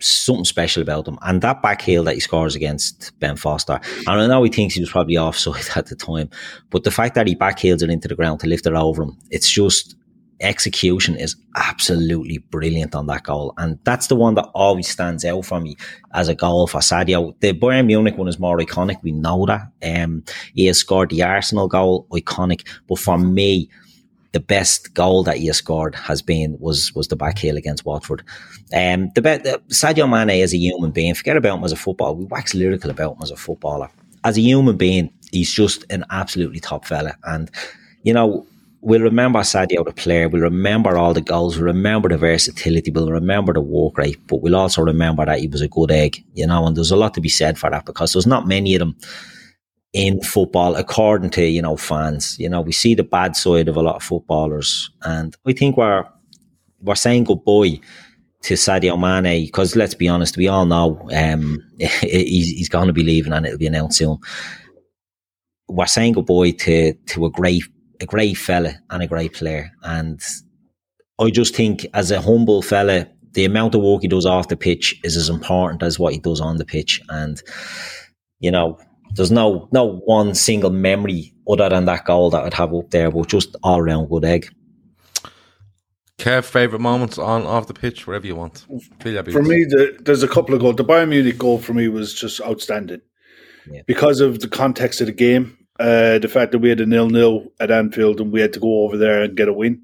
something 0.00 0.44
special 0.44 0.82
about 0.82 1.04
them. 1.04 1.18
And 1.22 1.42
that 1.42 1.62
back 1.62 1.82
heel 1.82 2.04
that 2.04 2.14
he 2.14 2.20
scores 2.20 2.54
against 2.54 3.18
Ben 3.20 3.36
Foster, 3.36 3.80
and 4.06 4.08
I 4.08 4.26
know 4.26 4.42
he 4.42 4.50
thinks 4.50 4.74
he 4.74 4.80
was 4.80 4.90
probably 4.90 5.16
offside 5.16 5.66
at 5.76 5.86
the 5.86 5.96
time, 5.96 6.30
but 6.70 6.84
the 6.84 6.90
fact 6.90 7.14
that 7.14 7.26
he 7.26 7.34
back 7.34 7.58
heels 7.58 7.82
it 7.82 7.90
into 7.90 8.08
the 8.08 8.14
ground 8.14 8.40
to 8.40 8.46
lift 8.46 8.66
it 8.66 8.74
over 8.74 9.02
him, 9.02 9.16
it's 9.30 9.50
just 9.50 9.96
execution 10.40 11.16
is 11.16 11.36
absolutely 11.56 12.38
brilliant 12.38 12.94
on 12.94 13.06
that 13.06 13.22
goal. 13.24 13.54
And 13.58 13.78
that's 13.84 14.08
the 14.08 14.16
one 14.16 14.34
that 14.34 14.50
always 14.54 14.88
stands 14.88 15.24
out 15.24 15.44
for 15.44 15.60
me 15.60 15.76
as 16.12 16.28
a 16.28 16.34
goal 16.34 16.66
for 16.66 16.80
Sadio. 16.80 17.34
The 17.40 17.52
Bayern 17.52 17.86
Munich 17.86 18.16
one 18.16 18.28
is 18.28 18.38
more 18.38 18.58
iconic. 18.58 19.02
We 19.02 19.12
know 19.12 19.46
that. 19.46 19.68
Um, 19.82 20.24
he 20.54 20.66
has 20.66 20.78
scored 20.78 21.10
the 21.10 21.22
Arsenal 21.22 21.68
goal, 21.68 22.06
iconic. 22.12 22.66
But 22.88 22.98
for 22.98 23.18
me, 23.18 23.68
the 24.32 24.40
best 24.40 24.94
goal 24.94 25.22
that 25.22 25.36
he 25.36 25.46
has 25.46 25.58
scored 25.58 25.94
has 25.94 26.20
been 26.20 26.58
was 26.58 26.92
was 26.94 27.06
the 27.08 27.16
back 27.16 27.38
heel 27.38 27.56
against 27.56 27.84
Watford. 27.84 28.22
Um, 28.74 29.10
the, 29.14 29.62
Sadio 29.68 30.10
Mane 30.10 30.42
as 30.42 30.52
a 30.52 30.58
human 30.58 30.90
being, 30.90 31.14
forget 31.14 31.36
about 31.36 31.58
him 31.58 31.64
as 31.64 31.72
a 31.72 31.76
footballer. 31.76 32.14
We 32.14 32.24
wax 32.24 32.52
lyrical 32.52 32.90
about 32.90 33.12
him 33.12 33.22
as 33.22 33.30
a 33.30 33.36
footballer. 33.36 33.88
As 34.24 34.36
a 34.36 34.40
human 34.40 34.76
being, 34.76 35.12
he's 35.30 35.52
just 35.52 35.84
an 35.90 36.04
absolutely 36.10 36.58
top 36.58 36.84
fella. 36.84 37.14
And 37.22 37.48
you 38.02 38.12
know, 38.12 38.44
we'll 38.84 39.00
remember 39.00 39.40
Sadio 39.40 39.84
the 39.84 39.92
player. 39.92 40.28
We'll 40.28 40.42
remember 40.42 40.96
all 40.96 41.14
the 41.14 41.22
goals. 41.22 41.56
We'll 41.56 41.66
remember 41.66 42.10
the 42.10 42.18
versatility. 42.18 42.90
We'll 42.90 43.10
remember 43.10 43.54
the 43.54 43.62
work 43.62 43.96
rate. 43.96 44.20
But 44.26 44.42
we'll 44.42 44.56
also 44.56 44.82
remember 44.82 45.24
that 45.24 45.40
he 45.40 45.48
was 45.48 45.62
a 45.62 45.68
good 45.68 45.90
egg. 45.90 46.22
You 46.34 46.46
know, 46.46 46.66
and 46.66 46.76
there's 46.76 46.90
a 46.90 46.96
lot 46.96 47.14
to 47.14 47.20
be 47.20 47.30
said 47.30 47.58
for 47.58 47.70
that 47.70 47.86
because 47.86 48.12
there's 48.12 48.26
not 48.26 48.46
many 48.46 48.74
of 48.74 48.80
them 48.80 48.96
in 49.94 50.20
football, 50.20 50.76
according 50.76 51.30
to 51.30 51.46
you 51.46 51.62
know 51.62 51.76
fans. 51.76 52.38
You 52.38 52.48
know, 52.48 52.60
we 52.60 52.72
see 52.72 52.94
the 52.94 53.02
bad 53.02 53.36
side 53.36 53.68
of 53.68 53.76
a 53.76 53.82
lot 53.82 53.96
of 53.96 54.02
footballers, 54.02 54.90
and 55.02 55.34
I 55.46 55.54
think 55.54 55.76
we're 55.76 56.04
we're 56.80 56.94
saying 56.94 57.24
goodbye 57.24 57.80
to 58.42 58.54
Sadio 58.54 59.00
Mane 59.00 59.46
because 59.46 59.74
let's 59.74 59.94
be 59.94 60.08
honest, 60.08 60.36
we 60.36 60.48
all 60.48 60.66
know 60.66 61.08
um, 61.14 61.58
he's, 61.78 62.50
he's 62.50 62.68
going 62.68 62.88
to 62.88 62.92
be 62.92 63.02
leaving 63.02 63.32
and 63.32 63.46
it'll 63.46 63.58
be 63.58 63.66
announced 63.66 63.98
soon. 63.98 64.18
We're 65.68 65.86
saying 65.86 66.12
goodbye 66.12 66.50
to 66.50 66.92
to 66.92 67.24
a 67.24 67.30
great 67.30 67.62
a 68.00 68.06
great 68.06 68.34
fella 68.34 68.74
and 68.90 69.02
a 69.02 69.06
great 69.06 69.32
player, 69.34 69.70
and 69.82 70.20
I 71.20 71.30
just 71.30 71.54
think 71.54 71.86
as 71.94 72.10
a 72.10 72.20
humble 72.20 72.62
fella, 72.62 73.06
the 73.32 73.44
amount 73.44 73.74
of 73.74 73.82
work 73.82 74.02
he 74.02 74.08
does 74.08 74.26
off 74.26 74.48
the 74.48 74.56
pitch 74.56 74.98
is 75.04 75.16
as 75.16 75.28
important 75.28 75.82
as 75.82 75.98
what 75.98 76.12
he 76.12 76.18
does 76.18 76.40
on 76.40 76.56
the 76.56 76.64
pitch, 76.64 77.00
and 77.08 77.42
you 78.40 78.50
know. 78.50 78.78
There's 79.16 79.30
no 79.30 79.68
no 79.70 79.98
one 80.06 80.34
single 80.34 80.70
memory 80.70 81.32
other 81.48 81.68
than 81.68 81.84
that 81.84 82.04
goal 82.04 82.30
that 82.30 82.42
I'd 82.42 82.54
have 82.54 82.74
up 82.74 82.90
there, 82.90 83.12
but 83.12 83.28
just 83.28 83.54
all 83.62 83.80
round 83.80 84.10
good 84.10 84.24
egg. 84.24 84.48
Kev, 86.18 86.44
favorite 86.44 86.80
moments 86.80 87.16
on 87.16 87.44
off 87.46 87.68
the 87.68 87.74
pitch, 87.74 88.08
wherever 88.08 88.26
you 88.26 88.34
want. 88.34 88.64
For 89.32 89.42
me, 89.42 89.64
the, 89.64 89.96
there's 90.00 90.24
a 90.24 90.28
couple 90.28 90.52
of 90.54 90.60
goals. 90.60 90.74
The 90.76 90.84
Bayern 90.84 91.10
Munich 91.10 91.38
goal 91.38 91.58
for 91.58 91.74
me 91.74 91.86
was 91.86 92.12
just 92.12 92.40
outstanding 92.40 93.02
Yeah. 93.70 93.82
because 93.86 94.20
of 94.20 94.40
the 94.40 94.48
context 94.48 95.00
of 95.00 95.06
the 95.06 95.12
game. 95.12 95.56
Uh, 95.78 96.18
the 96.18 96.28
fact 96.28 96.52
that 96.52 96.58
we 96.60 96.68
had 96.68 96.80
a 96.80 96.86
nil-nil 96.86 97.52
at 97.58 97.70
Anfield 97.70 98.20
and 98.20 98.32
we 98.32 98.40
had 98.40 98.52
to 98.52 98.60
go 98.60 98.82
over 98.84 98.96
there 98.96 99.22
and 99.22 99.36
get 99.36 99.48
a 99.48 99.52
win, 99.52 99.82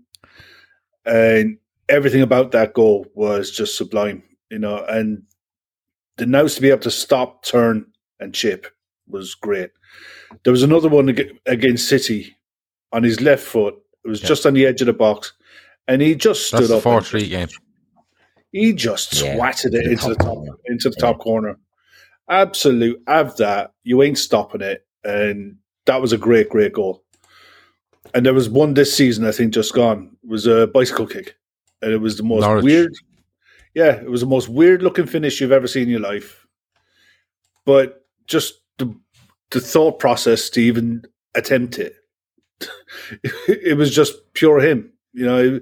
and 1.04 1.58
everything 1.88 2.22
about 2.22 2.52
that 2.52 2.74
goal 2.74 3.06
was 3.14 3.50
just 3.50 3.76
sublime. 3.76 4.22
You 4.50 4.58
know, 4.60 4.84
and 4.84 5.22
the 6.16 6.26
nous 6.26 6.54
to 6.56 6.60
be 6.60 6.70
able 6.70 6.80
to 6.82 6.90
stop, 6.90 7.44
turn, 7.44 7.86
and 8.20 8.34
chip 8.34 8.66
was 9.08 9.34
great. 9.34 9.70
There 10.44 10.52
was 10.52 10.62
another 10.62 10.88
one 10.88 11.08
against 11.46 11.88
City 11.88 12.36
on 12.92 13.02
his 13.02 13.20
left 13.20 13.42
foot. 13.42 13.74
It 14.04 14.08
was 14.08 14.22
Yeah. 14.22 14.28
just 14.28 14.46
on 14.46 14.54
the 14.54 14.66
edge 14.66 14.80
of 14.80 14.86
the 14.86 14.92
box, 14.92 15.32
and 15.88 16.00
he 16.00 16.14
just 16.14 16.46
stood 16.46 16.60
That's 16.60 16.70
up. 16.72 16.82
four 16.82 16.98
and 16.98 17.06
three 17.06 17.28
game. 17.28 17.48
he 18.52 18.72
just 18.72 19.14
Yeah, 19.20 19.34
swatted 19.36 19.74
it 19.74 19.84
the 19.84 19.90
into 19.90 20.08
the 20.10 20.14
top 20.14 20.24
top 20.26 20.34
corner. 20.36 20.52
into 20.66 20.90
the 20.90 20.96
top 20.96 21.18
corner. 21.18 21.58
Absolute, 22.28 23.02
have 23.08 23.36
that. 23.38 23.72
You 23.82 24.02
ain't 24.04 24.18
stopping 24.18 24.60
it, 24.60 24.86
and 25.04 25.56
that 25.86 26.00
was 26.00 26.12
a 26.12 26.18
great, 26.18 26.48
great 26.48 26.72
goal. 26.72 27.02
And 28.14 28.24
there 28.26 28.34
was 28.34 28.48
one 28.48 28.74
this 28.74 28.94
season, 28.96 29.24
I 29.24 29.32
think, 29.32 29.52
just 29.54 29.74
gone. 29.74 30.16
Was 30.26 30.46
a 30.46 30.66
bicycle 30.66 31.06
kick, 31.06 31.36
and 31.82 31.92
it 31.92 31.98
was 31.98 32.16
the 32.16 32.22
most 32.22 32.42
Norwich. 32.42 32.64
weird. 32.64 32.92
Yeah, 33.74 33.92
it 34.00 34.10
was 34.10 34.20
the 34.20 34.26
most 34.26 34.48
weird 34.48 34.82
looking 34.82 35.06
finish 35.06 35.40
you've 35.40 35.52
ever 35.52 35.68
seen 35.68 35.84
in 35.84 35.88
your 35.90 36.00
life. 36.00 36.46
But 37.64 38.04
just 38.26 38.54
the 38.78 38.94
the 39.50 39.60
thought 39.60 39.98
process 39.98 40.50
to 40.50 40.60
even 40.60 41.04
attempt 41.34 41.78
it, 41.78 41.94
it 43.48 43.76
was 43.76 43.94
just 43.94 44.14
pure 44.34 44.60
him. 44.60 44.92
You 45.12 45.26
know, 45.26 45.60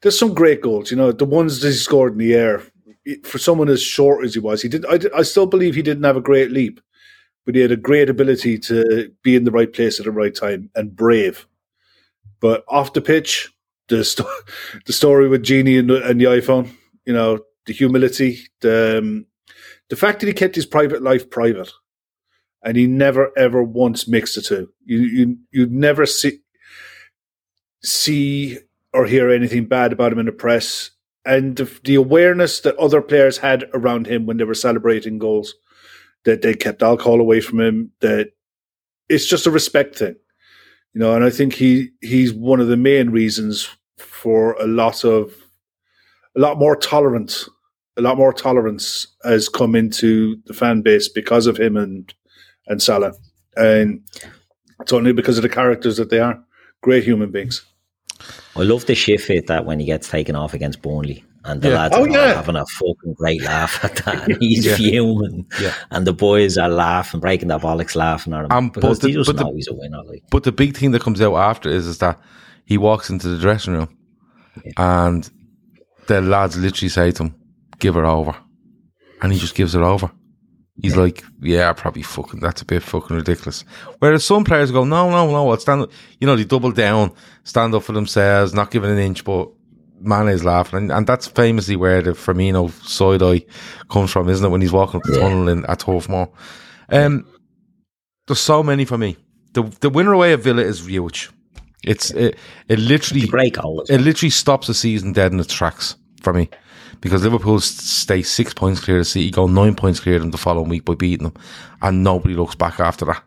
there's 0.00 0.18
some 0.18 0.34
great 0.34 0.60
goals. 0.62 0.90
You 0.90 0.96
know, 0.96 1.12
the 1.12 1.24
ones 1.24 1.60
that 1.60 1.68
he 1.68 1.74
scored 1.74 2.12
in 2.12 2.18
the 2.18 2.34
air 2.34 2.62
for 3.24 3.38
someone 3.38 3.68
as 3.68 3.82
short 3.82 4.24
as 4.24 4.34
he 4.34 4.40
was, 4.40 4.62
he 4.62 4.68
did. 4.68 4.86
I, 4.86 4.96
did- 4.96 5.12
I 5.12 5.22
still 5.22 5.46
believe 5.46 5.74
he 5.74 5.82
didn't 5.82 6.04
have 6.04 6.16
a 6.16 6.20
great 6.22 6.50
leap, 6.52 6.80
but 7.44 7.54
he 7.54 7.60
had 7.60 7.72
a 7.72 7.76
great 7.76 8.08
ability 8.08 8.58
to 8.58 9.12
be 9.22 9.36
in 9.36 9.44
the 9.44 9.50
right 9.50 9.72
place 9.72 9.98
at 9.98 10.04
the 10.04 10.12
right 10.12 10.34
time 10.34 10.70
and 10.74 10.94
brave. 10.96 11.46
But 12.40 12.64
off 12.68 12.92
the 12.92 13.00
pitch, 13.00 13.52
the 13.88 14.04
sto- 14.04 14.30
the 14.86 14.92
story 14.92 15.28
with 15.28 15.42
Genie 15.42 15.78
and, 15.78 15.90
the- 15.90 16.06
and 16.08 16.20
the 16.20 16.26
iPhone, 16.26 16.70
you 17.04 17.12
know, 17.12 17.40
the 17.66 17.72
humility, 17.72 18.40
the 18.60 18.98
um, 18.98 19.26
the 19.90 19.96
fact 19.96 20.20
that 20.20 20.26
he 20.26 20.32
kept 20.32 20.54
his 20.56 20.66
private 20.66 21.02
life 21.02 21.30
private, 21.30 21.70
and 22.64 22.76
he 22.76 22.86
never 22.86 23.30
ever 23.38 23.62
once 23.62 24.08
mixed 24.08 24.34
the 24.36 24.42
two. 24.42 24.68
You 24.84 24.98
you 25.00 25.38
you 25.52 25.66
never 25.66 26.06
see 26.06 26.40
see 27.84 28.58
or 28.92 29.06
hear 29.06 29.30
anything 29.30 29.66
bad 29.66 29.92
about 29.92 30.12
him 30.12 30.18
in 30.18 30.26
the 30.26 30.32
press, 30.32 30.90
and 31.24 31.56
the 31.84 31.94
awareness 31.94 32.60
that 32.60 32.76
other 32.76 33.00
players 33.02 33.38
had 33.38 33.64
around 33.74 34.06
him 34.06 34.26
when 34.26 34.36
they 34.38 34.44
were 34.44 34.54
celebrating 34.54 35.18
goals, 35.18 35.54
that 36.24 36.42
they 36.42 36.54
kept 36.54 36.82
alcohol 36.82 37.20
away 37.20 37.40
from 37.40 37.60
him. 37.60 37.92
That 38.00 38.32
it's 39.08 39.26
just 39.26 39.46
a 39.46 39.50
respect 39.50 39.96
thing, 39.96 40.16
you 40.94 41.00
know. 41.00 41.14
And 41.14 41.24
I 41.24 41.30
think 41.30 41.54
he 41.54 41.90
he's 42.00 42.32
one 42.32 42.60
of 42.60 42.68
the 42.68 42.76
main 42.76 43.10
reasons 43.10 43.68
for 43.98 44.54
a 44.54 44.66
lot 44.66 45.04
of 45.04 45.34
a 46.36 46.40
lot 46.40 46.58
more 46.58 46.76
tolerance. 46.76 47.48
A 47.98 48.00
lot 48.00 48.16
more 48.16 48.32
tolerance 48.32 49.06
has 49.22 49.50
come 49.50 49.74
into 49.74 50.36
the 50.46 50.54
fan 50.54 50.80
base 50.80 51.08
because 51.08 51.46
of 51.46 51.58
him 51.58 51.76
and 51.76 52.12
and 52.66 52.80
Salah, 52.80 53.12
and 53.56 54.00
it's 54.80 54.92
only 54.92 55.12
because 55.12 55.36
of 55.36 55.42
the 55.42 55.48
characters 55.48 55.96
that 55.98 56.10
they 56.10 56.20
are. 56.20 56.42
Great 56.82 57.04
human 57.04 57.30
beings. 57.30 57.62
I 58.56 58.62
love 58.62 58.86
the 58.86 58.94
shift 58.94 59.28
that 59.48 59.66
when 59.66 59.80
he 59.80 59.86
gets 59.86 60.08
taken 60.08 60.36
off 60.36 60.54
against 60.54 60.82
Burnley. 60.82 61.24
And 61.44 61.60
the 61.60 61.70
Yeah. 61.70 61.74
lads 61.74 61.94
Oh, 61.96 62.04
are 62.04 62.08
yeah. 62.08 62.34
having 62.34 62.54
a 62.56 62.64
fucking 62.66 63.14
great 63.14 63.42
laugh 63.42 63.84
at 63.84 63.96
that. 64.04 64.28
And 64.28 64.36
he's 64.40 64.64
Yeah. 64.64 64.76
fuming. 64.76 65.46
And 65.90 66.06
the 66.06 66.12
boys 66.12 66.56
are 66.56 66.68
laughing, 66.68 67.18
breaking 67.20 67.48
their 67.48 67.58
bollocks 67.58 67.96
laughing 67.96 68.32
at 68.32 68.44
him. 68.44 68.52
Um, 68.52 68.68
but 68.68 69.00
the- 69.00 69.10
just 69.12 69.26
but 69.26 69.36
the- 69.36 69.52
he's 69.54 69.66
a 69.68 69.74
winner. 69.74 70.02
Like. 70.06 70.22
But 70.30 70.44
the 70.44 70.52
big 70.52 70.76
thing 70.76 70.92
that 70.92 71.02
comes 71.02 71.20
out 71.20 71.34
after 71.34 71.68
is 71.68 71.86
is 71.86 71.98
that 71.98 72.20
he 72.64 72.78
walks 72.78 73.10
into 73.10 73.28
the 73.28 73.38
dressing 73.38 73.74
room, 73.74 73.88
and 74.76 75.28
the 76.06 76.20
lads 76.20 76.56
literally 76.56 76.88
say 76.88 77.10
to 77.12 77.24
him, 77.24 77.34
"Give 77.78 77.94
her 77.94 78.04
over," 78.06 78.34
and 79.20 79.32
he 79.32 79.38
just 79.38 79.54
gives 79.54 79.72
her 79.72 79.82
over. 79.82 80.10
He's 80.80 80.96
like, 80.96 81.22
"Yeah, 81.42 81.72
probably 81.74 82.02
fucking. 82.02 82.40
That's 82.40 82.62
a 82.62 82.64
bit 82.64 82.82
fucking 82.82 83.16
ridiculous." 83.16 83.64
Whereas 83.98 84.24
some 84.24 84.44
players 84.44 84.70
go, 84.70 84.84
"No, 84.84 85.10
no, 85.10 85.30
no. 85.30 85.50
I'll 85.50 85.58
stand." 85.58 85.82
up." 85.82 85.90
You 86.20 86.26
know, 86.26 86.36
they 86.36 86.44
double 86.44 86.70
down, 86.72 87.10
stand 87.44 87.74
up 87.74 87.82
for 87.82 87.92
themselves, 87.92 88.54
not 88.54 88.70
giving 88.70 88.90
an 88.90 88.98
inch, 88.98 89.24
but. 89.24 89.48
Mane's 90.04 90.44
laughing, 90.44 90.78
and, 90.78 90.92
and 90.92 91.06
that's 91.06 91.26
famously 91.28 91.76
where 91.76 92.02
the 92.02 92.12
Firmino 92.12 92.70
side 92.86 93.22
eye 93.22 93.44
comes 93.90 94.10
from, 94.10 94.28
isn't 94.28 94.44
it? 94.44 94.48
When 94.48 94.60
he's 94.60 94.72
walking 94.72 94.96
up 95.00 95.04
the 95.04 95.14
Yeah. 95.14 95.20
tunnel 95.28 95.48
in 95.48 95.64
at 95.66 95.80
Turf 95.80 96.08
Moor. 96.08 96.28
Um, 96.90 97.26
there's 98.26 98.40
so 98.40 98.62
many 98.62 98.84
for 98.84 98.98
me. 98.98 99.16
The 99.54 99.62
the 99.80 99.90
winner 99.90 100.12
away 100.12 100.32
at 100.32 100.40
Villa 100.40 100.62
is 100.62 100.86
huge. 100.86 101.30
It's 101.84 102.10
it, 102.12 102.38
it 102.68 102.78
literally 102.78 103.26
Great 103.26 103.54
goal. 103.54 103.84
it 103.88 104.00
literally 104.00 104.30
stops 104.30 104.66
the 104.68 104.74
season 104.74 105.12
dead 105.12 105.32
in 105.32 105.40
its 105.40 105.52
tracks 105.52 105.96
for 106.22 106.32
me 106.32 106.48
because 107.00 107.24
Liverpool 107.24 107.58
stay 107.60 108.22
six 108.22 108.54
points 108.54 108.80
clear 108.80 109.00
of 109.00 109.06
City, 109.06 109.30
go 109.30 109.46
nine 109.48 109.74
points 109.74 109.98
clear 109.98 110.14
of 110.16 110.22
them 110.22 110.30
the 110.30 110.38
following 110.38 110.68
week 110.68 110.84
by 110.84 110.94
beating 110.94 111.24
them, 111.24 111.34
and 111.82 112.04
nobody 112.04 112.34
looks 112.34 112.54
back 112.54 112.78
after 112.78 113.04
that. 113.06 113.22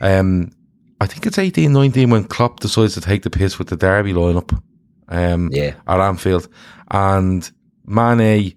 Um, 0.00 0.52
I 1.00 1.06
think 1.06 1.26
it's 1.26 1.38
18, 1.38 1.72
19 1.72 2.08
when 2.10 2.24
Klopp 2.24 2.60
decides 2.60 2.94
to 2.94 3.00
take 3.00 3.22
the 3.22 3.28
piss 3.30 3.58
with 3.58 3.68
the 3.68 3.76
Derby 3.76 4.12
lineup. 4.12 4.62
Um, 5.08 5.50
Yeah. 5.52 5.74
at 5.86 6.00
Anfield, 6.00 6.48
and 6.90 7.48
Mane 7.86 8.54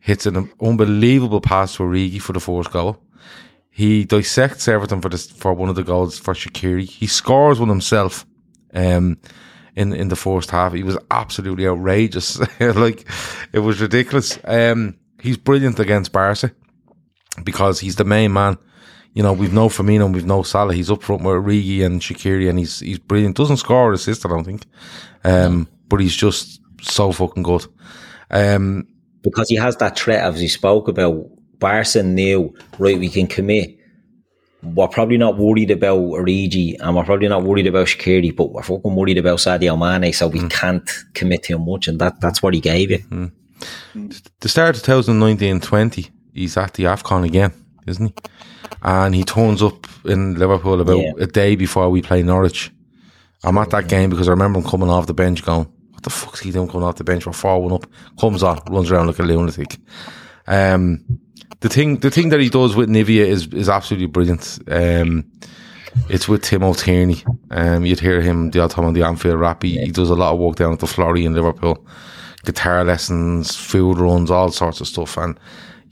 hits 0.00 0.26
an 0.26 0.50
unbelievable 0.60 1.40
pass 1.40 1.76
to 1.76 1.82
Origi 1.84 2.20
for 2.20 2.32
the 2.32 2.40
fourth 2.40 2.70
goal. 2.72 2.98
He 3.70 4.04
dissects 4.04 4.68
everything 4.68 5.00
for 5.00 5.08
this 5.08 5.30
for 5.30 5.52
one 5.52 5.68
of 5.68 5.74
the 5.76 5.82
goals 5.84 6.18
for 6.18 6.34
Shaqiri. 6.34 6.84
He 6.88 7.06
scores 7.06 7.58
one 7.60 7.68
himself. 7.68 8.24
Um, 8.74 9.18
in 9.74 9.92
in 9.92 10.08
the 10.08 10.16
first 10.16 10.50
half, 10.50 10.72
he 10.72 10.82
was 10.82 10.96
absolutely 11.10 11.66
outrageous. 11.66 12.38
like 12.60 13.04
it 13.52 13.58
was 13.58 13.80
ridiculous. 13.80 14.38
Um, 14.44 14.96
he's 15.20 15.36
brilliant 15.36 15.78
against 15.78 16.12
Barca 16.12 16.50
because 17.44 17.80
he's 17.80 17.96
the 17.96 18.04
main 18.04 18.32
man. 18.32 18.56
You 19.12 19.22
know, 19.22 19.32
we've 19.32 19.52
no 19.52 19.68
Firmino, 19.68 20.04
and 20.06 20.14
we've 20.14 20.26
no 20.26 20.42
Salah. 20.42 20.74
He's 20.74 20.90
up 20.90 21.02
front 21.02 21.22
with 21.22 21.34
Origi 21.36 21.84
and 21.84 22.00
Shaqiri, 22.00 22.48
and 22.50 22.58
he's 22.58 22.80
he's 22.80 22.98
brilliant. 22.98 23.36
Doesn't 23.36 23.56
score 23.58 23.90
or 23.90 23.92
assist, 23.92 24.24
I 24.26 24.28
don't 24.28 24.44
think. 24.44 24.62
Um, 25.24 25.68
but 25.88 26.00
he's 26.00 26.14
just 26.16 26.60
so 26.82 27.12
fucking 27.12 27.42
good. 27.42 27.66
Um, 28.30 28.86
because 29.22 29.48
he 29.48 29.56
has 29.56 29.76
that 29.78 29.98
threat, 29.98 30.22
as 30.22 30.40
he 30.40 30.48
spoke 30.48 30.88
about. 30.88 31.24
Barca 31.58 32.02
knew, 32.02 32.54
right, 32.78 32.98
we 32.98 33.08
can 33.08 33.26
commit. 33.26 33.78
We're 34.62 34.88
probably 34.88 35.16
not 35.16 35.38
worried 35.38 35.70
about 35.70 35.98
Origi 36.00 36.76
and 36.80 36.94
we're 36.94 37.04
probably 37.04 37.28
not 37.28 37.44
worried 37.44 37.66
about 37.66 37.86
Shaqiri, 37.86 38.36
but 38.36 38.52
we're 38.52 38.62
fucking 38.62 38.94
worried 38.94 39.16
about 39.18 39.38
Sadio 39.38 39.78
Mane, 39.78 40.12
so 40.12 40.28
we 40.28 40.46
can't 40.48 40.88
commit 41.14 41.44
too 41.44 41.58
much. 41.58 41.88
And 41.88 41.98
that, 42.00 42.20
that's 42.20 42.42
what 42.42 42.52
he 42.52 42.60
gave 42.60 42.90
you. 42.90 43.30
the 44.40 44.48
start 44.48 44.76
of 44.76 44.82
2019-20, 44.82 46.10
he's 46.34 46.56
at 46.58 46.74
the 46.74 46.84
AFCON 46.84 47.24
again, 47.24 47.52
isn't 47.86 48.06
he? 48.06 48.14
And 48.82 49.14
he 49.14 49.24
turns 49.24 49.62
up 49.62 49.86
in 50.04 50.34
Liverpool 50.34 50.80
about 50.80 50.98
Yeah. 50.98 51.12
a 51.18 51.26
day 51.26 51.56
before 51.56 51.88
we 51.88 52.02
play 52.02 52.22
Norwich. 52.22 52.70
I'm 53.44 53.56
at 53.58 53.70
that 53.70 53.88
game 53.88 54.10
because 54.10 54.28
I 54.28 54.32
remember 54.32 54.58
him 54.58 54.66
coming 54.66 54.90
off 54.90 55.06
the 55.06 55.14
bench 55.14 55.44
going, 55.44 55.72
what 55.96 56.02
the 56.02 56.10
fuck's 56.10 56.40
he 56.40 56.50
doing 56.50 56.68
coming 56.68 56.86
off 56.86 56.96
the 56.96 57.04
bench? 57.04 57.24
We're 57.24 57.32
4-1 57.32 57.74
up. 57.74 57.86
Comes 58.20 58.42
on, 58.42 58.60
runs 58.68 58.90
around 58.90 59.06
like 59.06 59.18
a 59.18 59.22
lunatic. 59.22 59.78
Um, 60.46 61.02
the 61.60 61.70
thing, 61.70 62.00
the 62.00 62.10
thing 62.10 62.28
that 62.28 62.40
he 62.40 62.50
does 62.50 62.76
with 62.76 62.90
Nivea 62.90 63.24
is, 63.24 63.46
is 63.48 63.70
absolutely 63.70 64.08
brilliant. 64.08 64.58
Um, 64.68 65.24
it's 66.10 66.28
with 66.28 66.42
Timo 66.42 66.76
Tierney. 66.76 67.24
Um, 67.50 67.86
you'd 67.86 67.98
hear 67.98 68.20
him 68.20 68.50
the 68.50 68.60
odd 68.60 68.72
time 68.72 68.84
on 68.84 68.92
the 68.92 69.04
Anfield 69.04 69.40
Wrap. 69.40 69.62
He, 69.62 69.78
he 69.78 69.90
does 69.90 70.10
a 70.10 70.14
lot 70.14 70.34
of 70.34 70.38
work 70.38 70.56
down 70.56 70.74
at 70.74 70.80
the 70.80 70.86
Florrie 70.86 71.24
in 71.24 71.32
Liverpool. 71.32 71.86
Guitar 72.44 72.84
lessons, 72.84 73.56
food 73.56 73.96
runs, 73.96 74.30
all 74.30 74.52
sorts 74.52 74.82
of 74.82 74.86
stuff. 74.86 75.16
And, 75.16 75.40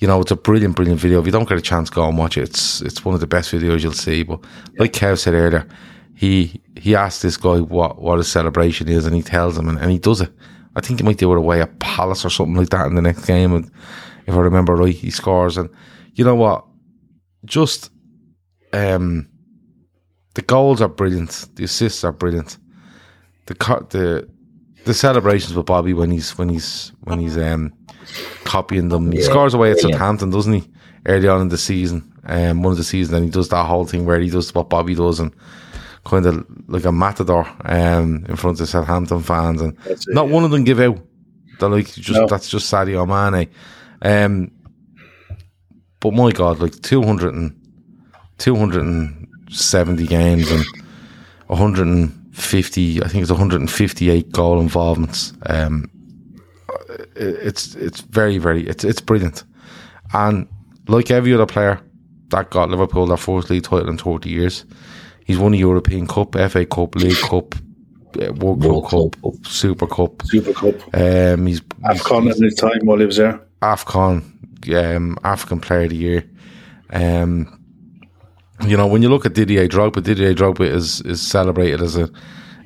you 0.00 0.06
know, 0.06 0.20
it's 0.20 0.30
a 0.30 0.36
brilliant, 0.36 0.76
brilliant 0.76 1.00
video. 1.00 1.18
If 1.20 1.26
you 1.26 1.32
don't 1.32 1.48
get 1.48 1.56
a 1.56 1.62
chance, 1.62 1.88
go 1.88 2.06
and 2.06 2.18
watch 2.18 2.36
it. 2.36 2.42
It's, 2.42 2.82
it's 2.82 3.06
one 3.06 3.14
of 3.14 3.22
the 3.22 3.26
best 3.26 3.50
videos 3.50 3.82
you'll 3.82 3.92
see. 3.92 4.22
But 4.22 4.44
like 4.78 4.92
Kev 4.92 5.18
said 5.18 5.32
earlier, 5.32 5.66
he, 6.14 6.60
he 6.76 6.94
asked 6.94 7.22
this 7.22 7.36
guy 7.36 7.60
what, 7.60 8.00
what 8.00 8.18
his 8.18 8.28
celebration 8.30 8.88
is 8.88 9.06
and 9.06 9.14
he 9.14 9.22
tells 9.22 9.56
him 9.58 9.68
and, 9.68 9.78
and 9.78 9.90
he 9.90 9.98
does 9.98 10.20
it. 10.20 10.30
I 10.76 10.80
think 10.80 11.00
he 11.00 11.04
might 11.04 11.18
do 11.18 11.32
it 11.32 11.38
away 11.38 11.60
at 11.60 11.78
Palace 11.78 12.24
or 12.24 12.30
something 12.30 12.56
like 12.56 12.70
that 12.70 12.86
in 12.86 12.94
the 12.94 13.02
next 13.02 13.26
game. 13.26 13.54
And 13.54 13.70
if 14.26 14.34
I 14.34 14.38
remember 14.38 14.74
right, 14.74 14.94
he 14.94 15.10
scores. 15.10 15.56
And 15.56 15.70
you 16.14 16.24
know 16.24 16.34
what? 16.34 16.64
Just, 17.44 17.90
um, 18.72 19.28
the 20.34 20.42
goals 20.42 20.80
are 20.82 20.88
brilliant. 20.88 21.46
The 21.54 21.64
assists 21.64 22.02
are 22.04 22.12
brilliant. 22.12 22.58
The 23.46 23.54
the 23.90 24.28
the 24.84 24.94
celebrations 24.94 25.54
with 25.54 25.66
Bobby 25.66 25.92
when 25.94 26.10
he's 26.10 26.36
when 26.36 26.48
he's 26.48 26.92
when 27.02 27.20
he's 27.20 27.36
um 27.38 27.72
copying 28.44 28.88
them. 28.88 29.12
He 29.12 29.18
Yeah, 29.18 29.24
scores 29.26 29.54
away 29.54 29.70
at 29.70 29.74
brilliant. 29.78 30.00
Southampton, 30.00 30.30
doesn't 30.30 30.52
he? 30.52 30.68
Early 31.06 31.28
on 31.28 31.42
in 31.42 31.48
the 31.48 31.58
season, 31.58 32.10
um, 32.24 32.62
one 32.62 32.72
of 32.72 32.78
the 32.78 32.84
seasons, 32.84 33.14
and 33.14 33.24
he 33.24 33.30
does 33.30 33.48
that 33.50 33.64
whole 33.66 33.84
thing 33.84 34.06
where 34.06 34.18
he 34.18 34.30
does 34.30 34.54
what 34.54 34.70
Bobby 34.70 34.94
does 34.94 35.20
and 35.20 35.32
kind 36.04 36.26
of 36.26 36.44
like 36.68 36.84
a 36.84 36.92
matador 36.92 37.46
um 37.64 38.24
in 38.28 38.36
front 38.36 38.60
of 38.60 38.68
Southampton 38.68 39.20
fans, 39.22 39.60
and 39.60 39.76
it, 39.86 40.04
not 40.08 40.26
yeah. 40.26 40.32
one 40.32 40.44
of 40.44 40.50
them 40.50 40.64
give 40.64 40.80
out. 40.80 40.98
They're 41.58 41.68
like 41.68 41.86
just 41.86 42.20
No. 42.20 42.26
that's 42.26 42.48
just 42.48 42.72
Sadio 42.72 43.06
Mane. 43.06 43.48
Um, 44.02 44.50
but 46.00 46.12
my 46.12 46.32
God, 46.32 46.60
like 46.60 46.80
200 46.82 47.32
and 47.34 47.56
270 48.38 50.06
games 50.06 50.50
and 50.50 50.64
150, 51.46 53.02
I 53.02 53.08
think 53.08 53.22
it's 53.22 53.30
158 53.30 54.32
goal 54.32 54.60
involvements. 54.60 55.32
Um, 55.46 55.90
it's 57.16 57.74
it's 57.76 58.00
very 58.00 58.38
very 58.38 58.66
it's 58.66 58.84
it's 58.84 59.00
brilliant, 59.00 59.44
and 60.12 60.48
like 60.88 61.10
every 61.10 61.32
other 61.32 61.46
player 61.46 61.80
that 62.28 62.50
got 62.50 62.70
Liverpool 62.70 63.06
their 63.06 63.16
fourth 63.16 63.50
league 63.50 63.62
title 63.62 63.88
in 63.88 63.96
30 63.98 64.28
years, 64.28 64.64
he's 65.24 65.38
won 65.38 65.54
a 65.54 65.56
European 65.56 66.06
Cup, 66.06 66.34
FA 66.34 66.64
Cup, 66.66 66.94
League 66.96 67.16
Cup, 67.22 67.54
uh, 68.20 68.32
World, 68.34 68.64
World 68.64 68.88
Cup, 68.88 69.22
Cup. 69.22 69.46
Super 69.46 69.86
Cup. 69.86 70.22
Super 70.26 70.52
Cup. 70.52 70.74
Um, 70.94 71.46
he's, 71.46 71.58
he's, 71.58 72.02
AFCON 72.02 72.30
at 72.30 72.36
the 72.38 72.50
time 72.56 72.80
while 72.84 72.98
he 72.98 73.06
was 73.06 73.16
there. 73.16 73.40
AFCON, 73.62 74.22
um, 74.96 75.18
African 75.24 75.60
Player 75.60 75.82
of 75.82 75.90
the 75.90 75.96
Year. 75.96 76.24
Um, 76.90 77.60
you 78.66 78.76
know, 78.76 78.86
when 78.86 79.02
you 79.02 79.08
look 79.08 79.26
at 79.26 79.34
Didier 79.34 79.66
Drogba, 79.68 80.02
Didier 80.02 80.34
Drogba 80.34 80.66
is 80.72 81.00
is 81.02 81.20
celebrated 81.20 81.82
as 81.82 81.96
a 81.96 82.08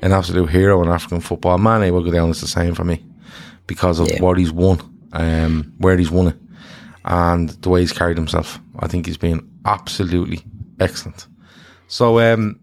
an 0.02 0.12
absolute 0.12 0.51
hero 0.51 0.82
in 0.82 0.89
African 0.89 1.20
football. 1.20 1.59
Mane 1.59 1.93
will 1.93 2.05
go 2.05 2.10
down 2.12 2.30
as 2.30 2.40
the 2.40 2.47
same 2.47 2.74
for 2.74 2.85
me 2.85 3.05
because 3.66 3.98
of 3.98 4.09
Yeah. 4.10 4.22
what 4.22 4.39
he's 4.39 4.52
won, 4.52 4.80
um, 5.12 5.72
where 5.78 5.97
he's 5.97 6.10
won 6.10 6.28
it, 6.28 6.36
and 7.05 7.48
the 7.48 7.68
way 7.68 7.80
he's 7.80 7.93
carried 7.93 8.16
himself. 8.16 8.60
I 8.78 8.86
think 8.86 9.06
he's 9.06 9.16
been 9.16 9.48
absolutely 9.64 10.43
excellent. 10.78 11.26
So, 11.89 12.20
um, 12.20 12.60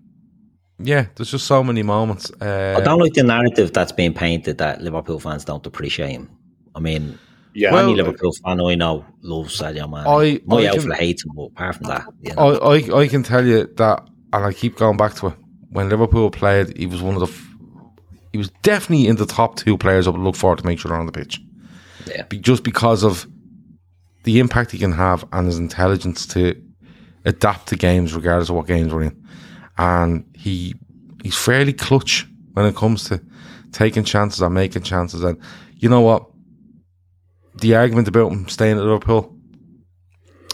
yeah, 0.79 1.07
there's 1.15 1.31
just 1.31 1.45
so 1.47 1.63
many 1.63 1.83
moments. 1.83 2.31
Uh, 2.41 2.75
I 2.77 2.81
don't 2.81 2.99
like 2.99 3.13
the 3.13 3.23
narrative 3.23 3.73
that's 3.73 3.91
being 3.91 4.13
painted 4.13 4.57
that 4.59 4.81
Liverpool 4.81 5.19
fans 5.19 5.43
don't 5.45 5.65
appreciate 5.65 6.11
him. 6.11 6.29
I 6.75 6.79
mean, 6.79 7.17
Yeah. 7.53 7.71
Well, 7.71 7.85
any 7.87 7.95
Liverpool 7.95 8.31
fan 8.43 8.59
I 8.61 8.75
know 8.75 9.05
loves 9.21 9.59
Sadio 9.59 9.89
Mane. 9.89 10.05
I- 10.05 10.41
My 10.45 10.63
I 10.63 10.67
outfit 10.67 10.81
can- 10.83 10.91
hates 10.91 11.23
him, 11.25 11.31
but 11.35 11.43
apart 11.45 11.75
from 11.75 11.87
that, 11.87 12.05
you 12.21 12.33
know, 12.35 12.59
I, 12.59 12.75
I 12.77 12.99
I 13.03 13.07
can 13.07 13.23
tell 13.23 13.45
you 13.45 13.67
that, 13.77 14.03
and 14.33 14.45
I 14.45 14.51
keep 14.53 14.75
going 14.77 14.97
back 14.97 15.13
to 15.15 15.27
it. 15.27 15.33
When 15.69 15.87
Liverpool 15.89 16.29
played, 16.31 16.77
he 16.77 16.85
was 16.85 17.01
one 17.01 17.13
of 17.15 17.21
the. 17.21 17.27
F- 17.27 17.51
he 18.33 18.37
was 18.37 18.49
definitely 18.61 19.07
in 19.07 19.15
the 19.15 19.25
top 19.25 19.55
two 19.55 19.77
players 19.77 20.05
I 20.07 20.09
would 20.11 20.19
look 20.21 20.35
for 20.35 20.53
to 20.57 20.65
make 20.65 20.77
sure 20.79 20.89
they're 20.89 20.99
on 20.99 21.05
the 21.05 21.11
pitch. 21.13 21.39
Yeah. 22.07 22.23
Be, 22.23 22.37
just 22.39 22.63
because 22.63 23.03
of 23.03 23.25
the 24.23 24.39
impact 24.39 24.71
he 24.71 24.77
can 24.77 24.91
have 24.91 25.23
and 25.31 25.47
his 25.47 25.57
intelligence 25.57 26.25
to 26.27 26.61
adapt 27.25 27.67
to 27.69 27.75
games, 27.75 28.13
regardless 28.13 28.49
of 28.49 28.55
what 28.55 28.67
games 28.67 28.93
we're 28.93 29.03
in, 29.03 29.27
and 29.77 30.25
he 30.35 30.75
he's 31.23 31.37
fairly 31.37 31.73
clutch 31.73 32.27
when 32.53 32.65
it 32.65 32.75
comes 32.75 33.05
to 33.05 33.21
taking 33.71 34.03
chances 34.03 34.41
and 34.41 34.53
making 34.53 34.83
chances. 34.83 35.23
And 35.23 35.39
you 35.77 35.89
know 35.89 36.01
what? 36.01 36.27
The 37.55 37.75
argument 37.75 38.07
about 38.07 38.31
him 38.31 38.47
staying 38.47 38.77
at 38.77 38.83
Liverpool, 38.83 39.35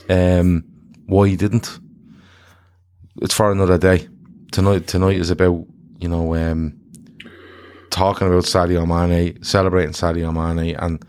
um, 0.09 0.63
why 1.07 1.27
he 1.27 1.35
didn't, 1.35 1.79
it's 3.21 3.33
for 3.33 3.51
another 3.51 3.77
day. 3.77 4.07
Tonight, 4.51 4.87
tonight 4.87 5.17
is 5.17 5.29
about 5.29 5.65
you 5.99 6.09
know 6.09 6.35
um, 6.35 6.79
talking 7.89 8.27
about 8.27 8.43
Sadio 8.43 8.87
Mane, 8.87 9.41
celebrating 9.43 9.93
Sadio 9.93 10.33
Mane, 10.33 10.75
and 10.75 11.05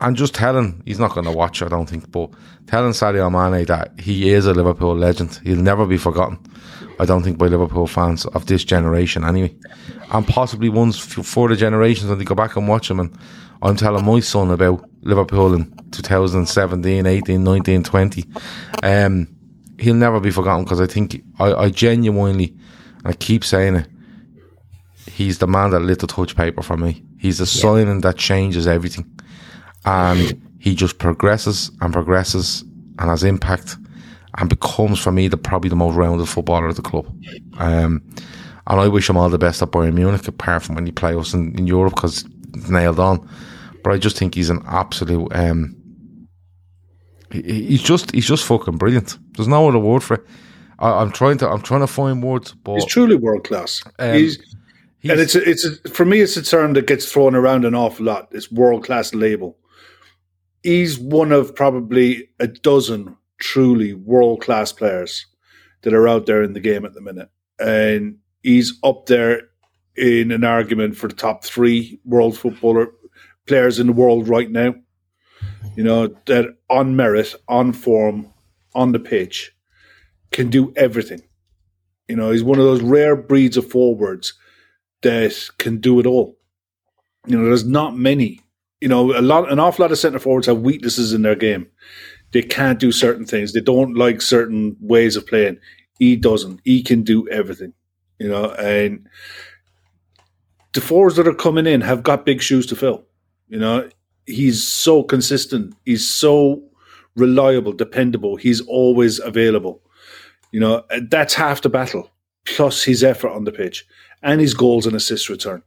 and 0.00 0.16
just 0.16 0.34
telling 0.34 0.82
he's 0.86 0.98
not 0.98 1.12
going 1.12 1.26
to 1.26 1.32
watch. 1.32 1.62
I 1.62 1.68
don't 1.68 1.88
think, 1.88 2.10
but 2.10 2.30
telling 2.66 2.92
Sadio 2.92 3.30
Mane 3.30 3.64
that 3.66 3.98
he 3.98 4.30
is 4.30 4.46
a 4.46 4.54
Liverpool 4.54 4.96
legend, 4.96 5.40
he'll 5.44 5.56
never 5.56 5.86
be 5.86 5.98
forgotten. 5.98 6.38
I 6.98 7.04
don't 7.04 7.22
think 7.22 7.38
by 7.38 7.46
Liverpool 7.46 7.86
fans 7.86 8.26
of 8.26 8.46
this 8.46 8.64
generation 8.64 9.24
anyway, 9.24 9.54
and 10.10 10.26
possibly 10.26 10.68
ones 10.68 10.98
for 10.98 11.48
the 11.48 11.56
generations 11.56 12.08
when 12.08 12.18
they 12.18 12.24
go 12.24 12.34
back 12.34 12.56
and 12.56 12.68
watch 12.68 12.90
him. 12.90 13.00
And 13.00 13.16
I'm 13.62 13.76
telling 13.76 14.04
my 14.04 14.20
son 14.20 14.50
about 14.50 14.88
Liverpool 15.02 15.54
in 15.54 15.72
2017, 15.92 17.06
18, 17.06 17.42
19, 17.44 17.82
20. 17.82 18.24
Um, 18.82 19.28
he'll 19.78 19.94
never 19.94 20.20
be 20.20 20.30
forgotten 20.30 20.64
because 20.64 20.80
I 20.80 20.86
think 20.86 21.22
I, 21.38 21.52
I 21.52 21.70
genuinely, 21.70 22.54
I 23.04 23.12
keep 23.12 23.44
saying 23.44 23.76
it. 23.76 23.88
He's 25.06 25.38
the 25.38 25.46
man 25.46 25.70
that 25.70 25.80
lit 25.80 25.98
the 25.98 26.06
touch 26.06 26.36
paper 26.36 26.62
for 26.62 26.76
me. 26.76 27.02
He's 27.18 27.38
the 27.38 27.44
yeah. 27.44 27.62
signing 27.62 28.00
that 28.02 28.16
changes 28.16 28.66
everything, 28.66 29.10
and 29.84 30.40
he 30.58 30.74
just 30.74 30.98
progresses 30.98 31.70
and 31.80 31.92
progresses 31.92 32.62
and 32.98 33.10
has 33.10 33.24
impact 33.24 33.76
and 34.38 34.48
becomes 34.48 34.98
for 34.98 35.10
me 35.10 35.28
the 35.28 35.36
probably 35.36 35.70
the 35.70 35.76
most 35.76 35.94
rounded 35.96 36.28
footballer 36.28 36.68
at 36.68 36.76
the 36.76 36.82
club. 36.82 37.06
Um, 37.58 38.02
and 38.66 38.80
I 38.80 38.88
wish 38.88 39.08
him 39.08 39.16
all 39.16 39.28
the 39.28 39.38
best 39.38 39.62
at 39.62 39.70
Bayern 39.70 39.94
Munich, 39.94 40.28
apart 40.28 40.62
from 40.62 40.76
when 40.76 40.86
he 40.86 40.92
play 40.92 41.14
us 41.14 41.34
in, 41.34 41.58
in 41.58 41.66
Europe 41.66 41.94
because 41.96 42.24
nailed 42.68 43.00
on. 43.00 43.28
But 43.82 43.94
I 43.94 43.98
just 43.98 44.16
think 44.16 44.34
he's 44.34 44.50
an 44.50 44.62
absolute. 44.66 45.34
Um, 45.34 45.76
he, 47.32 47.42
he's 47.42 47.82
just 47.82 48.12
he's 48.12 48.26
just 48.26 48.44
fucking 48.44 48.76
brilliant. 48.76 49.18
There's 49.36 49.48
no 49.48 49.68
other 49.68 49.78
word 49.78 50.02
for 50.02 50.14
it. 50.14 50.26
I, 50.78 51.02
am 51.02 51.10
trying 51.10 51.38
to 51.38 51.48
I'm 51.48 51.62
trying 51.62 51.80
to 51.80 51.86
find 51.86 52.22
words, 52.22 52.52
but 52.52 52.74
he's 52.74 52.86
truly 52.86 53.16
world 53.16 53.44
class. 53.44 53.82
Um, 53.98 54.14
he's, 54.14 54.38
he's, 54.98 55.10
and 55.10 55.20
it's 55.20 55.34
a, 55.34 55.48
it's 55.48 55.64
a, 55.64 55.90
for 55.90 56.04
me 56.04 56.20
it's 56.20 56.36
a 56.36 56.42
term 56.42 56.74
that 56.74 56.86
gets 56.86 57.10
thrown 57.10 57.34
around 57.34 57.64
an 57.64 57.74
awful 57.74 58.06
lot. 58.06 58.28
It's 58.30 58.52
world 58.52 58.84
class 58.84 59.14
label. 59.14 59.56
He's 60.62 60.98
one 60.98 61.32
of 61.32 61.54
probably 61.54 62.28
a 62.38 62.46
dozen 62.46 63.16
truly 63.38 63.94
world 63.94 64.42
class 64.42 64.72
players 64.72 65.26
that 65.82 65.94
are 65.94 66.08
out 66.08 66.26
there 66.26 66.42
in 66.42 66.52
the 66.52 66.60
game 66.60 66.84
at 66.84 66.94
the 66.94 67.00
minute, 67.00 67.30
and 67.58 68.18
he's 68.42 68.78
up 68.84 69.06
there 69.06 69.48
in 69.96 70.30
an 70.30 70.44
argument 70.44 70.96
for 70.96 71.08
the 71.08 71.14
top 71.14 71.44
three 71.44 72.00
world 72.04 72.36
footballer 72.36 72.88
players 73.46 73.78
in 73.78 73.86
the 73.86 73.92
world 73.92 74.28
right 74.28 74.50
now. 74.50 74.74
You 75.76 75.84
know 75.84 76.08
that 76.26 76.56
on 76.68 76.96
merit, 76.96 77.34
on 77.48 77.72
form, 77.72 78.32
on 78.74 78.92
the 78.92 78.98
pitch, 78.98 79.52
can 80.30 80.50
do 80.50 80.72
everything. 80.76 81.22
You 82.08 82.16
know 82.16 82.30
he's 82.30 82.44
one 82.44 82.58
of 82.58 82.64
those 82.64 82.82
rare 82.82 83.16
breeds 83.16 83.56
of 83.56 83.70
forwards 83.70 84.34
that 85.02 85.48
can 85.58 85.78
do 85.78 85.98
it 86.00 86.06
all. 86.06 86.36
You 87.26 87.38
know, 87.38 87.44
there's 87.44 87.64
not 87.64 87.96
many. 87.96 88.40
You 88.80 88.88
know, 88.88 89.16
a 89.16 89.20
lot, 89.20 89.50
an 89.52 89.58
awful 89.58 89.82
lot 89.84 89.92
of 89.92 89.98
centre 89.98 90.18
forwards 90.18 90.46
have 90.46 90.60
weaknesses 90.60 91.12
in 91.12 91.22
their 91.22 91.34
game 91.34 91.66
they 92.32 92.42
can't 92.42 92.78
do 92.78 92.92
certain 92.92 93.26
things. 93.26 93.52
They 93.52 93.60
don't 93.60 93.94
like 93.94 94.20
certain 94.22 94.76
ways 94.80 95.16
of 95.16 95.26
playing. 95.26 95.58
He 95.98 96.16
doesn't. 96.16 96.60
He 96.64 96.82
can 96.82 97.02
do 97.02 97.28
everything, 97.28 97.72
you 98.18 98.28
know. 98.28 98.52
And 98.52 99.08
the 100.72 100.80
forwards 100.80 101.16
that 101.16 101.28
are 101.28 101.34
coming 101.34 101.66
in 101.66 101.80
have 101.80 102.02
got 102.02 102.24
big 102.24 102.40
shoes 102.40 102.66
to 102.66 102.76
fill. 102.76 103.04
You 103.48 103.58
know, 103.58 103.88
he's 104.26 104.66
so 104.66 105.02
consistent. 105.02 105.74
He's 105.84 106.08
so 106.08 106.62
reliable, 107.16 107.72
dependable. 107.72 108.36
He's 108.36 108.60
always 108.60 109.18
available. 109.18 109.82
You 110.52 110.60
know, 110.60 110.84
that's 111.08 111.34
half 111.34 111.62
the 111.62 111.68
battle. 111.68 112.10
Plus 112.46 112.84
his 112.84 113.04
effort 113.04 113.30
on 113.30 113.44
the 113.44 113.52
pitch 113.52 113.86
and 114.22 114.40
his 114.40 114.54
goals 114.54 114.86
and 114.86 114.96
assist 114.96 115.28
return. 115.28 115.62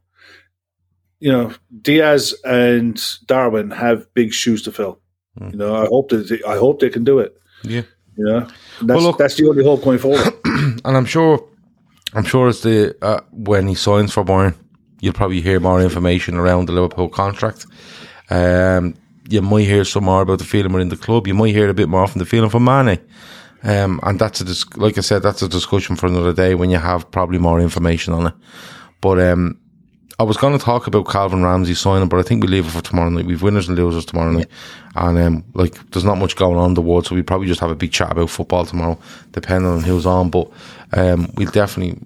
You 1.23 1.31
know, 1.31 1.53
Diaz 1.81 2.35
and 2.43 3.01
Darwin 3.25 3.71
have 3.71 4.13
big 4.13 4.33
shoes 4.33 4.61
to 4.63 4.71
fill. 4.71 4.99
Mm. 5.39 5.51
You 5.53 5.57
know, 5.57 5.75
I 5.75 5.85
hope 5.85 6.09
that 6.09 6.27
they, 6.29 6.41
I 6.45 6.57
hope 6.57 6.79
they 6.79 6.89
can 6.89 7.03
do 7.03 7.19
it. 7.19 7.37
Yeah, 7.63 7.83
you 8.17 8.25
know, 8.25 8.39
that's 8.41 8.97
well, 8.97 9.01
look, 9.01 9.17
that's 9.17 9.35
the 9.35 9.47
only 9.47 9.63
hope 9.63 9.83
going 9.83 9.99
forward. 9.99 10.33
and 10.45 10.97
I'm 10.97 11.05
sure, 11.05 11.47
I'm 12.13 12.25
sure 12.25 12.49
it's 12.49 12.61
the 12.61 12.95
uh, 13.01 13.21
when 13.31 13.67
he 13.67 13.75
signs 13.75 14.13
for 14.13 14.25
Bayern, 14.25 14.55
you'll 14.99 15.13
probably 15.13 15.41
hear 15.41 15.59
more 15.59 15.81
information 15.81 16.35
around 16.35 16.67
the 16.67 16.73
Liverpool 16.73 17.09
contract. 17.09 17.65
Um, 18.29 18.95
you 19.29 19.41
might 19.41 19.65
hear 19.65 19.85
some 19.85 20.03
more 20.03 20.23
about 20.23 20.39
the 20.39 20.45
feeling 20.45 20.73
within 20.73 20.89
the 20.89 20.97
club. 20.97 21.27
You 21.27 21.33
might 21.33 21.55
hear 21.55 21.69
a 21.69 21.73
bit 21.73 21.89
more 21.89 22.07
from 22.07 22.19
the 22.19 22.25
feeling 22.25 22.49
from 22.49 22.65
Mane. 22.65 22.99
Um, 23.63 24.01
and 24.03 24.19
that's 24.19 24.41
a 24.41 24.43
dis- 24.43 24.75
like 24.75 24.97
I 24.97 25.01
said, 25.01 25.23
that's 25.23 25.41
a 25.41 25.47
discussion 25.47 25.95
for 25.95 26.07
another 26.07 26.33
day 26.33 26.53
when 26.53 26.69
you 26.69 26.77
have 26.77 27.09
probably 27.11 27.39
more 27.39 27.61
information 27.61 28.13
on 28.13 28.27
it. 28.27 28.33
But 28.99 29.19
um, 29.19 29.59
I 30.19 30.23
was 30.23 30.37
going 30.37 30.57
to 30.57 30.63
talk 30.63 30.85
about 30.85 31.09
Calvin 31.09 31.43
Ramsey 31.43 31.73
signing, 31.73 32.07
but 32.07 32.19
I 32.19 32.23
think 32.23 32.43
we 32.43 32.47
leave 32.47 32.67
it 32.67 32.71
for 32.71 32.81
tomorrow 32.81 33.09
night. 33.09 33.25
We've 33.25 33.41
winners 33.41 33.67
and 33.67 33.77
losers 33.77 34.05
tomorrow 34.05 34.31
night, 34.31 34.47
and 34.95 35.17
um, 35.17 35.43
like 35.53 35.73
there's 35.89 36.05
not 36.05 36.19
much 36.19 36.35
going 36.35 36.57
on 36.57 36.75
the 36.75 36.81
ward, 36.81 37.05
so 37.05 37.15
we 37.15 37.23
probably 37.23 37.47
just 37.47 37.59
have 37.61 37.71
a 37.71 37.75
big 37.75 37.91
chat 37.91 38.11
about 38.11 38.29
football 38.29 38.65
tomorrow, 38.65 38.99
depending 39.31 39.71
on 39.71 39.81
who's 39.81 40.05
on. 40.05 40.29
But 40.29 40.51
um, 40.93 41.31
we'll 41.35 41.49
definitely 41.49 41.99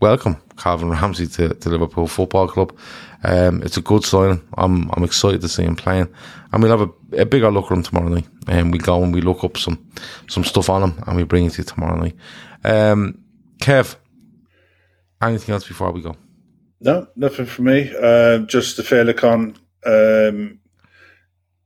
welcome 0.00 0.38
Calvin 0.56 0.88
Ramsey 0.90 1.26
to, 1.26 1.54
to 1.54 1.68
Liverpool 1.68 2.06
Football 2.06 2.48
Club. 2.48 2.76
Um, 3.24 3.62
it's 3.62 3.76
a 3.76 3.82
good 3.82 4.04
signing. 4.04 4.42
I'm 4.56 4.90
I'm 4.92 5.04
excited 5.04 5.42
to 5.42 5.48
see 5.48 5.64
him 5.64 5.76
playing, 5.76 6.08
and 6.50 6.62
we'll 6.62 6.76
have 6.78 6.88
a, 6.88 7.20
a 7.22 7.26
bigger 7.26 7.50
look 7.50 7.66
at 7.66 7.76
him 7.76 7.82
tomorrow 7.82 8.08
night. 8.08 8.26
And 8.48 8.60
um, 8.60 8.70
we 8.70 8.78
go 8.78 9.02
and 9.02 9.14
we 9.14 9.20
look 9.20 9.44
up 9.44 9.58
some 9.58 9.86
some 10.28 10.44
stuff 10.44 10.70
on 10.70 10.82
him, 10.82 11.02
and 11.06 11.16
we 11.16 11.24
bring 11.24 11.44
it 11.44 11.52
to 11.52 11.58
you 11.58 11.64
tomorrow 11.64 11.96
night. 12.00 12.16
Um, 12.64 13.18
Kev, 13.58 13.96
anything 15.20 15.52
else 15.52 15.68
before 15.68 15.92
we 15.92 16.00
go? 16.00 16.16
No, 16.84 17.08
nothing 17.16 17.46
for 17.46 17.62
me. 17.62 17.90
Uh, 17.98 18.40
just 18.40 18.76
the 18.76 18.82
Féileacáin 18.82 19.56
um, 19.86 20.60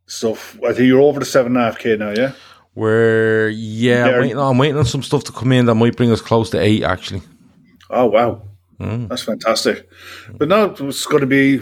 stuff. 0.06 0.56
I 0.64 0.72
think 0.72 0.86
you're 0.86 1.00
over 1.00 1.18
the 1.18 1.26
seven 1.26 1.56
and 1.56 1.60
a 1.60 1.64
half 1.64 1.78
k 1.78 1.96
now, 1.96 2.10
yeah. 2.10 2.32
We're 2.76 3.48
yeah, 3.48 4.06
I'm 4.06 4.20
waiting, 4.20 4.38
I'm 4.38 4.58
waiting, 4.58 4.76
on 4.76 4.84
some 4.84 5.02
stuff 5.02 5.24
to 5.24 5.32
come 5.32 5.50
in 5.50 5.66
that 5.66 5.74
might 5.74 5.96
bring 5.96 6.12
us 6.12 6.20
close 6.20 6.50
to 6.50 6.60
eight. 6.60 6.84
Actually. 6.84 7.22
Oh 7.90 8.06
wow, 8.06 8.42
mm. 8.78 9.08
that's 9.08 9.24
fantastic. 9.24 9.88
But 10.34 10.46
now 10.46 10.66
it's 10.66 11.06
going 11.06 11.22
to 11.22 11.26
be. 11.26 11.58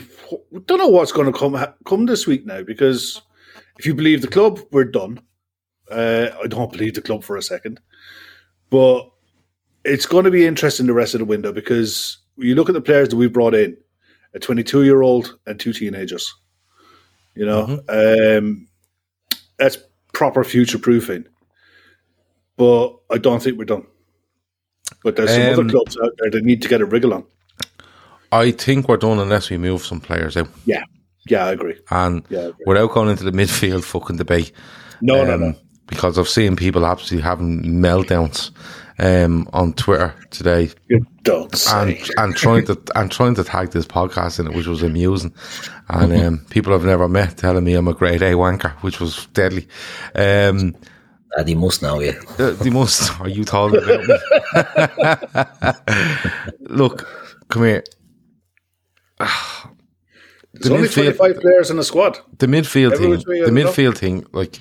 We 0.50 0.60
don't 0.66 0.76
know 0.76 0.88
what's 0.88 1.12
going 1.12 1.32
to 1.32 1.38
come 1.38 1.56
come 1.86 2.04
this 2.04 2.26
week 2.26 2.44
now 2.44 2.62
because 2.62 3.22
if 3.78 3.86
you 3.86 3.94
believe 3.94 4.20
the 4.20 4.28
club, 4.28 4.60
we're 4.70 4.84
done. 4.84 5.22
Uh, 5.90 6.28
I 6.44 6.48
don't 6.48 6.70
believe 6.70 6.92
the 6.92 7.00
club 7.00 7.24
for 7.24 7.38
a 7.38 7.42
second, 7.42 7.80
but 8.68 9.10
it's 9.84 10.04
going 10.04 10.26
to 10.26 10.30
be 10.30 10.44
interesting 10.44 10.86
the 10.86 10.92
rest 10.92 11.14
of 11.14 11.20
the 11.20 11.24
window 11.24 11.52
because 11.52 12.18
you 12.36 12.54
look 12.54 12.68
at 12.68 12.74
the 12.74 12.80
players 12.80 13.08
that 13.08 13.16
we 13.16 13.28
brought 13.28 13.54
in, 13.54 13.76
a 14.34 14.38
22 14.38 14.84
year 14.84 15.02
old 15.02 15.38
and 15.46 15.58
two 15.58 15.72
teenagers. 15.72 16.32
You 17.34 17.46
know, 17.46 17.66
mm-hmm. 17.88 18.38
um, 18.38 18.68
that's 19.58 19.78
proper 20.12 20.44
future 20.44 20.78
proofing. 20.78 21.26
But 22.56 22.96
I 23.10 23.18
don't 23.18 23.42
think 23.42 23.58
we're 23.58 23.64
done. 23.64 23.86
But 25.02 25.16
there's 25.16 25.30
some 25.30 25.42
um, 25.42 25.52
other 25.52 25.68
clubs 25.68 25.98
out 26.02 26.12
there 26.18 26.30
that 26.30 26.44
need 26.44 26.62
to 26.62 26.68
get 26.68 26.80
a 26.80 26.86
wriggle 26.86 27.12
on. 27.12 27.24
I 28.32 28.50
think 28.50 28.88
we're 28.88 28.96
done 28.96 29.18
unless 29.18 29.50
we 29.50 29.58
move 29.58 29.84
some 29.84 30.00
players 30.00 30.36
out. 30.36 30.48
Yeah, 30.64 30.84
yeah, 31.28 31.46
I 31.46 31.52
agree. 31.52 31.78
And 31.90 32.24
yeah, 32.28 32.40
I 32.40 32.42
agree. 32.44 32.64
without 32.66 32.92
going 32.92 33.10
into 33.10 33.24
the 33.24 33.30
midfield 33.30 33.84
fucking 33.84 34.16
debate, 34.16 34.52
no, 35.00 35.20
um, 35.20 35.28
no, 35.28 35.36
no, 35.36 35.54
because 35.86 36.18
I've 36.18 36.28
seen 36.28 36.56
people 36.56 36.86
absolutely 36.86 37.28
having 37.28 37.62
meltdowns 37.62 38.50
um, 38.98 39.48
on 39.52 39.72
Twitter 39.74 40.14
today. 40.30 40.70
You 40.88 41.06
don't. 41.22 41.66
And, 41.72 41.98
and 42.16 42.36
trying 42.36 42.66
to 42.66 42.80
and 42.94 43.10
trying 43.10 43.34
to 43.34 43.44
tag 43.44 43.70
this 43.70 43.86
podcast 43.86 44.40
in 44.40 44.46
it, 44.46 44.54
which 44.54 44.66
was 44.66 44.82
amusing. 44.82 45.34
And 45.88 46.12
um, 46.12 46.46
people 46.50 46.74
I've 46.74 46.84
never 46.84 47.08
met 47.08 47.36
telling 47.36 47.64
me 47.64 47.74
I'm 47.74 47.88
a 47.88 47.94
grade 47.94 48.22
A 48.22 48.32
wanker, 48.32 48.72
which 48.82 49.00
was 49.00 49.26
deadly. 49.26 49.68
Um, 50.14 50.74
uh, 51.36 51.42
they 51.42 51.54
must 51.54 51.82
know 51.82 52.00
you. 52.00 52.14
Uh, 52.38 52.50
they 52.52 52.70
must. 52.70 53.18
Are 53.20 53.28
you 53.28 53.44
talking 53.44 53.82
about 53.82 54.06
me? 54.06 54.14
Look, 56.60 57.08
come 57.48 57.64
here. 57.64 57.84
There's 60.52 60.72
only 60.72 60.88
25 60.88 61.40
players 61.40 61.70
in 61.70 61.76
the 61.76 61.84
squad. 61.84 62.18
The 62.38 62.46
midfield 62.46 62.92
Every 62.92 63.16
thing, 63.18 63.44
the 63.44 63.50
midfield 63.50 63.98
thing, 63.98 64.26
like, 64.32 64.58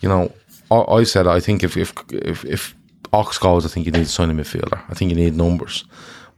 you 0.00 0.08
know, 0.08 0.32
I, 0.70 0.76
I, 0.76 1.02
said 1.04 1.26
I 1.26 1.40
think 1.40 1.64
if, 1.64 1.76
if 1.76 1.92
if 2.12 2.44
if 2.44 2.74
Ox 3.12 3.38
goes, 3.38 3.64
I 3.64 3.68
think 3.68 3.86
you 3.86 3.92
need 3.92 4.04
to 4.04 4.10
sign 4.10 4.30
a 4.30 4.34
midfielder. 4.34 4.80
I 4.88 4.94
think 4.94 5.10
you 5.10 5.16
need 5.16 5.34
numbers, 5.34 5.84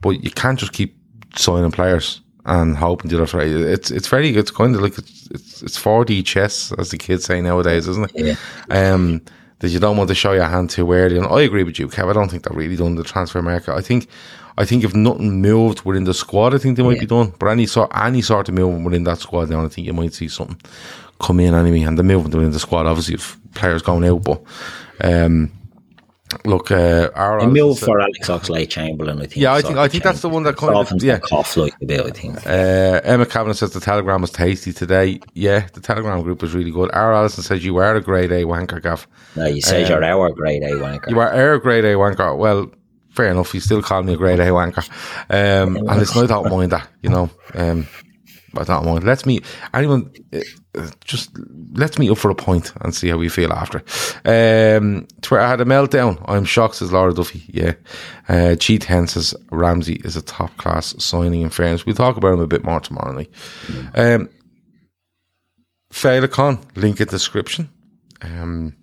but 0.00 0.22
you 0.22 0.30
can't 0.30 0.58
just 0.58 0.72
keep 0.72 0.96
signing 1.36 1.70
players 1.70 2.20
and 2.46 2.76
hoping 2.76 3.10
to 3.10 3.16
do 3.16 3.24
that. 3.24 3.72
It's 3.72 3.90
it's 3.90 4.08
very 4.08 4.32
good, 4.32 4.40
it's 4.40 4.50
kind 4.50 4.74
of 4.74 4.80
like 4.80 4.98
it's 4.98 5.28
it's, 5.30 5.62
it's 5.62 5.78
4D 5.78 6.24
chess, 6.24 6.72
as 6.78 6.90
the 6.90 6.98
kids 6.98 7.24
say 7.24 7.40
nowadays, 7.40 7.86
isn't 7.86 8.10
it? 8.14 8.36
Yeah. 8.70 8.92
Um, 8.92 9.22
that 9.60 9.68
you 9.68 9.78
don't 9.78 9.96
want 9.96 10.08
to 10.08 10.14
show 10.14 10.32
your 10.32 10.46
hand 10.46 10.70
too 10.70 10.90
early. 10.90 11.18
And 11.18 11.26
I 11.26 11.42
agree 11.42 11.64
with 11.64 11.78
you, 11.78 11.88
Kev. 11.88 12.08
I 12.08 12.14
don't 12.14 12.30
think 12.30 12.44
they're 12.44 12.56
really 12.56 12.76
done 12.76 12.94
the 12.94 13.04
transfer 13.04 13.42
market. 13.42 13.74
I 13.74 13.82
think 13.82 14.08
I 14.58 14.64
think 14.64 14.84
if 14.84 14.94
nothing 14.94 15.40
moved 15.40 15.82
within 15.82 16.04
the 16.04 16.14
squad, 16.14 16.54
I 16.54 16.58
think 16.58 16.76
they 16.76 16.82
might 16.82 16.96
yeah. 16.96 17.00
be 17.00 17.06
done. 17.06 17.32
But 17.38 17.46
any 17.46 17.66
sort 17.66 17.90
any 17.94 18.22
sort 18.22 18.48
of 18.48 18.54
movement 18.54 18.84
within 18.84 19.04
that 19.04 19.18
squad, 19.18 19.46
then 19.46 19.58
I 19.58 19.68
think 19.68 19.86
you 19.86 19.92
might 19.92 20.14
see 20.14 20.28
something 20.28 20.60
come 21.20 21.40
in 21.40 21.54
anyway. 21.54 21.82
And 21.82 21.98
the 21.98 22.02
movement 22.02 22.34
within 22.34 22.52
the 22.52 22.58
squad, 22.58 22.86
obviously, 22.86 23.14
if 23.14 23.38
players 23.54 23.82
going 23.82 24.04
out, 24.04 24.24
but 24.24 24.42
um, 25.02 25.52
look, 26.44 26.70
uh, 26.70 27.10
our 27.14 27.38
A 27.38 27.46
move 27.46 27.78
for 27.78 28.00
Alex 28.00 28.28
Oxlade-Chamberlain, 28.28 29.18
I 29.18 29.26
think. 29.26 29.36
Yeah, 29.36 29.54
I 29.54 29.62
think 29.62 29.76
I 29.78 29.88
think 29.88 30.04
that's 30.04 30.20
the 30.20 30.28
one 30.28 30.42
that 30.44 30.56
kind 30.56 30.74
of 30.74 31.02
yeah. 31.02 31.16
the 31.16 31.20
cough 31.20 31.56
like 31.56 31.74
a 31.82 31.86
bit, 31.86 32.04
I 32.04 32.10
think. 32.10 32.46
Uh, 32.46 33.00
Emma 33.04 33.26
Kavanagh 33.26 33.54
says 33.54 33.72
the 33.72 33.80
Telegram 33.80 34.20
was 34.20 34.30
tasty 34.30 34.72
today. 34.72 35.20
Yeah, 35.34 35.66
the 35.72 35.80
Telegram 35.80 36.22
group 36.22 36.42
was 36.42 36.54
really 36.54 36.70
good. 36.70 36.90
Our 36.92 37.12
Allison 37.12 37.42
says 37.42 37.64
you 37.64 37.76
are 37.78 37.96
a 37.96 38.00
grade 38.00 38.32
A 38.32 38.44
wanker, 38.44 38.82
Gav. 38.82 39.06
no, 39.36 39.46
you 39.46 39.60
say 39.60 39.88
you're 39.88 40.04
our 40.04 40.30
grade 40.30 40.62
A 40.62 40.72
wanker. 40.72 41.10
You 41.10 41.20
are 41.20 41.54
a 41.54 41.60
grade 41.60 41.84
A 41.84 41.94
wanker. 41.94 42.36
Well, 42.36 42.70
fair 43.10 43.30
enough. 43.30 43.54
You 43.54 43.60
still 43.60 43.82
call 43.82 44.02
me 44.02 44.14
a 44.14 44.16
grade 44.16 44.40
A 44.40 44.46
wanker. 44.46 44.88
Um, 45.30 45.76
and 45.76 46.00
it's 46.00 46.14
not, 46.14 46.28
don't 46.28 46.50
mind 46.50 46.72
that, 46.72 46.88
you 47.02 47.10
know. 47.10 47.30
Um, 47.54 47.86
I 48.56 48.64
don't 48.64 48.84
mind. 48.84 49.04
Let's 49.04 49.26
meet 49.26 49.44
anyone. 49.74 50.12
Just 51.04 51.30
let's 51.72 51.98
meet 51.98 52.10
up 52.10 52.18
for 52.18 52.30
a 52.30 52.34
point 52.34 52.72
and 52.80 52.94
see 52.94 53.08
how 53.08 53.16
we 53.16 53.28
feel 53.28 53.52
after. 53.52 53.78
Um, 54.24 55.06
Twitter 55.20 55.46
had 55.46 55.60
a 55.60 55.64
meltdown. 55.64 56.22
I'm 56.26 56.44
shocked, 56.44 56.76
says 56.76 56.92
Laura 56.92 57.14
Duffy. 57.14 57.44
Yeah. 57.48 57.74
Uh, 58.28 58.56
Cheat 58.56 58.84
Hen 58.84 59.06
says 59.06 59.34
Ramsey 59.50 60.00
is 60.04 60.16
a 60.16 60.22
top 60.22 60.56
class 60.56 60.94
signing. 61.02 61.42
In 61.42 61.50
fairness, 61.50 61.86
we'll 61.86 61.94
talk 61.94 62.16
about 62.16 62.34
him 62.34 62.40
a 62.40 62.46
bit 62.46 62.64
more 62.64 62.80
tomorrow 62.80 63.12
night. 63.12 63.30
Um, 63.94 64.28
Con 66.28 66.58
link 66.76 67.00
in 67.00 67.08
description. 67.08 67.68
Um, 68.22 68.76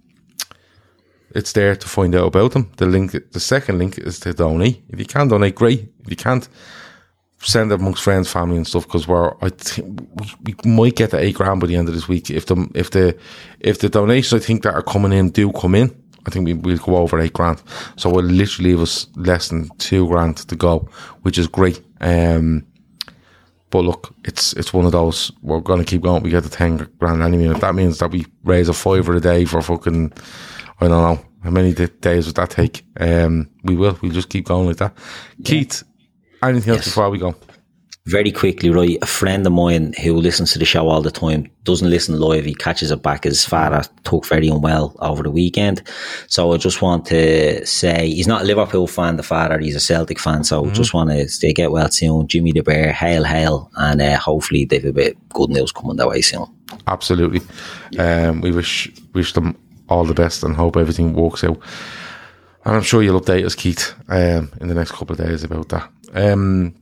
it's 1.35 1.51
there 1.51 1.75
to 1.75 1.87
find 1.87 2.15
out 2.15 2.27
about 2.27 2.53
them. 2.53 2.71
The 2.77 2.85
link, 2.85 3.11
the 3.11 3.39
second 3.39 3.77
link 3.77 3.97
is 3.97 4.19
to 4.21 4.33
donate. 4.33 4.83
If 4.89 4.99
you 4.99 5.05
can 5.05 5.27
donate, 5.27 5.55
great. 5.55 5.93
If 5.99 6.09
you 6.09 6.15
can't, 6.15 6.47
send 7.39 7.71
it 7.71 7.79
amongst 7.79 8.03
friends, 8.03 8.31
family, 8.31 8.57
and 8.57 8.67
stuff. 8.67 8.85
Because 8.87 9.07
we're, 9.07 9.33
I 9.41 9.49
think 9.49 10.01
we, 10.15 10.55
we 10.63 10.71
might 10.71 10.95
get 10.95 11.11
to 11.11 11.17
eight 11.19 11.35
grand 11.35 11.59
by 11.59 11.67
the 11.67 11.75
end 11.75 11.87
of 11.87 11.95
this 11.95 12.07
week. 12.07 12.29
If 12.29 12.45
the 12.47 12.69
if 12.73 12.91
the 12.91 13.17
if 13.59 13.79
the 13.79 13.89
donations 13.89 14.41
I 14.41 14.45
think 14.45 14.63
that 14.63 14.73
are 14.73 14.83
coming 14.83 15.13
in 15.13 15.29
do 15.29 15.51
come 15.51 15.75
in, 15.75 15.95
I 16.25 16.29
think 16.29 16.45
we 16.45 16.53
we'll 16.53 16.77
go 16.77 16.97
over 16.97 17.19
eight 17.19 17.33
grand. 17.33 17.61
So 17.95 18.09
we'll 18.09 18.25
literally 18.25 18.71
leave 18.71 18.81
us 18.81 19.07
less 19.15 19.49
than 19.49 19.69
two 19.77 20.07
grand 20.07 20.37
to 20.37 20.55
go, 20.55 20.89
which 21.21 21.37
is 21.37 21.47
great. 21.47 21.81
Um, 22.01 22.65
but 23.69 23.79
look, 23.79 24.13
it's 24.23 24.53
it's 24.53 24.73
one 24.73 24.85
of 24.85 24.91
those. 24.91 25.31
We're 25.41 25.59
going 25.59 25.79
to 25.79 25.85
keep 25.85 26.01
going. 26.01 26.23
We 26.23 26.29
get 26.29 26.43
the 26.43 26.49
ten 26.49 26.77
grand 26.99 27.21
anyway. 27.21 27.53
If 27.53 27.61
that 27.61 27.75
means 27.75 27.99
that 27.99 28.11
we 28.11 28.25
raise 28.43 28.69
a 28.69 28.73
fiver 28.73 29.15
a 29.15 29.21
day 29.21 29.45
for 29.45 29.61
fucking, 29.61 30.13
I 30.79 30.87
don't 30.87 30.91
know 31.17 31.25
how 31.43 31.49
many 31.49 31.73
days 31.73 32.25
would 32.25 32.35
that 32.35 32.49
take. 32.49 32.85
Um, 32.99 33.49
we 33.63 33.75
will. 33.75 33.97
We'll 34.01 34.11
just 34.11 34.29
keep 34.29 34.45
going 34.45 34.67
like 34.67 34.77
that. 34.77 34.97
Keith, 35.43 35.83
anything 36.43 36.69
else 36.71 36.79
Yes. 36.79 36.85
before 36.85 37.09
we 37.09 37.17
go? 37.17 37.35
Very 38.05 38.31
quickly, 38.31 38.69
right? 38.69 38.97
A 39.01 39.05
friend 39.05 39.45
of 39.45 39.51
mine 39.51 39.93
who 40.01 40.13
listens 40.15 40.53
to 40.53 40.59
the 40.59 40.63
show 40.63 40.87
all 40.87 41.01
the 41.01 41.11
time 41.11 41.51
doesn't 41.65 41.89
listen 41.89 42.17
live. 42.17 42.45
He 42.45 42.55
catches 42.55 42.89
it 42.89 43.03
back. 43.03 43.25
His 43.25 43.43
father 43.43 43.83
took 44.05 44.25
very 44.25 44.47
unwell 44.47 44.95
over 44.99 45.23
the 45.23 45.29
weekend. 45.29 45.83
So 46.27 46.53
I 46.53 46.57
just 46.57 46.81
want 46.81 47.05
to 47.07 47.65
say 47.65 48.07
he's 48.07 48.25
not 48.27 48.43
a 48.43 48.45
Liverpool 48.45 48.87
fan, 48.87 49.17
the 49.17 49.23
father. 49.23 49.59
He's 49.59 49.75
a 49.75 49.81
Celtic 49.81 50.19
fan. 50.19 50.45
So 50.45 50.65
I 50.65 50.69
just 50.71 50.93
want 50.93 51.09
to 51.09 51.27
stay 51.27 51.51
get 51.51 51.73
well 51.73 51.91
soon. 51.91 52.29
Jimmy 52.29 52.53
the 52.53 52.61
Bear, 52.61 52.93
hail, 52.93 53.25
hail. 53.25 53.69
And 53.75 54.01
uh, 54.01 54.17
hopefully 54.17 54.63
they've 54.63 54.85
a 54.85 54.93
bit 54.93 55.17
good 55.29 55.49
news 55.49 55.73
coming 55.73 55.97
their 55.97 56.07
way 56.07 56.21
soon. 56.21 56.45
Absolutely. 56.87 57.41
Um, 57.99 58.39
we 58.39 58.51
wish 58.51 58.89
wish 59.13 59.33
them 59.33 59.57
all 59.89 60.05
the 60.05 60.13
best 60.13 60.43
and 60.45 60.55
hope 60.55 60.77
everything 60.77 61.11
works 61.11 61.43
out. 61.43 61.59
And 62.63 62.75
I'm 62.75 62.83
sure 62.83 63.03
you'll 63.03 63.19
update 63.19 63.45
us, 63.45 63.55
Keith, 63.55 63.93
um, 64.07 64.49
in 64.61 64.69
the 64.69 64.75
next 64.75 64.91
couple 64.91 65.13
of 65.13 65.25
days 65.25 65.43
about 65.43 65.67
that. 65.69 65.89
Um, 66.13 66.75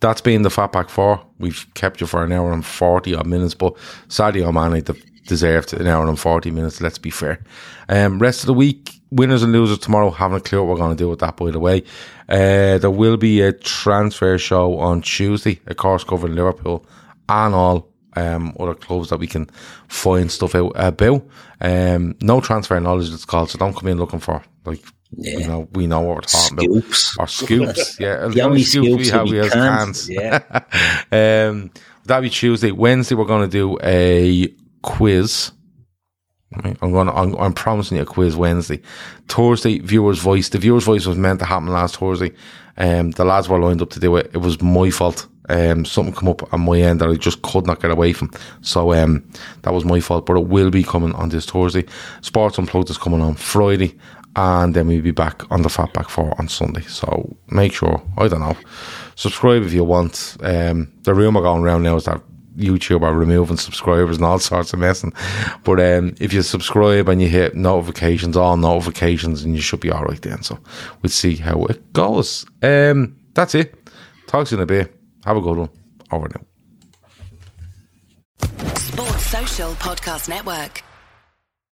that's 0.00 0.20
been 0.20 0.42
the 0.42 0.48
Fatback 0.48 0.90
4. 0.90 1.24
We've 1.38 1.66
kept 1.74 2.00
you 2.00 2.06
for 2.06 2.24
an 2.24 2.32
hour 2.32 2.52
and 2.52 2.64
40 2.64 3.14
odd 3.14 3.26
minutes, 3.26 3.54
but 3.54 3.74
Sadio 4.08 4.52
Mane 4.52 4.82
de- 4.82 4.94
deserved 5.26 5.72
an 5.74 5.86
hour 5.86 6.06
and 6.08 6.18
40 6.18 6.50
minutes, 6.50 6.80
let's 6.80 6.98
be 6.98 7.10
fair. 7.10 7.42
Um, 7.88 8.18
rest 8.18 8.40
of 8.40 8.46
the 8.46 8.54
week, 8.54 9.00
winners 9.10 9.42
and 9.42 9.52
losers 9.52 9.78
tomorrow. 9.78 10.10
Haven't 10.10 10.38
a 10.38 10.40
clue 10.40 10.62
what 10.62 10.70
we're 10.70 10.76
going 10.84 10.96
to 10.96 11.02
do 11.02 11.08
with 11.08 11.20
that, 11.20 11.36
by 11.36 11.50
the 11.50 11.60
way. 11.60 11.82
Uh, 12.28 12.78
there 12.78 12.90
will 12.90 13.16
be 13.16 13.40
a 13.40 13.52
transfer 13.52 14.38
show 14.38 14.78
on 14.78 15.02
Tuesday, 15.02 15.60
of 15.66 15.76
course, 15.76 16.04
covering 16.04 16.34
Liverpool 16.34 16.84
and 17.28 17.54
all 17.54 17.88
um, 18.14 18.54
other 18.58 18.74
clubs 18.74 19.10
that 19.10 19.18
we 19.20 19.26
can 19.26 19.46
find 19.88 20.30
stuff 20.30 20.54
out 20.54 20.72
about. 20.74 21.26
Um, 21.60 22.16
no 22.20 22.40
transfer 22.40 22.78
knowledge, 22.80 23.12
it's 23.12 23.24
called, 23.24 23.50
so 23.50 23.58
don't 23.58 23.76
come 23.76 23.88
in 23.88 23.98
looking 23.98 24.20
for, 24.20 24.42
like, 24.64 24.84
you 25.16 25.46
know, 25.46 25.68
we 25.72 25.86
know 25.86 26.00
what 26.00 26.16
we're 26.16 26.20
talking 26.22 26.58
about. 26.58 26.82
Scoops. 26.82 27.16
Or 27.18 27.26
scoops, 27.26 27.96
yeah. 28.00 28.28
The 28.28 28.40
only 28.42 28.62
scoops 28.62 29.10
have 29.10 29.24
we 29.24 29.32
we 29.32 29.36
has 29.38 29.52
cans. 29.52 30.08
Yeah. 30.08 30.42
um, 31.12 31.70
that'll 32.04 32.22
be 32.22 32.30
Tuesday. 32.30 32.72
Wednesday, 32.72 33.14
we're 33.14 33.24
going 33.24 33.48
to 33.48 33.52
do 33.52 33.78
a 33.82 34.48
quiz. 34.82 35.52
I'm 36.54 36.92
going. 36.92 37.06
to 37.06 37.14
I'm, 37.14 37.34
I'm 37.36 37.52
promising 37.52 37.96
you 37.96 38.02
a 38.02 38.06
quiz 38.06 38.36
Wednesday. 38.36 38.82
Thursday, 39.28 39.78
viewers' 39.78 40.18
voice. 40.18 40.48
The 40.50 40.58
viewers' 40.58 40.84
voice 40.84 41.06
was 41.06 41.16
meant 41.16 41.40
to 41.40 41.46
happen 41.46 41.68
last 41.68 41.96
Thursday. 41.96 42.32
Um, 42.76 43.10
the 43.12 43.24
lads 43.24 43.48
were 43.48 43.58
lined 43.58 43.82
up 43.82 43.90
to 43.90 44.00
do 44.00 44.16
it. 44.16 44.30
It 44.34 44.38
was 44.38 44.60
my 44.62 44.90
fault. 44.90 45.28
Um, 45.48 45.84
something 45.84 46.14
come 46.14 46.28
up 46.28 46.52
on 46.52 46.60
my 46.60 46.80
end 46.80 47.00
that 47.00 47.08
I 47.08 47.14
just 47.14 47.42
could 47.42 47.66
not 47.66 47.80
get 47.80 47.90
away 47.90 48.12
from. 48.12 48.30
So 48.60 48.92
um, 48.92 49.28
that 49.62 49.74
was 49.74 49.84
my 49.84 50.00
fault. 50.00 50.26
But 50.26 50.36
it 50.36 50.46
will 50.46 50.70
be 50.70 50.82
coming 50.82 51.14
on 51.14 51.30
this 51.30 51.46
Thursday. 51.46 51.84
Sports 52.20 52.58
Unplugged 52.58 52.90
is 52.90 52.98
coming 52.98 53.20
on 53.20 53.34
Friday, 53.34 53.98
and 54.36 54.74
then 54.74 54.86
we'll 54.86 55.02
be 55.02 55.10
back 55.10 55.50
on 55.50 55.62
the 55.62 55.68
Fatback 55.68 56.08
Four 56.08 56.34
on 56.38 56.48
Sunday. 56.48 56.82
So 56.82 57.36
make 57.48 57.72
sure. 57.72 58.02
I 58.16 58.28
don't 58.28 58.40
know. 58.40 58.56
Subscribe 59.14 59.62
if 59.62 59.72
you 59.72 59.84
want. 59.84 60.36
Um, 60.40 60.92
the 61.02 61.14
rumor 61.14 61.42
going 61.42 61.62
around 61.62 61.82
now 61.82 61.96
is 61.96 62.04
that 62.04 62.20
YouTube 62.56 63.02
are 63.02 63.14
removing 63.14 63.56
subscribers 63.56 64.16
and 64.16 64.24
all 64.24 64.38
sorts 64.50 64.72
of 64.72 64.78
messing. 64.78 65.12
But 65.64 65.80
um, 65.80 66.14
if 66.20 66.32
you 66.32 66.42
subscribe 66.42 67.08
and 67.08 67.20
you 67.20 67.28
hit 67.28 67.54
notifications, 67.54 68.36
all 68.36 68.56
notifications, 68.56 69.42
and 69.42 69.54
you 69.54 69.60
should 69.60 69.80
be 69.80 69.90
all 69.90 70.04
right 70.04 70.20
then. 70.20 70.42
So 70.42 70.58
we'll 71.02 71.10
see 71.10 71.36
how 71.36 71.64
it 71.66 71.92
goes. 71.92 72.46
Um, 72.62 73.16
that's 73.34 73.54
it. 73.54 73.74
Talk 74.26 74.46
to 74.48 74.54
you 74.54 74.58
in 74.58 74.62
a 74.62 74.66
bit. 74.66 74.94
Have 75.24 75.36
a 75.36 75.40
good 75.40 75.58
one. 75.58 75.70
Over 76.10 76.28
now. 76.28 76.42
Sports 78.74 79.26
Social 79.26 79.72
Podcast 79.74 80.28
Network. 80.28 80.82